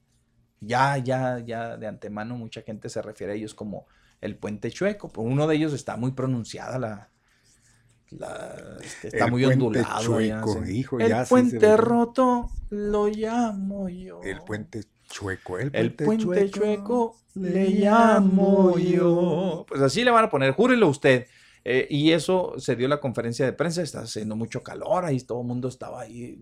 Ya, 0.62 0.98
ya, 0.98 1.44
ya 1.46 1.78
de 1.78 1.86
antemano 1.86 2.36
mucha 2.36 2.64
gente 2.64 2.90
se 2.90 3.04
refiere 3.04 3.34
a 3.34 3.36
ellos 3.36 3.54
como 3.54 3.86
el 4.20 4.36
puente 4.36 4.72
chueco. 4.72 5.10
Pero 5.10 5.22
uno 5.22 5.46
de 5.46 5.58
ellos 5.58 5.72
está 5.72 5.96
muy 5.96 6.14
pronunciada 6.14 6.80
la, 6.80 7.12
este, 8.82 9.10
está 9.10 9.28
muy 9.28 9.46
ondulado. 9.46 10.02
Chueco, 10.02 10.66
hijo, 10.66 11.00
el 11.00 11.14
puente 11.30 11.78
roto 11.78 12.50
lo 12.72 13.10
llamo 13.10 13.90
yo. 13.90 14.22
El 14.24 14.42
puente 14.42 14.86
chueco, 15.12 15.58
el 15.58 15.94
puente, 15.94 16.50
chueco, 16.50 17.18
le 17.36 17.70
llamo 17.70 18.78
yo. 18.78 19.66
Pues 19.68 19.82
así 19.82 20.04
le 20.04 20.12
van 20.12 20.26
a 20.26 20.30
poner, 20.30 20.54
júrelo 20.54 20.88
usted. 20.88 21.28
Eh, 21.64 21.88
y 21.90 22.12
eso 22.12 22.56
se 22.58 22.76
dio 22.76 22.88
la 22.88 23.00
conferencia 23.00 23.46
de 23.46 23.54
prensa, 23.54 23.84
está 23.84 24.02
haciendo 24.02 24.36
mucho 24.36 24.64
calor, 24.64 25.06
ahí 25.06 25.20
todo 25.20 25.42
el 25.42 25.48
mundo 25.48 25.68
estaba 25.68 26.02
ahí 26.02 26.42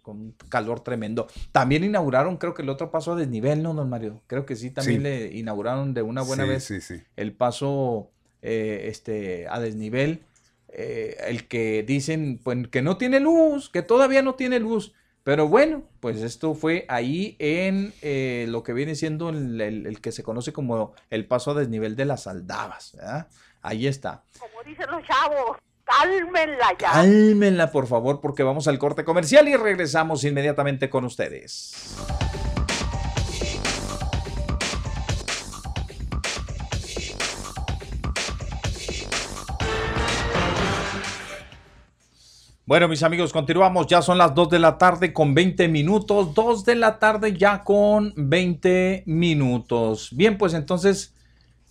con 0.00 0.32
calor 0.48 0.80
tremendo. 0.80 1.26
También 1.52 1.84
inauguraron, 1.84 2.36
creo 2.38 2.54
que 2.54 2.62
el 2.62 2.68
otro 2.68 2.90
paso 2.90 3.12
a 3.12 3.16
desnivel, 3.16 3.62
¿no, 3.62 3.74
don 3.74 3.90
Mario? 3.90 4.22
Creo 4.26 4.46
que 4.46 4.56
sí, 4.56 4.70
también 4.70 5.02
le 5.02 5.36
inauguraron 5.36 5.92
de 5.94 6.02
una 6.02 6.22
buena 6.22 6.44
vez 6.44 6.72
el 7.16 7.32
paso 7.32 8.10
eh, 8.42 8.86
este, 8.86 9.46
a 9.48 9.60
desnivel. 9.60 10.22
Eh, 10.72 11.16
el 11.26 11.48
que 11.48 11.82
dicen 11.82 12.40
pues, 12.42 12.68
que 12.68 12.80
no 12.80 12.96
tiene 12.96 13.18
luz, 13.18 13.70
que 13.70 13.82
todavía 13.82 14.22
no 14.22 14.36
tiene 14.36 14.60
luz. 14.60 14.94
Pero 15.22 15.48
bueno, 15.48 15.82
pues 16.00 16.22
esto 16.22 16.54
fue 16.54 16.86
ahí 16.88 17.36
en 17.38 17.92
eh, 18.00 18.46
lo 18.48 18.62
que 18.62 18.72
viene 18.72 18.94
siendo 18.94 19.28
el, 19.28 19.98
que 20.00 20.12
se 20.12 20.22
conoce 20.22 20.52
como 20.52 20.94
el 21.10 21.26
paso 21.26 21.50
a 21.50 21.54
desnivel 21.54 21.94
de 21.94 22.06
las 22.06 22.26
aldabas. 22.26 22.96
Ahí 23.62 23.86
está. 23.86 24.24
Como 24.38 24.62
dicen 24.64 24.86
los 24.90 25.02
chavos, 25.04 25.58
cálmenla 25.84 26.76
ya. 26.78 26.92
Cálmenla, 26.92 27.70
por 27.70 27.86
favor, 27.86 28.20
porque 28.20 28.42
vamos 28.42 28.66
al 28.68 28.78
corte 28.78 29.04
comercial 29.04 29.48
y 29.48 29.56
regresamos 29.56 30.24
inmediatamente 30.24 30.88
con 30.88 31.04
ustedes. 31.04 31.96
Bueno, 42.70 42.86
mis 42.86 43.02
amigos, 43.02 43.32
continuamos. 43.32 43.88
Ya 43.88 44.00
son 44.00 44.16
las 44.16 44.32
2 44.32 44.48
de 44.48 44.60
la 44.60 44.78
tarde 44.78 45.12
con 45.12 45.34
20 45.34 45.66
minutos. 45.66 46.32
2 46.36 46.64
de 46.64 46.76
la 46.76 47.00
tarde 47.00 47.36
ya 47.36 47.64
con 47.64 48.14
20 48.16 49.02
minutos. 49.06 50.10
Bien, 50.12 50.38
pues 50.38 50.54
entonces 50.54 51.12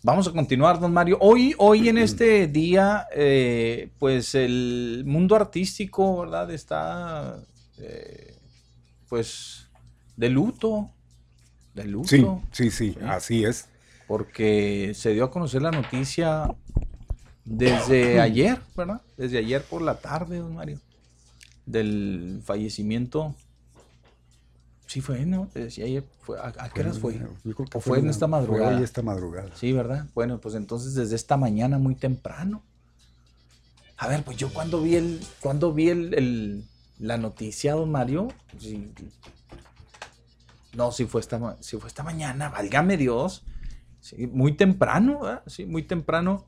vamos 0.03 0.27
a 0.27 0.33
continuar, 0.33 0.77
don 0.77 0.91
Mario. 0.91 1.17
Hoy, 1.21 1.55
hoy 1.57 1.87
en 1.87 1.99
este 1.99 2.47
día, 2.51 3.07
eh, 3.15 3.91
pues 3.97 4.35
el 4.35 5.03
mundo 5.05 5.37
artístico, 5.37 6.19
¿verdad? 6.19 6.51
Está, 6.51 7.39
eh, 7.77 8.35
pues, 9.07 9.69
de 10.17 10.27
luto. 10.27 10.89
De 11.75 11.85
luto. 11.85 12.09
Sí, 12.09 12.25
sí, 12.51 12.71
sí, 12.71 12.97
así 13.07 13.45
es. 13.45 13.69
Porque 14.05 14.91
se 14.93 15.13
dio 15.13 15.23
a 15.23 15.31
conocer 15.31 15.61
la 15.61 15.71
noticia 15.71 16.53
desde 17.45 18.19
ayer, 18.19 18.59
¿verdad? 18.75 19.01
Desde 19.15 19.37
ayer 19.37 19.63
por 19.63 19.81
la 19.81 19.97
tarde, 19.97 20.39
don 20.39 20.55
Mario 20.55 20.77
del 21.69 22.41
fallecimiento. 22.43 23.35
Sí 24.87 25.01
fue, 25.01 25.25
¿no? 25.25 25.49
decía 25.53 25.85
ayer, 25.85 26.03
fue, 26.21 26.39
¿a, 26.39 26.51
qué 26.73 26.81
horas 26.81 26.97
fue? 26.97 27.21
¿O 27.75 27.79
fue, 27.79 27.99
en 27.99 28.09
esta 28.09 28.25
madrugada? 28.25 28.75
Fue 28.75 28.83
esta 28.83 29.03
madrugada. 29.03 29.49
Sí, 29.55 29.71
¿verdad? 29.71 30.07
Bueno, 30.15 30.41
pues 30.41 30.55
entonces 30.55 30.95
desde 30.95 31.15
esta 31.15 31.37
mañana 31.37 31.77
muy 31.77 31.93
temprano. 31.93 32.63
A 33.97 34.07
ver, 34.07 34.23
pues 34.23 34.37
yo 34.37 34.51
cuando 34.51 34.81
vi 34.81 34.95
el, 34.95 35.19
cuando 35.41 35.73
vi 35.73 35.89
el, 35.89 36.65
la 36.97 37.17
noticia, 37.17 37.73
don 37.73 37.91
Mario, 37.91 38.29
no, 40.73 40.91
si 40.91 41.05
fue 41.05 41.21
esta, 41.21 41.57
si 41.59 41.77
fue 41.77 41.87
esta 41.87 42.01
mañana, 42.01 42.49
válgame 42.49 42.97
Dios. 42.97 43.43
Sí, 43.99 44.25
muy 44.25 44.53
temprano, 44.53 45.19
¿verdad? 45.19 45.43
Sí, 45.45 45.65
muy 45.65 45.83
temprano 45.83 46.47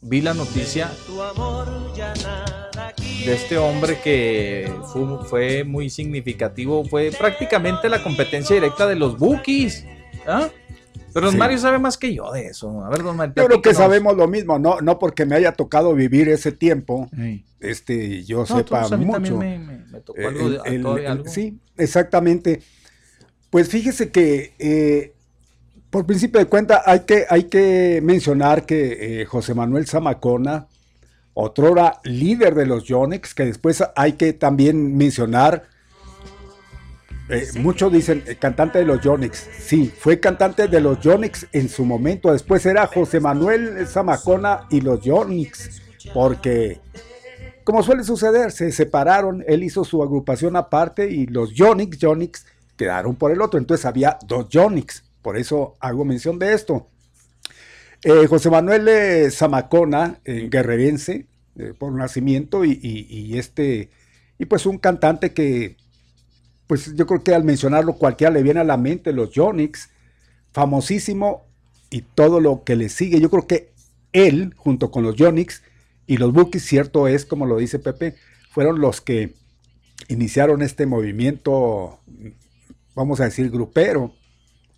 vi 0.00 0.22
la 0.22 0.34
noticia 0.34 0.90
de 3.24 3.34
este 3.34 3.58
hombre 3.58 3.98
que 4.02 4.72
fue, 5.28 5.64
muy 5.64 5.90
significativo. 5.90 6.84
Fue 6.84 7.10
prácticamente 7.16 7.88
la 7.88 8.02
competencia 8.02 8.54
directa 8.54 8.86
de 8.86 8.96
los 8.96 9.18
Bookies. 9.18 9.84
¿ah? 10.26 10.48
Pero 11.12 11.26
don 11.26 11.38
Mario 11.38 11.58
sabe 11.58 11.78
más 11.78 11.98
que 11.98 12.14
yo 12.14 12.30
de 12.32 12.46
eso. 12.46 12.84
A 12.84 12.88
ver, 12.88 13.02
don 13.02 13.16
Mario. 13.16 13.34
Yo 13.36 13.46
creo 13.46 13.62
que 13.62 13.74
sabemos 13.74 14.16
lo 14.16 14.28
mismo, 14.28 14.58
no, 14.58 14.80
no 14.80 14.98
porque 14.98 15.26
me 15.26 15.34
haya 15.34 15.52
tocado 15.52 15.94
vivir 15.94 16.28
ese 16.28 16.52
tiempo, 16.52 17.08
este, 17.58 18.24
yo 18.24 18.46
sepa 18.46 18.88
mucho. 18.96 19.36
Me, 19.36 19.84
tocó 20.04 20.20
algo, 20.26 21.24
Sí, 21.26 21.58
exactamente. 21.76 22.62
Pues 23.50 23.68
fíjese 23.68 24.12
que 24.12 24.54
eh, 24.60 25.12
por 25.90 26.06
principio 26.06 26.38
de 26.38 26.46
cuenta, 26.46 26.82
hay 26.86 27.00
que, 27.00 27.26
hay 27.28 27.44
que 27.44 28.00
mencionar 28.02 28.64
que 28.64 29.22
eh, 29.22 29.24
José 29.24 29.54
Manuel 29.54 29.86
Zamacona, 29.86 30.68
otrora 31.34 32.00
líder 32.04 32.54
de 32.54 32.66
los 32.66 32.84
Yonex, 32.84 33.34
que 33.34 33.44
después 33.44 33.82
hay 33.96 34.14
que 34.14 34.32
también 34.32 34.96
mencionar, 34.96 35.64
eh, 37.28 37.46
muchos 37.58 37.92
dicen 37.92 38.24
eh, 38.26 38.36
cantante 38.36 38.80
de 38.80 38.84
los 38.84 39.00
Yonex. 39.00 39.48
Sí, 39.58 39.92
fue 39.96 40.18
cantante 40.18 40.66
de 40.66 40.80
los 40.80 41.00
Yonex 41.00 41.46
en 41.52 41.68
su 41.68 41.84
momento. 41.84 42.32
Después 42.32 42.66
era 42.66 42.86
José 42.88 43.20
Manuel 43.20 43.86
Zamacona 43.86 44.66
y 44.68 44.80
los 44.80 45.00
Yonex, 45.02 45.80
porque 46.12 46.80
como 47.70 47.84
suele 47.84 48.02
suceder, 48.02 48.50
se 48.50 48.72
separaron. 48.72 49.44
Él 49.46 49.62
hizo 49.62 49.84
su 49.84 50.02
agrupación 50.02 50.56
aparte 50.56 51.08
y 51.08 51.26
los 51.26 51.54
Yonex, 51.54 51.98
Yonex 51.98 52.46
quedaron 52.76 53.14
por 53.14 53.30
el 53.30 53.40
otro. 53.42 53.60
Entonces 53.60 53.86
había 53.86 54.18
dos 54.26 54.48
Yonex. 54.48 55.04
Por 55.22 55.36
eso 55.36 55.76
hago 55.78 56.04
mención 56.04 56.38
de 56.38 56.52
esto. 56.52 56.88
Eh, 58.02 58.26
José 58.28 58.48
Manuel 58.48 58.88
eh, 58.88 59.30
Zamacona, 59.30 60.20
eh, 60.24 60.48
guerrerense 60.50 61.26
por 61.78 61.92
nacimiento 61.92 62.64
y, 62.64 63.36
este, 63.36 63.90
y 64.38 64.46
pues 64.46 64.64
un 64.64 64.78
cantante 64.78 65.34
que, 65.34 65.76
pues 66.66 66.94
yo 66.94 67.06
creo 67.06 67.22
que 67.22 67.34
al 67.34 67.44
mencionarlo 67.44 67.94
cualquiera 67.94 68.32
le 68.32 68.42
viene 68.42 68.60
a 68.60 68.64
la 68.64 68.78
mente, 68.78 69.12
los 69.12 69.32
Yonix, 69.32 69.90
famosísimo 70.52 71.44
y 71.90 72.00
todo 72.00 72.40
lo 72.40 72.64
que 72.64 72.76
le 72.76 72.88
sigue. 72.88 73.20
Yo 73.20 73.28
creo 73.28 73.46
que 73.46 73.72
él, 74.14 74.54
junto 74.56 74.90
con 74.90 75.02
los 75.02 75.16
Yonix 75.16 75.62
y 76.06 76.16
los 76.16 76.32
Bookies, 76.32 76.64
cierto 76.64 77.08
es, 77.08 77.26
como 77.26 77.44
lo 77.44 77.58
dice 77.58 77.78
Pepe, 77.78 78.14
fueron 78.50 78.80
los 78.80 79.02
que 79.02 79.34
iniciaron 80.08 80.62
este 80.62 80.86
movimiento, 80.86 82.00
vamos 82.94 83.20
a 83.20 83.24
decir, 83.24 83.50
grupero, 83.50 84.14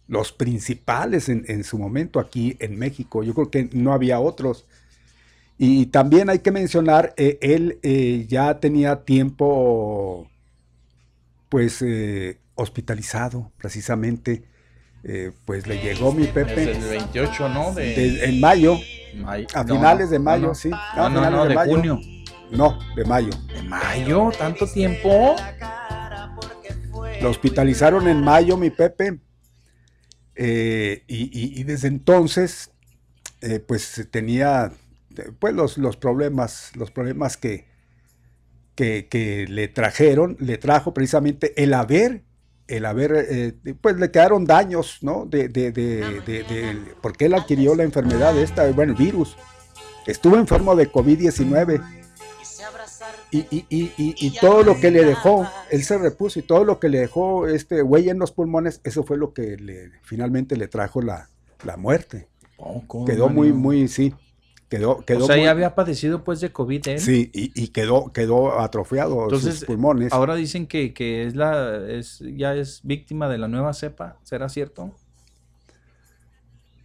los 0.08 0.32
principales 0.32 1.28
en, 1.28 1.64
su 1.64 1.78
momento 1.78 2.20
aquí 2.20 2.56
en 2.60 2.78
México. 2.78 3.22
Yo 3.22 3.34
creo 3.34 3.50
que 3.50 3.70
no 3.72 3.92
había 3.92 4.20
otros. 4.20 4.66
Y 5.58 5.86
también 5.86 6.28
hay 6.28 6.40
que 6.40 6.50
mencionar, 6.50 7.14
eh, 7.16 7.38
él 7.40 7.78
eh, 7.82 8.26
ya 8.28 8.58
tenía 8.58 9.04
tiempo, 9.04 10.28
pues, 11.48 11.82
eh, 11.82 12.38
hospitalizado, 12.54 13.50
precisamente. 13.56 14.44
pues 15.44 15.66
le 15.66 15.80
llegó 15.82 16.12
mi 16.12 16.26
Pepe. 16.26 16.72
el 16.72 16.80
28, 16.80 17.48
¿no? 17.48 17.74
en 17.76 18.40
mayo. 18.40 18.78
a 19.54 19.64
finales 19.64 20.10
de 20.10 20.18
mayo, 20.18 20.54
sí. 20.54 20.70
No, 20.96 21.08
no, 21.08 21.28
no, 21.30 21.44
de, 21.46 21.56
junio. 21.56 22.00
No, 22.50 22.78
de 22.94 23.04
mayo. 23.04 23.30
¿De 23.52 23.62
mayo? 23.62 24.30
¿Tanto 24.38 24.66
tiempo? 24.66 25.36
Lo 27.20 27.30
hospitalizaron 27.30 28.08
en 28.08 28.20
mayo, 28.22 28.56
mi 28.56 28.70
Pepe. 28.70 29.18
Eh, 30.44 31.04
y, 31.06 31.62
desde 31.62 31.86
entonces, 31.86 32.72
eh, 33.42 33.60
pues 33.60 34.08
tenía 34.10 34.72
pues 35.38 35.54
los, 35.54 35.78
los 35.78 35.96
problemas, 35.96 36.72
los 36.74 36.90
problemas 36.90 37.36
que, 37.36 37.66
que, 38.74 39.46
le 39.48 39.68
trajeron, 39.68 40.36
le 40.40 40.58
trajo 40.58 40.92
precisamente 40.92 41.62
el 41.62 41.72
haber, 41.74 42.24
el 42.66 42.86
haber, 42.86 43.24
eh, 43.30 43.54
pues 43.80 43.96
le 43.98 44.10
quedaron 44.10 44.44
daños, 44.44 44.98
¿no? 45.02 45.26
De, 45.26 45.48
de, 45.48 45.70
de, 45.70 46.76
porque 47.00 47.26
él 47.26 47.34
adquirió 47.34 47.76
la 47.76 47.84
enfermedad 47.84 48.36
esta, 48.36 48.68
bueno, 48.72 48.94
el 48.94 48.98
virus. 48.98 49.36
Estuvo 50.08 50.36
enfermo 50.36 50.74
de 50.74 50.90
COVID-19. 50.90 52.01
Y, 53.34 53.46
y, 53.50 53.64
y, 53.70 53.92
y, 53.96 54.30
todo 54.38 54.62
lo 54.62 54.78
que 54.78 54.90
le 54.90 55.06
dejó, 55.06 55.48
él 55.70 55.82
se 55.84 55.96
repuso 55.96 56.38
y 56.38 56.42
todo 56.42 56.64
lo 56.64 56.78
que 56.78 56.90
le 56.90 56.98
dejó 56.98 57.48
este 57.48 57.80
güey 57.80 58.10
en 58.10 58.18
los 58.18 58.30
pulmones, 58.30 58.82
eso 58.84 59.04
fue 59.04 59.16
lo 59.16 59.32
que 59.32 59.56
le, 59.56 59.90
finalmente 60.02 60.54
le 60.54 60.68
trajo 60.68 61.00
la, 61.00 61.30
la 61.64 61.78
muerte. 61.78 62.28
Oh, 62.58 62.84
Quedó 63.06 63.30
muy, 63.30 63.54
muy, 63.54 63.88
sí. 63.88 64.12
Quedó, 64.68 65.04
quedó 65.06 65.24
o 65.24 65.26
sea, 65.26 65.38
ya 65.38 65.50
había 65.50 65.74
padecido 65.74 66.24
pues 66.24 66.40
de 66.40 66.52
COVID 66.52 66.88
¿eh? 66.88 66.98
Sí, 66.98 67.30
y, 67.32 67.68
quedó, 67.68 68.12
quedó 68.12 68.60
atrofiado 68.60 69.24
Entonces, 69.24 69.56
sus 69.56 69.64
pulmones. 69.64 70.12
Ahora 70.12 70.34
dicen 70.34 70.66
que, 70.66 70.92
que, 70.92 71.26
es 71.26 71.34
la, 71.34 71.76
es, 71.88 72.22
ya 72.36 72.54
es 72.54 72.80
víctima 72.82 73.30
de 73.30 73.38
la 73.38 73.48
nueva 73.48 73.72
cepa, 73.72 74.18
¿será 74.24 74.50
cierto? 74.50 74.94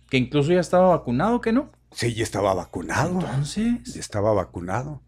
Que 0.10 0.16
incluso 0.16 0.54
ya 0.54 0.62
estaba 0.62 0.88
vacunado, 0.96 1.42
¿que 1.42 1.52
no? 1.52 1.72
Sí, 1.92 2.14
ya 2.14 2.24
estaba 2.24 2.54
vacunado. 2.54 3.20
Entonces. 3.20 3.94
Ya 3.94 4.00
estaba 4.00 4.34
vacunado. 4.34 5.02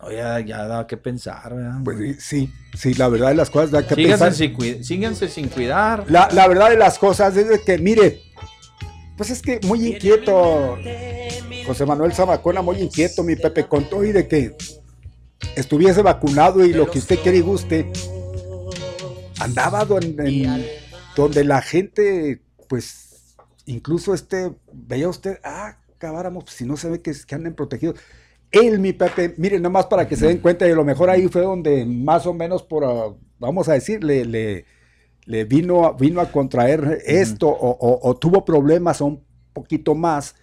Oye, 0.00 0.16
ya 0.46 0.66
da 0.66 0.86
que 0.86 0.96
pensar, 0.96 1.54
¿verdad? 1.54 1.80
Pues 1.82 2.22
sí, 2.22 2.52
sí, 2.74 2.94
la 2.94 3.08
verdad 3.08 3.28
de 3.28 3.34
las 3.34 3.50
cosas 3.50 3.72
da 3.72 3.86
que 3.86 3.96
pensar. 3.96 4.32
síganse 4.32 5.28
sin 5.28 5.48
cuidar. 5.48 6.04
La, 6.08 6.28
la 6.32 6.46
verdad 6.46 6.70
de 6.70 6.76
las 6.76 6.98
cosas 6.98 7.36
es 7.36 7.60
que, 7.62 7.78
mire, 7.78 8.20
pues 9.16 9.30
es 9.30 9.42
que 9.42 9.58
muy 9.66 9.84
inquieto, 9.84 10.78
José 11.66 11.84
Manuel 11.84 12.12
Zamacona, 12.12 12.62
muy 12.62 12.80
inquieto, 12.80 13.24
mi 13.24 13.34
Pepe, 13.34 13.66
contó 13.66 14.04
y 14.04 14.12
de 14.12 14.28
que 14.28 14.56
estuviese 15.56 16.02
vacunado 16.02 16.64
y 16.64 16.72
lo 16.72 16.88
que 16.88 17.00
usted 17.00 17.18
quiere 17.18 17.38
y 17.38 17.40
guste, 17.40 17.90
andaba 19.40 19.84
donde 19.84 21.44
la 21.44 21.60
gente, 21.60 22.40
pues, 22.68 23.34
incluso 23.66 24.14
este, 24.14 24.52
veía 24.72 25.08
usted, 25.08 25.40
ah, 25.42 25.76
acabáramos, 25.96 26.44
pues, 26.44 26.54
si 26.54 26.64
no 26.64 26.76
se 26.76 26.88
ve 26.88 27.02
que, 27.02 27.12
que 27.26 27.34
anden 27.34 27.54
protegidos. 27.54 27.98
Él, 28.50 28.78
mi 28.78 28.92
Pepe, 28.92 29.34
miren, 29.36 29.62
nomás 29.62 29.86
para 29.86 30.08
que 30.08 30.16
se 30.16 30.26
den 30.26 30.38
cuenta, 30.38 30.66
y 30.66 30.70
a 30.70 30.74
lo 30.74 30.84
mejor 30.84 31.10
ahí 31.10 31.28
fue 31.28 31.42
donde 31.42 31.84
más 31.84 32.26
o 32.26 32.32
menos 32.32 32.62
por, 32.62 32.84
ah, 32.84 33.14
vamos 33.38 33.68
a 33.68 33.74
decir, 33.74 34.02
le, 34.02 34.24
le 34.24 34.64
le 35.28 35.44
vino, 35.44 35.92
vino 35.92 36.22
a 36.22 36.32
contraer 36.32 37.02
esto 37.04 37.54
o, 37.54 38.16
tuvo 38.18 38.46
problemas 38.46 39.02
o 39.02 39.06
un 39.06 39.24
poquito 39.52 39.94
más, 39.94 40.34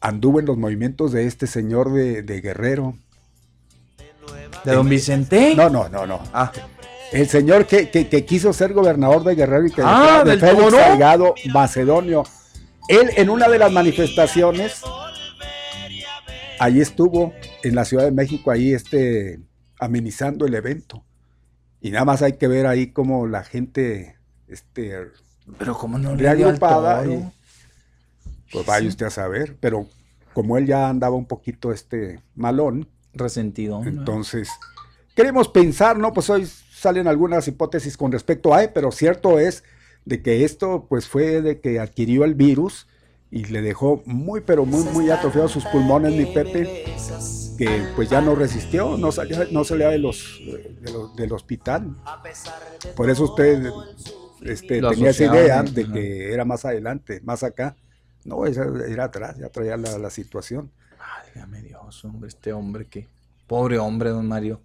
anduvo 0.00 0.38
en 0.38 0.46
los 0.46 0.56
movimientos 0.56 1.10
de 1.10 1.26
este 1.26 1.48
señor 1.48 1.92
de, 1.92 2.40
Guerrero. 2.40 2.94
¿De 4.64 4.72
don 4.72 4.88
Vicente? 4.88 5.56
No, 5.56 5.68
no, 5.68 5.88
no, 5.88 6.06
no. 6.06 6.20
Ah. 6.32 6.52
El 7.10 7.28
señor 7.28 7.66
que, 7.66 8.24
quiso 8.24 8.52
ser 8.52 8.72
gobernador 8.72 9.24
de 9.24 9.34
Guerrero 9.34 9.66
y 9.66 9.72
que 9.72 9.82
ah, 9.84 10.22
de 10.24 10.38
Félix 10.38 10.70
Salgado 10.70 11.34
Macedonio. 11.52 12.22
Él 12.88 13.10
en 13.16 13.28
una 13.28 13.48
de 13.48 13.58
las 13.58 13.72
manifestaciones, 13.72 14.82
ahí 16.58 16.80
estuvo, 16.80 17.32
en 17.62 17.74
la 17.74 17.84
Ciudad 17.84 18.04
de 18.04 18.12
México, 18.12 18.50
ahí 18.50 18.72
este, 18.72 19.40
amenizando 19.78 20.46
el 20.46 20.54
evento. 20.54 21.04
Y 21.80 21.90
nada 21.90 22.04
más 22.04 22.22
hay 22.22 22.34
que 22.34 22.48
ver 22.48 22.66
ahí 22.66 22.88
como 22.88 23.26
la 23.26 23.44
gente, 23.44 24.16
este, 24.48 25.08
pero 25.58 25.76
como 25.76 25.98
no 25.98 26.16
reagrupada, 26.16 27.06
y, 27.06 27.30
pues 28.52 28.66
vaya 28.66 28.88
usted 28.88 29.06
a 29.06 29.10
saber, 29.10 29.56
pero 29.60 29.86
como 30.34 30.58
él 30.58 30.66
ya 30.66 30.88
andaba 30.88 31.16
un 31.16 31.26
poquito 31.26 31.72
este 31.72 32.20
malón, 32.34 32.88
resentido, 33.14 33.82
entonces 33.84 34.48
queremos 35.14 35.48
pensar, 35.48 35.98
¿no? 35.98 36.12
Pues 36.12 36.30
hoy 36.30 36.46
salen 36.46 37.06
algunas 37.08 37.48
hipótesis 37.48 37.96
con 37.96 38.12
respecto 38.12 38.54
a 38.54 38.64
él, 38.64 38.70
pero 38.74 38.92
cierto 38.92 39.38
es 39.38 39.64
de 40.04 40.22
que 40.22 40.44
esto 40.44 40.86
pues 40.88 41.08
fue 41.08 41.42
de 41.42 41.60
que 41.60 41.80
adquirió 41.80 42.24
el 42.24 42.34
virus 42.34 42.87
y 43.30 43.44
le 43.46 43.60
dejó 43.60 44.02
muy 44.06 44.40
pero 44.40 44.64
muy 44.64 44.84
muy 44.84 45.10
atrofiados 45.10 45.52
sus 45.52 45.64
pulmones 45.66 46.14
mi 46.14 46.26
Pepe 46.26 46.84
que 47.58 47.86
pues 47.94 48.08
ya 48.08 48.20
no 48.20 48.34
resistió 48.34 48.96
no 48.96 49.12
salía 49.12 49.46
no 49.50 49.64
salía 49.64 49.88
de 49.88 49.98
los, 49.98 50.40
del 51.16 51.32
hospital. 51.32 51.96
Por 52.96 53.10
eso 53.10 53.24
usted 53.24 53.70
este, 54.42 54.80
tenía 54.80 55.10
esa 55.10 55.24
idea 55.24 55.62
de 55.62 55.86
que 55.90 56.32
era 56.32 56.44
más 56.44 56.64
adelante 56.64 57.20
más 57.22 57.42
acá. 57.42 57.76
No 58.24 58.44
era 58.46 59.04
atrás 59.04 59.36
ya 59.38 59.48
traía 59.48 59.76
la, 59.76 60.10
situación. 60.10 60.70
Ay, 60.98 61.62
Dios 61.62 62.04
hombre 62.04 62.28
este 62.28 62.52
hombre 62.52 62.86
que 62.86 63.08
pobre 63.46 63.78
hombre 63.78 64.10
don 64.10 64.26
Mario. 64.26 64.60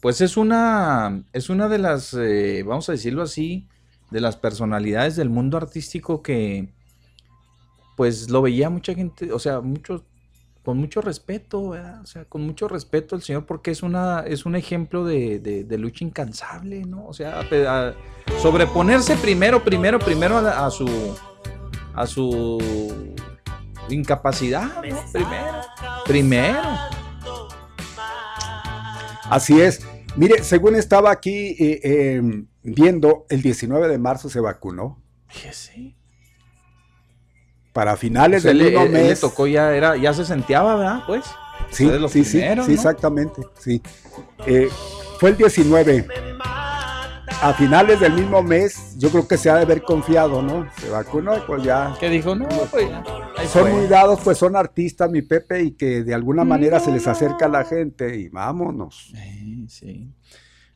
Pues 0.00 0.20
es 0.20 0.36
una 0.36 1.24
es 1.32 1.50
una 1.50 1.68
de 1.68 1.78
las 1.78 2.14
eh, 2.14 2.62
vamos 2.64 2.88
a 2.88 2.92
decirlo 2.92 3.22
así 3.22 3.66
de 4.10 4.20
las 4.20 4.36
personalidades 4.36 5.16
del 5.16 5.30
mundo 5.30 5.56
artístico 5.56 6.22
que 6.22 6.68
pues 7.96 8.30
lo 8.30 8.42
veía 8.42 8.70
mucha 8.70 8.94
gente, 8.94 9.32
o 9.32 9.38
sea, 9.38 9.60
muchos 9.60 10.02
con 10.62 10.78
mucho 10.78 11.00
respeto, 11.00 11.60
o 11.60 12.06
sea, 12.06 12.24
con 12.26 12.42
mucho 12.42 12.68
respeto 12.68 13.16
el 13.16 13.22
señor 13.22 13.46
porque 13.46 13.72
es 13.72 13.82
una 13.82 14.20
es 14.20 14.46
un 14.46 14.54
ejemplo 14.54 15.04
de, 15.04 15.66
lucha 15.78 16.04
incansable, 16.04 16.84
¿no? 16.84 17.06
O 17.06 17.12
sea, 17.12 17.42
sobreponerse 18.40 19.16
primero, 19.16 19.62
primero, 19.64 19.98
primero 19.98 20.38
a, 20.38 20.70
su 20.70 20.88
a 21.94 22.06
su 22.06 22.58
incapacidad, 23.88 24.84
¿no? 24.88 25.02
Primero, 25.12 25.60
primero. 26.06 26.60
Así 29.24 29.60
es. 29.60 29.84
Mire, 30.14 30.44
según 30.44 30.76
estaba 30.76 31.10
aquí 31.10 31.56
eh, 31.58 31.80
em, 32.16 32.46
viendo, 32.62 33.26
el 33.30 33.42
19 33.42 33.88
de 33.88 33.98
marzo 33.98 34.28
se 34.28 34.40
vacunó. 34.40 35.02
Sí 35.50 35.96
para 37.72 37.96
finales 37.96 38.42
del 38.42 38.62
mismo 38.62 38.86
mes. 38.86 39.08
le 39.08 39.16
tocó 39.16 39.46
ya, 39.46 39.74
era, 39.74 39.96
ya 39.96 40.12
se 40.12 40.24
sentía, 40.24 40.62
¿verdad? 40.62 41.02
Pues. 41.06 41.24
Sí, 41.70 41.88
sí, 42.08 42.24
sí, 42.24 42.40
sí, 42.64 42.72
exactamente, 42.72 43.42
sí. 43.58 43.80
Eh, 44.46 44.68
fue 45.18 45.30
el 45.30 45.36
19. 45.36 46.06
A 47.40 47.52
finales 47.54 47.98
del 47.98 48.12
mismo 48.12 48.40
mes, 48.40 48.96
yo 48.98 49.10
creo 49.10 49.26
que 49.26 49.36
se 49.36 49.50
ha 49.50 49.56
de 49.56 49.62
haber 49.62 49.82
confiado, 49.82 50.42
¿no? 50.42 50.68
Se 50.80 50.88
vacunó 50.90 51.36
y 51.36 51.40
pues 51.40 51.64
ya. 51.64 51.92
¿Qué 51.98 52.08
dijo? 52.08 52.36
No, 52.36 52.46
pues 52.70 52.88
ya. 52.88 53.02
Son 53.48 53.72
muy 53.72 53.86
dados, 53.86 54.20
pues 54.22 54.38
son 54.38 54.54
artistas, 54.54 55.10
mi 55.10 55.22
Pepe, 55.22 55.62
y 55.62 55.72
que 55.72 56.04
de 56.04 56.14
alguna 56.14 56.44
manera 56.44 56.78
se 56.78 56.92
les 56.92 57.06
acerca 57.08 57.46
a 57.46 57.48
la 57.48 57.64
gente 57.64 58.16
y 58.16 58.28
vámonos. 58.28 59.12
Sí, 59.12 59.66
sí. 59.68 60.12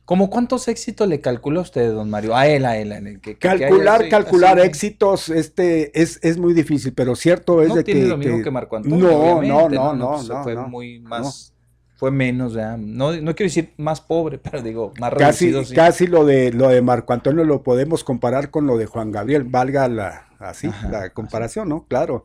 ¿Cómo 0.07 0.29
cuántos 0.29 0.69
éxitos 0.69 1.05
le 1.09 1.19
calcula 1.19 1.59
usted, 1.59 1.91
don 1.91 2.09
Mario? 2.09 2.33
A 2.33 2.47
él, 2.47 2.63
a 2.63 2.77
él, 2.77 2.93
en 2.93 3.07
el 3.07 3.19
que, 3.19 3.35
calcular, 3.37 4.07
calcular 4.07 4.57
éxitos, 4.57 5.27
este, 5.27 6.01
es, 6.01 6.21
es 6.23 6.37
muy 6.37 6.53
difícil, 6.53 6.93
pero 6.93 7.13
cierto 7.13 7.61
es 7.61 7.67
no 7.67 7.75
de 7.75 7.83
tiene 7.83 8.03
que, 8.03 8.07
lo 8.07 8.15
mismo 8.15 8.41
que, 8.41 8.49
Marco 8.49 8.77
Antonio. 8.77 9.05
No, 9.05 9.41
no, 9.41 9.67
no, 9.67 9.93
no, 9.93 10.23
no, 10.23 10.43
Fue 10.43 10.55
muy 10.55 10.99
más, 10.99 11.53
fue 11.97 12.09
menos, 12.09 12.55
¿verdad? 12.55 12.77
No, 12.77 13.11
no 13.11 13.35
quiero 13.35 13.49
decir 13.49 13.73
más 13.75 13.99
pobre, 13.99 14.37
pero 14.41 14.61
digo 14.61 14.93
más 14.97 15.13
casi, 15.13 15.51
reducido. 15.51 15.75
Casi 15.75 16.07
lo 16.07 16.23
de 16.23 16.53
lo 16.53 16.69
de 16.69 16.81
Marco 16.81 17.11
Antonio 17.11 17.43
lo 17.43 17.61
podemos 17.61 18.05
comparar 18.05 18.49
con 18.49 18.65
lo 18.65 18.77
de 18.77 18.85
Juan 18.85 19.11
Gabriel, 19.11 19.43
valga 19.43 19.89
la 19.89 20.29
así 20.39 20.69
la 20.89 21.09
comparación, 21.09 21.67
¿no? 21.67 21.85
Claro, 21.85 22.23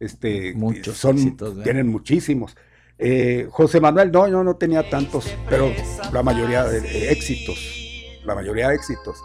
este, 0.00 0.52
muchos 0.52 0.98
son, 0.98 1.38
tienen 1.64 1.88
muchísimos. 1.88 2.58
Eh, 3.04 3.48
José 3.50 3.80
Manuel, 3.80 4.12
no, 4.12 4.28
yo 4.28 4.44
no 4.44 4.54
tenía 4.54 4.88
tantos, 4.88 5.26
pero 5.50 5.72
la 6.12 6.22
mayoría 6.22 6.62
de, 6.62 7.10
éxitos, 7.10 7.58
la 8.24 8.36
mayoría 8.36 8.68
de 8.68 8.76
éxitos. 8.76 9.18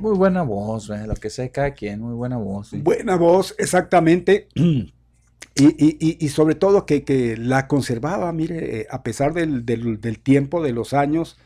Muy 0.00 0.16
buena 0.16 0.42
voz, 0.42 0.88
lo 0.88 1.14
que 1.14 1.30
sé 1.30 1.52
cada 1.52 1.74
quien, 1.74 2.00
muy 2.00 2.14
buena 2.14 2.38
voz. 2.38 2.72
Buena 2.72 3.14
voz, 3.14 3.54
exactamente. 3.56 4.48
Y, 5.56 6.28
sobre 6.28 6.54
todo 6.54 6.84
que, 6.84 7.36
la 7.38 7.66
conservaba, 7.66 8.32
mire, 8.32 8.80
eh, 8.80 8.86
a 8.90 9.02
pesar 9.02 9.32
del, 9.32 9.64
tiempo, 10.22 10.62
de 10.62 10.72
los 10.72 10.92
años, 10.92 11.38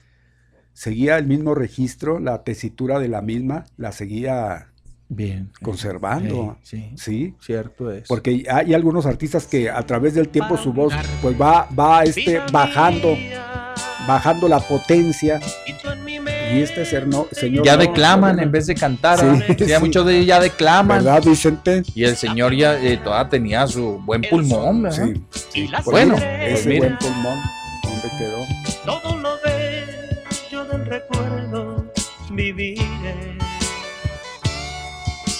seguía 0.72 1.16
el 1.16 1.26
mismo 1.26 1.54
registro, 1.54 2.18
la 2.18 2.42
tesitura 2.42 2.98
de 2.98 3.08
la 3.08 3.22
misma, 3.22 3.66
la 3.76 3.92
seguía 3.92 4.66
Bien. 5.12 5.50
Conservando. 5.60 6.56
Sí, 6.62 6.92
sí. 6.96 7.34
Cierto 7.40 7.90
es. 7.90 8.06
Porque 8.06 8.44
hay 8.48 8.74
algunos 8.74 9.06
artistas 9.06 9.44
que 9.44 9.68
a 9.68 9.82
través 9.82 10.14
del 10.14 10.28
tiempo 10.28 10.56
su 10.56 10.72
voz 10.72 10.94
pues 11.20 11.38
va, 11.38 11.68
va 11.76 12.04
este, 12.04 12.38
bajando, 12.52 13.16
bajando 14.06 14.46
la 14.46 14.60
potencia. 14.60 15.40
Y 16.52 16.62
este 16.62 16.84
señor. 16.84 17.28
Ya 17.64 17.76
declaman 17.76 18.40
en 18.40 18.50
vez 18.50 18.66
de 18.66 18.74
cantar. 18.74 19.18
Sí, 19.18 19.66
ya 19.66 19.80
muchos 19.80 20.06
de 20.06 20.16
ellos 20.16 20.26
ya 20.26 20.40
declaman. 20.40 21.04
¿Verdad, 21.04 21.22
Vicente? 21.24 21.82
Y 21.94 22.04
el 22.04 22.16
señor 22.16 22.54
ya 22.54 22.78
eh, 22.80 22.98
todavía 22.98 23.28
tenía 23.28 23.66
su 23.66 23.98
buen 24.04 24.22
pulmón. 24.22 24.82
¿verdad? 24.82 25.08
Sí. 25.52 25.70
bueno, 25.84 26.16
ese 26.16 26.64
pues 26.64 26.78
buen 26.78 26.98
pulmón, 26.98 27.38
¿dónde 27.82 28.08
quedó? 28.18 28.46
Todo 28.84 29.16
lo 29.18 29.30
bello 29.44 30.64
del 30.64 30.86
recuerdo 30.86 31.92
viviré. 32.30 33.38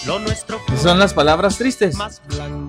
Lo 0.05 0.17
nuestro 0.17 0.59
Son 0.81 0.97
las 0.97 1.13
palabras 1.13 1.57
tristes. 1.57 1.95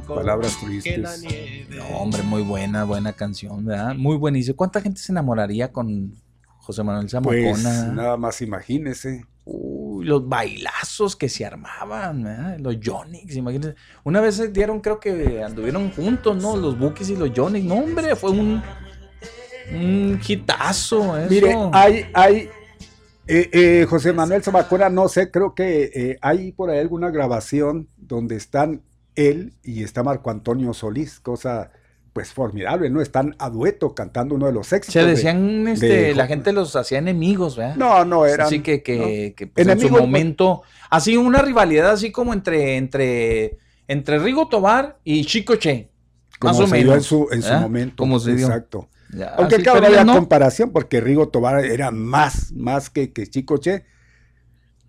Palabras 0.06 0.58
tristes. 0.60 1.24
No, 1.70 1.86
hombre, 1.98 2.22
muy 2.22 2.42
buena, 2.42 2.84
buena 2.84 3.14
canción, 3.14 3.64
¿verdad? 3.64 3.94
Muy 3.94 4.16
buenísimo. 4.16 4.54
¿Cuánta 4.54 4.82
gente 4.82 5.00
se 5.00 5.12
enamoraría 5.12 5.72
con 5.72 6.14
José 6.62 6.82
Manuel 6.84 7.10
Zamacona? 7.10 7.42
Pues 7.42 7.64
nada 7.64 8.16
más 8.16 8.40
imagínese. 8.40 9.26
Uy, 9.44 10.04
los 10.04 10.28
bailazos 10.28 11.16
que 11.16 11.28
se 11.28 11.44
armaban, 11.44 12.22
¿verdad? 12.22 12.58
Los 12.60 12.76
Jonix, 12.82 13.34
imagínense. 13.34 13.74
Una 14.04 14.20
vez 14.20 14.52
dieron, 14.52 14.80
creo 14.80 15.00
que 15.00 15.42
anduvieron 15.42 15.90
juntos, 15.90 16.40
¿no? 16.40 16.56
Los 16.56 16.78
Bookies 16.78 17.10
y 17.10 17.16
los 17.16 17.30
Jonix. 17.34 17.64
No, 17.64 17.74
hombre, 17.74 18.14
fue 18.14 18.30
un, 18.30 18.62
un 19.74 20.20
hitazo. 20.26 21.18
Eso. 21.18 21.28
Mire, 21.28 21.56
hay, 21.72 22.06
hay 22.14 22.48
eh, 23.26 23.50
eh, 23.52 23.86
José 23.88 24.12
Manuel 24.12 24.44
Zamacona, 24.44 24.88
no 24.88 25.08
sé, 25.08 25.30
creo 25.30 25.54
que 25.54 25.90
eh, 25.94 26.18
hay 26.22 26.52
por 26.52 26.70
ahí 26.70 26.78
alguna 26.78 27.10
grabación 27.10 27.88
donde 27.96 28.36
están 28.36 28.82
él 29.16 29.54
y 29.64 29.82
está 29.82 30.04
Marco 30.04 30.30
Antonio 30.30 30.72
Solís, 30.72 31.18
cosa 31.18 31.72
pues 32.12 32.32
formidable, 32.32 32.90
¿no? 32.90 33.00
Están 33.00 33.34
a 33.38 33.48
dueto 33.48 33.94
cantando 33.94 34.34
uno 34.34 34.46
de 34.46 34.52
los 34.52 34.72
éxitos. 34.72 35.02
Se 35.02 35.08
decían, 35.08 35.64
de, 35.64 35.72
este, 35.72 35.86
de, 35.86 36.14
la 36.14 36.26
gente 36.26 36.52
los 36.52 36.76
hacía 36.76 36.98
enemigos, 36.98 37.56
¿verdad? 37.56 37.76
No, 37.76 38.04
no, 38.04 38.26
eran. 38.26 38.46
Así 38.46 38.60
que, 38.60 38.82
que, 38.82 38.96
no. 39.30 39.36
que 39.36 39.46
pues, 39.46 39.66
en 39.66 39.80
su 39.80 39.88
momento, 39.88 40.62
así 40.90 41.16
una 41.16 41.40
rivalidad 41.40 41.90
así 41.90 42.12
como 42.12 42.32
entre, 42.34 42.76
entre, 42.76 43.58
entre 43.88 44.18
Rigo 44.18 44.48
Tobar 44.48 44.98
y 45.04 45.24
Chico 45.24 45.56
Che. 45.56 45.90
Como 46.38 46.52
más 46.52 46.60
o 46.60 46.66
se 46.66 46.72
menos. 46.72 46.86
dio 46.86 46.94
en 46.94 47.02
su, 47.02 47.28
en 47.32 47.42
su 47.42 47.54
momento. 47.54 47.96
Como 47.96 48.18
se 48.18 48.34
dio. 48.34 48.46
Exacto. 48.46 48.88
Ya, 49.14 49.34
Aunque 49.36 49.56
claro, 49.58 49.80
no 49.80 49.86
había 49.86 50.06
comparación 50.06 50.70
porque 50.70 51.00
Rigo 51.00 51.28
Tobar 51.28 51.64
era 51.64 51.90
más, 51.90 52.52
más 52.52 52.90
que, 52.90 53.12
que 53.12 53.26
Chico 53.26 53.58
Che. 53.58 53.84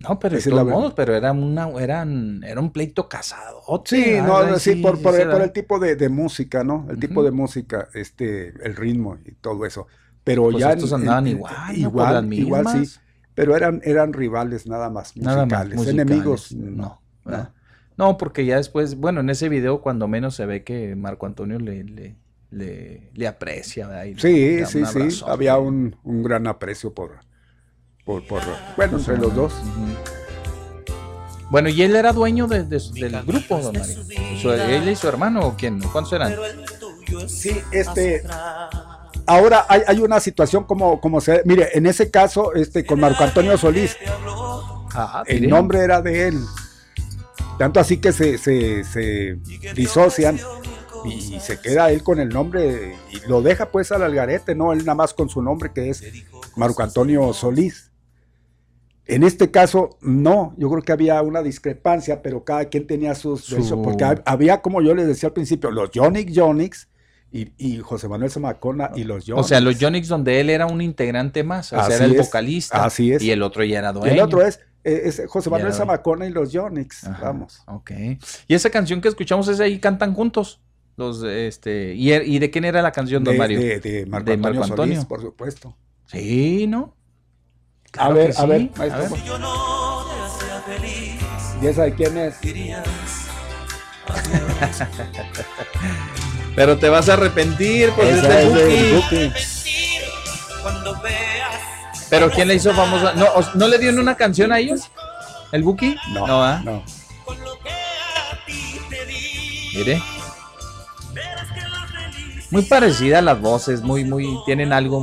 No, 0.00 0.18
pero 0.18 0.36
es 0.36 0.48
todos 0.48 0.66
modos, 0.66 0.92
pero 0.94 1.14
era 1.14 1.32
una, 1.32 1.68
eran, 1.80 2.42
era 2.44 2.60
un 2.60 2.72
pleito 2.72 3.08
casado. 3.08 3.62
Sí, 3.84 4.20
no, 4.22 4.58
sí, 4.58 4.76
por, 4.76 5.00
por, 5.00 5.14
por 5.30 5.42
el 5.42 5.52
tipo 5.52 5.78
de, 5.78 5.96
de 5.96 6.08
música, 6.08 6.64
¿no? 6.64 6.86
El 6.90 6.98
tipo 6.98 7.22
de 7.22 7.30
música, 7.30 7.88
este, 7.94 8.48
el 8.66 8.76
ritmo 8.76 9.18
y 9.24 9.32
todo 9.36 9.64
eso. 9.66 9.86
Pero 10.24 10.50
Pues 10.50 10.58
ya 10.58 10.72
estos 10.72 10.92
andaban 10.92 11.26
igual, 11.26 11.76
igual, 11.76 12.32
igual 12.32 12.66
sí. 12.66 12.90
Pero 13.34 13.56
eran, 13.56 13.80
eran 13.84 14.12
rivales 14.12 14.66
nada 14.66 14.90
más 14.90 15.16
Nada 15.18 15.46
más 15.46 15.66
musicales. 15.66 15.74
musicales, 15.74 15.88
Enemigos, 15.88 16.52
no, 16.52 17.02
no. 17.96 18.18
porque 18.18 18.44
ya 18.46 18.56
después, 18.56 18.96
bueno, 18.96 19.20
en 19.20 19.30
ese 19.30 19.48
video 19.48 19.80
cuando 19.80 20.08
menos 20.08 20.34
se 20.36 20.46
ve 20.46 20.64
que 20.64 20.96
Marco 20.96 21.26
Antonio 21.26 21.58
le, 21.58 21.84
le, 21.84 22.16
le, 22.50 23.10
le 23.14 23.26
aprecia, 23.28 23.88
¿verdad? 23.88 24.04
Y 24.06 24.14
le 24.14 24.20
Sí, 24.20 24.64
sí, 24.66 24.86
sí. 24.86 25.20
Había 25.26 25.58
un, 25.58 25.96
un 26.04 26.22
gran 26.22 26.46
aprecio 26.46 26.94
por, 26.94 27.20
por, 28.04 28.26
por 28.26 28.42
bueno, 28.76 28.98
entre 28.98 29.16
los 29.18 29.34
dos. 29.34 29.52
Bueno, 31.50 31.68
y 31.68 31.82
él 31.82 31.94
era 31.94 32.12
dueño 32.12 32.46
de- 32.46 32.64
de- 32.64 32.80
del 32.94 33.22
grupo, 33.22 33.58
don 33.58 33.76
Mario. 33.78 33.98
Su- 34.40 34.50
¿Él 34.50 34.88
y 34.88 34.96
su 34.96 35.08
hermano 35.08 35.40
o 35.46 35.54
quién? 35.56 35.80
¿Cuántos 35.80 36.12
eran? 36.14 36.34
Sí, 37.28 37.60
este. 37.70 38.22
Ahora 39.26 39.64
hay, 39.68 39.82
hay 39.86 40.00
una 40.00 40.20
situación 40.20 40.64
como, 40.64 41.00
como 41.00 41.20
se. 41.20 41.42
Mire, 41.44 41.70
en 41.74 41.86
ese 41.86 42.10
caso, 42.10 42.52
este, 42.54 42.84
con 42.84 43.00
Marco 43.00 43.22
Antonio 43.24 43.56
Solís, 43.56 43.96
Ah, 44.96 45.24
el 45.26 45.48
nombre 45.48 45.80
era 45.80 46.00
de 46.02 46.28
él. 46.28 46.40
Tanto 47.58 47.80
así 47.80 47.98
que 47.98 48.12
se, 48.12 48.36
se, 48.38 48.84
se 48.84 49.38
disocian 49.74 50.38
y 51.04 51.38
se 51.40 51.60
queda 51.60 51.90
él 51.90 52.02
con 52.02 52.18
el 52.20 52.28
nombre 52.28 52.96
y 53.10 53.20
lo 53.28 53.42
deja 53.42 53.66
pues 53.70 53.90
al 53.92 54.02
algarete, 54.02 54.54
¿no? 54.54 54.72
Él 54.72 54.78
nada 54.80 54.94
más 54.94 55.12
con 55.14 55.28
su 55.28 55.40
nombre 55.42 55.70
que 55.72 55.90
es 55.90 56.02
Marco 56.56 56.82
Antonio 56.82 57.32
Solís. 57.32 57.90
En 59.06 59.22
este 59.22 59.50
caso, 59.50 59.98
no, 60.00 60.54
yo 60.56 60.70
creo 60.70 60.82
que 60.82 60.92
había 60.92 61.20
una 61.22 61.42
discrepancia, 61.42 62.22
pero 62.22 62.42
cada 62.44 62.66
quien 62.66 62.86
tenía 62.86 63.14
sus 63.14 63.42
Su- 63.44 63.82
porque 63.82 64.04
hab- 64.04 64.22
había, 64.24 64.62
como 64.62 64.80
yo 64.80 64.94
les 64.94 65.06
decía 65.06 65.28
al 65.28 65.32
principio, 65.34 65.70
los 65.70 65.90
Yonix 65.90 66.32
Yonix 66.32 66.88
y, 67.30 67.52
y 67.58 67.78
José 67.78 68.08
Manuel 68.08 68.30
Zamacona 68.30 68.92
y 68.94 69.04
los 69.04 69.26
Yonix. 69.26 69.44
O 69.44 69.48
sea, 69.48 69.60
los 69.60 69.78
Yonix 69.78 70.08
donde 70.08 70.40
él 70.40 70.48
era 70.48 70.66
un 70.66 70.80
integrante 70.80 71.42
más, 71.44 71.72
o 71.72 71.84
sea, 71.84 71.94
era 71.96 72.04
el 72.06 72.12
es, 72.14 72.26
vocalista. 72.26 72.84
así 72.84 73.12
es. 73.12 73.22
Y 73.22 73.30
el 73.30 73.42
otro 73.42 73.62
ya 73.64 73.80
era 73.80 73.90
Y 73.90 73.94
dueño. 73.94 74.12
el 74.14 74.20
otro 74.20 74.40
es, 74.42 74.60
eh, 74.84 75.02
es 75.04 75.22
José 75.28 75.50
Manuel 75.50 75.72
Ya. 75.72 75.78
Zamacona 75.78 76.26
y 76.26 76.30
los 76.30 76.52
Yonix, 76.52 77.06
vamos. 77.20 77.62
Ok. 77.66 77.90
Y 78.48 78.54
esa 78.54 78.70
canción 78.70 79.00
que 79.02 79.08
escuchamos 79.08 79.48
es 79.48 79.60
ahí 79.60 79.78
cantan 79.80 80.14
juntos. 80.14 80.60
Los 80.96 81.24
este 81.24 81.92
y, 81.94 82.10
er- 82.12 82.22
y 82.24 82.38
de 82.38 82.50
quién 82.52 82.64
era 82.64 82.80
la 82.80 82.92
canción, 82.92 83.24
don 83.24 83.32
De, 83.34 83.38
Mario? 83.38 83.58
de- 83.60 83.80
de 83.80 84.06
Marco 84.06 84.30
Antonio 84.30 84.64
Solís, 84.64 85.04
por 85.04 85.20
supuesto. 85.20 85.76
Sí, 86.06 86.66
¿no? 86.68 86.94
A 87.98 88.08
ver, 88.10 88.34
a 88.36 88.44
ver, 88.46 88.70
A 88.78 88.84
ver. 88.84 89.10
¿Y 91.62 91.66
esa 91.66 91.82
de 91.84 91.94
quién 91.94 92.16
es? 92.18 92.34
Pero 96.56 96.78
te 96.78 96.88
vas 96.88 97.08
a 97.08 97.14
arrepentir, 97.14 97.90
pues 97.96 98.08
es 98.08 98.18
Esa 98.18 98.28
de 98.28 98.42
es 98.42 98.54
de 98.54 98.96
Buki. 98.96 99.32
Pero 102.10 102.30
¿quién 102.30 102.48
le 102.48 102.54
hizo 102.54 102.72
famosa? 102.74 103.14
¿No, 103.14 103.26
os- 103.34 103.54
¿No 103.56 103.66
le 103.66 103.78
dio 103.78 103.90
en 103.90 103.98
una 103.98 104.14
canción 104.16 104.52
a 104.52 104.58
ellos? 104.60 104.82
¿El 105.52 105.62
Buki? 105.62 105.96
No, 106.12 106.26
no, 106.26 106.44
¿ah? 106.44 106.60
no. 106.64 106.82
Mire. 109.74 110.00
Muy 112.50 112.62
parecida 112.62 113.18
a 113.18 113.22
las 113.22 113.40
voces, 113.40 113.82
muy, 113.82 114.04
muy, 114.04 114.38
tienen 114.46 114.72
algo 114.72 115.02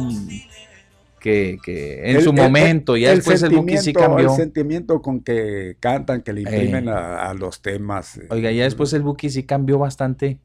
que, 1.21 1.57
que 1.63 2.09
en 2.09 2.17
El- 2.17 2.21
su 2.23 2.31
el- 2.31 2.35
momento, 2.35 2.97
ya 2.97 3.11
el 3.11 3.17
después 3.19 3.41
el 3.43 3.55
Buki 3.55 3.77
sí 3.77 3.93
cambió. 3.93 4.29
El 4.31 4.35
sentimiento 4.35 5.01
con 5.01 5.21
que 5.21 5.77
cantan, 5.79 6.21
que 6.23 6.33
le 6.33 6.41
imprimen 6.41 6.87
Eh. 6.87 6.91
a, 6.91 7.29
a 7.29 7.33
los 7.33 7.61
temas. 7.61 8.17
eh. 8.17 8.27
Oiga, 8.29 8.51
ya 8.51 8.63
después 8.65 8.91
el 8.93 9.03
Buki 9.03 9.29
sí 9.29 9.43
cambió 9.43 9.77
bastante 9.77 10.39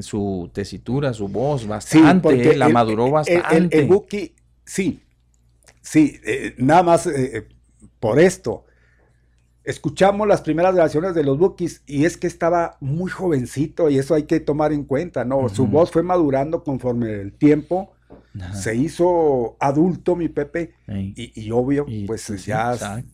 su 0.00 0.50
tesitura, 0.52 1.12
su 1.14 1.28
voz, 1.28 1.66
bastante, 1.66 2.50
eh, 2.52 2.56
la 2.56 2.68
maduró 2.68 3.10
bastante. 3.10 3.78
El, 3.78 3.86
Buki, 3.86 4.34
sí, 4.64 5.00
sí, 5.80 6.18
eh, 6.26 6.54
nada 6.58 6.82
más 6.82 7.06
eh, 7.06 7.36
eh, 7.38 7.48
por 8.00 8.18
esto. 8.18 8.64
Escuchamos 9.62 10.28
las 10.28 10.42
primeras 10.42 10.74
grabaciones 10.74 11.14
de 11.14 11.24
los 11.24 11.38
Bookies 11.38 11.82
y 11.86 12.04
es 12.04 12.16
que 12.16 12.28
estaba 12.28 12.76
muy 12.80 13.10
jovencito 13.10 13.90
y 13.90 13.98
eso 13.98 14.14
hay 14.14 14.22
que 14.22 14.38
tomar 14.38 14.72
en 14.72 14.84
cuenta, 14.84 15.24
¿no? 15.24 15.48
Su 15.48 15.66
voz 15.66 15.90
fue 15.90 16.04
madurando 16.04 16.62
conforme 16.62 17.14
el 17.20 17.32
tiempo, 17.32 17.92
Ajá. 18.40 18.54
se 18.54 18.74
hizo 18.76 19.56
adulto 19.60 20.16
mi 20.16 20.28
Pepe 20.28 20.74
y, 20.88 21.32
y 21.40 21.50
obvio, 21.50 21.84
Y, 21.88 22.06
pues 22.06 22.22
sí, 22.22 22.36
ya 22.38 22.72
exacto. 22.72 23.08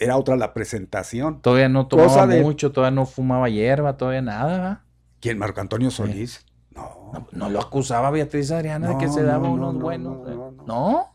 era 0.00 0.16
otra 0.16 0.36
la 0.36 0.52
presentación. 0.54 1.40
Todavía 1.40 1.68
no 1.68 1.86
tomaba 1.86 2.26
de- 2.26 2.42
mucho, 2.42 2.72
todavía 2.72 2.94
no 2.94 3.06
fumaba 3.06 3.48
hierba, 3.48 3.96
todavía 3.96 4.22
nada, 4.22 4.52
¿verdad? 4.58 4.80
¿Quién? 5.20 5.38
Marco 5.38 5.60
Antonio 5.60 5.90
Solís. 5.90 6.44
No. 6.74 7.10
No, 7.12 7.28
no 7.32 7.48
lo 7.50 7.60
acusaba 7.60 8.10
Beatriz 8.10 8.50
Adriana 8.50 8.88
de 8.90 8.98
que 8.98 9.08
se 9.08 9.22
daba 9.22 9.46
no, 9.46 9.54
unos 9.54 9.72
no, 9.74 9.78
no, 9.78 9.84
buenos. 9.84 10.18
no, 10.18 10.28
eh. 10.30 10.34
no, 10.36 10.50
no. 10.52 10.66
¿No? 10.66 11.12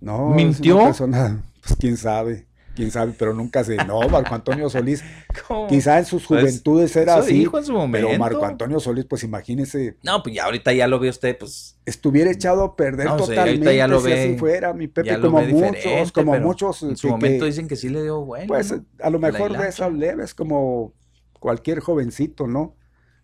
No, 0.00 0.30
es 0.30 0.36
¿Mintió? 0.36 0.78
persona, 0.78 1.42
pues 1.62 1.76
quién 1.78 1.96
sabe, 1.96 2.46
quién 2.74 2.90
sabe, 2.90 3.12
pero 3.18 3.32
nunca 3.34 3.62
se. 3.64 3.76
No, 3.76 4.00
Marco 4.08 4.34
Antonio 4.34 4.68
Solís, 4.68 5.02
¿Cómo? 5.48 5.66
quizá 5.68 5.98
en 5.98 6.04
sus 6.04 6.26
Pues, 6.26 6.40
juventudes 6.40 6.94
era 6.96 7.16
así. 7.16 7.34
dijo 7.34 7.58
en 7.58 7.64
su 7.64 7.72
Pero 7.72 7.78
momento. 8.08 8.18
Marco 8.18 8.44
Antonio 8.44 8.80
Solís, 8.80 9.04
pues 9.06 9.22
imagínese, 9.24 9.96
No, 10.02 10.22
pues 10.22 10.34
ya 10.34 10.44
ahorita 10.44 10.72
ya 10.72 10.86
lo 10.86 10.98
ve 10.98 11.08
usted, 11.08 11.36
pues. 11.38 11.78
estuviera 11.86 12.30
echado 12.30 12.64
a 12.64 12.76
perder 12.76 13.06
No, 13.06 13.16
totalmente 13.16 13.50
ahorita 13.50 13.72
ya 13.74 13.88
lo 13.88 14.00
si 14.00 14.06
ve- 14.06 14.22
así 14.30 14.38
fuera, 14.38 14.72
mi 14.72 14.88
Pepe, 14.88 15.20
como 15.20 15.40
muchos, 15.42 16.12
como 16.12 16.32
pero 16.32 16.44
muchos. 16.44 16.82
En 16.82 16.96
su 16.96 17.08
que- 17.08 17.12
momento 17.12 17.44
dicen 17.46 17.68
que 17.68 17.76
sí 17.76 17.88
le 17.88 18.02
dio 18.02 18.20
bueno. 18.24 18.46
Pues 18.48 18.72
¿no? 18.72 18.84
a 19.00 19.10
lo 19.10 19.18
mejor 19.18 19.56
de 19.56 19.68
esas 19.68 19.92
leves, 19.92 20.34
como 20.34 20.92
cualquier 21.40 21.80
jovencito, 21.80 22.46
¿no? 22.46 22.76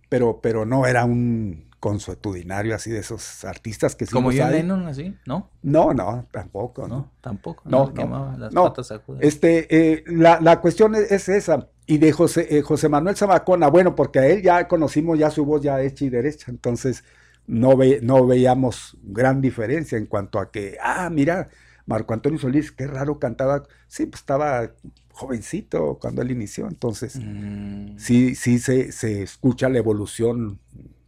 Pero, 0.08 0.40
pero 0.42 0.66
no 0.66 0.86
era 0.86 1.04
un 1.04 1.69
consuetudinario 1.80 2.74
así 2.74 2.90
de 2.90 2.98
esos 2.98 3.44
artistas 3.44 3.96
que 3.96 4.06
sí 4.06 4.12
Como 4.12 4.30
John. 4.30 4.52
Lennon, 4.52 4.86
así, 4.86 5.16
¿no? 5.26 5.50
No, 5.62 5.92
no, 5.94 6.26
tampoco, 6.30 6.86
¿no? 6.86 6.96
No, 6.96 7.10
tampoco. 7.20 7.62
No, 7.64 7.92
quemaba 7.92 8.36
las 8.36 8.52
no. 8.52 8.64
patas. 8.64 8.92
Este, 9.20 9.66
eh, 9.94 10.04
la, 10.06 10.40
la 10.40 10.60
cuestión 10.60 10.94
es, 10.94 11.10
es 11.10 11.28
esa. 11.30 11.68
Y 11.86 11.98
de 11.98 12.12
José, 12.12 12.46
eh, 12.56 12.62
José 12.62 12.88
Manuel 12.88 13.16
Zamacona, 13.16 13.68
bueno, 13.68 13.96
porque 13.96 14.20
a 14.20 14.26
él 14.26 14.42
ya 14.42 14.68
conocimos 14.68 15.18
ya 15.18 15.30
su 15.30 15.44
voz 15.44 15.62
ya 15.62 15.80
hecha 15.80 16.04
y 16.04 16.10
derecha, 16.10 16.50
entonces 16.50 17.02
no, 17.46 17.76
ve, 17.76 17.98
no 18.02 18.26
veíamos 18.26 18.96
gran 19.02 19.40
diferencia 19.40 19.98
en 19.98 20.06
cuanto 20.06 20.38
a 20.38 20.50
que, 20.52 20.76
ah, 20.80 21.08
mira, 21.10 21.48
Marco 21.86 22.12
Antonio 22.14 22.38
Solís, 22.38 22.70
qué 22.70 22.86
raro 22.86 23.18
cantaba. 23.18 23.64
Sí, 23.88 24.06
pues 24.06 24.20
estaba 24.20 24.70
jovencito 25.12 25.98
cuando 26.00 26.22
él 26.22 26.30
inició, 26.30 26.68
entonces 26.68 27.16
Mm. 27.16 27.98
sí, 27.98 28.34
sí 28.36 28.58
se, 28.58 28.92
se 28.92 29.22
escucha 29.22 29.68
la 29.68 29.78
evolución 29.78 30.60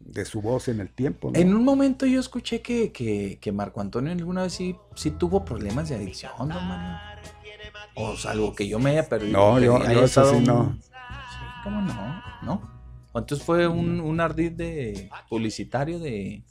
de 0.05 0.25
su 0.25 0.41
voz 0.41 0.69
en 0.69 0.81
el 0.81 0.91
tiempo. 0.91 1.31
¿no? 1.31 1.39
En 1.39 1.55
un 1.55 1.65
momento 1.65 2.07
yo 2.07 2.21
escuché 2.21 2.61
que, 2.63 2.93
que, 2.93 3.39
que 3.41 3.53
Marco 3.53 3.81
Antonio 3.81 4.13
alguna 4.13 4.43
vez 4.43 4.53
sí, 4.55 4.77
sí 4.95 5.11
tuvo 5.11 5.45
problemas 5.45 5.89
de 5.89 5.97
adicción, 5.97 6.33
don 6.39 6.49
Mario. 6.49 6.99
O 7.95 8.17
salvo 8.17 8.55
que 8.55 8.67
yo 8.69 8.79
me 8.79 8.91
haya 8.91 9.09
perdido. 9.09 9.39
No, 9.39 9.61
yo- 9.61 9.79
yo 9.79 9.91
eso 9.91 10.05
estado 10.05 10.31
sí 10.33 10.37
un- 10.39 10.45
no. 10.45 10.79
Sí, 10.83 10.89
¿Cómo 11.65 11.81
no? 11.83 12.23
¿No? 12.43 12.71
Entonces 13.15 13.45
fue 13.45 13.67
un, 13.69 14.01
un 14.01 14.21
ardid 14.21 14.53
de 14.53 15.11
publicitario 15.29 15.99
de, 15.99 16.43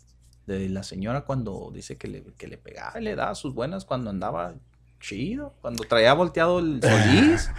de 0.45 0.69
la 0.69 0.83
señora 0.83 1.21
cuando 1.25 1.71
dice 1.73 1.97
que 1.97 2.07
le, 2.07 2.23
que 2.37 2.47
le 2.47 2.57
pegaba 2.57 2.99
y 2.99 3.03
le 3.03 3.15
daba 3.15 3.33
sus 3.33 3.53
buenas 3.55 3.83
cuando 3.85 4.11
andaba 4.11 4.53
chido, 4.99 5.55
cuando 5.61 5.83
traía 5.85 6.13
volteado 6.13 6.59
el 6.59 6.79
Solís. 6.83 7.49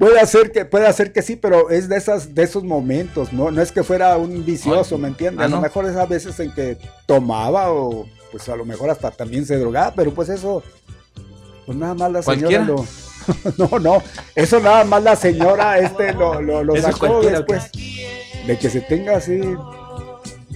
Puede 0.00 0.26
ser 0.26 0.50
que, 0.50 0.64
puede 0.64 0.90
ser 0.94 1.12
que 1.12 1.20
sí, 1.20 1.36
pero 1.36 1.68
es 1.68 1.86
de 1.86 1.98
esas, 1.98 2.34
de 2.34 2.42
esos 2.42 2.64
momentos, 2.64 3.34
¿no? 3.34 3.50
No 3.50 3.60
es 3.60 3.70
que 3.70 3.82
fuera 3.82 4.16
un 4.16 4.46
vicioso, 4.46 4.96
¿me 4.96 5.08
entiendes? 5.08 5.42
Ah, 5.42 5.44
a 5.44 5.48
lo 5.48 5.60
mejor 5.60 5.84
es 5.84 5.94
a 5.94 6.06
veces 6.06 6.40
en 6.40 6.54
que 6.54 6.78
tomaba 7.04 7.70
o 7.70 8.06
pues 8.32 8.48
a 8.48 8.56
lo 8.56 8.64
mejor 8.64 8.88
hasta 8.88 9.10
también 9.10 9.44
se 9.44 9.58
drogaba, 9.58 9.92
pero 9.94 10.14
pues 10.14 10.30
eso, 10.30 10.62
pues 11.66 11.76
nada 11.76 11.92
más 11.92 12.12
la 12.12 12.22
señora 12.22 12.64
lo. 12.64 12.86
no, 13.58 13.78
no, 13.78 14.02
eso 14.34 14.58
nada 14.58 14.84
más 14.84 15.02
la 15.02 15.16
señora 15.16 15.78
este 15.78 16.14
lo, 16.14 16.40
lo, 16.40 16.76
sacó 16.80 17.20
después. 17.20 17.70
De 18.46 18.58
que 18.58 18.70
se 18.70 18.80
tenga 18.80 19.18
así 19.18 19.38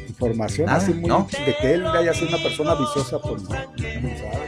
información 0.09 0.67
Nada, 0.69 0.79
así 0.79 0.95
muy 0.95 1.07
¿no? 1.07 1.29
de 1.45 1.55
que 1.61 1.75
él 1.75 1.87
haya 1.87 2.15
sido 2.15 2.29
una 2.29 2.43
persona 2.43 2.75
viciosa, 2.77 3.19
pues 3.19 3.43
no, 3.43 3.51
no 3.51 3.59
sabe. 3.59 4.44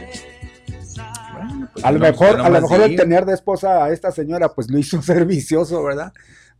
Pues 1.77 1.85
A 1.85 1.91
no- 1.91 1.99
mejor, 1.99 2.41
a 2.41 2.49
lo 2.49 2.61
mejor 2.61 2.81
el 2.81 2.95
tener 2.95 3.25
de 3.25 3.33
esposa 3.33 3.83
a 3.85 3.91
esta 3.91 4.11
señora, 4.11 4.49
pues 4.53 4.69
lo 4.71 4.77
hizo 4.79 4.99
ser 5.03 5.25
vicioso, 5.25 5.83
¿verdad? 5.83 6.11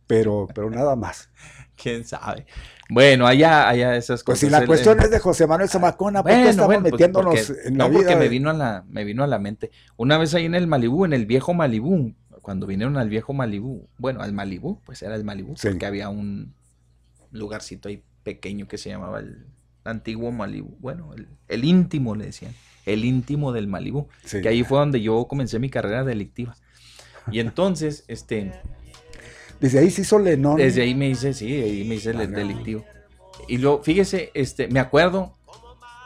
Pero, 0.06 0.46
pero 0.54 0.70
nada 0.70 0.94
más. 0.96 1.28
¿Quién 1.76 2.04
sabe? 2.04 2.46
Bueno, 2.90 3.26
allá, 3.26 3.68
allá 3.68 3.94
esas 3.96 4.22
Pues 4.24 4.38
cosas. 4.38 4.40
si 4.40 4.50
la 4.50 4.58
el- 4.58 4.66
cuestión 4.66 4.98
el- 4.98 5.04
es 5.06 5.10
de 5.10 5.18
José 5.18 5.46
Manuel 5.46 5.68
Zamacona, 5.68 6.22
¿por 6.22 6.30
qué 6.30 6.36
Bueno, 6.36 6.50
estamos 6.50 6.66
bueno, 6.66 6.80
pues, 6.82 6.92
metiéndonos 6.92 7.46
porque- 7.46 7.68
en 7.68 7.78
la 7.78 7.84
no, 7.84 7.90
vida? 7.90 7.98
porque 8.00 8.16
me 8.16 8.28
vino 8.28 8.50
a 8.50 8.52
la, 8.52 8.84
me 8.88 9.04
vino 9.04 9.22
a 9.24 9.26
la 9.26 9.38
mente. 9.38 9.70
Una 9.96 10.18
vez 10.18 10.34
ahí 10.34 10.46
en 10.46 10.54
el 10.54 10.66
Malibú, 10.66 11.04
en 11.04 11.12
el 11.12 11.26
viejo 11.26 11.52
Malibú, 11.54 12.14
cuando 12.42 12.66
vinieron 12.66 12.96
al 12.96 13.08
viejo 13.08 13.32
Malibú, 13.34 13.88
bueno, 13.98 14.22
al 14.22 14.32
Malibú, 14.32 14.80
pues 14.84 15.02
era 15.02 15.14
el 15.14 15.24
Malibú, 15.24 15.56
Sí. 15.56 15.68
porque 15.68 15.84
había 15.86 16.08
un 16.08 16.54
lugarcito 17.30 17.88
ahí 17.88 18.02
pequeño 18.22 18.66
que 18.68 18.78
se 18.78 18.88
llamaba 18.90 19.20
el 19.20 19.46
antiguo 19.84 20.32
Malibú, 20.32 20.76
bueno, 20.80 21.12
el, 21.14 21.28
el 21.48 21.64
íntimo 21.64 22.14
le 22.14 22.26
decían, 22.26 22.52
el 22.92 23.04
íntimo 23.04 23.52
del 23.52 23.66
Malibú, 23.68 24.08
Sí. 24.24 24.40
que 24.40 24.48
ahí 24.48 24.64
fue 24.64 24.78
donde 24.78 25.00
yo 25.00 25.26
comencé 25.28 25.58
mi 25.58 25.70
carrera 25.70 26.04
delictiva. 26.04 26.56
Y 27.30 27.40
entonces, 27.40 28.04
este, 28.08 28.52
Desde 29.60 29.78
ahí 29.80 29.90
se 29.90 30.02
hizo 30.02 30.18
Lenón. 30.18 30.56
desde 30.56 30.82
ahí 30.82 30.94
me 30.94 31.08
hice, 31.08 31.34
sí, 31.34 31.52
ahí 31.52 31.84
me 31.84 31.96
hice 31.96 32.10
el 32.10 32.20
Ah, 32.20 32.26
delictivo. 32.26 32.84
Y 33.48 33.58
luego, 33.58 33.82
fíjese, 33.82 34.30
este, 34.34 34.68
me 34.68 34.80
acuerdo, 34.80 35.36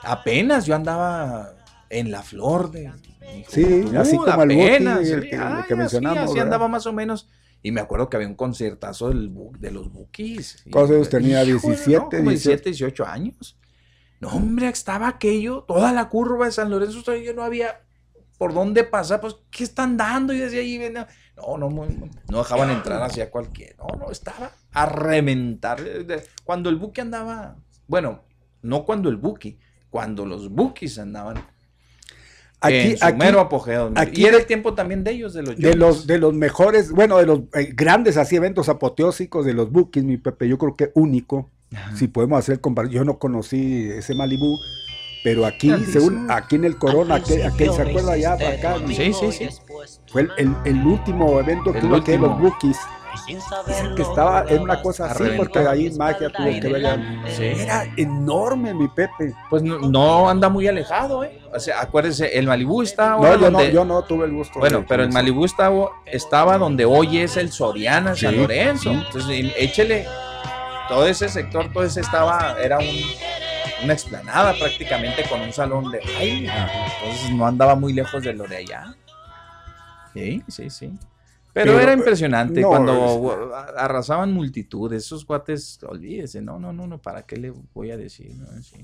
apenas 0.03 0.67
yo 0.67 0.75
andaba 0.75 1.55
en 1.91 2.11
la 2.11 2.23
flor 2.23 2.71
de 2.71 2.91
Sí, 3.49 3.63
juventud, 3.63 3.97
así 3.97 4.17
como 4.17 4.43
el 4.43 4.49
Buki, 4.51 4.61
apenas, 4.69 5.09
el 5.09 5.21
que- 5.23 5.27
el 5.31 5.31
que 5.31 5.37
así, 5.37 5.75
mencionamos, 5.75 6.19
así 6.25 6.33
¿verdad? 6.35 6.45
andaba 6.47 6.69
más 6.69 6.87
o 6.87 6.93
menos. 6.93 7.29
Y 7.63 7.71
me 7.71 7.81
acuerdo 7.81 8.09
que 8.11 8.17
había 8.17 8.29
un 8.29 8.35
concertazo 8.35 9.09
del, 9.09 9.33
de 9.61 9.71
los 9.71 9.93
Bukis. 9.93 10.65
¿Cuántos 10.71 10.97
años 10.97 11.09
tenía? 11.09 11.45
Hijo, 11.45 11.69
17, 11.69 11.99
no, 11.99 12.09
como 12.11 12.31
17, 12.31 12.71
18 12.71 13.07
años. 13.07 13.57
No, 14.23 14.29
hombre, 14.29 14.69
estaba 14.69 15.09
aquello, 15.09 15.65
toda 15.67 15.93
la 15.93 16.09
curva 16.09 16.47
de 16.47 16.53
San 16.53 16.71
Lorenzo, 16.71 17.17
yo 17.17 17.35
no 17.35 17.43
había 17.43 17.81
por 18.39 18.55
dónde 18.55 18.85
pasar, 18.85 19.21
pues, 19.21 19.35
¿qué 19.51 19.65
están 19.65 19.97
dando? 19.97 20.33
Y 20.33 20.39
desde 20.39 20.61
ahí, 20.61 20.79
venía- 20.79 21.09
no, 21.37 21.59
no, 21.59 21.69
no, 21.69 21.87
no 22.29 22.39
dejaban 22.39 22.71
entrar 22.71 23.03
hacia 23.03 23.33
cualquier, 23.33 23.77
no, 23.79 23.89
no, 23.99 24.13
estaba 24.13 24.53
a 24.73 24.87
reventar. 24.87 25.83
De- 25.83 26.23
Cuando 26.45 26.71
el 26.71 26.77
Buki 26.77 27.01
andaba, 27.01 27.57
bueno, 27.89 28.23
no 28.63 28.85
cuando 28.85 29.09
el 29.09 29.17
Buki, 29.17 29.59
cuando 29.91 30.25
los 30.25 30.49
Bukis 30.51 31.01
andaban 31.01 31.45
Aquí- 32.61 32.77
en 32.77 32.99
su 32.99 33.05
aquí- 33.05 33.19
mero 33.19 33.41
apogeo. 33.41 33.91
aquí 33.97 34.23
y 34.23 34.27
era 34.27 34.37
el 34.39 34.47
tiempo 34.47 34.73
también 34.75 35.03
de 35.03 35.11
ellos, 35.11 35.35
de 35.35 35.43
los 35.43 35.57
de 35.57 35.75
los, 35.75 36.07
de 36.07 36.19
los 36.19 36.33
mejores, 36.33 36.93
bueno, 36.93 37.19
de 37.19 37.27
los 37.27 37.41
eh, 37.55 37.73
grandes 37.75 38.17
así 38.17 38.37
eventos 38.37 38.69
apoteósicos 38.69 39.45
de 39.45 39.53
los 39.55 39.73
Bookies, 39.73 40.05
mi 40.05 40.17
Pepe, 40.17 40.47
yo 40.49 40.59
creo 40.59 40.77
que 40.77 40.93
único. 40.95 41.51
Si 41.95 42.09
podemos 42.09 42.39
hacer 42.39 42.61
compar- 42.61 42.89
yo 42.91 43.05
no 43.05 43.19
conocí 43.19 43.89
ese 43.91 44.15
Malibú, 44.15 44.59
pero 45.25 45.47
aquí, 45.47 45.73
según 45.91 46.31
aquí 46.31 46.57
en 46.57 46.65
el 46.65 46.77
Corona, 46.79 47.15
aquel, 47.17 47.45
aquel, 47.45 47.73
¿se 47.73 47.83
acuerda 47.83 48.17
ya 48.17 48.37
para 48.37 48.51
acá? 48.51 48.77
Sí, 48.89 49.13
sí, 49.13 49.33
sí. 49.33 49.49
Fue 50.09 50.23
el, 50.23 50.31
el- 50.39 50.57
el 50.65 50.87
último 50.87 51.39
evento 51.41 51.73
que 51.73 51.79
El 51.79 51.87
hubo 51.87 51.97
aquí 51.97 52.13
de 52.13 52.19
los. 52.19 52.39
Bookies. 52.41 52.79
Dicen 53.27 53.95
que 53.95 54.03
estaba 54.03 54.47
en 54.49 54.63
una 54.63 54.81
cosa 54.81 55.05
así, 55.05 55.25
porque 55.37 55.59
ahí 55.59 55.91
magia 55.99 56.31
tuvo 56.31 56.47
que 56.47 56.61
ver. 56.69 56.99
Era 57.39 57.85
enorme, 57.99 58.73
mi 58.73 58.89
Pepe. 58.89 59.35
Pues 59.51 59.63
no, 59.63 59.79
no 59.81 60.29
anda 60.31 60.49
muy 60.49 60.67
alejado, 60.67 61.23
¿eh? 61.23 61.39
O 61.55 61.61
sea, 61.61 61.83
acuérdense, 61.83 62.39
el 62.39 62.47
Malibú 62.47 62.81
está 62.83 63.11
No, 63.11 63.23
yo 63.25 63.37
no, 63.37 63.59
donde- 63.59 63.73
yo 63.73 63.85
no 63.85 64.03
tuve 64.05 64.25
el 64.25 64.33
gusto. 64.33 64.59
Bueno, 64.61 64.79
de 64.81 64.87
pero 64.89 65.03
el. 65.05 65.13
Malibú 65.13 65.45
estaba, 65.45 65.91
estaba 66.07 66.57
donde 66.57 66.87
hoy 66.87 67.19
es 67.19 67.37
el 67.37 67.53
Soriana, 67.53 68.17
San. 68.17 68.35
Lorenzo. 68.37 68.91
Sí. 68.91 69.03
Entonces, 69.07 69.53
échele, 69.59 70.07
todo 70.89 71.07
ese 71.07 71.29
sector, 71.29 71.73
todo 71.73 71.85
ese 71.85 72.01
estaba, 72.01 72.57
era 72.61 72.79
un, 72.79 72.87
una 73.85 73.93
explanada 73.93 74.55
prácticamente 74.59 75.25
con 75.29 75.41
un 75.41 75.53
salón 75.53 75.91
de 75.91 76.01
baile. 76.01 76.51
Entonces 77.01 77.31
no 77.35 77.47
andaba 77.47 77.75
muy 77.75 77.93
lejos 77.93 78.23
de 78.23 78.33
lo 78.35 78.45
de 78.47 78.57
allá. 78.59 78.95
Sí, 80.13 80.43
sí, 80.49 80.71
sí. 80.71 80.93
Pero, 81.55 81.73
Pero, 81.73 81.81
era 81.81 81.93
eh, 81.93 81.97
impresionante 81.97 82.61
no, 82.63 82.69
cuando 82.69 83.53
arrasaban 83.77 84.33
multitudes. 84.33 85.05
Esos 85.05 85.25
cuates, 85.25 85.79
olvídese, 85.85 86.41
no, 86.41 86.59
no, 86.59 86.73
no, 86.73 86.87
no, 86.87 86.99
¿para 86.99 87.23
qué 87.23 87.37
le 87.37 87.53
voy 87.75 87.91
a 87.91 87.97
decir? 87.97 88.35
No, 88.35 88.47
sí. 88.63 88.77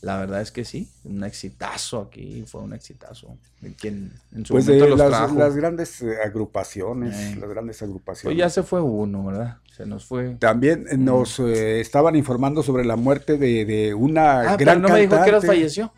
La 0.00 0.18
verdad 0.18 0.42
es 0.42 0.50
que 0.52 0.64
sí, 0.66 0.88
un 1.04 1.24
exitazo 1.24 2.00
aquí, 2.00 2.44
fue 2.46 2.60
un 2.60 2.74
exitazo. 2.74 3.36
Quien 3.80 4.12
en 4.34 4.44
su 4.44 4.52
Pues 4.52 4.66
momento 4.66 4.84
de 4.84 4.90
los 4.90 4.98
las, 4.98 5.08
trajo. 5.08 5.34
las 5.38 5.56
grandes 5.56 6.02
eh, 6.02 6.16
agrupaciones, 6.22 7.14
Eh. 7.14 7.36
las 7.40 7.48
grandes 7.48 7.78
Pues 7.78 7.82
agrupaciones. 7.88 8.38
ya 8.38 8.50
se 8.50 8.62
fue 8.62 8.82
uno, 8.82 9.24
¿verdad? 9.24 9.58
Se 9.76 9.86
nos 9.86 10.04
fue. 10.04 10.36
También 10.38 10.86
eh, 10.90 10.96
nos 10.96 11.40
eh, 11.40 11.80
estaban 11.80 12.14
informando 12.14 12.62
sobre 12.62 12.84
la 12.84 12.94
muerte 12.96 13.36
de, 13.38 13.64
de 13.64 13.92
una 13.94 14.52
Ah, 14.52 14.54
pero 14.56 14.70
gran 14.70 14.82
no 14.82 14.88
me 14.88 15.00
dijo 15.00 15.20
que 15.22 15.28
eras 15.28 15.44
falleció. 15.44 15.92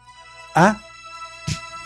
Ah, 0.55 0.81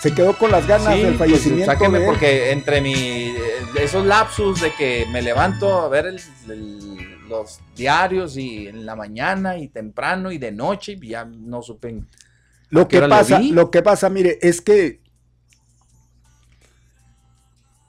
se 0.00 0.14
quedó 0.14 0.36
con 0.38 0.50
las 0.50 0.66
ganas 0.66 0.94
Sí, 0.94 1.00
del 1.02 1.16
pues, 1.16 1.18
fallecimiento 1.18 1.66
sáqueme 1.72 2.00
porque 2.02 2.52
entre 2.52 2.80
mi 2.80 2.94
eh, 2.94 3.34
esos 3.80 4.06
lapsus 4.06 4.60
de 4.60 4.72
que 4.78 5.04
me 5.12 5.20
levanto 5.20 5.80
a 5.80 5.88
ver 5.88 6.06
el- 6.06 6.20
el- 6.48 7.28
los 7.28 7.60
diarios 7.76 8.36
y 8.36 8.66
en 8.68 8.86
la 8.86 8.96
mañana 8.96 9.56
y 9.58 9.68
temprano 9.68 10.32
y 10.32 10.38
de 10.38 10.52
noche 10.52 10.96
y 11.00 11.08
ya 11.08 11.24
no 11.24 11.60
supe. 11.62 12.02
Lo 12.70 12.82
¿a 12.82 12.88
qué 12.88 13.00
que 13.00 13.08
pasa, 13.08 13.40
lo 13.40 13.70
que 13.70 13.82
pasa, 13.82 14.08
mire, 14.08 14.38
es 14.42 14.60
que 14.60 14.99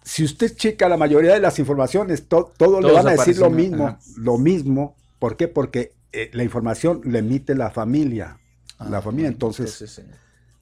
si 0.04 0.24
usted 0.24 0.56
checa 0.56 0.90
la 0.90 0.98
mayoría 0.98 1.34
de 1.34 1.40
las 1.40 1.60
informaciones, 1.60 2.28
to- 2.28 2.52
todo 2.58 2.82
le 2.82 2.90
Todos 2.90 3.04
van 3.04 3.08
a 3.08 3.12
decir 3.18 3.38
lo 3.38 3.50
mismo, 3.50 3.88
ajá. 3.88 4.00
lo 4.18 4.38
mismo. 4.38 4.96
¿Por 5.20 5.38
qué? 5.38 5.48
Porque 5.48 5.94
eh, 6.12 6.30
la 6.34 6.44
información 6.44 7.02
la 7.06 7.20
emite 7.20 7.56
la 7.56 7.70
familia. 7.72 8.38
la 8.90 9.02
familia, 9.02 9.28
entonces, 9.30 10.00
Ah, 10.00 10.14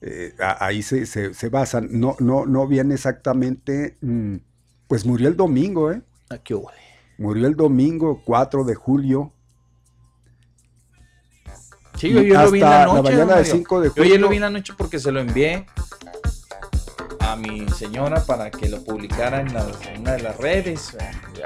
eh, 0.02 0.34
ahí 0.60 0.82
se, 0.82 1.06
se- 1.06 1.32
se 1.34 1.48
basan. 1.48 1.88
No, 1.92 2.16
no, 2.20 2.44
no 2.46 2.66
viene 2.66 2.94
exactamente. 2.94 3.96
mm, 4.02 4.36
pues 4.86 5.06
murió 5.06 5.28
el 5.28 5.36
domingo, 5.36 5.90
¿eh? 5.92 6.02
¿a 6.28 6.38
qué 6.38 6.54
hubo? 6.54 6.70
Murió 7.18 7.46
el 7.46 7.54
domingo 7.56 8.22
4 8.24 8.64
de 8.64 8.74
julio. 8.74 9.32
Sí, 11.96 12.10
yo, 12.10 12.22
yo 12.22 12.42
lo 12.42 12.50
vi 12.50 12.60
en 12.60 12.64
la 12.68 12.86
noche. 12.86 13.02
mañana 13.02 13.18
don 13.18 13.28
de 13.28 13.34
Mario. 13.34 13.52
5 13.52 13.80
de 13.80 13.88
Yo 13.94 14.02
ayer 14.02 14.20
lo 14.20 14.26
julio. 14.26 14.28
vi 14.30 14.36
en 14.36 14.42
la 14.42 14.50
noche 14.50 14.72
porque 14.76 14.98
se 14.98 15.12
lo 15.12 15.20
envié 15.20 15.66
a 17.32 17.36
mi 17.36 17.68
señora 17.68 18.24
para 18.24 18.50
que 18.50 18.68
lo 18.68 18.82
publicara 18.82 19.40
en, 19.40 19.48
una 20.00 20.12
de 20.12 20.22
las 20.22 20.36
redes. 20.36 20.96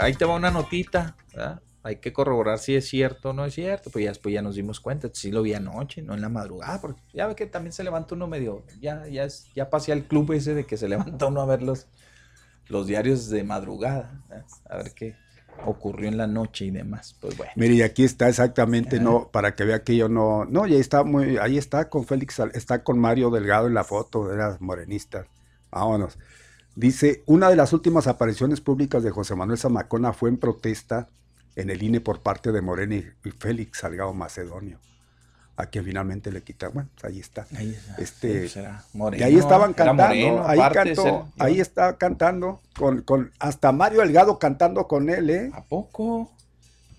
Ahí 0.00 0.14
te 0.14 0.24
va 0.24 0.34
una 0.34 0.50
notita. 0.50 1.16
¿verdad? 1.32 1.60
Hay 1.82 1.96
que 1.96 2.12
corroborar 2.14 2.58
si 2.58 2.74
es 2.74 2.88
cierto 2.88 3.30
o 3.30 3.32
no 3.34 3.44
es 3.44 3.54
cierto. 3.54 3.90
Pues 3.90 4.04
ya 4.04 4.10
después 4.10 4.32
ya 4.34 4.40
nos 4.40 4.54
dimos 4.54 4.80
cuenta. 4.80 5.10
Sí 5.12 5.30
lo 5.30 5.42
vi 5.42 5.52
anoche, 5.52 6.00
no 6.00 6.14
en 6.14 6.22
la 6.22 6.30
madrugada. 6.30 6.80
Porque 6.80 7.02
ya 7.12 7.26
ve 7.26 7.34
que 7.34 7.46
también 7.46 7.72
se 7.72 7.84
levanta 7.84 8.14
uno 8.14 8.26
medio. 8.26 8.64
Ya, 8.80 9.06
ya, 9.08 9.24
es- 9.24 9.50
ya 9.54 9.68
pasé 9.68 9.92
al 9.92 10.04
club 10.04 10.32
ese 10.32 10.54
de 10.54 10.64
que 10.64 10.76
se 10.78 10.88
levanta 10.88 11.26
uno 11.26 11.42
a 11.42 11.46
ver 11.46 11.62
los, 11.62 11.86
los 12.68 12.86
diarios 12.86 13.28
de 13.28 13.44
madrugada. 13.44 14.22
¿verdad? 14.28 14.46
A 14.70 14.76
ver 14.78 14.92
qué 14.94 15.16
ocurrió 15.66 16.08
en 16.08 16.16
la 16.16 16.26
noche 16.26 16.64
y 16.64 16.70
demás. 16.70 17.14
Pues 17.20 17.36
bueno. 17.36 17.52
Mire, 17.56 17.74
y 17.74 17.82
aquí 17.82 18.04
está 18.04 18.28
exactamente, 18.28 18.98
no, 18.98 19.28
para 19.30 19.54
que 19.54 19.64
vea 19.64 19.84
que 19.84 19.96
yo 19.96 20.08
no, 20.08 20.44
no, 20.46 20.66
y 20.66 20.74
ahí 20.74 20.80
está 20.80 21.04
muy, 21.04 21.36
ahí 21.36 21.58
está 21.58 21.88
con 21.88 22.04
Félix, 22.06 22.40
está 22.54 22.82
con 22.82 22.98
Mario 22.98 23.30
Delgado 23.30 23.68
en 23.68 23.74
la 23.74 23.84
foto, 23.84 24.32
era 24.32 24.56
morenista. 24.58 25.26
Vámonos. 25.74 26.18
Dice, 26.76 27.22
una 27.26 27.50
de 27.50 27.56
las 27.56 27.72
últimas 27.72 28.06
apariciones 28.06 28.60
públicas 28.60 29.02
de 29.02 29.10
José 29.10 29.34
Manuel 29.36 29.58
Zamacona 29.58 30.12
fue 30.12 30.28
en 30.30 30.38
protesta 30.38 31.08
en 31.56 31.70
el 31.70 31.82
INE 31.82 32.00
por 32.00 32.20
parte 32.20 32.50
de 32.52 32.60
Morena 32.62 32.96
y, 32.96 33.30
Félix 33.30 33.78
Salgado 33.78 34.12
Macedonio. 34.14 34.78
a 35.56 35.70
que 35.70 35.80
finalmente 35.84 36.32
le 36.32 36.42
quitaron. 36.42 36.74
Bueno, 36.74 36.88
pues 36.94 37.04
ahí 37.12 37.20
está. 37.20 37.46
Ahí 37.56 37.78
Este, 37.98 38.48
será 38.48 38.84
y 39.16 39.22
ahí 39.22 39.36
estaban 39.36 39.72
cantando, 39.72 40.02
moreno, 40.02 40.44
ahí 40.48 40.58
cantó, 40.72 41.02
ser- 41.02 41.22
ahí 41.38 41.60
estaba 41.60 41.96
cantando 41.96 42.60
con, 42.76 43.02
con 43.02 43.30
hasta 43.38 43.70
Mario 43.70 44.00
Delgado 44.00 44.40
cantando 44.40 44.88
con 44.88 45.08
él, 45.10 45.30
¿eh? 45.30 45.50
¿A 45.54 45.62
poco? 45.62 46.32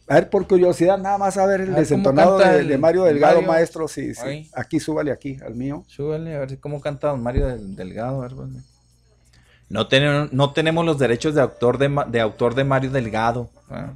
A 0.08 0.16
ver, 0.16 0.30
por 0.30 0.48
curiosidad, 0.48 1.00
nada 1.00 1.18
más 1.18 1.36
a 1.38 1.46
ver 1.48 1.62
el 1.62 1.74
A 1.74 1.76
ver, 1.76 1.76
¿cómo 1.76 1.80
desentonado 1.82 2.38
de, 2.38 2.60
el 2.60 2.68
de 2.68 2.78
Mario 2.78 3.04
Delgado, 3.06 3.36
Mario? 3.36 3.48
maestro, 3.48 3.88
sí, 3.88 4.14
sí. 4.14 4.22
Ahí. 4.24 4.50
Aquí, 4.54 4.80
súbale 4.80 5.12
aquí, 5.12 5.40
al 5.44 5.56
mío. 5.56 5.84
Súbele 5.88 6.36
a 6.36 6.40
ver 6.42 6.60
cómo 6.60 6.80
canta 6.80 7.08
don 7.08 7.24
Mario 7.24 7.48
del- 7.48 7.76
Delgado. 7.76 8.22
a 8.22 8.28
ver. 8.28 8.38
No, 9.68 9.88
tenemos, 9.88 10.32
no 10.32 10.54
tenemos 10.54 10.86
los 10.86 11.00
derechos 11.00 11.34
de 11.34 11.42
autor 11.42 11.80
de, 11.80 11.90
de 12.10 12.22
autor 12.22 12.54
de 12.54 12.64
Mario 12.64 12.92
Delgado. 12.92 13.50
Ah. 13.68 13.94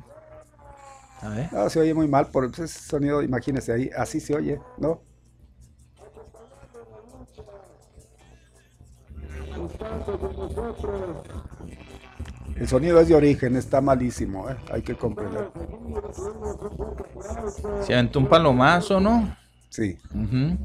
A 1.21 1.29
ver. 1.29 1.53
No, 1.53 1.69
se 1.69 1.79
oye 1.79 1.93
muy 1.93 2.07
mal 2.07 2.27
por 2.27 2.45
ese 2.45 2.67
sonido, 2.67 3.21
imagínese 3.21 3.71
ahí, 3.71 3.89
así 3.95 4.19
se 4.19 4.33
oye, 4.35 4.59
¿no? 4.79 5.01
El 12.59 12.67
sonido 12.67 12.99
es 12.99 13.07
de 13.07 13.15
origen, 13.15 13.55
está 13.55 13.79
malísimo, 13.79 14.49
¿eh? 14.49 14.55
hay 14.69 14.81
que 14.81 14.93
comprender. 14.95 15.49
Se 17.85 17.93
aventó 17.93 18.19
un 18.19 18.27
palomazo, 18.27 18.99
¿no? 18.99 19.33
Sí. 19.69 19.97
Ujú. 20.13 20.57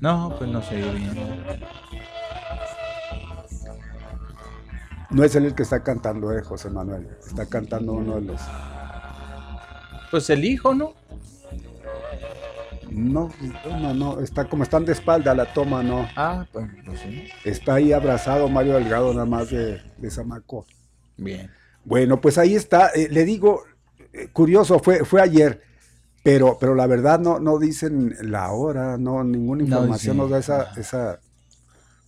No, 0.00 0.34
pues 0.38 0.50
no 0.50 0.62
se 0.62 0.82
oye 0.82 0.98
bien. 0.98 1.60
No 5.10 5.24
es 5.24 5.34
él 5.36 5.46
el 5.46 5.54
que 5.54 5.62
está 5.62 5.82
cantando, 5.82 6.36
eh, 6.36 6.42
José 6.42 6.68
Manuel. 6.68 7.08
Está 7.24 7.46
cantando 7.46 7.92
uno 7.92 8.16
de 8.16 8.22
los. 8.22 8.40
Pues 10.10 10.28
el 10.30 10.44
hijo, 10.44 10.74
¿no? 10.74 10.94
No, 12.90 13.32
no, 13.66 13.94
no, 13.94 14.20
está 14.20 14.44
como 14.46 14.62
están 14.62 14.84
de 14.84 14.92
espalda 14.92 15.34
la 15.34 15.52
toma, 15.52 15.82
no. 15.82 16.08
Ah, 16.16 16.46
pues, 16.52 16.66
sí. 17.02 17.28
Está 17.44 17.74
ahí 17.74 17.92
abrazado 17.92 18.48
Mario 18.48 18.74
Delgado, 18.74 19.12
nada 19.12 19.26
más 19.26 19.50
de, 19.50 19.82
de 19.98 20.10
Zamaco. 20.10 20.64
Bien. 21.16 21.50
Bueno, 21.84 22.20
pues 22.20 22.38
ahí 22.38 22.54
está. 22.54 22.88
eh, 22.94 23.08
le 23.10 23.24
digo, 23.24 23.62
eh, 24.12 24.28
curioso, 24.32 24.78
fue, 24.78 25.04
fue 25.04 25.20
ayer, 25.20 25.62
pero, 26.26 26.58
pero 26.58 26.74
la 26.74 26.88
verdad 26.88 27.20
no, 27.20 27.38
no 27.38 27.56
dicen 27.58 28.16
la 28.20 28.50
hora, 28.50 28.98
no, 28.98 29.22
ninguna 29.22 29.62
No 29.62 29.68
información 29.68 30.16
nos 30.16 30.30
da 30.30 30.38
esa, 30.40 30.72
esa. 30.76 31.20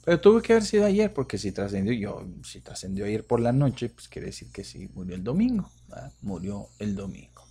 Pero 0.05 0.20
tuvo 0.20 0.43
que 0.43 0.55
haber 0.55 0.65
sido 0.65 0.86
ayer, 0.86 1.12
porque 1.12 1.39
si 1.39 1.53
trascendió 1.53 1.93
yo, 1.93 2.27
si 2.43 2.61
trascendió 2.61 3.05
ayer 3.05 3.24
por 3.24 3.39
la 3.39 3.53
noche, 3.53 3.90
pues 3.90 4.09
quiere 4.09 4.27
decir 4.27 4.49
que 4.51 4.65
sí, 4.65 4.90
murió 4.93 5.15
el 5.15 5.23
domingo. 5.23 5.70
¿verdad? 5.89 6.11
Murió 6.23 6.66
el 6.81 6.97
domingo. 6.97 7.43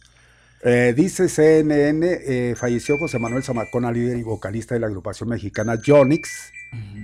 Eh, 0.61 0.94
dice 0.94 1.30
CNN, 1.30 2.06
eh, 2.26 2.56
falleció 2.57 2.98
José 2.98 3.18
Manuel 3.18 3.44
Zamacona, 3.44 3.89
líder 3.89 4.18
y 4.18 4.23
vocalista 4.23 4.73
de 4.73 4.81
la 4.81 4.88
agrupación 4.88 5.30
mexicana 5.30 5.80
Jonix. 5.84 6.52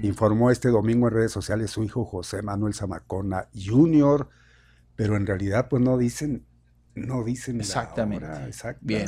Informó 0.02 0.52
este 0.52 0.68
domingo 0.68 1.08
en 1.08 1.14
redes 1.14 1.32
sociales 1.32 1.72
su 1.72 1.84
hijo 1.86 2.04
José 2.04 2.42
Manuel 2.42 2.74
Zamacona 2.74 3.48
Jr., 3.56 4.28
pero 4.98 5.16
en 5.16 5.26
realidad 5.26 5.70
pues 5.70 5.82
no 5.82 5.98
dicen, 5.98 6.46
no 6.96 7.24
dicen 7.24 7.58
la 7.58 7.64
Exactamente. 7.64 8.26
hora. 8.26 8.50
Bien. 8.82 9.08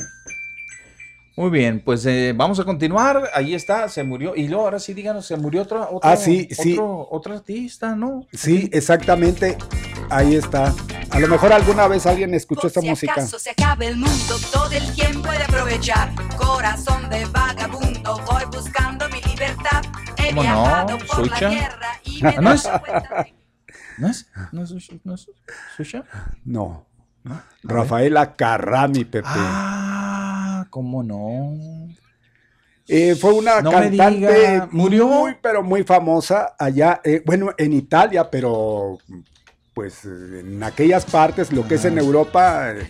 Muy 1.36 1.50
bien, 1.50 1.82
pues 1.84 2.06
eh, 2.06 2.32
vamos 2.34 2.58
a 2.60 2.64
continuar. 2.64 3.30
Ahí 3.34 3.54
está, 3.54 3.88
se 3.90 4.02
murió. 4.02 4.34
Y 4.34 4.48
luego, 4.48 4.64
ahora 4.64 4.78
sí, 4.78 4.94
díganos, 4.94 5.26
se 5.26 5.36
murió 5.36 5.62
otro, 5.62 5.82
otro, 5.82 6.00
Ah, 6.02 6.16
sí, 6.16 6.48
sí. 6.50 6.72
otro, 6.72 7.08
otro 7.10 7.34
artista, 7.34 7.94
¿no? 7.94 8.26
Sí, 8.32 8.70
exactamente. 8.72 9.58
Ahí 10.08 10.34
está. 10.34 10.74
A 11.10 11.20
lo 11.20 11.28
mejor 11.28 11.52
alguna 11.52 11.88
vez 11.88 12.06
alguien 12.06 12.32
escuchó 12.32 12.66
esta 12.68 12.80
si 12.80 12.88
música. 12.88 13.12
acaso 13.12 13.38
se 13.38 13.50
acabe 13.50 13.86
el 13.88 13.96
mundo, 13.96 14.34
todo 14.50 14.70
el 14.70 14.94
tiempo 14.94 15.30
he 15.30 15.36
de 15.38 15.44
aprovechar. 15.44 16.10
Corazón 16.36 17.08
de 17.10 17.26
vagabundo, 17.26 18.18
voy 18.30 18.44
buscando 18.50 19.06
mi 19.10 19.20
libertad. 19.30 19.82
He 20.16 20.28
¿Cómo 20.30 20.42
no? 20.42 20.48
viajado 20.62 20.98
por 20.98 21.16
Sucha. 21.16 21.40
la 21.42 21.50
tierra 21.50 22.00
y 22.04 22.22
me 22.22 22.30
he 22.30 22.36
¿No 22.40 22.52
es? 22.54 22.68
¿No 23.98 24.08
es? 24.08 24.26
¿No 24.52 24.62
es, 24.64 24.72
no 25.04 25.14
es 25.14 25.30
Susha? 25.76 26.02
No. 26.46 26.86
ver. 27.24 27.36
Rafaela 27.62 28.34
Carrami, 28.34 29.04
Pepe. 29.04 29.28
Ah, 29.30 30.15
¿cómo 30.76 31.02
no? 31.02 31.56
Eh, 32.86 33.14
fue 33.14 33.32
una 33.32 33.62
No 33.62 33.70
cantante 33.70 34.18
diga, 34.18 34.68
¿murió? 34.72 35.06
muy, 35.06 35.34
pero 35.40 35.62
muy 35.62 35.84
famosa 35.84 36.54
allá, 36.58 37.00
eh, 37.02 37.22
bueno, 37.24 37.54
en 37.56 37.72
Italia, 37.72 38.30
pero 38.30 38.98
pues 39.72 40.04
en 40.04 40.62
aquellas 40.62 41.06
partes, 41.06 41.50
lo 41.50 41.66
que 41.66 41.76
es 41.76 41.86
en 41.86 41.96
Europa, 41.96 42.72
eh, 42.72 42.86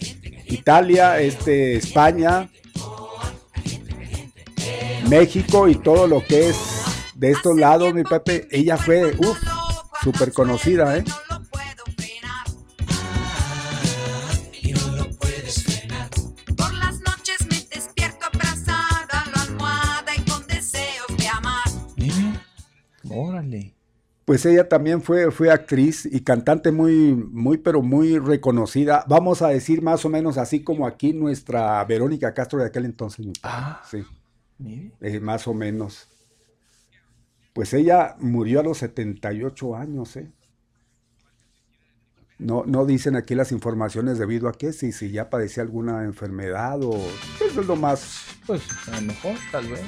Italia, 0.46 1.20
este, 1.20 1.76
España, 1.76 2.50
México 5.08 5.68
y 5.68 5.76
todo 5.76 6.08
lo 6.08 6.24
que 6.24 6.48
es 6.48 6.56
de 7.14 7.30
estos 7.30 7.56
lados, 7.56 7.94
mi 7.94 8.02
Pepe, 8.02 8.48
ella 8.50 8.76
fue, 8.76 9.14
uff, 9.16 9.38
súper 10.02 10.32
conocida, 10.32 10.96
¿eh? 10.96 11.04
Órale. 23.16 23.74
Pues 24.24 24.44
ella 24.44 24.68
también 24.68 25.02
fue, 25.02 25.30
fue 25.30 25.50
actriz 25.52 26.04
y 26.04 26.20
cantante 26.22 26.72
muy, 26.72 27.14
muy, 27.14 27.58
pero 27.58 27.80
muy 27.80 28.18
reconocida. 28.18 29.04
Vamos 29.08 29.40
a 29.40 29.48
decir 29.48 29.82
más 29.82 30.04
o 30.04 30.08
menos 30.08 30.36
así 30.36 30.64
como 30.64 30.86
aquí 30.86 31.12
nuestra 31.12 31.84
Verónica 31.84 32.34
Castro 32.34 32.58
de 32.58 32.66
aquel 32.66 32.86
entonces. 32.86 33.24
mi 33.24 33.32
padre. 33.34 33.76
sí, 33.88 34.04
Mire. 34.58 34.90
eh, 35.00 35.20
más 35.20 35.46
o 35.46 35.54
menos. 35.54 36.08
Pues 37.52 37.72
ella 37.72 38.16
murió 38.18 38.60
a 38.60 38.62
los 38.64 38.78
78 38.78 39.76
años, 39.76 40.16
¿eh? 40.16 40.30
No, 42.38 42.64
no 42.66 42.84
dicen 42.84 43.16
aquí 43.16 43.34
las 43.34 43.50
informaciones 43.50 44.18
debido 44.18 44.48
a 44.48 44.52
que 44.52 44.72
si, 44.74 44.92
si 44.92 45.10
ya 45.10 45.30
padecía 45.30 45.62
alguna 45.62 46.04
enfermedad 46.04 46.82
o 46.82 46.94
eso 47.48 47.60
es 47.62 47.66
lo 47.66 47.76
más. 47.76 48.26
Pues 48.46 48.62
a 48.88 49.00
lo 49.00 49.06
mejor, 49.06 49.34
tal 49.50 49.68
vez. 49.68 49.80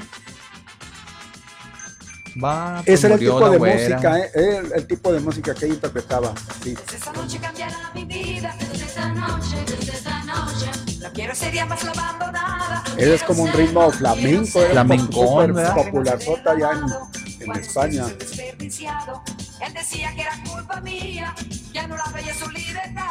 Va, 2.42 2.82
pues, 2.84 2.98
Ese 2.98 3.06
era 3.06 3.14
el 3.14 3.20
tipo 3.20 3.50
de 3.50 3.58
güera. 3.58 3.74
música, 3.76 4.18
¿eh? 4.18 4.30
El, 4.34 4.72
el 4.72 4.86
tipo 4.86 5.12
de 5.12 5.20
música 5.20 5.54
que 5.54 5.64
ella 5.66 5.74
interpretaba. 5.74 6.34
sí. 6.62 6.74
Esa 6.94 7.12
noche 7.12 7.38
cambiará 7.38 7.90
mi 7.94 8.04
vida, 8.04 8.54
desde 8.58 8.84
esa 8.84 9.08
noche, 9.12 9.56
desde 9.66 9.92
esa 9.92 10.24
noche. 10.24 10.66
No 11.00 11.12
quiero 11.12 11.34
ser 11.34 11.52
ya 11.54 11.66
más 11.66 11.82
la 11.84 11.90
abandonada. 11.92 12.84
Él 12.96 13.12
es 13.12 13.22
como 13.22 13.44
un 13.44 13.52
ritmo 13.52 13.90
flamenco, 13.90 14.60
era 14.62 14.82
¿verdad? 14.84 15.74
popular 15.74 16.18
allá 16.46 16.70
en, 16.72 17.42
en 17.50 17.56
España. 17.56 18.04
desperdiciado. 18.18 19.22
Él 19.64 19.74
decía 19.74 20.14
que 20.14 20.22
era 20.22 20.32
culpa 20.52 20.80
mía, 20.80 21.34
ya 21.72 21.86
no 21.88 21.96
la 21.96 22.04
veía 22.14 22.34
su 22.34 22.48
libertad. 22.50 23.02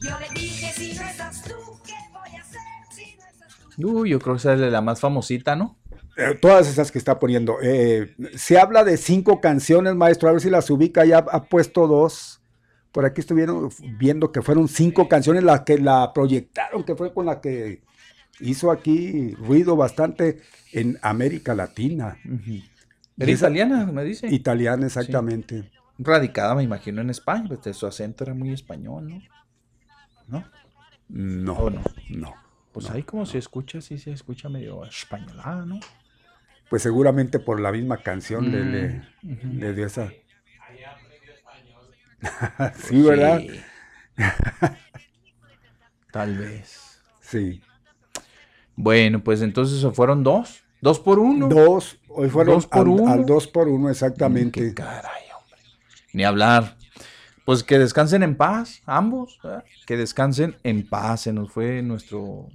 Yo 0.00 0.18
le 0.20 0.28
dije, 0.40 0.72
si 0.76 0.92
no 0.94 1.02
estás 1.02 1.42
tú, 1.42 1.54
¿qué 1.84 1.94
voy 2.12 2.36
a 2.38 2.42
hacer? 2.42 2.60
Si 2.94 3.16
no 3.16 3.24
estás 3.24 3.76
tú. 3.76 3.88
Uy, 4.00 4.10
yo 4.10 4.18
creo 4.20 4.34
que 4.34 4.38
esa 4.38 4.52
es 4.54 4.60
la 4.60 4.80
más 4.80 5.00
famosita, 5.00 5.56
¿no? 5.56 5.76
Eh, 6.16 6.38
todas 6.40 6.68
esas 6.68 6.92
que 6.92 6.98
está 6.98 7.18
poniendo. 7.18 7.56
Eh, 7.62 8.14
se 8.36 8.58
habla 8.58 8.84
de 8.84 8.96
cinco 8.96 9.40
canciones, 9.40 9.94
maestro, 9.94 10.28
a 10.28 10.32
ver 10.32 10.40
si 10.40 10.50
las 10.50 10.70
ubica, 10.70 11.04
ya 11.04 11.18
ha 11.18 11.44
puesto 11.44 11.86
dos. 11.86 12.40
Por 12.92 13.04
aquí 13.04 13.20
estuvieron 13.20 13.70
viendo 13.98 14.30
que 14.30 14.40
fueron 14.42 14.68
cinco 14.68 15.08
canciones 15.08 15.42
las 15.42 15.62
que 15.62 15.78
la 15.78 16.12
proyectaron, 16.12 16.84
que 16.84 16.94
fue 16.94 17.12
con 17.12 17.26
la 17.26 17.40
que 17.40 17.82
hizo 18.38 18.70
aquí 18.70 19.34
ruido 19.34 19.74
bastante 19.74 20.40
en 20.72 20.98
América 21.02 21.54
Latina. 21.54 22.16
Era 23.18 23.32
esa- 23.32 23.46
italiana, 23.46 23.86
me 23.86 24.04
dice. 24.04 24.28
Italiana, 24.28 24.86
exactamente. 24.86 25.70
Radicada, 25.98 26.54
me 26.54 26.62
imagino, 26.62 27.00
en 27.00 27.10
España, 27.10 27.48
pues 27.48 27.76
su 27.76 27.86
acento 27.86 28.22
era 28.24 28.34
muy 28.34 28.52
español, 28.52 29.08
¿no? 29.08 29.20
¿No? 30.28 30.44
No, 31.08 31.52
¿O 31.54 31.70
no? 31.70 31.82
no. 32.10 32.34
Pues 32.72 32.90
ahí 32.90 33.02
como 33.04 33.26
se 33.26 33.38
escucha, 33.38 33.80
sí 33.80 33.98
se 33.98 34.10
escucha 34.12 34.48
medio 34.48 34.84
españolada, 34.84 35.64
¿no? 35.64 35.78
Pues 36.70 36.82
seguramente 36.82 37.38
por 37.38 37.60
la 37.60 37.70
misma 37.72 37.98
canción 37.98 38.50
le, 38.50 38.64
le- 38.64 39.14
Mm, 39.22 39.58
le 39.58 39.72
dio 39.72 39.86
esa. 39.86 40.10
sí, 42.88 43.02
¿verdad? 43.02 43.40
Sí. 43.40 43.60
Tal 46.12 46.36
vez. 46.38 47.00
Sí. 47.20 47.60
Bueno, 48.76 49.22
pues 49.22 49.42
entonces 49.42 49.80
se 49.80 49.90
fueron 49.90 50.22
dos. 50.22 50.62
Dos 50.80 51.00
por 51.00 51.18
uno. 51.18 51.48
Dos, 51.48 51.98
hoy 52.08 52.28
fueron 52.28 52.54
Dos 52.56 52.66
por 52.66 52.80
al, 52.80 52.88
uno. 52.88 53.12
al 53.12 53.24
dos 53.26 53.46
por 53.46 53.68
uno, 53.68 53.88
exactamente. 53.90 54.74
Caray, 54.74 55.22
hombre. 55.38 55.58
Ni 56.12 56.24
hablar. 56.24 56.76
pues 57.46 57.62
que 57.62 57.78
descansen 57.78 58.22
en 58.22 58.36
paz, 58.36 58.82
ambos, 58.86 59.38
¿verdad? 59.42 59.64
que 59.86 59.96
descansen 59.96 60.56
en 60.62 60.86
paz. 60.86 61.22
Se 61.22 61.32
nos 61.32 61.50
fue 61.50 61.82
nuestro 61.82 62.48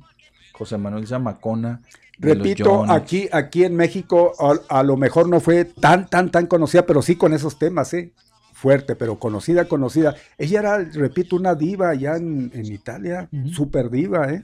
José 0.53 0.77
Manuel 0.77 1.07
Zamacona. 1.07 1.81
Repito, 2.19 2.83
aquí, 2.89 3.29
aquí 3.31 3.63
en 3.63 3.75
México 3.75 4.33
a, 4.39 4.79
a 4.79 4.83
lo 4.83 4.97
mejor 4.97 5.29
no 5.29 5.39
fue 5.39 5.65
tan, 5.65 6.09
tan, 6.09 6.29
tan 6.29 6.47
conocida, 6.47 6.85
pero 6.85 7.01
sí 7.01 7.15
con 7.15 7.33
esos 7.33 7.57
temas, 7.57 7.93
¿eh? 7.93 8.11
Fuerte, 8.53 8.97
pero 8.97 9.17
conocida, 9.17 9.69
conocida. 9.69 10.15
Ella 10.37 10.59
era, 10.59 10.77
repito, 10.79 11.37
una 11.37 11.55
diva 11.55 11.89
allá 11.89 12.17
en, 12.17 12.51
en 12.53 12.65
Italia, 12.65 13.29
super 13.53 13.89
diva, 13.89 14.33
¿eh? 14.33 14.43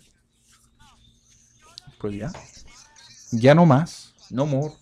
Pues 1.99 2.15
ya. 2.15 2.31
Ya 3.31 3.53
no 3.53 3.65
más. 3.65 4.13
No 4.29 4.45
more. 4.45 4.73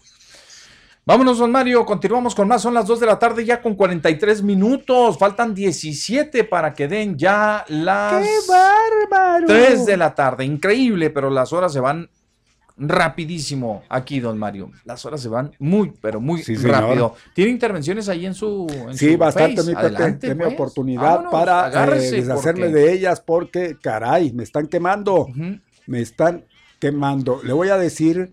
Vámonos, 1.06 1.38
don 1.38 1.52
Mario. 1.52 1.86
Continuamos 1.86 2.34
con 2.34 2.48
más. 2.48 2.62
Son 2.62 2.74
las 2.74 2.86
2 2.86 3.00
de 3.00 3.06
la 3.08 3.20
tarde, 3.20 3.44
ya 3.44 3.62
con 3.62 3.76
43 3.76 4.42
minutos. 4.44 5.18
Faltan 5.18 5.54
17 5.54 6.44
para 6.46 6.74
que 6.74 6.88
den 6.88 7.18
ya 7.18 7.66
las. 7.68 8.26
¡Qué 8.26 8.36
bárbaro! 8.48 9.48
3 9.48 9.86
de 9.86 9.98
la 9.98 10.16
tarde. 10.16 10.46
Increíble, 10.46 11.10
pero 11.10 11.30
las 11.30 11.52
horas 11.52 11.74
se 11.74 11.80
van 11.80 12.10
rapidísimo 12.76 13.84
aquí, 13.90 14.20
don 14.20 14.38
Mario. 14.38 14.72
Las 14.86 15.06
horas 15.06 15.22
se 15.22 15.30
van 15.30 15.52
muy, 15.60 15.94
pero 16.02 16.20
muy 16.20 16.42
Sí, 16.42 16.56
rápido. 16.56 17.16
¿Tiene 17.36 17.52
intervenciones 17.52 18.10
ahí 18.10 18.26
en 18.26 18.34
su. 18.34 18.68
en 18.90 18.98
Sí, 18.98 19.14
su 19.14 19.18
bastante, 19.18 19.58
Face? 19.58 19.70
mi. 19.72 19.76
Adelante, 19.78 20.36
pues. 20.36 20.54
oportunidad 20.54 21.02
Vámonos, 21.02 21.32
para 21.32 21.96
eh, 21.98 22.00
deshacerme 22.12 22.66
porque- 22.68 22.74
de 22.80 22.92
ellas 22.94 23.22
porque, 23.22 23.78
caray, 23.82 24.32
me 24.34 24.44
están 24.44 24.68
quemando. 24.68 25.28
Me 25.86 26.02
están 26.02 26.46
quemando. 26.80 27.42
Le 27.44 27.54
voy 27.54 27.70
a 27.70 27.78
decir, 27.78 28.32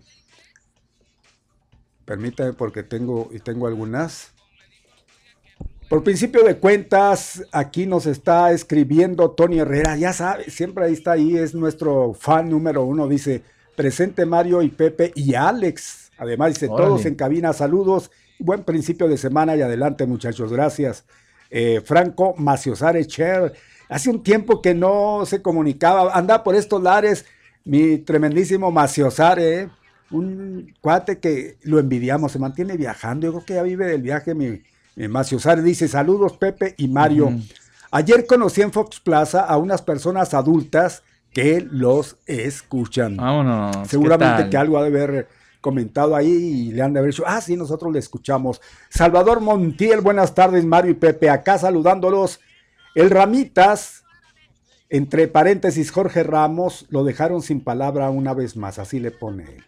permítame 2.05 2.53
porque 2.53 2.83
tengo, 2.83 3.29
y 3.31 3.39
tengo 3.39 3.67
algunas. 3.67 4.33
Por 5.89 6.03
principio 6.03 6.43
de 6.43 6.55
cuentas, 6.57 7.43
aquí 7.51 7.85
nos 7.85 8.05
está 8.05 8.51
escribiendo 8.53 9.31
Tony 9.31 9.59
Herrera, 9.59 9.97
ya 9.97 10.13
sabe, 10.13 10.49
siempre 10.49 10.85
ahí 10.85 10.93
está 10.93 11.11
ahí, 11.13 11.35
es 11.37 11.53
nuestro 11.53 12.13
fan 12.13 12.49
número 12.49 12.83
uno, 12.85 13.09
dice, 13.09 13.43
presente 13.75 14.25
Mario 14.25 14.61
y 14.61 14.69
Pepe 14.69 15.11
y 15.15 15.35
Alex. 15.35 16.11
Además 16.17 16.53
dice, 16.53 16.67
Órale. 16.67 16.87
todos 16.87 17.05
en 17.05 17.15
cabina, 17.15 17.53
saludos, 17.53 18.11
buen 18.39 18.63
principio 18.63 19.07
de 19.07 19.17
semana 19.17 19.55
y 19.55 19.61
adelante 19.61 20.05
muchachos, 20.05 20.51
gracias. 20.51 21.05
Eh, 21.49 21.81
Franco 21.83 22.33
Maciosare 22.37 23.05
Cher, 23.05 23.53
hace 23.89 24.09
un 24.09 24.23
tiempo 24.23 24.61
que 24.61 24.73
no 24.73 25.25
se 25.25 25.41
comunicaba, 25.41 26.13
anda 26.13 26.43
por 26.43 26.55
estos 26.55 26.81
lares, 26.81 27.25
mi 27.65 27.97
tremendísimo 27.97 28.71
Maciosare, 28.71 29.61
¿eh? 29.61 29.69
un 30.11 30.73
cuate 30.81 31.19
que 31.19 31.57
lo 31.63 31.79
envidiamos, 31.79 32.31
se 32.31 32.39
mantiene 32.39 32.77
viajando, 32.77 33.27
yo 33.27 33.33
creo 33.33 33.45
que 33.45 33.53
ya 33.55 33.63
vive 33.63 33.85
del 33.85 34.01
viaje, 34.01 34.35
mi, 34.35 34.61
mi 34.95 35.07
Maciosare 35.07 35.61
dice, 35.61 35.87
saludos 35.87 36.37
Pepe 36.37 36.75
y 36.77 36.87
Mario. 36.87 37.33
Ayer 37.91 38.25
conocí 38.25 38.61
en 38.61 38.71
Fox 38.71 38.99
Plaza 38.99 39.41
a 39.41 39.57
unas 39.57 39.81
personas 39.81 40.33
adultas 40.33 41.03
que 41.33 41.65
los 41.69 42.17
escuchan. 42.25 43.17
Vámonos. 43.17 43.77
¿qué 43.77 43.89
Seguramente 43.89 44.49
que 44.49 44.57
algo 44.57 44.77
ha 44.77 44.83
de 44.83 44.87
haber 44.87 45.27
comentado 45.61 46.15
ahí 46.15 46.27
y 46.27 46.71
le 46.71 46.81
han 46.81 46.93
de 46.93 46.99
haber 46.99 47.11
dicho, 47.11 47.23
ah, 47.25 47.39
sí, 47.39 47.55
nosotros 47.55 47.93
le 47.93 47.99
escuchamos. 47.99 48.59
Salvador 48.89 49.39
Montiel, 49.39 50.01
buenas 50.01 50.33
tardes, 50.33 50.65
Mario 50.65 50.91
y 50.91 50.95
Pepe, 50.95 51.29
acá 51.29 51.57
saludándolos. 51.57 52.39
El 52.95 53.09
Ramitas, 53.09 54.03
entre 54.89 55.27
paréntesis, 55.27 55.91
Jorge 55.91 56.23
Ramos, 56.23 56.87
lo 56.89 57.03
dejaron 57.03 57.41
sin 57.41 57.63
palabra 57.63 58.09
una 58.09 58.33
vez 58.33 58.57
más, 58.57 58.79
así 58.79 58.99
le 58.99 59.11
pone 59.11 59.43
él. 59.43 59.63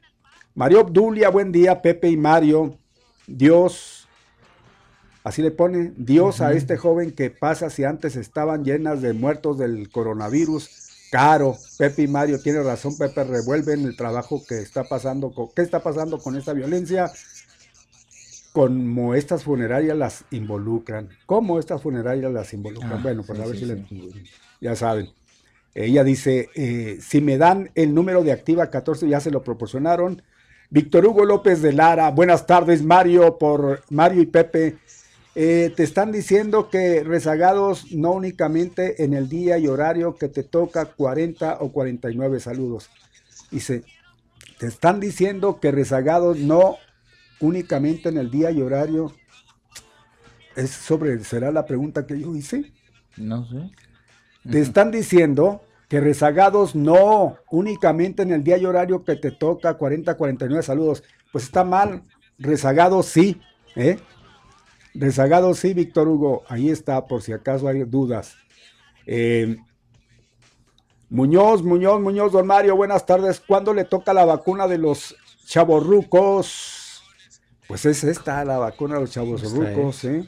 Mario 0.55 0.81
Obdulia, 0.81 1.29
buen 1.29 1.51
día, 1.51 1.81
Pepe 1.81 2.09
y 2.09 2.17
Mario. 2.17 2.77
Dios, 3.25 4.07
así 5.23 5.41
le 5.41 5.51
pone, 5.51 5.93
Dios 5.95 6.41
a 6.41 6.51
este 6.53 6.75
joven 6.75 7.11
que 7.11 7.29
pasa 7.29 7.69
si 7.69 7.85
antes 7.85 8.15
estaban 8.15 8.65
llenas 8.65 9.01
de 9.01 9.13
muertos 9.13 9.57
del 9.57 9.89
coronavirus. 9.89 10.82
Caro, 11.13 11.55
Pepe 11.77 12.01
y 12.01 12.07
Mario, 12.07 12.41
tiene 12.41 12.63
razón, 12.63 12.97
Pepe, 12.97 13.23
revuelven 13.23 13.85
el 13.85 13.95
trabajo 13.95 14.43
que 14.47 14.57
está 14.57 14.83
pasando, 14.83 15.31
con, 15.31 15.49
¿qué 15.55 15.61
está 15.61 15.83
pasando 15.83 16.17
con 16.17 16.35
esta 16.35 16.53
violencia? 16.53 17.11
Como 18.51 19.13
estas 19.13 19.43
funerarias 19.43 19.95
las 19.95 20.25
involucran. 20.31 21.09
¿Cómo 21.27 21.59
estas 21.59 21.83
funerarias 21.83 22.33
las 22.33 22.51
involucran? 22.55 22.93
Ah, 22.93 22.99
bueno, 23.03 23.21
pues 23.21 23.37
sí, 23.37 23.43
a 23.43 23.47
ver 23.47 23.55
sí, 23.55 23.65
si 23.65 23.65
le- 23.67 23.85
ya 24.59 24.75
saben. 24.75 25.11
Ella 25.75 26.03
dice, 26.03 26.49
eh, 26.55 26.97
si 26.99 27.21
me 27.21 27.37
dan 27.37 27.69
el 27.75 27.93
número 27.93 28.23
de 28.23 28.31
Activa 28.31 28.71
14, 28.71 29.07
ya 29.07 29.19
se 29.19 29.29
lo 29.29 29.43
proporcionaron. 29.43 30.19
Víctor 30.71 31.05
Hugo 31.05 31.25
López 31.25 31.61
de 31.61 31.73
Lara, 31.73 32.09
buenas 32.09 32.47
tardes 32.47 32.81
Mario, 32.81 33.37
por 33.37 33.83
Mario 33.91 34.23
y 34.23 34.25
Pepe. 34.25 34.77
Eh, 35.35 35.73
te 35.75 35.83
están 35.83 36.11
diciendo 36.11 36.69
que 36.69 37.03
rezagados 37.03 37.91
no 37.91 38.11
únicamente 38.11 39.03
en 39.03 39.13
el 39.13 39.29
día 39.29 39.57
y 39.57 39.67
horario 39.67 40.15
que 40.15 40.29
te 40.29 40.43
toca 40.43 40.85
40 40.85 41.57
o 41.59 41.71
49 41.71 42.39
saludos. 42.39 42.89
Dice, 43.49 43.83
te 44.59 44.67
están 44.67 44.99
diciendo 44.99 45.59
que 45.59 45.71
rezagados 45.71 46.37
no 46.37 46.77
únicamente 47.39 48.09
en 48.09 48.17
el 48.17 48.29
día 48.29 48.51
y 48.51 48.61
horario. 48.61 49.11
Es 50.55 50.69
sobre, 50.69 51.23
será 51.23 51.51
la 51.51 51.65
pregunta 51.65 52.05
que 52.05 52.19
yo 52.19 52.35
hice. 52.35 52.71
No 53.17 53.47
sé. 53.47 53.71
Te 54.49 54.59
están 54.59 54.91
diciendo 54.91 55.61
que 55.89 55.99
rezagados 55.99 56.75
no, 56.75 57.37
únicamente 57.49 58.23
en 58.23 58.31
el 58.31 58.43
día 58.43 58.57
y 58.57 58.65
horario 58.65 59.03
que 59.03 59.15
te 59.15 59.31
toca 59.31 59.75
40, 59.75 60.15
49 60.15 60.63
saludos. 60.63 61.03
Pues 61.31 61.45
está 61.45 61.63
mal, 61.63 62.03
rezagados 62.37 63.07
sí, 63.07 63.41
¿eh? 63.75 63.97
Rezagados 64.93 65.59
sí, 65.59 65.73
Víctor 65.73 66.07
Hugo, 66.07 66.43
ahí 66.47 66.69
está, 66.69 67.05
por 67.07 67.21
si 67.21 67.33
acaso 67.33 67.67
hay 67.67 67.83
dudas. 67.83 68.35
Eh, 69.05 69.57
Muñoz, 71.09 71.63
Muñoz, 71.63 72.01
Muñoz, 72.01 72.31
don 72.31 72.47
Mario, 72.47 72.75
buenas 72.75 73.05
tardes. 73.05 73.39
¿Cuándo 73.39 73.73
le 73.73 73.85
toca 73.85 74.13
la 74.13 74.25
vacuna 74.25 74.67
de 74.67 74.77
los 74.77 75.15
chavorrucos? 75.45 77.03
Pues 77.67 77.85
es 77.85 78.03
esta, 78.03 78.43
la 78.45 78.57
vacuna 78.57 78.95
de 78.95 79.01
los 79.01 79.11
chavorrucos, 79.11 80.03
¿eh? 80.05 80.27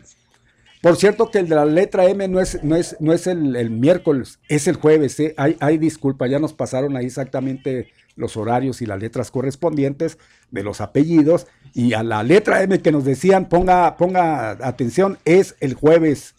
Por 0.82 0.96
cierto 0.98 1.32
que 1.32 1.40
el 1.40 1.50
de 1.50 1.56
la 1.56 1.66
letra 1.66 2.06
M 2.06 2.28
no 2.28 2.40
es, 2.40 2.64
no 2.64 2.76
es, 2.76 2.96
no 3.00 3.14
es 3.14 3.26
el, 3.26 3.56
el 3.56 3.72
miércoles, 3.72 4.40
es 4.48 4.68
el 4.68 4.76
jueves. 4.76 5.20
¿eh? 5.20 5.34
Hay, 5.38 5.58
hay 5.60 5.80
disculpa, 5.80 6.28
ya 6.28 6.38
nos 6.38 6.54
pasaron 6.54 6.96
ahí 6.96 7.08
exactamente 7.08 7.92
los 8.16 8.38
horarios 8.38 8.82
y 8.82 8.86
las 8.86 9.00
letras 9.00 9.32
correspondientes 9.32 10.18
de 10.52 10.64
los 10.64 10.82
apellidos. 10.82 11.48
Y 11.74 11.94
a 11.94 12.04
la 12.04 12.24
letra 12.24 12.64
M 12.64 12.82
que 12.82 12.92
nos 12.92 13.04
decían, 13.06 13.50
ponga, 13.50 13.98
ponga 13.98 14.52
atención, 14.52 15.18
es 15.26 15.56
el 15.60 15.74
jueves, 15.74 16.36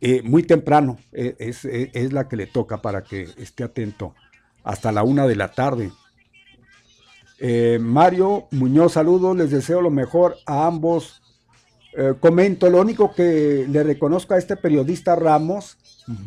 eh, 0.00 0.22
muy 0.22 0.42
temprano. 0.42 0.98
eh, 1.12 1.36
es, 1.38 1.64
es- 1.64 1.90
es 1.94 2.12
la 2.12 2.28
que 2.28 2.36
le 2.36 2.46
toca 2.46 2.82
para 2.82 3.02
que 3.04 3.28
esté 3.38 3.64
atento. 3.64 4.14
Hasta 4.64 4.90
la 4.92 5.02
una 5.02 5.26
de 5.26 5.36
la 5.36 5.52
tarde. 5.52 5.92
Eh, 7.38 7.78
Mario 7.80 8.46
Muñoz, 8.52 8.92
saludos, 8.92 9.36
les 9.36 9.50
deseo 9.50 9.80
lo 9.80 9.90
mejor 9.90 10.36
a 10.46 10.66
ambos. 10.66 11.20
Eh, 11.96 12.14
comento, 12.20 12.68
lo 12.70 12.80
único 12.80 13.12
que 13.14 13.66
le 13.68 13.82
reconozco 13.82 14.34
a 14.34 14.38
este 14.38 14.56
periodista 14.56 15.14
Ramos, 15.14 15.76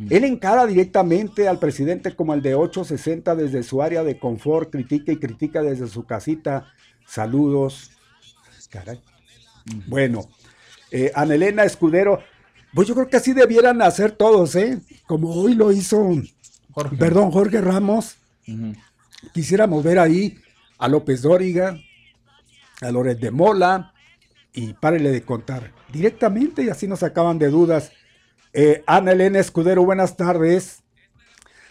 él 0.09 0.23
encara 0.23 0.65
directamente 0.65 1.47
al 1.47 1.59
presidente 1.59 2.15
como 2.15 2.33
el 2.33 2.41
de 2.41 2.55
860 2.55 3.35
desde 3.35 3.63
su 3.63 3.81
área 3.81 4.03
de 4.03 4.17
confort, 4.17 4.71
critica 4.71 5.11
y 5.11 5.17
critica 5.17 5.61
desde 5.61 5.87
su 5.87 6.05
casita. 6.05 6.73
Saludos. 7.05 7.91
Caray. 8.69 8.99
Bueno, 9.87 10.27
eh, 10.91 11.11
Anelena 11.13 11.63
Escudero, 11.63 12.19
pues 12.73 12.87
yo 12.87 12.95
creo 12.95 13.07
que 13.07 13.17
así 13.17 13.33
debieran 13.33 13.81
hacer 13.81 14.11
todos, 14.11 14.55
¿eh? 14.55 14.79
Como 15.05 15.33
hoy 15.33 15.53
lo 15.53 15.71
hizo, 15.71 16.09
perdón, 16.97 17.31
Jorge 17.31 17.61
Ramos. 17.61 18.15
Quisiéramos 19.33 19.83
ver 19.83 19.99
ahí 19.99 20.37
a 20.77 20.87
López 20.87 21.21
Dóriga, 21.21 21.77
a 22.81 22.91
Loret 22.91 23.19
de 23.19 23.31
Mola, 23.31 23.93
y 24.53 24.73
párele 24.73 25.11
de 25.11 25.21
contar 25.21 25.71
directamente 25.91 26.63
y 26.63 26.69
así 26.69 26.87
nos 26.87 27.03
acaban 27.03 27.37
de 27.37 27.49
dudas. 27.49 27.91
Eh, 28.59 28.83
Ana 28.87 29.11
Elena 29.11 29.37
Escudero, 29.37 29.85
buenas 29.85 30.17
tardes. 30.17 30.81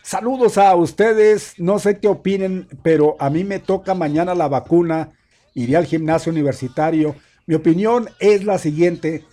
Saludos 0.02 0.56
a 0.56 0.72
ustedes. 0.76 1.54
No 1.58 1.80
sé 1.80 1.98
qué 1.98 2.06
opinen, 2.06 2.68
pero 2.84 3.16
a 3.18 3.28
mí 3.28 3.42
me 3.42 3.58
toca 3.58 3.92
mañana 3.92 4.36
la 4.36 4.46
vacuna. 4.46 5.10
Iré 5.52 5.76
al 5.76 5.86
gimnasio 5.86 6.30
universitario. 6.30 7.16
Mi 7.44 7.56
opinión 7.56 8.08
es 8.20 8.44
la 8.44 8.58
siguiente. 8.58 9.24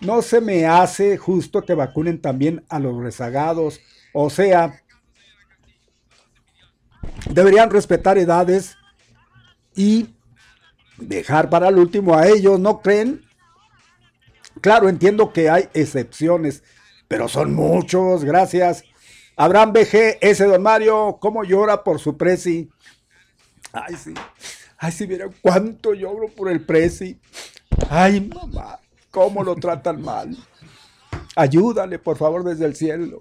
No 0.00 0.22
se 0.22 0.40
me 0.40 0.66
hace 0.66 1.16
justo 1.16 1.62
que 1.62 1.74
vacunen 1.74 2.20
también 2.20 2.64
a 2.68 2.78
los 2.78 2.96
rezagados. 3.02 3.80
O 4.12 4.30
sea, 4.30 4.80
deberían 7.28 7.70
respetar 7.70 8.18
edades 8.18 8.76
y 9.74 10.14
dejar 10.96 11.50
para 11.50 11.70
el 11.70 11.78
último 11.78 12.14
a 12.14 12.28
ellos, 12.28 12.60
¿no 12.60 12.82
creen? 12.82 13.22
Claro, 14.60 14.88
entiendo 14.88 15.32
que 15.32 15.50
hay 15.50 15.68
excepciones, 15.74 16.62
pero 17.10 17.26
son 17.26 17.52
muchos, 17.52 18.22
gracias. 18.24 18.84
Abraham 19.36 19.72
BG, 19.72 20.18
ese 20.20 20.44
don 20.44 20.62
Mario, 20.62 21.18
¿cómo 21.20 21.42
llora 21.42 21.82
por 21.82 21.98
su 21.98 22.16
presi? 22.16 22.70
Ay, 23.72 23.96
sí. 23.96 24.14
Ay, 24.78 24.92
si 24.92 25.06
vieran 25.06 25.34
cuánto 25.42 25.92
lloro 25.92 26.28
por 26.28 26.48
el 26.48 26.64
presi. 26.64 27.18
Ay, 27.88 28.20
mamá, 28.20 28.78
cómo 29.10 29.42
lo 29.42 29.56
tratan 29.56 30.00
mal. 30.02 30.36
ayúdale, 31.34 31.98
por 31.98 32.16
favor, 32.16 32.44
desde 32.44 32.64
el 32.66 32.76
cielo. 32.76 33.18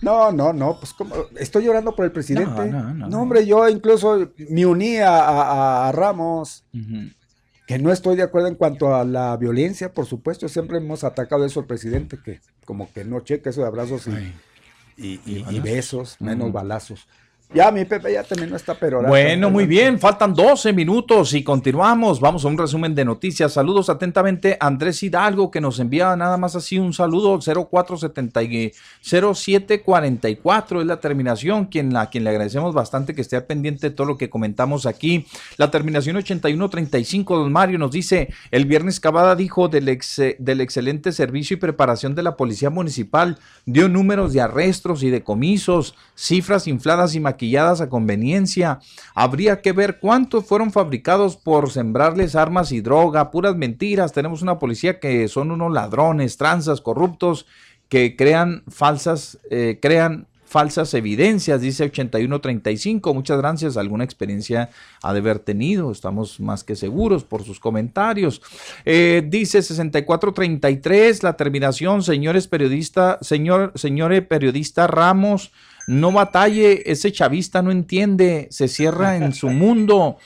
No, 0.00 0.32
no, 0.32 0.54
no, 0.54 0.78
pues 0.78 0.94
como 0.94 1.14
estoy 1.38 1.64
llorando 1.64 1.94
por 1.94 2.06
el 2.06 2.12
presidente. 2.12 2.64
No, 2.70 2.94
no, 2.94 3.06
no, 3.06 3.20
hombre, 3.22 3.44
yo 3.46 3.68
incluso 3.68 4.30
me 4.48 4.64
uní 4.64 4.96
a, 4.96 5.10
a- 5.18 5.88
a 5.88 5.92
Ramos, 5.92 6.64
que 7.66 7.78
no 7.78 7.92
estoy 7.92 8.16
de 8.16 8.22
acuerdo 8.22 8.48
en 8.48 8.54
cuanto 8.56 8.94
a 8.94 9.04
la 9.04 9.36
violencia, 9.36 9.92
por 9.94 10.06
supuesto, 10.06 10.48
siempre 10.48 10.78
hemos 10.78 11.04
atacado 11.04 11.44
eso 11.44 11.60
al 11.60 11.66
presidente, 11.66 12.18
que 12.22 12.40
como 12.64 12.92
que 12.92 13.04
no 13.04 13.20
checa 13.20 13.50
eso 13.50 13.60
de 13.62 13.66
abrazos 13.68 14.06
y, 14.08 14.10
y- 14.96 15.20
y- 15.24 15.36
y 15.38 15.42
balazos. 15.42 15.62
besos, 15.62 16.16
menos 16.20 16.52
balazos. 16.52 17.08
Ya, 17.54 17.70
mi 17.70 17.84
Pepe 17.84 18.14
ya 18.14 18.22
terminó 18.22 18.56
esta 18.56 18.72
perorata. 18.74 19.10
Bueno, 19.10 19.50
muy 19.50 19.66
bien, 19.66 19.98
faltan 20.00 20.32
12 20.32 20.72
minutos 20.72 21.34
y 21.34 21.44
continuamos. 21.44 22.18
Vamos 22.18 22.46
a 22.46 22.48
un 22.48 22.56
resumen 22.56 22.94
de 22.94 23.04
noticias. 23.04 23.52
Saludos 23.52 23.90
atentamente 23.90 24.56
a 24.58 24.68
Andrés 24.68 25.02
Hidalgo 25.02 25.50
que 25.50 25.60
nos 25.60 25.78
envía 25.78 26.16
nada 26.16 26.38
más 26.38 26.56
así 26.56 26.78
un 26.78 26.94
saludo 26.94 27.38
0470 27.40 28.42
y 28.44 28.72
0744 29.02 30.80
es 30.80 30.86
la 30.86 30.98
terminación, 30.98 31.66
quien 31.66 31.92
la 31.92 32.08
quien 32.08 32.24
le 32.24 32.30
agradecemos 32.30 32.72
bastante 32.72 33.14
que 33.14 33.20
esté 33.20 33.36
al 33.36 33.44
pendiente 33.44 33.90
de 33.90 33.94
todo 33.94 34.06
lo 34.06 34.16
que 34.16 34.30
comentamos 34.30 34.86
aquí. 34.86 35.26
La 35.58 35.70
terminación 35.70 36.16
8135 36.16 37.36
don 37.36 37.52
Mario 37.52 37.78
nos 37.78 37.90
dice, 37.90 38.32
el 38.50 38.64
viernes 38.64 38.98
Cavada 38.98 39.36
dijo 39.36 39.68
del 39.68 39.90
ex- 39.90 40.36
del 40.38 40.62
excelente 40.62 41.12
servicio 41.12 41.58
y 41.58 41.60
preparación 41.60 42.14
de 42.14 42.22
la 42.22 42.34
policía 42.34 42.70
municipal, 42.70 43.36
dio 43.66 43.90
números 43.90 44.32
de 44.32 44.40
arrestos 44.40 45.02
y 45.02 45.10
decomisos, 45.10 45.94
cifras 46.14 46.66
infladas 46.66 47.14
y 47.14 47.20
maquilladas 47.20 47.41
a 47.80 47.88
conveniencia. 47.88 48.80
Habría 49.14 49.60
que 49.60 49.72
ver 49.72 49.98
cuántos 49.98 50.46
fueron 50.46 50.70
fabricados 50.70 51.36
por 51.36 51.70
sembrarles 51.70 52.36
armas 52.36 52.72
y 52.72 52.80
droga, 52.80 53.30
puras 53.30 53.56
mentiras. 53.56 54.12
Tenemos 54.12 54.42
una 54.42 54.58
policía 54.58 55.00
que 55.00 55.28
son 55.28 55.50
unos 55.50 55.72
ladrones, 55.72 56.36
tranzas, 56.36 56.80
corruptos, 56.80 57.46
que 57.88 58.16
crean 58.16 58.62
falsas, 58.68 59.38
eh, 59.50 59.78
crean 59.80 60.26
falsas 60.52 60.92
evidencias, 60.92 61.62
dice 61.62 61.84
8135. 61.84 63.14
Muchas 63.14 63.38
gracias. 63.38 63.76
Alguna 63.78 64.04
experiencia 64.04 64.68
ha 65.02 65.12
de 65.14 65.20
haber 65.20 65.38
tenido. 65.38 65.90
Estamos 65.90 66.38
más 66.40 66.62
que 66.62 66.76
seguros 66.76 67.24
por 67.24 67.42
sus 67.42 67.58
comentarios. 67.58 68.42
Eh, 68.84 69.22
dice 69.26 69.62
6433, 69.62 71.22
la 71.22 71.36
terminación, 71.38 72.02
señores 72.02 72.46
periodista, 72.48 73.18
señor, 73.22 73.72
señores 73.76 74.22
periodista 74.26 74.86
Ramos, 74.86 75.52
no 75.86 76.12
batalle, 76.12 76.90
ese 76.90 77.12
chavista 77.12 77.62
no 77.62 77.70
entiende, 77.70 78.48
se 78.50 78.68
cierra 78.68 79.16
en 79.16 79.32
su 79.32 79.48
mundo. 79.50 80.18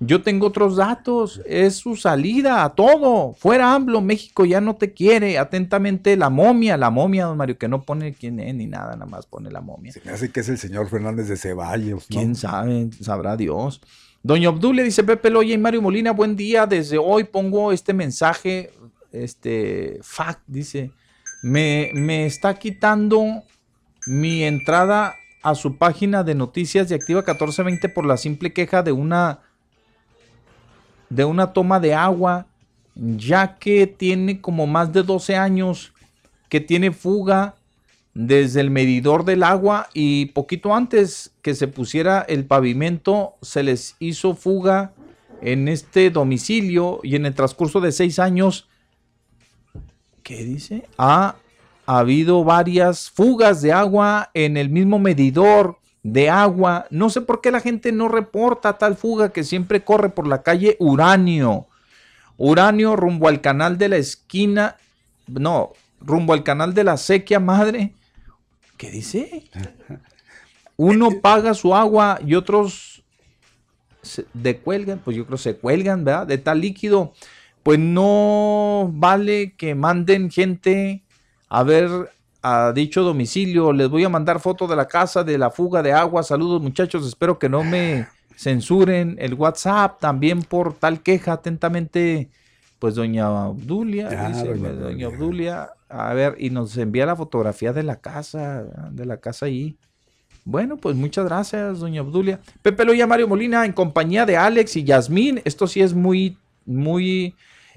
Yo 0.00 0.22
tengo 0.22 0.48
otros 0.48 0.76
datos, 0.76 1.40
es 1.46 1.76
su 1.76 1.96
salida 1.96 2.64
a 2.64 2.74
todo. 2.74 3.32
Fuera 3.34 3.74
AMLO, 3.74 4.00
México 4.00 4.44
ya 4.44 4.60
no 4.60 4.76
te 4.76 4.92
quiere. 4.92 5.38
Atentamente 5.38 6.16
la 6.16 6.30
momia, 6.30 6.76
la 6.76 6.90
momia, 6.90 7.26
don 7.26 7.36
Mario, 7.36 7.58
que 7.58 7.68
no 7.68 7.82
pone 7.82 8.12
quién 8.12 8.40
es 8.40 8.54
ni 8.54 8.66
nada, 8.66 8.94
nada 8.94 9.06
más 9.06 9.26
pone 9.26 9.50
la 9.50 9.60
momia. 9.60 9.92
Se 9.92 10.00
me 10.04 10.10
hace 10.10 10.30
que 10.30 10.40
es 10.40 10.48
el 10.48 10.58
señor 10.58 10.88
Fernández 10.88 11.28
de 11.28 11.36
Ceballos. 11.36 12.10
¿no? 12.10 12.18
¿Quién 12.18 12.34
sabe? 12.34 12.90
Sabrá 13.00 13.36
Dios. 13.36 13.80
Doña 14.22 14.48
Obdulia 14.48 14.82
dice 14.82 15.04
Pepe 15.04 15.30
Loya 15.30 15.54
y 15.54 15.58
Mario 15.58 15.80
Molina, 15.80 16.10
buen 16.10 16.34
día. 16.36 16.66
Desde 16.66 16.98
hoy 16.98 17.24
pongo 17.24 17.70
este 17.70 17.94
mensaje, 17.94 18.72
este 19.12 20.00
fact, 20.02 20.42
dice, 20.48 20.90
me, 21.42 21.92
me 21.94 22.26
está 22.26 22.58
quitando 22.58 23.44
mi 24.08 24.42
entrada 24.42 25.16
a 25.42 25.54
su 25.54 25.76
página 25.76 26.24
de 26.24 26.34
noticias 26.34 26.88
de 26.88 26.96
Activa 26.96 27.20
1420 27.20 27.88
por 27.88 28.04
la 28.04 28.16
simple 28.16 28.52
queja 28.52 28.82
de 28.82 28.92
una 28.92 29.40
de 31.10 31.24
una 31.24 31.52
toma 31.54 31.80
de 31.80 31.94
agua, 31.94 32.46
ya 32.94 33.56
que 33.58 33.86
tiene 33.86 34.40
como 34.40 34.66
más 34.66 34.92
de 34.92 35.02
12 35.02 35.36
años 35.36 35.92
que 36.48 36.60
tiene 36.60 36.92
fuga 36.92 37.54
desde 38.14 38.60
el 38.60 38.70
medidor 38.70 39.24
del 39.24 39.42
agua 39.42 39.88
y 39.94 40.26
poquito 40.26 40.74
antes 40.74 41.32
que 41.40 41.54
se 41.54 41.68
pusiera 41.68 42.20
el 42.22 42.44
pavimento 42.44 43.36
se 43.42 43.62
les 43.62 43.96
hizo 44.00 44.34
fuga 44.34 44.92
en 45.40 45.68
este 45.68 46.10
domicilio 46.10 47.00
y 47.02 47.14
en 47.14 47.26
el 47.26 47.34
transcurso 47.34 47.80
de 47.80 47.92
seis 47.92 48.18
años, 48.18 48.68
¿qué 50.22 50.44
dice? 50.44 50.88
Ha 50.98 51.36
habido 51.90 52.44
varias 52.44 53.08
fugas 53.08 53.62
de 53.62 53.72
agua 53.72 54.30
en 54.34 54.58
el 54.58 54.68
mismo 54.68 54.98
medidor 54.98 55.78
de 56.02 56.28
agua. 56.28 56.86
No 56.90 57.08
sé 57.08 57.22
por 57.22 57.40
qué 57.40 57.50
la 57.50 57.60
gente 57.60 57.92
no 57.92 58.08
reporta 58.08 58.76
tal 58.76 58.94
fuga 58.94 59.30
que 59.30 59.42
siempre 59.42 59.82
corre 59.82 60.10
por 60.10 60.26
la 60.26 60.42
calle 60.42 60.76
Uranio. 60.80 61.66
Uranio 62.36 62.94
rumbo 62.94 63.26
al 63.26 63.40
canal 63.40 63.78
de 63.78 63.88
la 63.88 63.96
esquina, 63.96 64.76
no, 65.26 65.72
rumbo 65.98 66.34
al 66.34 66.42
canal 66.42 66.74
de 66.74 66.84
la 66.84 66.98
sequía 66.98 67.40
madre. 67.40 67.94
¿Qué 68.76 68.90
dice? 68.90 69.44
Uno 70.76 71.08
paga 71.22 71.54
su 71.54 71.74
agua 71.74 72.20
y 72.22 72.34
otros 72.34 73.02
se 74.02 74.26
decuelgan, 74.34 74.98
pues 74.98 75.16
yo 75.16 75.24
creo 75.24 75.38
se 75.38 75.56
cuelgan, 75.56 76.04
¿verdad? 76.04 76.26
De 76.26 76.36
tal 76.36 76.60
líquido. 76.60 77.14
Pues 77.62 77.78
no 77.78 78.90
vale 78.92 79.54
que 79.56 79.74
manden 79.74 80.30
gente 80.30 81.02
a 81.48 81.62
ver 81.62 82.10
a 82.42 82.72
dicho 82.72 83.02
domicilio. 83.02 83.72
Les 83.72 83.88
voy 83.88 84.04
a 84.04 84.08
mandar 84.08 84.40
foto 84.40 84.66
de 84.66 84.76
la 84.76 84.86
casa 84.86 85.24
de 85.24 85.38
la 85.38 85.50
fuga 85.50 85.82
de 85.82 85.92
agua. 85.92 86.22
Saludos 86.22 86.62
muchachos, 86.62 87.06
espero 87.06 87.38
que 87.38 87.48
no 87.48 87.64
me 87.64 88.06
censuren 88.36 89.16
el 89.18 89.34
WhatsApp 89.34 90.00
también 90.00 90.42
por 90.42 90.74
tal 90.74 91.00
queja. 91.02 91.32
Atentamente, 91.32 92.30
pues 92.78 92.94
doña 92.94 93.48
Obdulia, 93.48 94.10
Ya, 94.10 94.28
dice, 94.28 94.46
doña 94.46 94.72
doña, 94.72 95.08
Obdulia, 95.08 95.70
a 95.88 96.14
ver, 96.14 96.36
y 96.38 96.50
nos 96.50 96.76
envía 96.76 97.06
la 97.06 97.16
fotografía 97.16 97.72
de 97.72 97.82
la 97.82 97.96
casa, 97.96 98.64
de 98.90 99.06
la 99.06 99.18
casa 99.18 99.46
ahí. 99.46 99.76
Bueno, 100.44 100.78
pues 100.78 100.96
muchas 100.96 101.26
gracias, 101.26 101.80
doña 101.80 102.02
Obdulia. 102.02 102.40
Pepe 102.62 102.84
Loya, 102.84 103.06
Mario 103.06 103.28
Molina, 103.28 103.66
en 103.66 103.72
compañía 103.72 104.24
de 104.24 104.36
Alex 104.36 104.76
y 104.76 104.84
Yasmín. 104.84 105.42
Esto 105.44 105.66
sí 105.66 105.82
es 105.82 105.92
muy, 105.92 106.38
muy, 106.64 107.34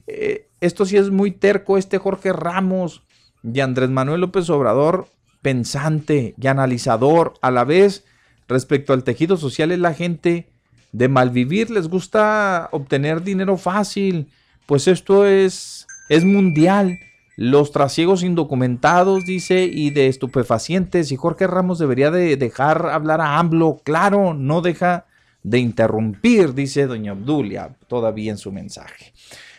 eh, 0.07 0.47
esto 0.61 0.85
sí 0.85 0.95
es 0.95 1.09
muy 1.09 1.31
terco, 1.31 1.77
este 1.77 1.97
Jorge 1.97 2.31
Ramos 2.31 3.03
y 3.43 3.59
Andrés 3.59 3.89
Manuel 3.89 4.21
López 4.21 4.49
Obrador, 4.49 5.07
pensante 5.41 6.35
y 6.39 6.47
analizador 6.47 7.33
a 7.41 7.51
la 7.51 7.63
vez 7.63 8.05
respecto 8.47 8.93
al 8.93 9.03
tejido 9.03 9.37
social 9.37 9.71
es 9.71 9.79
la 9.79 9.93
gente 9.93 10.49
de 10.91 11.07
malvivir, 11.07 11.69
les 11.71 11.87
gusta 11.87 12.69
obtener 12.71 13.23
dinero 13.23 13.57
fácil, 13.57 14.27
pues 14.65 14.87
esto 14.87 15.25
es, 15.25 15.87
es 16.09 16.25
mundial. 16.25 16.99
Los 17.37 17.71
trasiegos 17.71 18.23
indocumentados, 18.23 19.25
dice, 19.25 19.63
y 19.63 19.89
de 19.89 20.07
estupefacientes. 20.07 21.11
Y 21.11 21.15
Jorge 21.15 21.47
Ramos 21.47 21.79
debería 21.79 22.11
de 22.11 22.35
dejar 22.35 22.87
hablar 22.87 23.21
a 23.21 23.39
AMLO. 23.39 23.79
Claro, 23.83 24.33
no 24.33 24.61
deja 24.61 25.05
de 25.41 25.59
interrumpir, 25.59 26.53
dice 26.53 26.85
doña 26.85 27.13
Obdulia, 27.13 27.75
todavía 27.87 28.31
en 28.31 28.37
su 28.37 28.51
mensaje. 28.51 29.13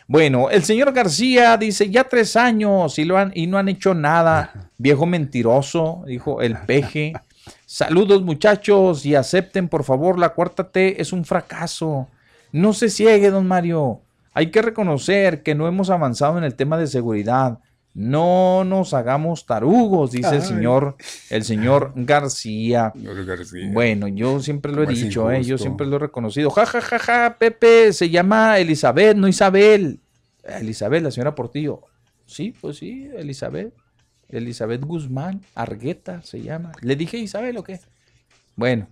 Bueno, 0.06 0.50
el 0.50 0.64
señor 0.64 0.92
García 0.92 1.56
dice, 1.56 1.88
ya 1.90 2.04
tres 2.04 2.36
años 2.36 2.98
y, 2.98 3.04
lo 3.04 3.18
han, 3.18 3.32
y 3.34 3.46
no 3.46 3.58
han 3.58 3.68
hecho 3.68 3.94
nada. 3.94 4.70
Viejo 4.78 5.06
mentiroso, 5.06 6.02
dijo 6.06 6.40
el 6.42 6.56
peje. 6.58 7.12
Saludos 7.66 8.22
muchachos 8.22 9.06
y 9.06 9.14
acepten 9.14 9.68
por 9.68 9.84
favor, 9.84 10.18
la 10.18 10.30
cuarta 10.30 10.70
T 10.70 11.00
es 11.00 11.12
un 11.12 11.24
fracaso. 11.24 12.08
No 12.52 12.72
se 12.72 12.90
ciegue, 12.90 13.30
don 13.30 13.46
Mario. 13.46 14.02
Hay 14.34 14.50
que 14.50 14.62
reconocer 14.62 15.42
que 15.42 15.54
no 15.54 15.66
hemos 15.66 15.90
avanzado 15.90 16.38
en 16.38 16.44
el 16.44 16.54
tema 16.54 16.76
de 16.76 16.86
seguridad. 16.86 17.58
No 17.94 18.64
nos 18.64 18.94
hagamos 18.94 19.44
tarugos, 19.44 20.12
dice 20.12 20.36
el 20.36 20.42
señor, 20.42 20.96
el 21.28 21.44
señor 21.44 21.92
García. 21.94 22.92
Bueno, 23.70 24.08
yo 24.08 24.40
siempre 24.40 24.72
lo 24.72 24.82
he 24.82 24.86
¿Cómo 24.86 24.96
es 24.96 25.02
dicho, 25.02 25.30
eh, 25.30 25.44
yo 25.44 25.58
siempre 25.58 25.86
lo 25.86 25.96
he 25.96 25.98
reconocido. 25.98 26.50
Ja, 26.50 26.64
ja, 26.64 26.80
ja, 26.80 26.98
ja, 26.98 27.36
Pepe, 27.38 27.92
se 27.92 28.08
llama 28.08 28.58
Elizabeth, 28.58 29.16
no 29.16 29.28
Isabel. 29.28 30.00
Elizabeth, 30.42 31.02
la 31.02 31.10
señora 31.10 31.34
Portillo. 31.34 31.82
Sí, 32.24 32.54
pues 32.58 32.78
sí, 32.78 33.10
Elizabeth. 33.14 33.74
Elizabeth 34.30 34.82
Guzmán, 34.82 35.42
Argueta 35.54 36.22
se 36.22 36.40
llama. 36.40 36.72
¿Le 36.80 36.96
dije 36.96 37.18
Isabel 37.18 37.58
o 37.58 37.62
qué? 37.62 37.78
Bueno. 38.56 38.88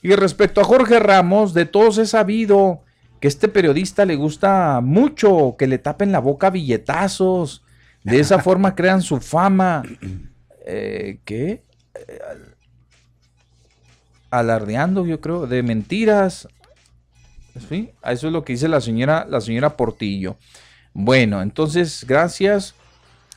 Y 0.00 0.14
respecto 0.14 0.60
a 0.60 0.64
Jorge 0.64 0.98
Ramos, 0.98 1.54
de 1.54 1.66
todos 1.66 1.98
he 1.98 2.06
sabido 2.06 2.80
que 3.20 3.28
este 3.28 3.48
periodista 3.48 4.04
le 4.04 4.16
gusta 4.16 4.80
mucho 4.82 5.54
que 5.56 5.68
le 5.68 5.78
tapen 5.78 6.10
la 6.10 6.18
boca 6.18 6.48
a 6.48 6.50
billetazos. 6.50 7.62
De 8.04 8.18
esa 8.20 8.38
forma 8.40 8.74
crean 8.74 9.00
su 9.02 9.20
fama. 9.20 9.82
Eh, 10.66 11.18
¿Qué? 11.24 11.62
Eh, 11.94 12.18
al- 12.30 12.56
alardeando, 14.30 15.06
yo 15.06 15.20
creo, 15.20 15.46
de 15.46 15.62
mentiras. 15.62 16.48
¿Sí? 17.68 17.90
Eso 18.04 18.26
es 18.28 18.32
lo 18.32 18.44
que 18.44 18.54
dice 18.54 18.68
la 18.68 18.80
señora, 18.80 19.26
la 19.28 19.40
señora 19.40 19.76
Portillo. 19.76 20.36
Bueno, 20.94 21.42
entonces, 21.42 22.04
gracias. 22.08 22.74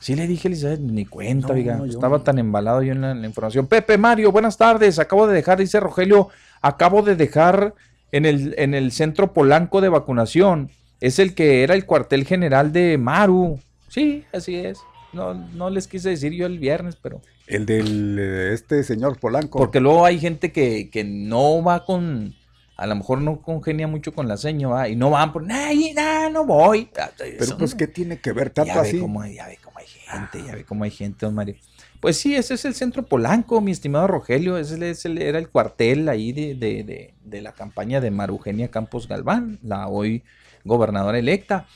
Sí 0.00 0.14
le 0.14 0.26
dije, 0.26 0.48
Elizabeth, 0.48 0.80
ni 0.80 1.04
cuenta, 1.06 1.48
No, 1.48 1.54
oiga, 1.54 1.78
yo 1.78 1.84
estaba 1.86 2.18
no. 2.18 2.22
tan 2.22 2.38
embalado 2.38 2.82
yo 2.82 2.92
en 2.92 3.00
la, 3.00 3.10
en 3.12 3.20
la 3.22 3.26
información. 3.26 3.66
Pepe 3.66 3.98
Mario, 3.98 4.30
buenas 4.32 4.56
tardes. 4.56 4.98
Acabo 4.98 5.26
de 5.26 5.34
dejar, 5.34 5.58
dice 5.58 5.80
Rogelio, 5.80 6.28
acabo 6.62 7.02
de 7.02 7.16
dejar 7.16 7.74
en 8.12 8.24
el, 8.26 8.54
en 8.58 8.74
el 8.74 8.92
centro 8.92 9.32
Polanco 9.32 9.80
de 9.80 9.88
vacunación. 9.88 10.70
Es 11.00 11.18
el 11.18 11.34
que 11.34 11.62
era 11.62 11.74
el 11.74 11.84
cuartel 11.86 12.24
general 12.24 12.72
de 12.72 12.96
Maru. 12.98 13.58
Sí, 13.88 14.24
así 14.32 14.56
es. 14.56 14.78
no, 15.12 15.34
no 15.34 15.70
les 15.70 15.86
quise 15.88 16.10
decir 16.10 16.32
yo 16.32 16.46
el 16.46 16.58
viernes, 16.58 16.96
pero... 16.96 17.22
El 17.46 17.64
del 17.64 18.18
eh, 18.18 18.52
este 18.52 18.82
señor 18.82 19.18
Polanco. 19.18 19.58
Porque 19.58 19.80
luego 19.80 20.04
hay 20.04 20.18
gente 20.18 20.50
que, 20.52 20.90
que 20.90 21.04
no 21.04 21.62
va 21.62 21.84
con, 21.84 22.34
a 22.76 22.86
lo 22.86 22.96
mejor 22.96 23.20
no 23.22 23.40
congenia 23.40 23.86
mucho 23.86 24.12
con 24.12 24.26
la 24.28 24.36
seño, 24.36 24.70
¿va? 24.70 24.88
y 24.88 24.96
no 24.96 25.10
van 25.10 25.32
por, 25.32 25.42
no, 25.44 26.30
no 26.30 26.44
voy. 26.44 26.90
Pero 27.38 27.56
pues, 27.56 27.74
¿qué 27.74 27.86
tiene 27.86 28.18
que 28.20 28.32
ver 28.32 28.50
tanto 28.50 28.74
ya 28.74 28.80
así? 28.80 28.96
Ve 28.96 29.00
cómo, 29.00 29.24
ya 29.24 29.46
ve 29.46 29.58
cómo 29.62 29.78
hay 29.78 29.86
gente, 29.86 30.42
ya 30.44 30.54
ve 30.56 30.64
cómo 30.64 30.84
hay 30.84 30.90
gente, 30.90 31.24
don 31.24 31.34
Mario. 31.34 31.54
Pues 32.00 32.18
sí, 32.18 32.34
ese 32.34 32.54
es 32.54 32.64
el 32.66 32.74
centro 32.74 33.04
Polanco, 33.06 33.60
mi 33.60 33.70
estimado 33.70 34.06
Rogelio. 34.06 34.58
Ese 34.58 34.90
es 34.90 35.04
el- 35.06 35.16
era 35.22 35.38
el 35.38 35.48
cuartel 35.48 36.08
ahí 36.10 36.32
de, 36.32 36.54
de- 36.54 36.84
de- 36.84 37.14
de 37.24 37.40
la 37.42 37.52
campaña 37.52 38.00
de 38.00 38.10
Marugenia 38.10 38.68
Campos 38.68 39.08
Galván, 39.08 39.58
la 39.62 39.88
hoy 39.88 40.22
gobernadora 40.64 41.18
electa. 41.18 41.66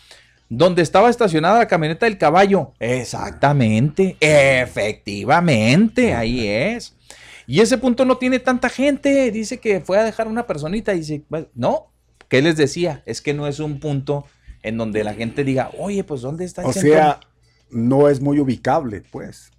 Donde 0.53 0.83
estaba 0.83 1.09
estacionada 1.09 1.59
la 1.61 1.69
camioneta 1.69 2.07
del 2.07 2.19
caballo. 2.19 2.73
Exactamente, 2.81 4.17
efectivamente, 4.21 6.13
ahí 6.15 6.47
es. 6.47 6.97
Y 7.47 7.61
ese 7.61 7.79
punto 7.79 8.05
no 8.05 8.17
tiene 8.19 8.39
tanta 8.41 8.69
gente. 8.69 9.31
Dice 9.31 9.59
que 9.59 9.81
fue 9.81 9.99
a 9.99 10.05
dejar 10.05 10.29
una 10.29 10.47
personita. 10.47 10.93
Dice, 10.93 11.23
"Bueno, 11.29 11.47
no, 11.55 11.93
¿qué 12.29 12.43
les 12.43 12.57
decía? 12.57 13.03
Es 13.07 13.21
que 13.23 13.33
no 13.35 13.47
es 13.47 13.59
un 13.61 13.81
punto 13.81 14.25
en 14.63 14.77
donde 14.77 15.03
la 15.05 15.15
gente 15.15 15.43
diga, 15.45 15.71
oye, 15.79 16.05
pues 16.05 16.21
¿dónde 16.21 16.45
está 16.45 16.63
el 16.63 16.69
O 16.69 16.73
centro?" 16.73 16.93
sea, 16.93 17.21
no 17.71 18.09
es 18.09 18.21
muy 18.21 18.39
ubicable, 18.41 19.03
pues. 19.11 19.51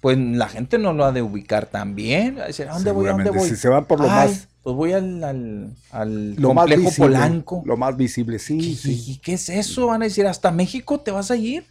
pues 0.00 0.18
la 0.18 0.48
gente 0.48 0.78
no 0.78 0.92
lo 0.92 1.04
ha 1.04 1.12
de 1.12 1.22
ubicar 1.22 1.66
también. 1.66 2.36
Va 2.36 2.42
a 2.42 2.46
decir, 2.48 2.66
¿a 2.68 2.72
dónde 2.74 2.90
voy? 2.90 3.06
¿A 3.06 3.12
dónde 3.12 3.30
voy? 3.30 3.48
si 3.48 3.54
se 3.54 3.68
van 3.68 3.84
por 3.84 4.00
lo 4.00 4.06
Ay, 4.10 4.28
más- 4.30 4.48
Pues 4.62 4.76
voy 4.76 4.92
al, 4.92 5.24
al, 5.24 5.70
al 5.90 6.34
Lo 6.36 6.54
más 6.54 6.62
complejo 6.64 6.82
visible. 6.90 7.08
Polanco. 7.16 7.62
Lo 7.66 7.76
más 7.76 7.96
visible, 7.96 8.38
sí, 8.38 8.58
¿Y, 8.58 8.74
sí. 8.76 9.04
y 9.08 9.16
qué 9.18 9.32
es 9.34 9.48
eso? 9.48 9.88
Van 9.88 10.02
a 10.02 10.04
decir, 10.04 10.26
¿hasta 10.26 10.50
México 10.52 11.00
te 11.00 11.10
vas 11.10 11.30
a 11.32 11.36
ir? 11.36 11.64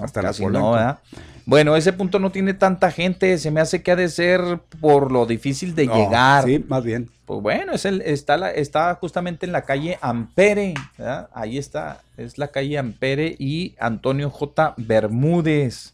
Hasta 0.00 0.20
la 0.22 0.28
Casi 0.28 0.42
Polanco. 0.42 0.66
no, 0.68 0.72
¿verdad? 0.72 0.98
Bueno, 1.46 1.76
ese 1.76 1.92
punto 1.92 2.18
no 2.18 2.30
tiene 2.32 2.52
tanta 2.54 2.90
gente. 2.90 3.38
Se 3.38 3.50
me 3.50 3.60
hace 3.60 3.82
que 3.82 3.92
ha 3.92 3.96
de 3.96 4.08
ser 4.08 4.40
por 4.80 5.10
lo 5.12 5.24
difícil 5.26 5.74
de 5.74 5.86
No, 5.86 5.94
llegar. 5.96 6.44
Sí, 6.44 6.62
más 6.68 6.82
bien. 6.84 7.08
Pues 7.26 7.40
bueno, 7.40 7.72
es 7.72 7.84
el, 7.86 8.02
está, 8.02 8.36
la- 8.36 8.50
está 8.50 8.94
justamente 8.96 9.46
en 9.46 9.52
la 9.52 9.62
calle 9.62 9.98
Ampere. 10.02 10.74
¿verdad? 10.98 11.30
Ahí 11.32 11.56
está, 11.56 12.02
es 12.18 12.36
la 12.38 12.48
calle 12.48 12.76
Ampere 12.76 13.36
y 13.38 13.74
Antonio 13.78 14.28
J. 14.30 14.74
Bermúdez. 14.76 15.93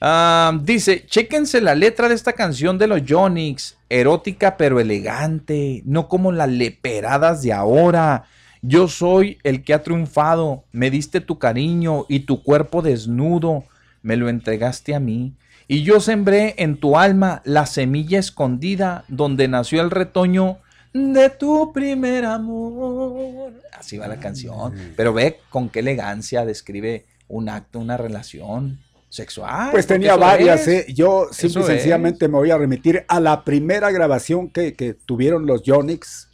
Ah, 0.00 0.58
dice, 0.62 1.04
chéquense 1.06 1.60
la 1.60 1.74
letra 1.74 2.08
de 2.08 2.14
esta 2.14 2.32
canción 2.32 2.78
de 2.78 2.86
los 2.86 3.04
Yonix, 3.04 3.76
erótica 3.88 4.56
pero 4.56 4.80
elegante, 4.80 5.82
no 5.84 6.08
como 6.08 6.32
las 6.32 6.48
leperadas 6.48 7.42
de 7.42 7.52
ahora. 7.52 8.24
Yo 8.62 8.88
soy 8.88 9.38
el 9.42 9.64
que 9.64 9.74
ha 9.74 9.82
triunfado, 9.82 10.64
me 10.72 10.90
diste 10.90 11.20
tu 11.20 11.38
cariño 11.38 12.06
y 12.08 12.20
tu 12.20 12.42
cuerpo 12.42 12.82
desnudo, 12.82 13.64
me 14.02 14.16
lo 14.16 14.28
entregaste 14.28 14.94
a 14.94 15.00
mí. 15.00 15.34
Y 15.66 15.82
yo 15.82 16.00
sembré 16.00 16.54
en 16.58 16.76
tu 16.76 16.98
alma 16.98 17.42
la 17.44 17.64
semilla 17.64 18.18
escondida 18.18 19.04
donde 19.08 19.48
nació 19.48 19.80
el 19.80 19.90
retoño 19.90 20.58
de 20.92 21.30
tu 21.30 21.72
primer 21.72 22.24
amor. 22.24 23.52
Así 23.78 23.96
va 23.96 24.08
la 24.08 24.18
canción. 24.18 24.74
Pero 24.96 25.12
ve 25.12 25.38
con 25.48 25.68
qué 25.68 25.78
elegancia 25.78 26.44
describe 26.44 27.06
un 27.28 27.48
acto, 27.48 27.78
una 27.78 27.96
relación 27.96 28.80
sexual. 29.10 29.70
Pues 29.72 29.86
tenía 29.86 30.16
varias. 30.16 30.66
¿eh? 30.68 30.86
Yo 30.94 31.28
simple 31.32 31.60
y 31.60 31.64
es. 31.64 31.66
sencillamente 31.66 32.28
me 32.28 32.38
voy 32.38 32.50
a 32.50 32.56
remitir 32.56 33.04
a 33.08 33.20
la 33.20 33.44
primera 33.44 33.90
grabación 33.90 34.48
que, 34.48 34.74
que 34.74 34.94
tuvieron 34.94 35.44
los 35.44 35.62
Yonix. 35.62 36.28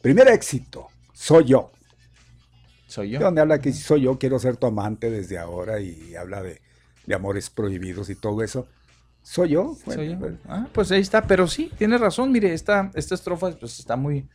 Primer 0.00 0.28
éxito, 0.28 0.86
soy 1.12 1.46
yo. 1.46 1.72
Soy 2.86 3.10
yo. 3.10 3.20
Donde 3.20 3.40
habla 3.40 3.60
que 3.60 3.72
soy 3.72 4.02
yo, 4.02 4.18
quiero 4.18 4.38
ser 4.38 4.56
tu 4.56 4.66
amante 4.66 5.10
desde 5.10 5.38
ahora 5.38 5.80
y 5.80 6.14
habla 6.14 6.42
de, 6.42 6.60
de 7.06 7.14
amores 7.14 7.50
prohibidos 7.50 8.10
y 8.10 8.14
todo 8.16 8.42
eso. 8.42 8.68
Soy 9.22 9.50
yo. 9.50 9.74
Soy 9.84 9.96
Bueno, 9.96 10.02
yo. 10.12 10.18
pues, 10.18 10.34
Ah, 10.46 10.68
pues 10.72 10.90
ahí 10.92 11.00
está, 11.00 11.26
pero 11.26 11.46
sí, 11.46 11.70
tienes 11.78 12.00
razón, 12.00 12.30
mire, 12.32 12.52
esta, 12.52 12.90
esta 12.94 13.14
estrofa 13.14 13.50
pues 13.58 13.78
está 13.78 13.96
muy, 13.96 14.28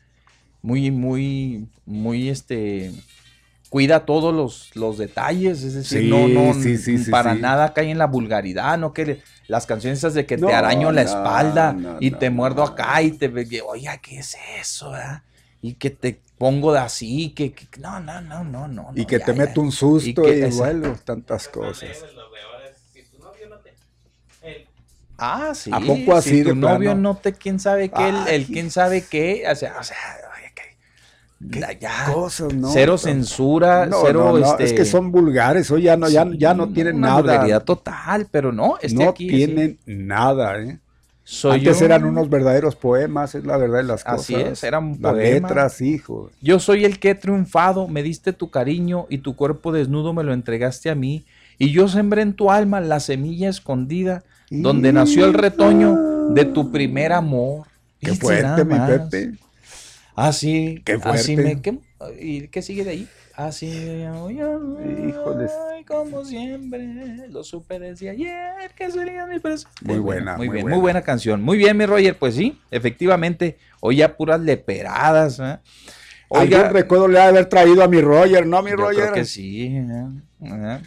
muy, 0.61 0.89
muy, 0.89 1.67
muy, 1.85 2.29
este, 2.29 2.91
cuida 3.69 4.05
todos 4.05 4.33
los, 4.33 4.75
los 4.75 4.97
detalles, 4.97 5.63
es 5.63 5.73
decir, 5.73 6.01
Sí, 6.01 6.09
no, 6.09 6.27
no, 6.29 6.53
sí, 6.53 6.77
sí, 6.77 6.97
sí, 6.97 7.11
para 7.11 7.33
sí. 7.33 7.41
nada 7.41 7.73
cae 7.73 7.89
en 7.91 7.97
la 7.97 8.07
vulgaridad, 8.07 8.77
no 8.77 8.93
que 8.93 9.05
le- 9.05 9.21
las 9.47 9.65
canciones 9.65 9.99
esas 9.99 10.13
de 10.13 10.25
que 10.25 10.37
No, 10.37 10.47
te 10.47 10.53
araño 10.53 10.91
la 10.91 11.01
no, 11.01 11.03
espalda 11.03 11.73
no, 11.73 11.99
y 11.99 12.11
no, 12.11 12.17
te 12.19 12.29
muerdo 12.29 12.63
acá 12.63 13.01
y 13.01 13.11
te, 13.11 13.27
ve- 13.27 13.61
oye, 13.65 13.89
¿qué 14.01 14.19
es 14.19 14.37
eso? 14.59 14.91
ah? 14.93 15.23
Y 15.61 15.73
que 15.75 15.89
te 15.89 16.21
pongo 16.37 16.71
de 16.73 16.79
así, 16.79 17.33
que, 17.33 17.53
que- 17.53 17.67
no, 17.79 17.99
no, 17.99 18.21
no, 18.21 18.43
no, 18.43 18.67
no. 18.67 18.93
y 18.93 19.05
que 19.05 19.19
ya, 19.19 19.25
te 19.25 19.33
ya. 19.33 19.39
meto 19.39 19.61
un 19.61 19.71
susto 19.71 20.21
que- 20.23 20.39
y, 20.39 20.43
esa- 20.43 20.49
bueno, 20.55 20.95
tantas 21.05 21.47
cosas. 21.47 22.05
Ah, 25.17 25.53
sí. 25.55 25.71
¿A 25.71 25.79
poco 25.81 26.13
así 26.13 26.37
si 26.37 26.43
de 26.43 26.53
tu 26.53 26.55
novio 26.55 26.89
plano? 26.89 27.01
no 27.01 27.17
te 27.17 27.33
quién 27.33 27.59
sabe 27.59 27.89
qué, 27.89 28.09
el, 28.09 28.27
el 28.27 28.45
quién 28.51 28.69
sabe 28.69 29.03
qué, 29.09 29.45
o 29.51 29.55
sea, 29.55 29.77
o 29.79 29.83
sea, 29.83 29.97
ya, 31.39 32.11
Cosas, 32.13 32.53
¿no? 32.53 32.69
cero 32.71 32.97
censura, 32.97 33.85
No, 33.85 33.97
cero 34.03 34.31
no, 34.31 34.37
este, 34.37 34.63
es 34.63 34.73
que 34.73 34.85
son 34.85 35.11
vulgares, 35.11 35.69
hoy 35.71 35.83
ya 35.83 35.95
no, 35.97 36.09
ya, 36.09 36.27
ya 36.37 36.53
no 36.53 36.69
tienen 36.69 36.95
una 36.97 37.09
nada. 37.09 37.21
vulgaridad 37.21 37.63
total, 37.63 38.27
pero 38.31 38.51
no, 38.51 38.77
este 38.81 39.03
no 39.03 39.09
aquí 39.11 39.29
sí. 39.29 39.35
tienen 39.35 39.77
nada, 39.85 40.59
¿eh? 40.61 40.79
Soy 41.23 41.59
Antes 41.59 41.79
yo. 41.79 41.85
eran 41.85 42.05
unos 42.05 42.29
verdaderos 42.29 42.75
poemas, 42.77 43.35
es 43.35 43.45
la 43.45 43.57
verdad 43.57 43.79
de 43.79 43.83
las 43.83 44.03
cosas. 44.05 44.21
Así 44.21 44.35
es, 44.35 44.63
eran 44.63 44.97
Las 45.01 45.11
poemas. 45.11 45.51
letras, 45.51 45.81
hijo. 45.81 46.31
Yo 46.41 46.57
soy 46.59 46.85
el 46.85 46.99
que 46.99 47.09
he 47.09 47.15
triunfado, 47.15 47.87
me 47.89 48.01
diste 48.01 48.31
tu 48.31 48.49
cariño 48.49 49.07
y 49.09 49.17
tu 49.19 49.35
cuerpo 49.35 49.73
desnudo 49.73 50.13
me 50.13 50.23
lo 50.23 50.33
entregaste 50.33 50.89
a 50.89 50.95
mí. 50.95 51.25
Y 51.59 51.71
yo 51.71 51.89
sembré 51.89 52.21
en 52.21 52.33
tu 52.33 52.49
alma 52.49 52.79
la 52.79 52.99
semilla 53.01 53.49
escondida 53.49 54.23
donde 54.49 54.93
nació 54.93 55.25
el 55.25 55.33
retoño 55.33 55.97
de 56.29 56.45
tu 56.45 56.71
primer 56.71 57.11
amor. 57.11 57.67
Qué 57.99 58.13
fuerte, 58.13 58.63
mi 58.63 58.75
más. 58.75 59.01
Pepe. 60.17 60.27
Así, 60.27 60.81
Qué 60.85 60.93
así 61.03 61.35
fuerte. 61.35 61.55
me, 61.55 61.61
¿qué, 61.61 61.79
¿Y 62.19 62.47
qué 62.47 62.61
sigue 62.61 62.83
de 62.83 62.89
ahí? 62.91 63.07
Así, 63.35 63.67
Híjoles. 63.67 65.51
ay, 65.75 65.83
como 65.83 66.25
siempre, 66.25 67.27
lo 67.29 67.43
supe 67.43 67.79
desde 67.79 68.09
ayer, 68.09 68.71
que 68.75 68.89
sería 68.91 69.27
mi 69.27 69.39
presente. 69.39 69.75
Muy 69.83 69.99
buena, 69.99 70.37
muy, 70.37 70.47
muy 70.47 70.53
bien, 70.55 70.63
buena. 70.63 70.75
muy 70.75 70.81
buena 70.81 71.01
canción. 71.03 71.43
Muy 71.43 71.57
bien, 71.57 71.77
mi 71.77 71.85
Roger, 71.85 72.17
pues 72.17 72.33
sí, 72.35 72.59
efectivamente, 72.71 73.57
hoy 73.79 73.97
ya 73.97 74.17
puras 74.17 74.41
leperadas. 74.41 75.39
¿eh? 75.39 75.59
Algún 76.31 76.69
recuerdo 76.71 77.07
le 77.07 77.19
ha 77.19 77.23
de 77.23 77.29
haber 77.29 77.45
traído 77.45 77.83
a 77.83 77.87
mi 77.87 78.01
Roger, 78.01 78.47
¿no, 78.47 78.61
mi 78.63 78.71
Yo 78.71 78.77
Roger? 78.77 79.01
creo 79.03 79.13
que 79.13 79.25
sí. 79.25 79.67
¿eh? 79.67 80.07
Ajá. 80.45 80.81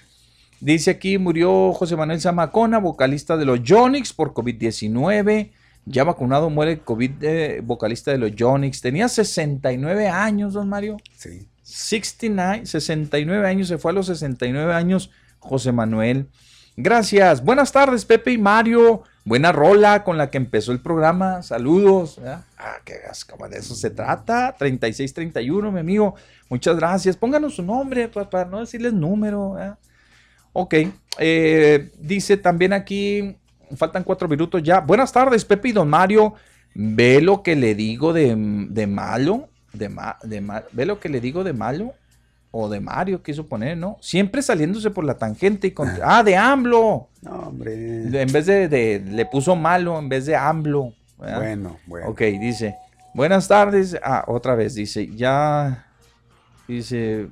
Dice 0.58 0.90
aquí, 0.90 1.18
murió 1.18 1.72
José 1.72 1.94
Manuel 1.96 2.20
Zamacona, 2.20 2.78
vocalista 2.78 3.36
de 3.36 3.44
los 3.46 3.62
Yonix 3.62 4.12
por 4.12 4.34
COVID-19. 4.34 5.50
Ya 5.86 6.04
vacunado 6.04 6.50
muere 6.50 6.80
COVID, 6.80 7.62
vocalista 7.62 8.10
de 8.10 8.18
los 8.18 8.32
Yonix. 8.34 8.80
Tenía 8.80 9.08
69 9.08 10.08
años, 10.08 10.52
don 10.54 10.68
Mario. 10.68 10.96
Sí. 11.16 11.48
69, 11.62 12.66
69 12.66 13.46
años, 13.48 13.68
se 13.68 13.78
fue 13.78 13.92
a 13.92 13.94
los 13.94 14.06
69 14.06 14.72
años 14.74 15.10
José 15.38 15.72
Manuel. 15.72 16.28
Gracias. 16.76 17.44
Buenas 17.44 17.72
tardes, 17.72 18.04
Pepe 18.04 18.32
y 18.32 18.38
Mario. 18.38 19.02
Buena 19.24 19.52
rola 19.52 20.02
con 20.02 20.16
la 20.16 20.30
que 20.30 20.38
empezó 20.38 20.72
el 20.72 20.80
programa. 20.80 21.42
Saludos. 21.42 22.16
¿verdad? 22.16 22.44
Ah, 22.58 22.76
que 22.84 22.98
gas, 22.98 23.24
como 23.24 23.48
de 23.48 23.58
eso 23.58 23.74
se 23.74 23.90
trata. 23.90 24.54
3631, 24.58 25.70
mi 25.72 25.80
amigo. 25.80 26.14
Muchas 26.48 26.76
gracias. 26.76 27.16
Pónganos 27.16 27.56
su 27.56 27.62
nombre 27.62 28.08
pa- 28.08 28.30
para, 28.30 28.48
no 28.48 28.60
decirles 28.60 28.92
número. 28.92 29.52
¿verdad? 29.52 29.78
Ok. 30.52 30.74
eh, 31.18 31.90
dice 31.98 32.36
también 32.36 32.72
aquí, 32.72 33.36
faltan 33.76 34.04
cuatro 34.04 34.28
minutos 34.28 34.62
ya. 34.62 34.80
Buenas 34.80 35.12
tardes, 35.12 35.44
Pepe 35.44 35.68
y 35.68 35.72
Don 35.72 35.88
Mario. 35.88 36.34
Ve 36.74 37.20
lo 37.20 37.42
que 37.42 37.56
le 37.56 37.74
digo 37.74 38.12
de, 38.12 38.34
de 38.70 38.86
malo. 38.86 39.48
De, 39.72 39.88
ma- 39.88 40.18
de 40.22 40.40
ma- 40.40 40.62
Ve 40.72 40.86
lo 40.86 41.00
que 41.00 41.08
le 41.08 41.20
digo 41.20 41.42
de 41.44 41.52
malo. 41.52 41.94
O 42.52 42.68
de 42.68 42.80
Mario, 42.80 43.22
quiso 43.22 43.46
poner, 43.46 43.76
¿no? 43.76 43.96
Siempre 44.00 44.42
saliéndose 44.42 44.90
por 44.90 45.04
la 45.04 45.16
tangente 45.16 45.68
y 45.68 45.70
con... 45.70 45.88
Ah, 46.02 46.24
de 46.24 46.36
AMLO. 46.36 47.08
No, 47.22 47.30
hombre. 47.30 48.02
En 48.22 48.32
vez 48.32 48.46
de, 48.46 48.66
de- 48.68 48.98
le 49.06 49.24
puso 49.26 49.54
malo 49.54 49.96
en 49.98 50.08
vez 50.08 50.26
de 50.26 50.34
AMLO. 50.34 50.92
¿verdad? 51.16 51.36
Bueno, 51.38 51.76
bueno. 51.86 52.08
Ok, 52.08 52.22
dice. 52.22 52.74
Buenas 53.14 53.46
tardes. 53.46 53.96
Ah, 54.02 54.24
otra 54.26 54.56
vez, 54.56 54.74
dice. 54.74 55.06
Ya. 55.14 55.86
Dice. 56.66 57.28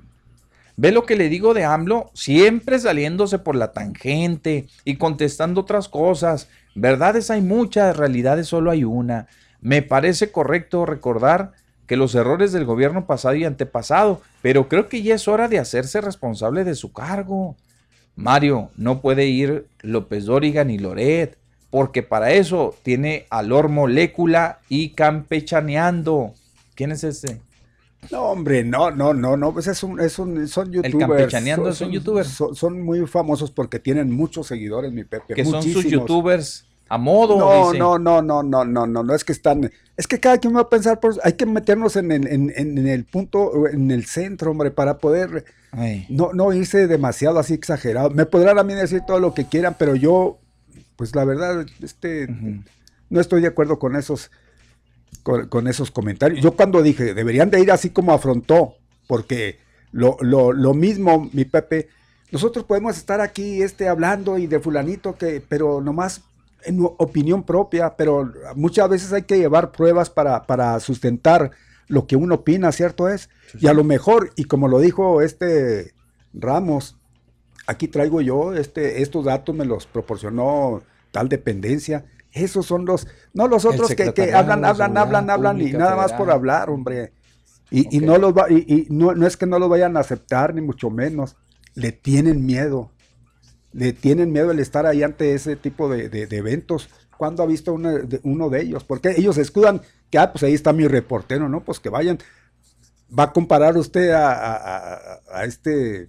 Ve 0.80 0.92
lo 0.92 1.06
que 1.06 1.16
le 1.16 1.28
digo 1.28 1.54
de 1.54 1.64
AMLO, 1.64 2.12
siempre 2.14 2.78
saliéndose 2.78 3.40
por 3.40 3.56
la 3.56 3.72
tangente 3.72 4.68
y 4.84 4.94
contestando 4.94 5.62
otras 5.62 5.88
cosas. 5.88 6.48
Verdades 6.76 7.32
hay 7.32 7.40
muchas, 7.40 7.96
realidades 7.96 8.46
solo 8.46 8.70
hay 8.70 8.84
una. 8.84 9.26
Me 9.60 9.82
parece 9.82 10.30
correcto 10.30 10.86
recordar 10.86 11.50
que 11.88 11.96
los 11.96 12.14
errores 12.14 12.52
del 12.52 12.64
gobierno 12.64 13.06
pasado 13.06 13.34
y 13.34 13.44
antepasado, 13.44 14.22
pero 14.40 14.68
creo 14.68 14.88
que 14.88 15.02
ya 15.02 15.16
es 15.16 15.26
hora 15.26 15.48
de 15.48 15.58
hacerse 15.58 16.00
responsable 16.00 16.62
de 16.62 16.76
su 16.76 16.92
cargo. 16.92 17.56
Mario, 18.14 18.70
no 18.76 19.00
puede 19.00 19.26
ir 19.26 19.66
López 19.80 20.26
Dóriga 20.26 20.62
ni 20.62 20.78
Loret, 20.78 21.36
porque 21.70 22.04
para 22.04 22.30
eso 22.30 22.76
tiene 22.84 23.26
a 23.30 23.42
Lor 23.42 23.68
Molécula 23.68 24.60
y 24.68 24.90
Campechaneando. 24.90 26.34
¿Quién 26.76 26.92
es 26.92 27.02
ese? 27.02 27.40
No, 28.10 28.22
hombre, 28.22 28.64
no, 28.64 28.90
no, 28.90 29.12
no, 29.12 29.36
no, 29.36 29.52
pues 29.52 29.66
es 29.66 29.82
un, 29.82 30.00
es 30.00 30.18
un, 30.18 30.48
son 30.48 30.72
youtubers. 30.72 30.94
El 30.94 31.00
campechaneando 31.00 31.72
son, 31.72 31.90
youtubers. 31.90 32.28
Son, 32.28 32.54
son, 32.54 32.80
muy 32.80 33.06
famosos 33.06 33.50
porque 33.50 33.78
tienen 33.78 34.10
muchos 34.10 34.46
seguidores, 34.46 34.92
mi 34.92 35.04
Pepe. 35.04 35.34
Que 35.34 35.44
son 35.44 35.62
sus 35.62 35.84
youtubers 35.84 36.64
a 36.88 36.98
modo. 36.98 37.38
No, 37.38 37.72
no, 37.72 37.98
no, 37.98 38.22
no, 38.22 38.42
no, 38.42 38.64
no, 38.64 38.86
no, 38.86 39.02
no, 39.02 39.14
es 39.14 39.24
que 39.24 39.32
están, 39.32 39.70
es 39.96 40.06
que 40.06 40.20
cada 40.20 40.38
quien 40.38 40.56
va 40.56 40.60
a 40.60 40.68
pensar, 40.68 41.00
por, 41.00 41.14
hay 41.22 41.34
que 41.34 41.46
meternos 41.46 41.96
en 41.96 42.12
el, 42.12 42.26
en, 42.26 42.52
en, 42.56 42.88
el 42.88 43.04
punto, 43.04 43.68
en 43.68 43.90
el 43.90 44.06
centro, 44.06 44.50
hombre, 44.50 44.70
para 44.70 44.98
poder 44.98 45.44
no, 46.08 46.32
no 46.32 46.52
irse 46.52 46.86
demasiado 46.86 47.38
así 47.38 47.54
exagerado. 47.54 48.10
Me 48.10 48.26
podrán 48.26 48.58
a 48.58 48.64
mí 48.64 48.74
decir 48.74 49.02
todo 49.06 49.20
lo 49.20 49.34
que 49.34 49.46
quieran, 49.46 49.76
pero 49.78 49.94
yo, 49.94 50.38
pues 50.96 51.14
la 51.14 51.24
verdad, 51.24 51.66
este, 51.82 52.28
no 53.10 53.20
estoy 53.20 53.42
de 53.42 53.48
acuerdo 53.48 53.78
con 53.78 53.96
esos 53.96 54.30
con, 55.48 55.66
esos 55.66 55.90
comentarios. 55.90 56.40
Yo 56.42 56.52
cuando 56.52 56.82
dije, 56.82 57.12
deberían 57.12 57.50
de 57.50 57.60
ir 57.60 57.70
así 57.70 57.90
como 57.90 58.12
afrontó, 58.12 58.74
porque 59.06 59.58
lo, 59.92 60.16
lo, 60.20 60.52
lo 60.52 60.72
mismo, 60.72 61.28
mi 61.32 61.44
Pepe, 61.44 61.88
nosotros 62.30 62.64
podemos 62.64 62.96
estar 62.96 63.20
aquí 63.20 63.62
este, 63.62 63.88
hablando 63.88 64.38
y 64.38 64.46
de 64.46 64.60
fulanito, 64.60 65.16
que, 65.16 65.42
pero 65.46 65.80
nomás 65.80 66.22
en 66.64 66.78
opinión 66.80 67.44
propia, 67.44 67.94
pero 67.96 68.32
muchas 68.54 68.88
veces 68.88 69.12
hay 69.12 69.22
que 69.22 69.38
llevar 69.38 69.70
pruebas 69.70 70.10
para, 70.10 70.44
para 70.44 70.80
sustentar 70.80 71.50
lo 71.86 72.06
que 72.06 72.16
uno 72.16 72.36
opina, 72.36 72.72
¿cierto 72.72 73.08
es? 73.08 73.30
Y 73.60 73.66
a 73.66 73.74
lo 73.74 73.84
mejor, 73.84 74.32
y 74.36 74.44
como 74.44 74.68
lo 74.68 74.78
dijo 74.80 75.22
este 75.22 75.92
Ramos, 76.34 76.96
aquí 77.66 77.88
traigo 77.88 78.20
yo, 78.20 78.54
este, 78.54 79.02
estos 79.02 79.24
datos 79.24 79.54
me 79.54 79.64
los 79.64 79.86
proporcionó 79.86 80.82
tal 81.12 81.28
dependencia, 81.28 82.04
esos 82.32 82.66
son 82.66 82.84
los, 82.84 83.06
no 83.32 83.48
los 83.48 83.64
otros 83.64 83.94
que, 83.94 84.32
hablan, 84.32 84.64
hablan, 84.64 84.96
hablan, 84.96 85.30
hablan 85.30 85.60
y 85.60 85.72
nada 85.72 85.96
más 85.96 86.12
por 86.12 86.30
hablar, 86.30 86.70
hombre. 86.70 87.12
Y, 87.70 88.00
no 88.00 88.16
los 88.16 88.32
va, 88.32 88.50
y, 88.50 88.86
no, 88.90 89.14
no, 89.14 89.26
es 89.26 89.36
que 89.36 89.46
no 89.46 89.58
lo 89.58 89.68
vayan 89.68 89.96
a 89.96 90.00
aceptar, 90.00 90.54
ni 90.54 90.60
mucho 90.60 90.90
menos. 90.90 91.36
Le 91.74 91.92
tienen 91.92 92.46
miedo. 92.46 92.90
Le 93.72 93.92
tienen 93.92 94.32
miedo 94.32 94.50
el 94.50 94.58
estar 94.58 94.86
ahí 94.86 95.02
ante 95.02 95.34
ese 95.34 95.56
tipo 95.56 95.88
de, 95.88 96.28
eventos. 96.30 96.88
¿Cuándo 97.16 97.42
ha 97.42 97.46
visto 97.46 97.74
uno 97.74 97.98
de, 97.98 98.20
uno 98.22 98.48
de 98.48 98.62
ellos? 98.62 98.84
Porque 98.84 99.14
ellos 99.16 99.36
escudan 99.36 99.82
que, 100.10 100.18
ah, 100.18 100.32
pues 100.32 100.44
ahí 100.44 100.54
está 100.54 100.72
mi 100.72 100.86
reportero, 100.86 101.48
¿no? 101.48 101.62
Pues 101.62 101.80
que 101.80 101.90
vayan. 101.90 102.18
Va 103.16 103.24
a 103.24 103.32
comparar 103.32 103.76
usted 103.76 104.10
a, 104.10 105.20
a, 105.30 105.44
este. 105.44 106.08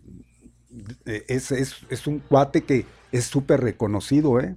Es, 1.06 1.52
es, 1.52 1.76
es 1.90 2.08
un 2.08 2.20
cuate 2.20 2.62
que 2.62 2.86
es 3.12 3.26
súper 3.26 3.62
reconocido, 3.62 4.40
¿eh? 4.40 4.56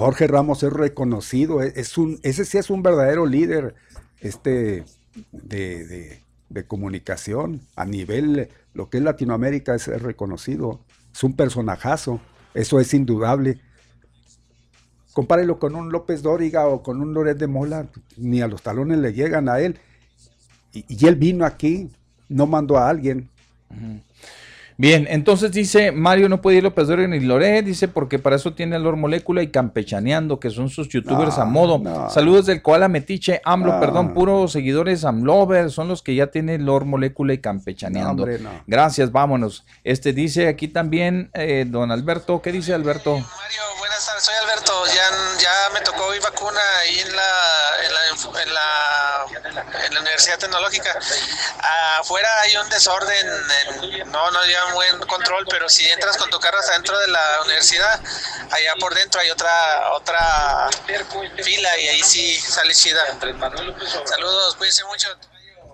Jorge 0.00 0.26
Ramos 0.26 0.62
es 0.62 0.72
reconocido, 0.72 1.62
e, 1.62 1.74
es 1.76 1.98
un, 1.98 2.18
ese 2.22 2.46
sí 2.46 2.56
es 2.56 2.70
un 2.70 2.82
verdadero 2.82 3.26
líder 3.26 3.74
este, 4.20 4.86
de, 5.30 6.22
comunicación 6.68 7.60
a 7.76 7.84
nivel, 7.84 8.48
lo 8.72 8.88
que 8.88 8.96
es 8.96 9.02
Latinoamérica 9.02 9.74
es, 9.74 9.88
reconocido, 9.88 10.80
es 11.12 11.22
un 11.22 11.34
personajazo, 11.34 12.18
eso 12.54 12.80
es 12.80 12.94
indudable. 12.94 13.60
Compárelo 15.12 15.58
con 15.58 15.74
un 15.74 15.92
López 15.92 16.22
Dóriga 16.22 16.66
o 16.66 16.82
con 16.82 17.02
un 17.02 17.12
Loret 17.12 17.36
de 17.36 17.46
Mola, 17.46 17.88
ni 18.16 18.40
a 18.40 18.48
los 18.48 18.62
talones 18.62 18.98
le 18.98 19.12
llegan 19.12 19.50
a 19.50 19.60
él. 19.60 19.78
Y, 20.72 21.06
él 21.06 21.16
vino 21.16 21.44
aquí, 21.44 21.90
no 22.28 22.46
mandó 22.46 22.78
a 22.78 22.88
alguien. 22.88 23.28
Bien, 24.80 25.06
entonces 25.10 25.52
dice 25.52 25.92
Mario 25.92 26.30
no 26.30 26.40
puede 26.40 26.56
ir 26.56 26.62
López 26.62 26.88
Dóriga 26.88 27.06
ni 27.06 27.20
Loret, 27.20 27.66
dice 27.66 27.86
porque 27.86 28.18
para 28.18 28.36
eso 28.36 28.54
tiene 28.54 28.78
Lor 28.78 28.96
Molécula 28.96 29.42
y 29.42 29.50
Campechaneando, 29.50 30.40
que 30.40 30.48
son 30.48 30.70
sus 30.70 30.88
youtubers 30.88 31.36
a 31.36 31.44
modo. 31.44 32.08
Saludos 32.08 32.46
del 32.46 32.62
Koala 32.62 32.88
Metiche, 32.88 33.42
AMLO, 33.44 33.78
perdón, 33.78 34.14
puros 34.14 34.52
seguidores 34.52 35.04
AMLover, 35.04 35.70
son 35.70 35.88
los 35.88 36.00
que 36.00 36.14
ya 36.14 36.28
tienen 36.28 36.64
Lor 36.64 36.86
Molécula 36.86 37.34
y 37.34 37.42
Campechaneando. 37.42 38.26
Gracias, 38.66 39.12
vámonos. 39.12 39.66
Este 39.84 40.14
dice 40.14 40.48
aquí 40.48 40.66
también 40.68 41.30
eh, 41.34 41.66
don 41.68 41.92
Alberto, 41.92 42.40
¿qué 42.40 42.50
dice 42.50 42.72
Alberto? 42.72 43.10
Mario, 43.18 43.60
buenas 43.78 44.06
tardes, 44.06 44.24
soy 44.24 44.34
Alberto, 44.42 44.72
ya, 44.86 45.42
ya 45.42 45.74
me 45.74 45.80
tocó 45.84 46.10
mi 46.10 46.20
vacuna 46.20 46.58
ahí 46.80 47.00
en 47.00 47.16
la, 47.16 47.59
en 48.24 48.54
la, 48.54 49.26
en 49.44 49.54
la, 49.54 49.60
en 49.86 49.98
Universidad 49.98 50.38
Tecnológica. 50.38 50.98
Afuera 52.00 52.28
hay 52.42 52.56
un 52.56 52.68
desorden, 52.68 53.26
no, 54.06 54.30
no, 54.30 54.46
ya 54.46 54.74
buen 54.74 55.00
control, 55.06 55.46
pero 55.48 55.68
si 55.68 55.86
entras 55.88 56.16
con 56.16 56.30
tu 56.30 56.38
carro 56.38 56.58
hasta 56.58 56.72
dentro 56.74 56.98
de 56.98 57.08
la 57.08 57.42
universidad, 57.44 58.00
allá 58.50 58.74
por 58.78 58.94
dentro 58.94 59.20
hay 59.20 59.30
otra 59.30 59.92
otra 59.92 60.68
fila 61.42 61.78
y 61.78 61.88
ahí 61.88 62.02
sí 62.02 62.34
sale 62.36 62.74
chida. 62.74 63.00
Saludos, 64.04 64.56
cuídense 64.56 64.84
mucho. 64.84 65.08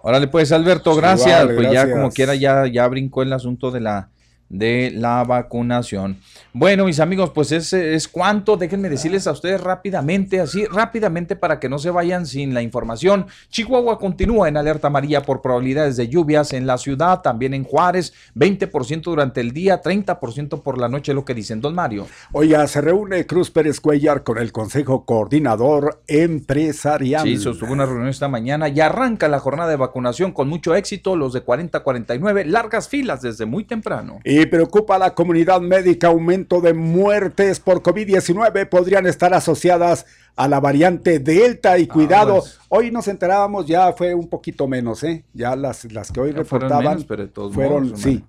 Órale 0.03 0.29
pues 0.29 0.53
Alberto, 0.53 0.95
gracias. 0.95 1.47
pues 1.55 1.71
ya 1.73 1.91
como 1.91 2.11
quiera 2.11 2.35
ya, 2.35 2.65
ya 2.73 2.87
brincó 2.87 3.23
el 3.23 3.33
asunto 3.33 3.71
de 3.71 3.81
la 3.81 4.09
de 4.49 4.93
la 4.95 5.25
vacunación. 5.25 6.19
Bueno, 6.53 6.85
mis 6.85 7.01
amigos, 7.01 7.31
pues 7.35 7.53
es, 7.53 7.73
es 7.73 8.09
cuanto. 8.09 8.57
Déjenme 8.57 8.89
decirles 8.89 9.27
a 9.27 9.33
ustedes 9.33 9.61
rápidamente, 9.61 10.41
así 10.41 10.65
rápidamente 10.67 11.37
para 11.37 11.61
que 11.61 11.69
no 11.69 11.79
se 11.79 11.91
vayan 11.91 12.27
sin 12.27 12.55
la 12.55 12.63
información. 12.63 13.27
Chihuahua 13.51 13.99
continúa 13.99 14.49
en 14.49 14.57
alerta 14.57 14.87
amarilla 14.87 15.23
por 15.23 15.43
probabilidades 15.43 15.97
de 15.97 16.09
lluvias 16.09 16.53
en 16.53 16.67
la 16.67 16.79
ciudad, 16.79 17.21
también 17.21 17.55
en 17.55 17.65
Juárez, 17.65 18.15
20% 18.35 19.03
durante 19.03 19.41
el 19.41 19.53
día, 19.53 19.83
30% 19.83 20.63
por 20.63 20.79
la 20.79 20.89
noche, 20.89 21.13
lo 21.13 21.25
que 21.25 21.35
dicen, 21.35 21.61
don 21.61 21.75
Mario. 21.75 22.07
Oiga, 22.33 22.67
se 22.67 22.81
reúne 22.81 23.27
Cruz 23.27 23.51
Pérez 23.51 23.81
Cuellar 23.81 24.23
con 24.23 24.39
el 24.39 24.53
Consejo 24.53 25.05
Coordinador 25.05 26.03
Empresarial. 26.07 27.25
Sí, 27.25 27.37
sostuvo 27.37 27.73
una 27.73 27.87
reunión 27.87 28.09
esta 28.09 28.29
mañana 28.29 28.69
y 28.69 28.81
arranca 28.81 29.29
la 29.29 29.41
jornada 29.41 29.71
de 29.71 29.77
vacunación 29.77 30.33
con 30.33 30.49
mucho 30.49 30.75
éxito, 30.75 31.17
los 31.17 31.33
de 31.33 31.45
40-49, 31.45 32.45
largas 32.47 32.89
filas 32.89 33.23
desde 33.23 33.47
muy 33.47 33.65
temprano. 33.65 34.21
Y 34.25 34.36
preocupa 34.45 34.97
a 34.97 34.99
la 34.99 35.15
comunidad 35.15 35.63
médica 35.63 36.09
aumenta 36.09 36.61
de 36.61 36.75
muertes 36.75 37.61
por 37.61 37.83
COVID-19 37.83 38.69
podrían 38.69 39.07
estar 39.07 39.33
asociadas 39.33 40.05
a 40.35 40.49
la 40.49 40.61
variante 40.61 41.19
Delta 41.19 41.79
y 41.79 41.85
ah, 41.85 41.93
cuidado, 41.93 42.41
pues. 42.41 42.59
hoy 42.69 42.91
nos 42.91 43.09
enterábamos 43.09 43.67
ya 43.67 43.93
fue 43.93 44.15
un 44.15 44.29
poquito 44.29 44.69
menos, 44.69 45.03
¿eh? 45.05 45.25
Ya 45.33 45.57
las, 45.57 45.91
las 45.91 46.13
que 46.13 46.21
hoy 46.21 46.33
reportaban 46.33 47.07
fueron, 47.53 47.97
sí, 47.97 48.23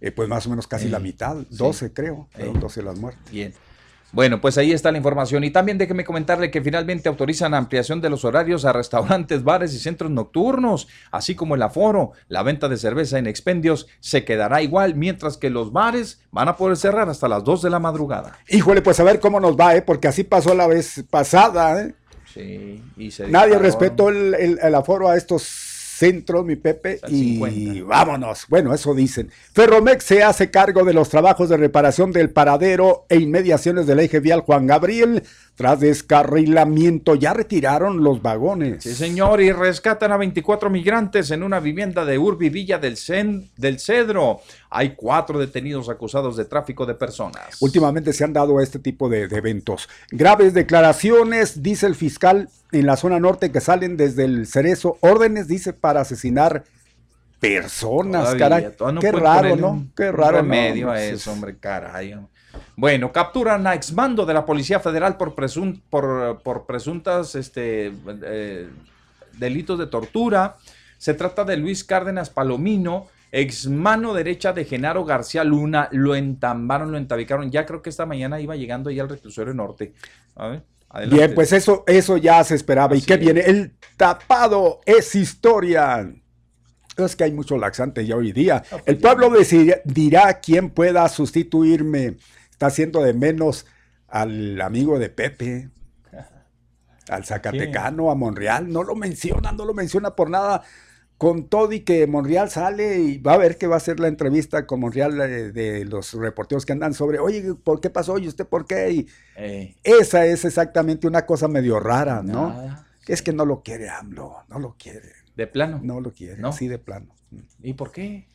eh, 0.00 0.12
pues 0.12 0.28
más 0.28 0.46
o 0.46 0.50
menos 0.50 0.66
casi 0.66 0.88
la 0.88 1.00
mitad, 1.00 1.36
12 1.50 1.92
creo, 1.92 2.28
fueron 2.30 2.60
12 2.60 2.82
las 2.82 2.98
muertes. 2.98 3.30
Bien. 3.30 3.52
Bueno, 4.14 4.40
pues 4.40 4.56
ahí 4.58 4.72
está 4.72 4.92
la 4.92 4.98
información. 4.98 5.42
Y 5.42 5.50
también 5.50 5.76
déjeme 5.76 6.04
comentarle 6.04 6.50
que 6.50 6.62
finalmente 6.62 7.08
autorizan 7.08 7.52
ampliación 7.52 8.00
de 8.00 8.10
los 8.10 8.24
horarios 8.24 8.64
a 8.64 8.72
restaurantes, 8.72 9.42
bares 9.42 9.74
y 9.74 9.78
centros 9.80 10.10
nocturnos, 10.10 10.86
así 11.10 11.34
como 11.34 11.56
el 11.56 11.62
aforo. 11.62 12.12
La 12.28 12.44
venta 12.44 12.68
de 12.68 12.76
cerveza 12.76 13.18
en 13.18 13.26
expendios 13.26 13.88
se 13.98 14.24
quedará 14.24 14.62
igual, 14.62 14.94
mientras 14.94 15.36
que 15.36 15.50
los 15.50 15.72
bares 15.72 16.20
van 16.30 16.46
a 16.46 16.56
poder 16.56 16.76
cerrar 16.76 17.08
hasta 17.08 17.26
las 17.26 17.42
2 17.42 17.62
de 17.62 17.70
la 17.70 17.80
madrugada. 17.80 18.38
Híjole, 18.48 18.82
pues 18.82 19.00
a 19.00 19.04
ver 19.04 19.18
cómo 19.18 19.40
nos 19.40 19.56
va, 19.56 19.74
¿eh? 19.74 19.82
porque 19.82 20.06
así 20.06 20.22
pasó 20.22 20.54
la 20.54 20.68
vez 20.68 21.04
pasada. 21.10 21.82
¿eh? 21.82 21.94
Sí, 22.32 22.82
y 22.96 23.10
Nadie 23.28 23.58
respetó 23.58 24.10
el 24.10 24.74
aforo 24.76 25.08
a 25.08 25.16
estos 25.16 25.73
centro, 25.94 26.42
mi 26.42 26.56
Pepe, 26.56 27.00
y 27.08 27.80
vámonos. 27.80 28.46
Bueno, 28.48 28.74
eso 28.74 28.94
dicen. 28.94 29.30
Ferromex 29.52 30.04
se 30.04 30.22
hace 30.22 30.50
cargo 30.50 30.84
de 30.84 30.92
los 30.92 31.08
trabajos 31.08 31.48
de 31.48 31.56
reparación 31.56 32.10
del 32.10 32.30
paradero 32.30 33.06
e 33.08 33.16
inmediaciones 33.16 33.86
del 33.86 34.00
eje 34.00 34.20
vial 34.20 34.40
Juan 34.40 34.66
Gabriel. 34.66 35.22
Tras 35.56 35.78
descarrilamiento, 35.78 37.14
ya 37.14 37.32
retiraron 37.32 38.02
los 38.02 38.20
vagones. 38.20 38.82
Sí, 38.82 38.92
señor, 38.92 39.40
y 39.40 39.52
rescatan 39.52 40.10
a 40.10 40.16
24 40.16 40.68
migrantes 40.68 41.30
en 41.30 41.44
una 41.44 41.60
vivienda 41.60 42.04
de 42.04 42.18
Urbi 42.18 42.48
Villa 42.50 42.78
del, 42.78 42.98
del 43.56 43.78
Cedro. 43.78 44.40
Hay 44.68 44.96
cuatro 44.96 45.38
detenidos 45.38 45.88
acusados 45.88 46.36
de 46.36 46.46
tráfico 46.46 46.86
de 46.86 46.94
personas. 46.94 47.56
Últimamente 47.60 48.12
se 48.12 48.24
han 48.24 48.32
dado 48.32 48.60
este 48.60 48.80
tipo 48.80 49.08
de, 49.08 49.22
eventos. 49.22 49.88
Graves 50.10 50.54
declaraciones, 50.54 51.62
dice 51.62 51.86
el 51.86 51.94
fiscal 51.94 52.48
en 52.72 52.86
la 52.86 52.96
zona 52.96 53.20
norte 53.20 53.52
que 53.52 53.60
salen 53.60 53.96
desde 53.96 54.24
el 54.24 54.48
Cerezo. 54.48 54.98
Órdenes, 55.00 55.46
dice, 55.46 55.72
para 55.72 56.00
asesinar 56.00 56.64
personas, 57.38 58.34
caray. 58.34 58.72
Qué 59.00 59.12
raro, 59.12 59.54
¿no? 59.54 59.86
Qué 59.96 60.10
raro. 60.10 60.42
medio 60.42 60.90
a 60.90 61.00
eso, 61.00 61.30
hombre, 61.30 61.56
caray. 61.58 62.16
Bueno, 62.76 63.12
capturan 63.12 63.66
a 63.66 63.74
exmando 63.74 64.26
de 64.26 64.34
la 64.34 64.44
Policía 64.44 64.80
Federal 64.80 65.16
por, 65.16 65.34
por, 65.34 66.66
presuntas 66.66 67.34
este, 67.34 67.92
eh, 68.24 68.68
delitos 69.38 69.78
de 69.78 69.86
tortura. 69.86 70.56
Se 70.98 71.14
trata 71.14 71.44
de 71.44 71.56
Luis 71.56 71.84
Cárdenas 71.84 72.30
Palomino, 72.30 73.06
ex 73.30 73.66
mano 73.66 74.14
derecha 74.14 74.52
de 74.52 74.64
Genaro 74.64 75.04
García 75.04 75.44
Luna. 75.44 75.88
Lo 75.92 76.14
entambaron, 76.14 76.90
lo 76.90 76.98
entabicaron. 76.98 77.50
Ya 77.50 77.66
creo 77.66 77.82
que 77.82 77.90
esta 77.90 78.06
mañana 78.06 78.40
iba 78.40 78.56
llegando 78.56 78.90
ya 78.90 79.02
al 79.02 79.08
reclusorio 79.08 79.54
norte. 79.54 79.94
Bien, 81.08 81.34
pues 81.34 81.52
eso, 81.52 81.84
eso 81.86 82.16
ya 82.16 82.42
se 82.44 82.54
esperaba. 82.54 82.96
¿Y 82.96 83.02
qué 83.02 83.16
viene? 83.16 83.40
El 83.40 83.72
tapado 83.96 84.80
es 84.86 85.14
historia. 85.14 86.10
Es 86.96 87.16
que 87.16 87.24
hay 87.24 87.32
mucho 87.32 87.58
laxante 87.58 88.06
ya 88.06 88.16
hoy 88.16 88.32
día. 88.32 88.62
Pues 88.70 88.82
el 88.86 88.98
pueblo 88.98 89.32
dirá 89.84 90.40
quién 90.40 90.70
pueda 90.70 91.08
sustituirme 91.08 92.16
está 92.54 92.66
haciendo 92.66 93.02
de 93.02 93.12
menos 93.14 93.66
al 94.06 94.60
amigo 94.60 94.98
de 95.00 95.08
Pepe, 95.10 95.70
al 97.08 97.24
Zacatecano, 97.24 98.10
a 98.10 98.14
Monreal. 98.14 98.72
No 98.72 98.82
lo 98.84 98.94
menciona, 98.94 99.52
no 99.52 99.64
lo 99.64 99.74
menciona 99.74 100.14
por 100.14 100.30
nada. 100.30 100.62
con 101.16 101.48
todo 101.48 101.72
y 101.72 101.80
que 101.80 102.06
Monreal 102.08 102.50
sale 102.50 102.98
y 102.98 103.18
va 103.18 103.34
a 103.34 103.38
ver 103.38 103.56
que 103.56 103.66
va 103.68 103.74
a 103.74 103.78
hacer 103.78 104.00
la 104.00 104.08
entrevista 104.08 104.66
con 104.66 104.80
Monreal 104.80 105.16
de, 105.16 105.52
de 105.52 105.84
los 105.84 106.12
reporteros 106.14 106.64
que 106.66 106.72
andan 106.72 106.92
sobre, 106.94 107.18
oye, 107.20 107.54
¿por 107.54 107.80
qué 107.80 107.88
pasó? 107.90 108.18
¿Y 108.18 108.26
usted 108.28 108.46
por 108.46 108.66
qué? 108.66 108.90
Y 108.90 109.06
Eh, 109.36 109.74
esa 109.84 110.26
es 110.26 110.44
exactamente 110.44 111.06
una 111.06 111.24
cosa 111.26 111.46
medio 111.48 111.78
rara, 111.80 112.22
¿no? 112.22 112.48
Nada. 112.48 112.86
Es 113.06 113.22
que 113.22 113.32
no 113.32 113.44
lo 113.46 113.62
quiere 113.62 113.88
AMLO, 113.90 114.36
no 114.48 114.58
lo 114.58 114.74
quiere. 114.78 115.12
de 115.36 115.46
plano. 115.46 115.80
No 115.82 116.00
lo 116.00 116.12
quiere, 116.12 116.40
¿No? 116.40 116.52
sí 116.52 116.68
de 116.68 116.78
plano. 116.78 117.14
¿Y 117.62 117.74
por 117.74 117.90
qué? 117.92 118.26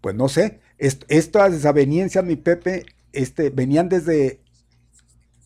Pues 0.00 0.14
no 0.14 0.28
sé, 0.28 0.60
est- 0.78 1.04
estas 1.08 1.52
desavenencias, 1.52 2.24
mi 2.24 2.36
Pepe, 2.36 2.86
este, 3.12 3.50
venían 3.50 3.88
desde 3.88 4.40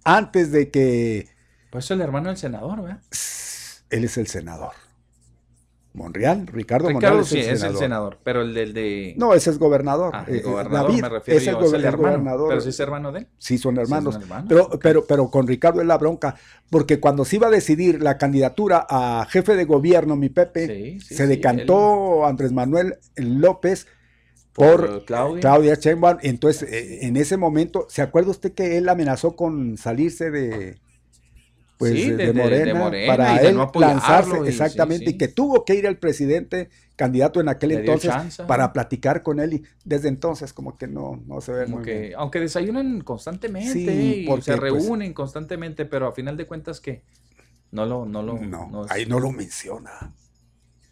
antes 0.04 0.52
de 0.52 0.70
que 0.70 1.28
Pues 1.70 1.86
es 1.86 1.90
el 1.92 2.00
hermano 2.00 2.28
del 2.28 2.36
senador, 2.38 2.82
¿verdad? 2.82 3.00
él 3.90 4.04
es 4.04 4.16
el 4.18 4.26
senador. 4.26 4.72
Monreal, 5.96 6.48
Ricardo, 6.48 6.88
Ricardo 6.88 7.18
Monreal 7.18 7.20
es 7.20 7.28
sí, 7.28 7.34
el 7.38 7.40
es 7.42 7.46
senador. 7.60 7.74
el 7.76 7.78
senador, 7.78 8.18
pero 8.24 8.42
el 8.42 8.52
del 8.52 8.74
de... 8.74 9.14
No, 9.16 9.32
ese 9.32 9.50
es 9.50 9.58
gobernador. 9.60 10.10
Ah, 10.12 10.24
Eh, 10.26 10.38
el 10.38 10.42
gobernador 10.42 10.88
David 10.88 11.02
me 11.02 11.08
refiero 11.08 11.38
es 11.40 11.46
el, 11.46 11.52
yo, 11.52 11.60
go- 11.60 11.66
es 11.66 11.72
el 11.72 11.80
el 11.80 11.84
hermano, 11.84 12.08
gobernador. 12.08 12.48
pero 12.48 12.60
sí 12.62 12.68
es 12.70 12.80
hermano 12.80 13.12
de 13.12 13.18
él. 13.20 13.28
Sí, 13.38 13.58
son 13.58 13.76
Sí, 13.76 13.80
hermanos. 13.82 14.14
son 14.14 14.22
hermanos, 14.24 14.48
pero, 14.48 14.70
pero, 14.80 15.06
pero 15.06 15.30
con 15.30 15.46
Ricardo 15.46 15.80
es 15.82 15.86
la 15.86 15.96
bronca, 15.96 16.34
porque 16.68 16.98
cuando 16.98 17.24
se 17.24 17.36
iba 17.36 17.46
a 17.46 17.50
decidir 17.50 18.02
la 18.02 18.18
candidatura 18.18 18.84
a 18.90 19.24
jefe 19.30 19.54
de 19.54 19.66
gobierno, 19.66 20.16
mi 20.16 20.30
Pepe, 20.30 20.66
Sí, 20.66 21.00
sí, 21.00 21.14
se 21.14 21.22
sí, 21.22 21.28
decantó 21.28 22.26
Andrés 22.26 22.50
Manuel 22.50 22.96
López 23.14 23.86
por, 24.54 24.86
Por 24.88 25.04
Claudia. 25.04 25.40
Claudia 25.40 25.74
Sheinbaum. 25.76 26.18
Entonces, 26.22 26.70
eh, 26.72 27.06
en 27.06 27.16
ese 27.16 27.36
momento, 27.36 27.86
¿se 27.90 28.02
acuerda 28.02 28.30
usted 28.30 28.52
que 28.54 28.78
él 28.78 28.88
amenazó 28.88 29.36
con 29.36 29.76
salirse 29.78 30.30
de, 30.30 30.78
pues, 31.76 31.92
Sí, 31.92 32.10
de, 32.10 32.16
de- 32.16 32.32
de- 32.32 32.64
de 32.64 32.74
Morena, 32.74 33.06
para 33.06 33.42
él 33.42 33.56
no 33.56 33.70
lanzarse? 33.74 34.30
y- 34.44 34.48
exactamente, 34.48 35.06
sí. 35.06 35.14
y 35.16 35.18
que 35.18 35.28
tuvo 35.28 35.64
que 35.64 35.74
ir 35.74 35.86
el 35.86 35.98
presidente 35.98 36.70
candidato 36.96 37.40
en 37.40 37.48
aquel 37.48 37.72
entonces 37.72 38.10
chance. 38.12 38.44
para 38.44 38.72
platicar 38.72 39.22
con 39.24 39.40
él 39.40 39.54
y 39.54 39.64
desde 39.84 40.08
entonces 40.08 40.52
como 40.52 40.76
que 40.78 40.86
no, 40.86 41.20
no 41.26 41.40
se 41.40 41.52
ve 41.52 41.64
Como 41.64 41.76
muy 41.78 41.84
que, 41.84 41.98
bien. 42.00 42.12
aunque 42.16 42.38
desayunan 42.40 43.00
constantemente 43.00 43.92
y 44.22 44.26
porque, 44.26 44.42
se 44.44 44.56
pues, 44.56 44.72
reúnen 44.72 45.12
constantemente, 45.12 45.84
pero 45.86 46.06
a 46.06 46.12
final 46.12 46.36
de 46.36 46.46
cuentas 46.46 46.80
que 46.80 47.02
no 47.72 47.86
lo, 47.86 48.06
no 48.06 48.22
lo, 48.22 48.38
No, 48.38 48.86
ahí 48.88 49.06
no 49.06 49.18
lo 49.18 49.32
menciona. 49.32 50.14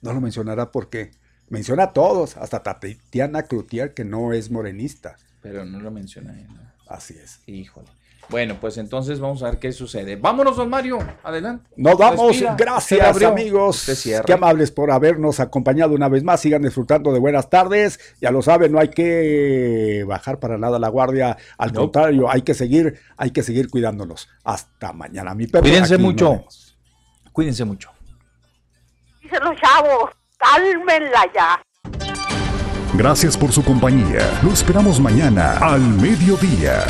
No 0.00 0.12
lo 0.12 0.20
mencionará 0.20 0.72
porque 0.72 1.12
menciona 1.52 1.84
a 1.84 1.92
todos, 1.92 2.36
hasta 2.36 2.62
Tatiana 2.62 3.42
Cloutier, 3.44 3.94
que 3.94 4.04
no 4.04 4.32
es 4.32 4.50
morenista. 4.50 5.16
pero 5.40 5.64
no 5.64 5.80
lo 5.80 5.90
menciona. 5.90 6.34
Así 6.88 7.14
es. 7.14 7.40
Híjole. 7.46 7.88
Bueno, 8.28 8.56
pues 8.60 8.78
entonces 8.78 9.18
vamos 9.18 9.42
a 9.42 9.50
ver 9.50 9.58
qué 9.58 9.72
sucede. 9.72 10.14
Vámonos, 10.16 10.56
don 10.56 10.70
Mario. 10.70 10.98
Adelante. 11.24 11.68
Nos 11.76 11.98
vamos, 11.98 12.40
gracias 12.56 13.22
amigos. 13.22 13.84
Qué 14.24 14.32
amables 14.32 14.70
por 14.70 14.90
habernos 14.92 15.40
acompañado 15.40 15.94
una 15.94 16.08
vez 16.08 16.22
más. 16.22 16.40
Sigan 16.40 16.62
disfrutando 16.62 17.12
de 17.12 17.18
buenas 17.18 17.50
tardes. 17.50 17.98
Ya 18.20 18.30
lo 18.30 18.40
saben, 18.40 18.70
no 18.72 18.78
hay 18.78 18.88
que 18.88 20.04
bajar 20.06 20.38
para 20.38 20.56
nada 20.56 20.78
la 20.78 20.88
guardia. 20.88 21.36
Al 21.58 21.72
No. 21.72 21.80
contrario, 21.80 22.30
hay 22.30 22.42
que 22.42 22.54
seguir, 22.54 22.98
hay 23.16 23.32
que 23.32 23.42
seguir 23.42 23.68
cuidándonos. 23.68 24.28
Hasta 24.44 24.92
mañana, 24.92 25.34
mi 25.34 25.46
Pepe. 25.46 25.60
Cuídense 25.68 25.98
mucho. 25.98 26.44
Cuídense 27.32 27.64
mucho. 27.64 27.90
Dicen 29.22 29.40
los 29.42 29.60
chavos, 29.60 30.10
cálmenla 30.42 31.22
ya. 31.34 31.62
Gracias 32.94 33.36
por 33.36 33.52
su 33.52 33.64
compañía. 33.64 34.20
Lo 34.42 34.50
esperamos 34.52 35.00
mañana 35.00 35.56
al 35.58 35.80
mediodía. 35.80 36.84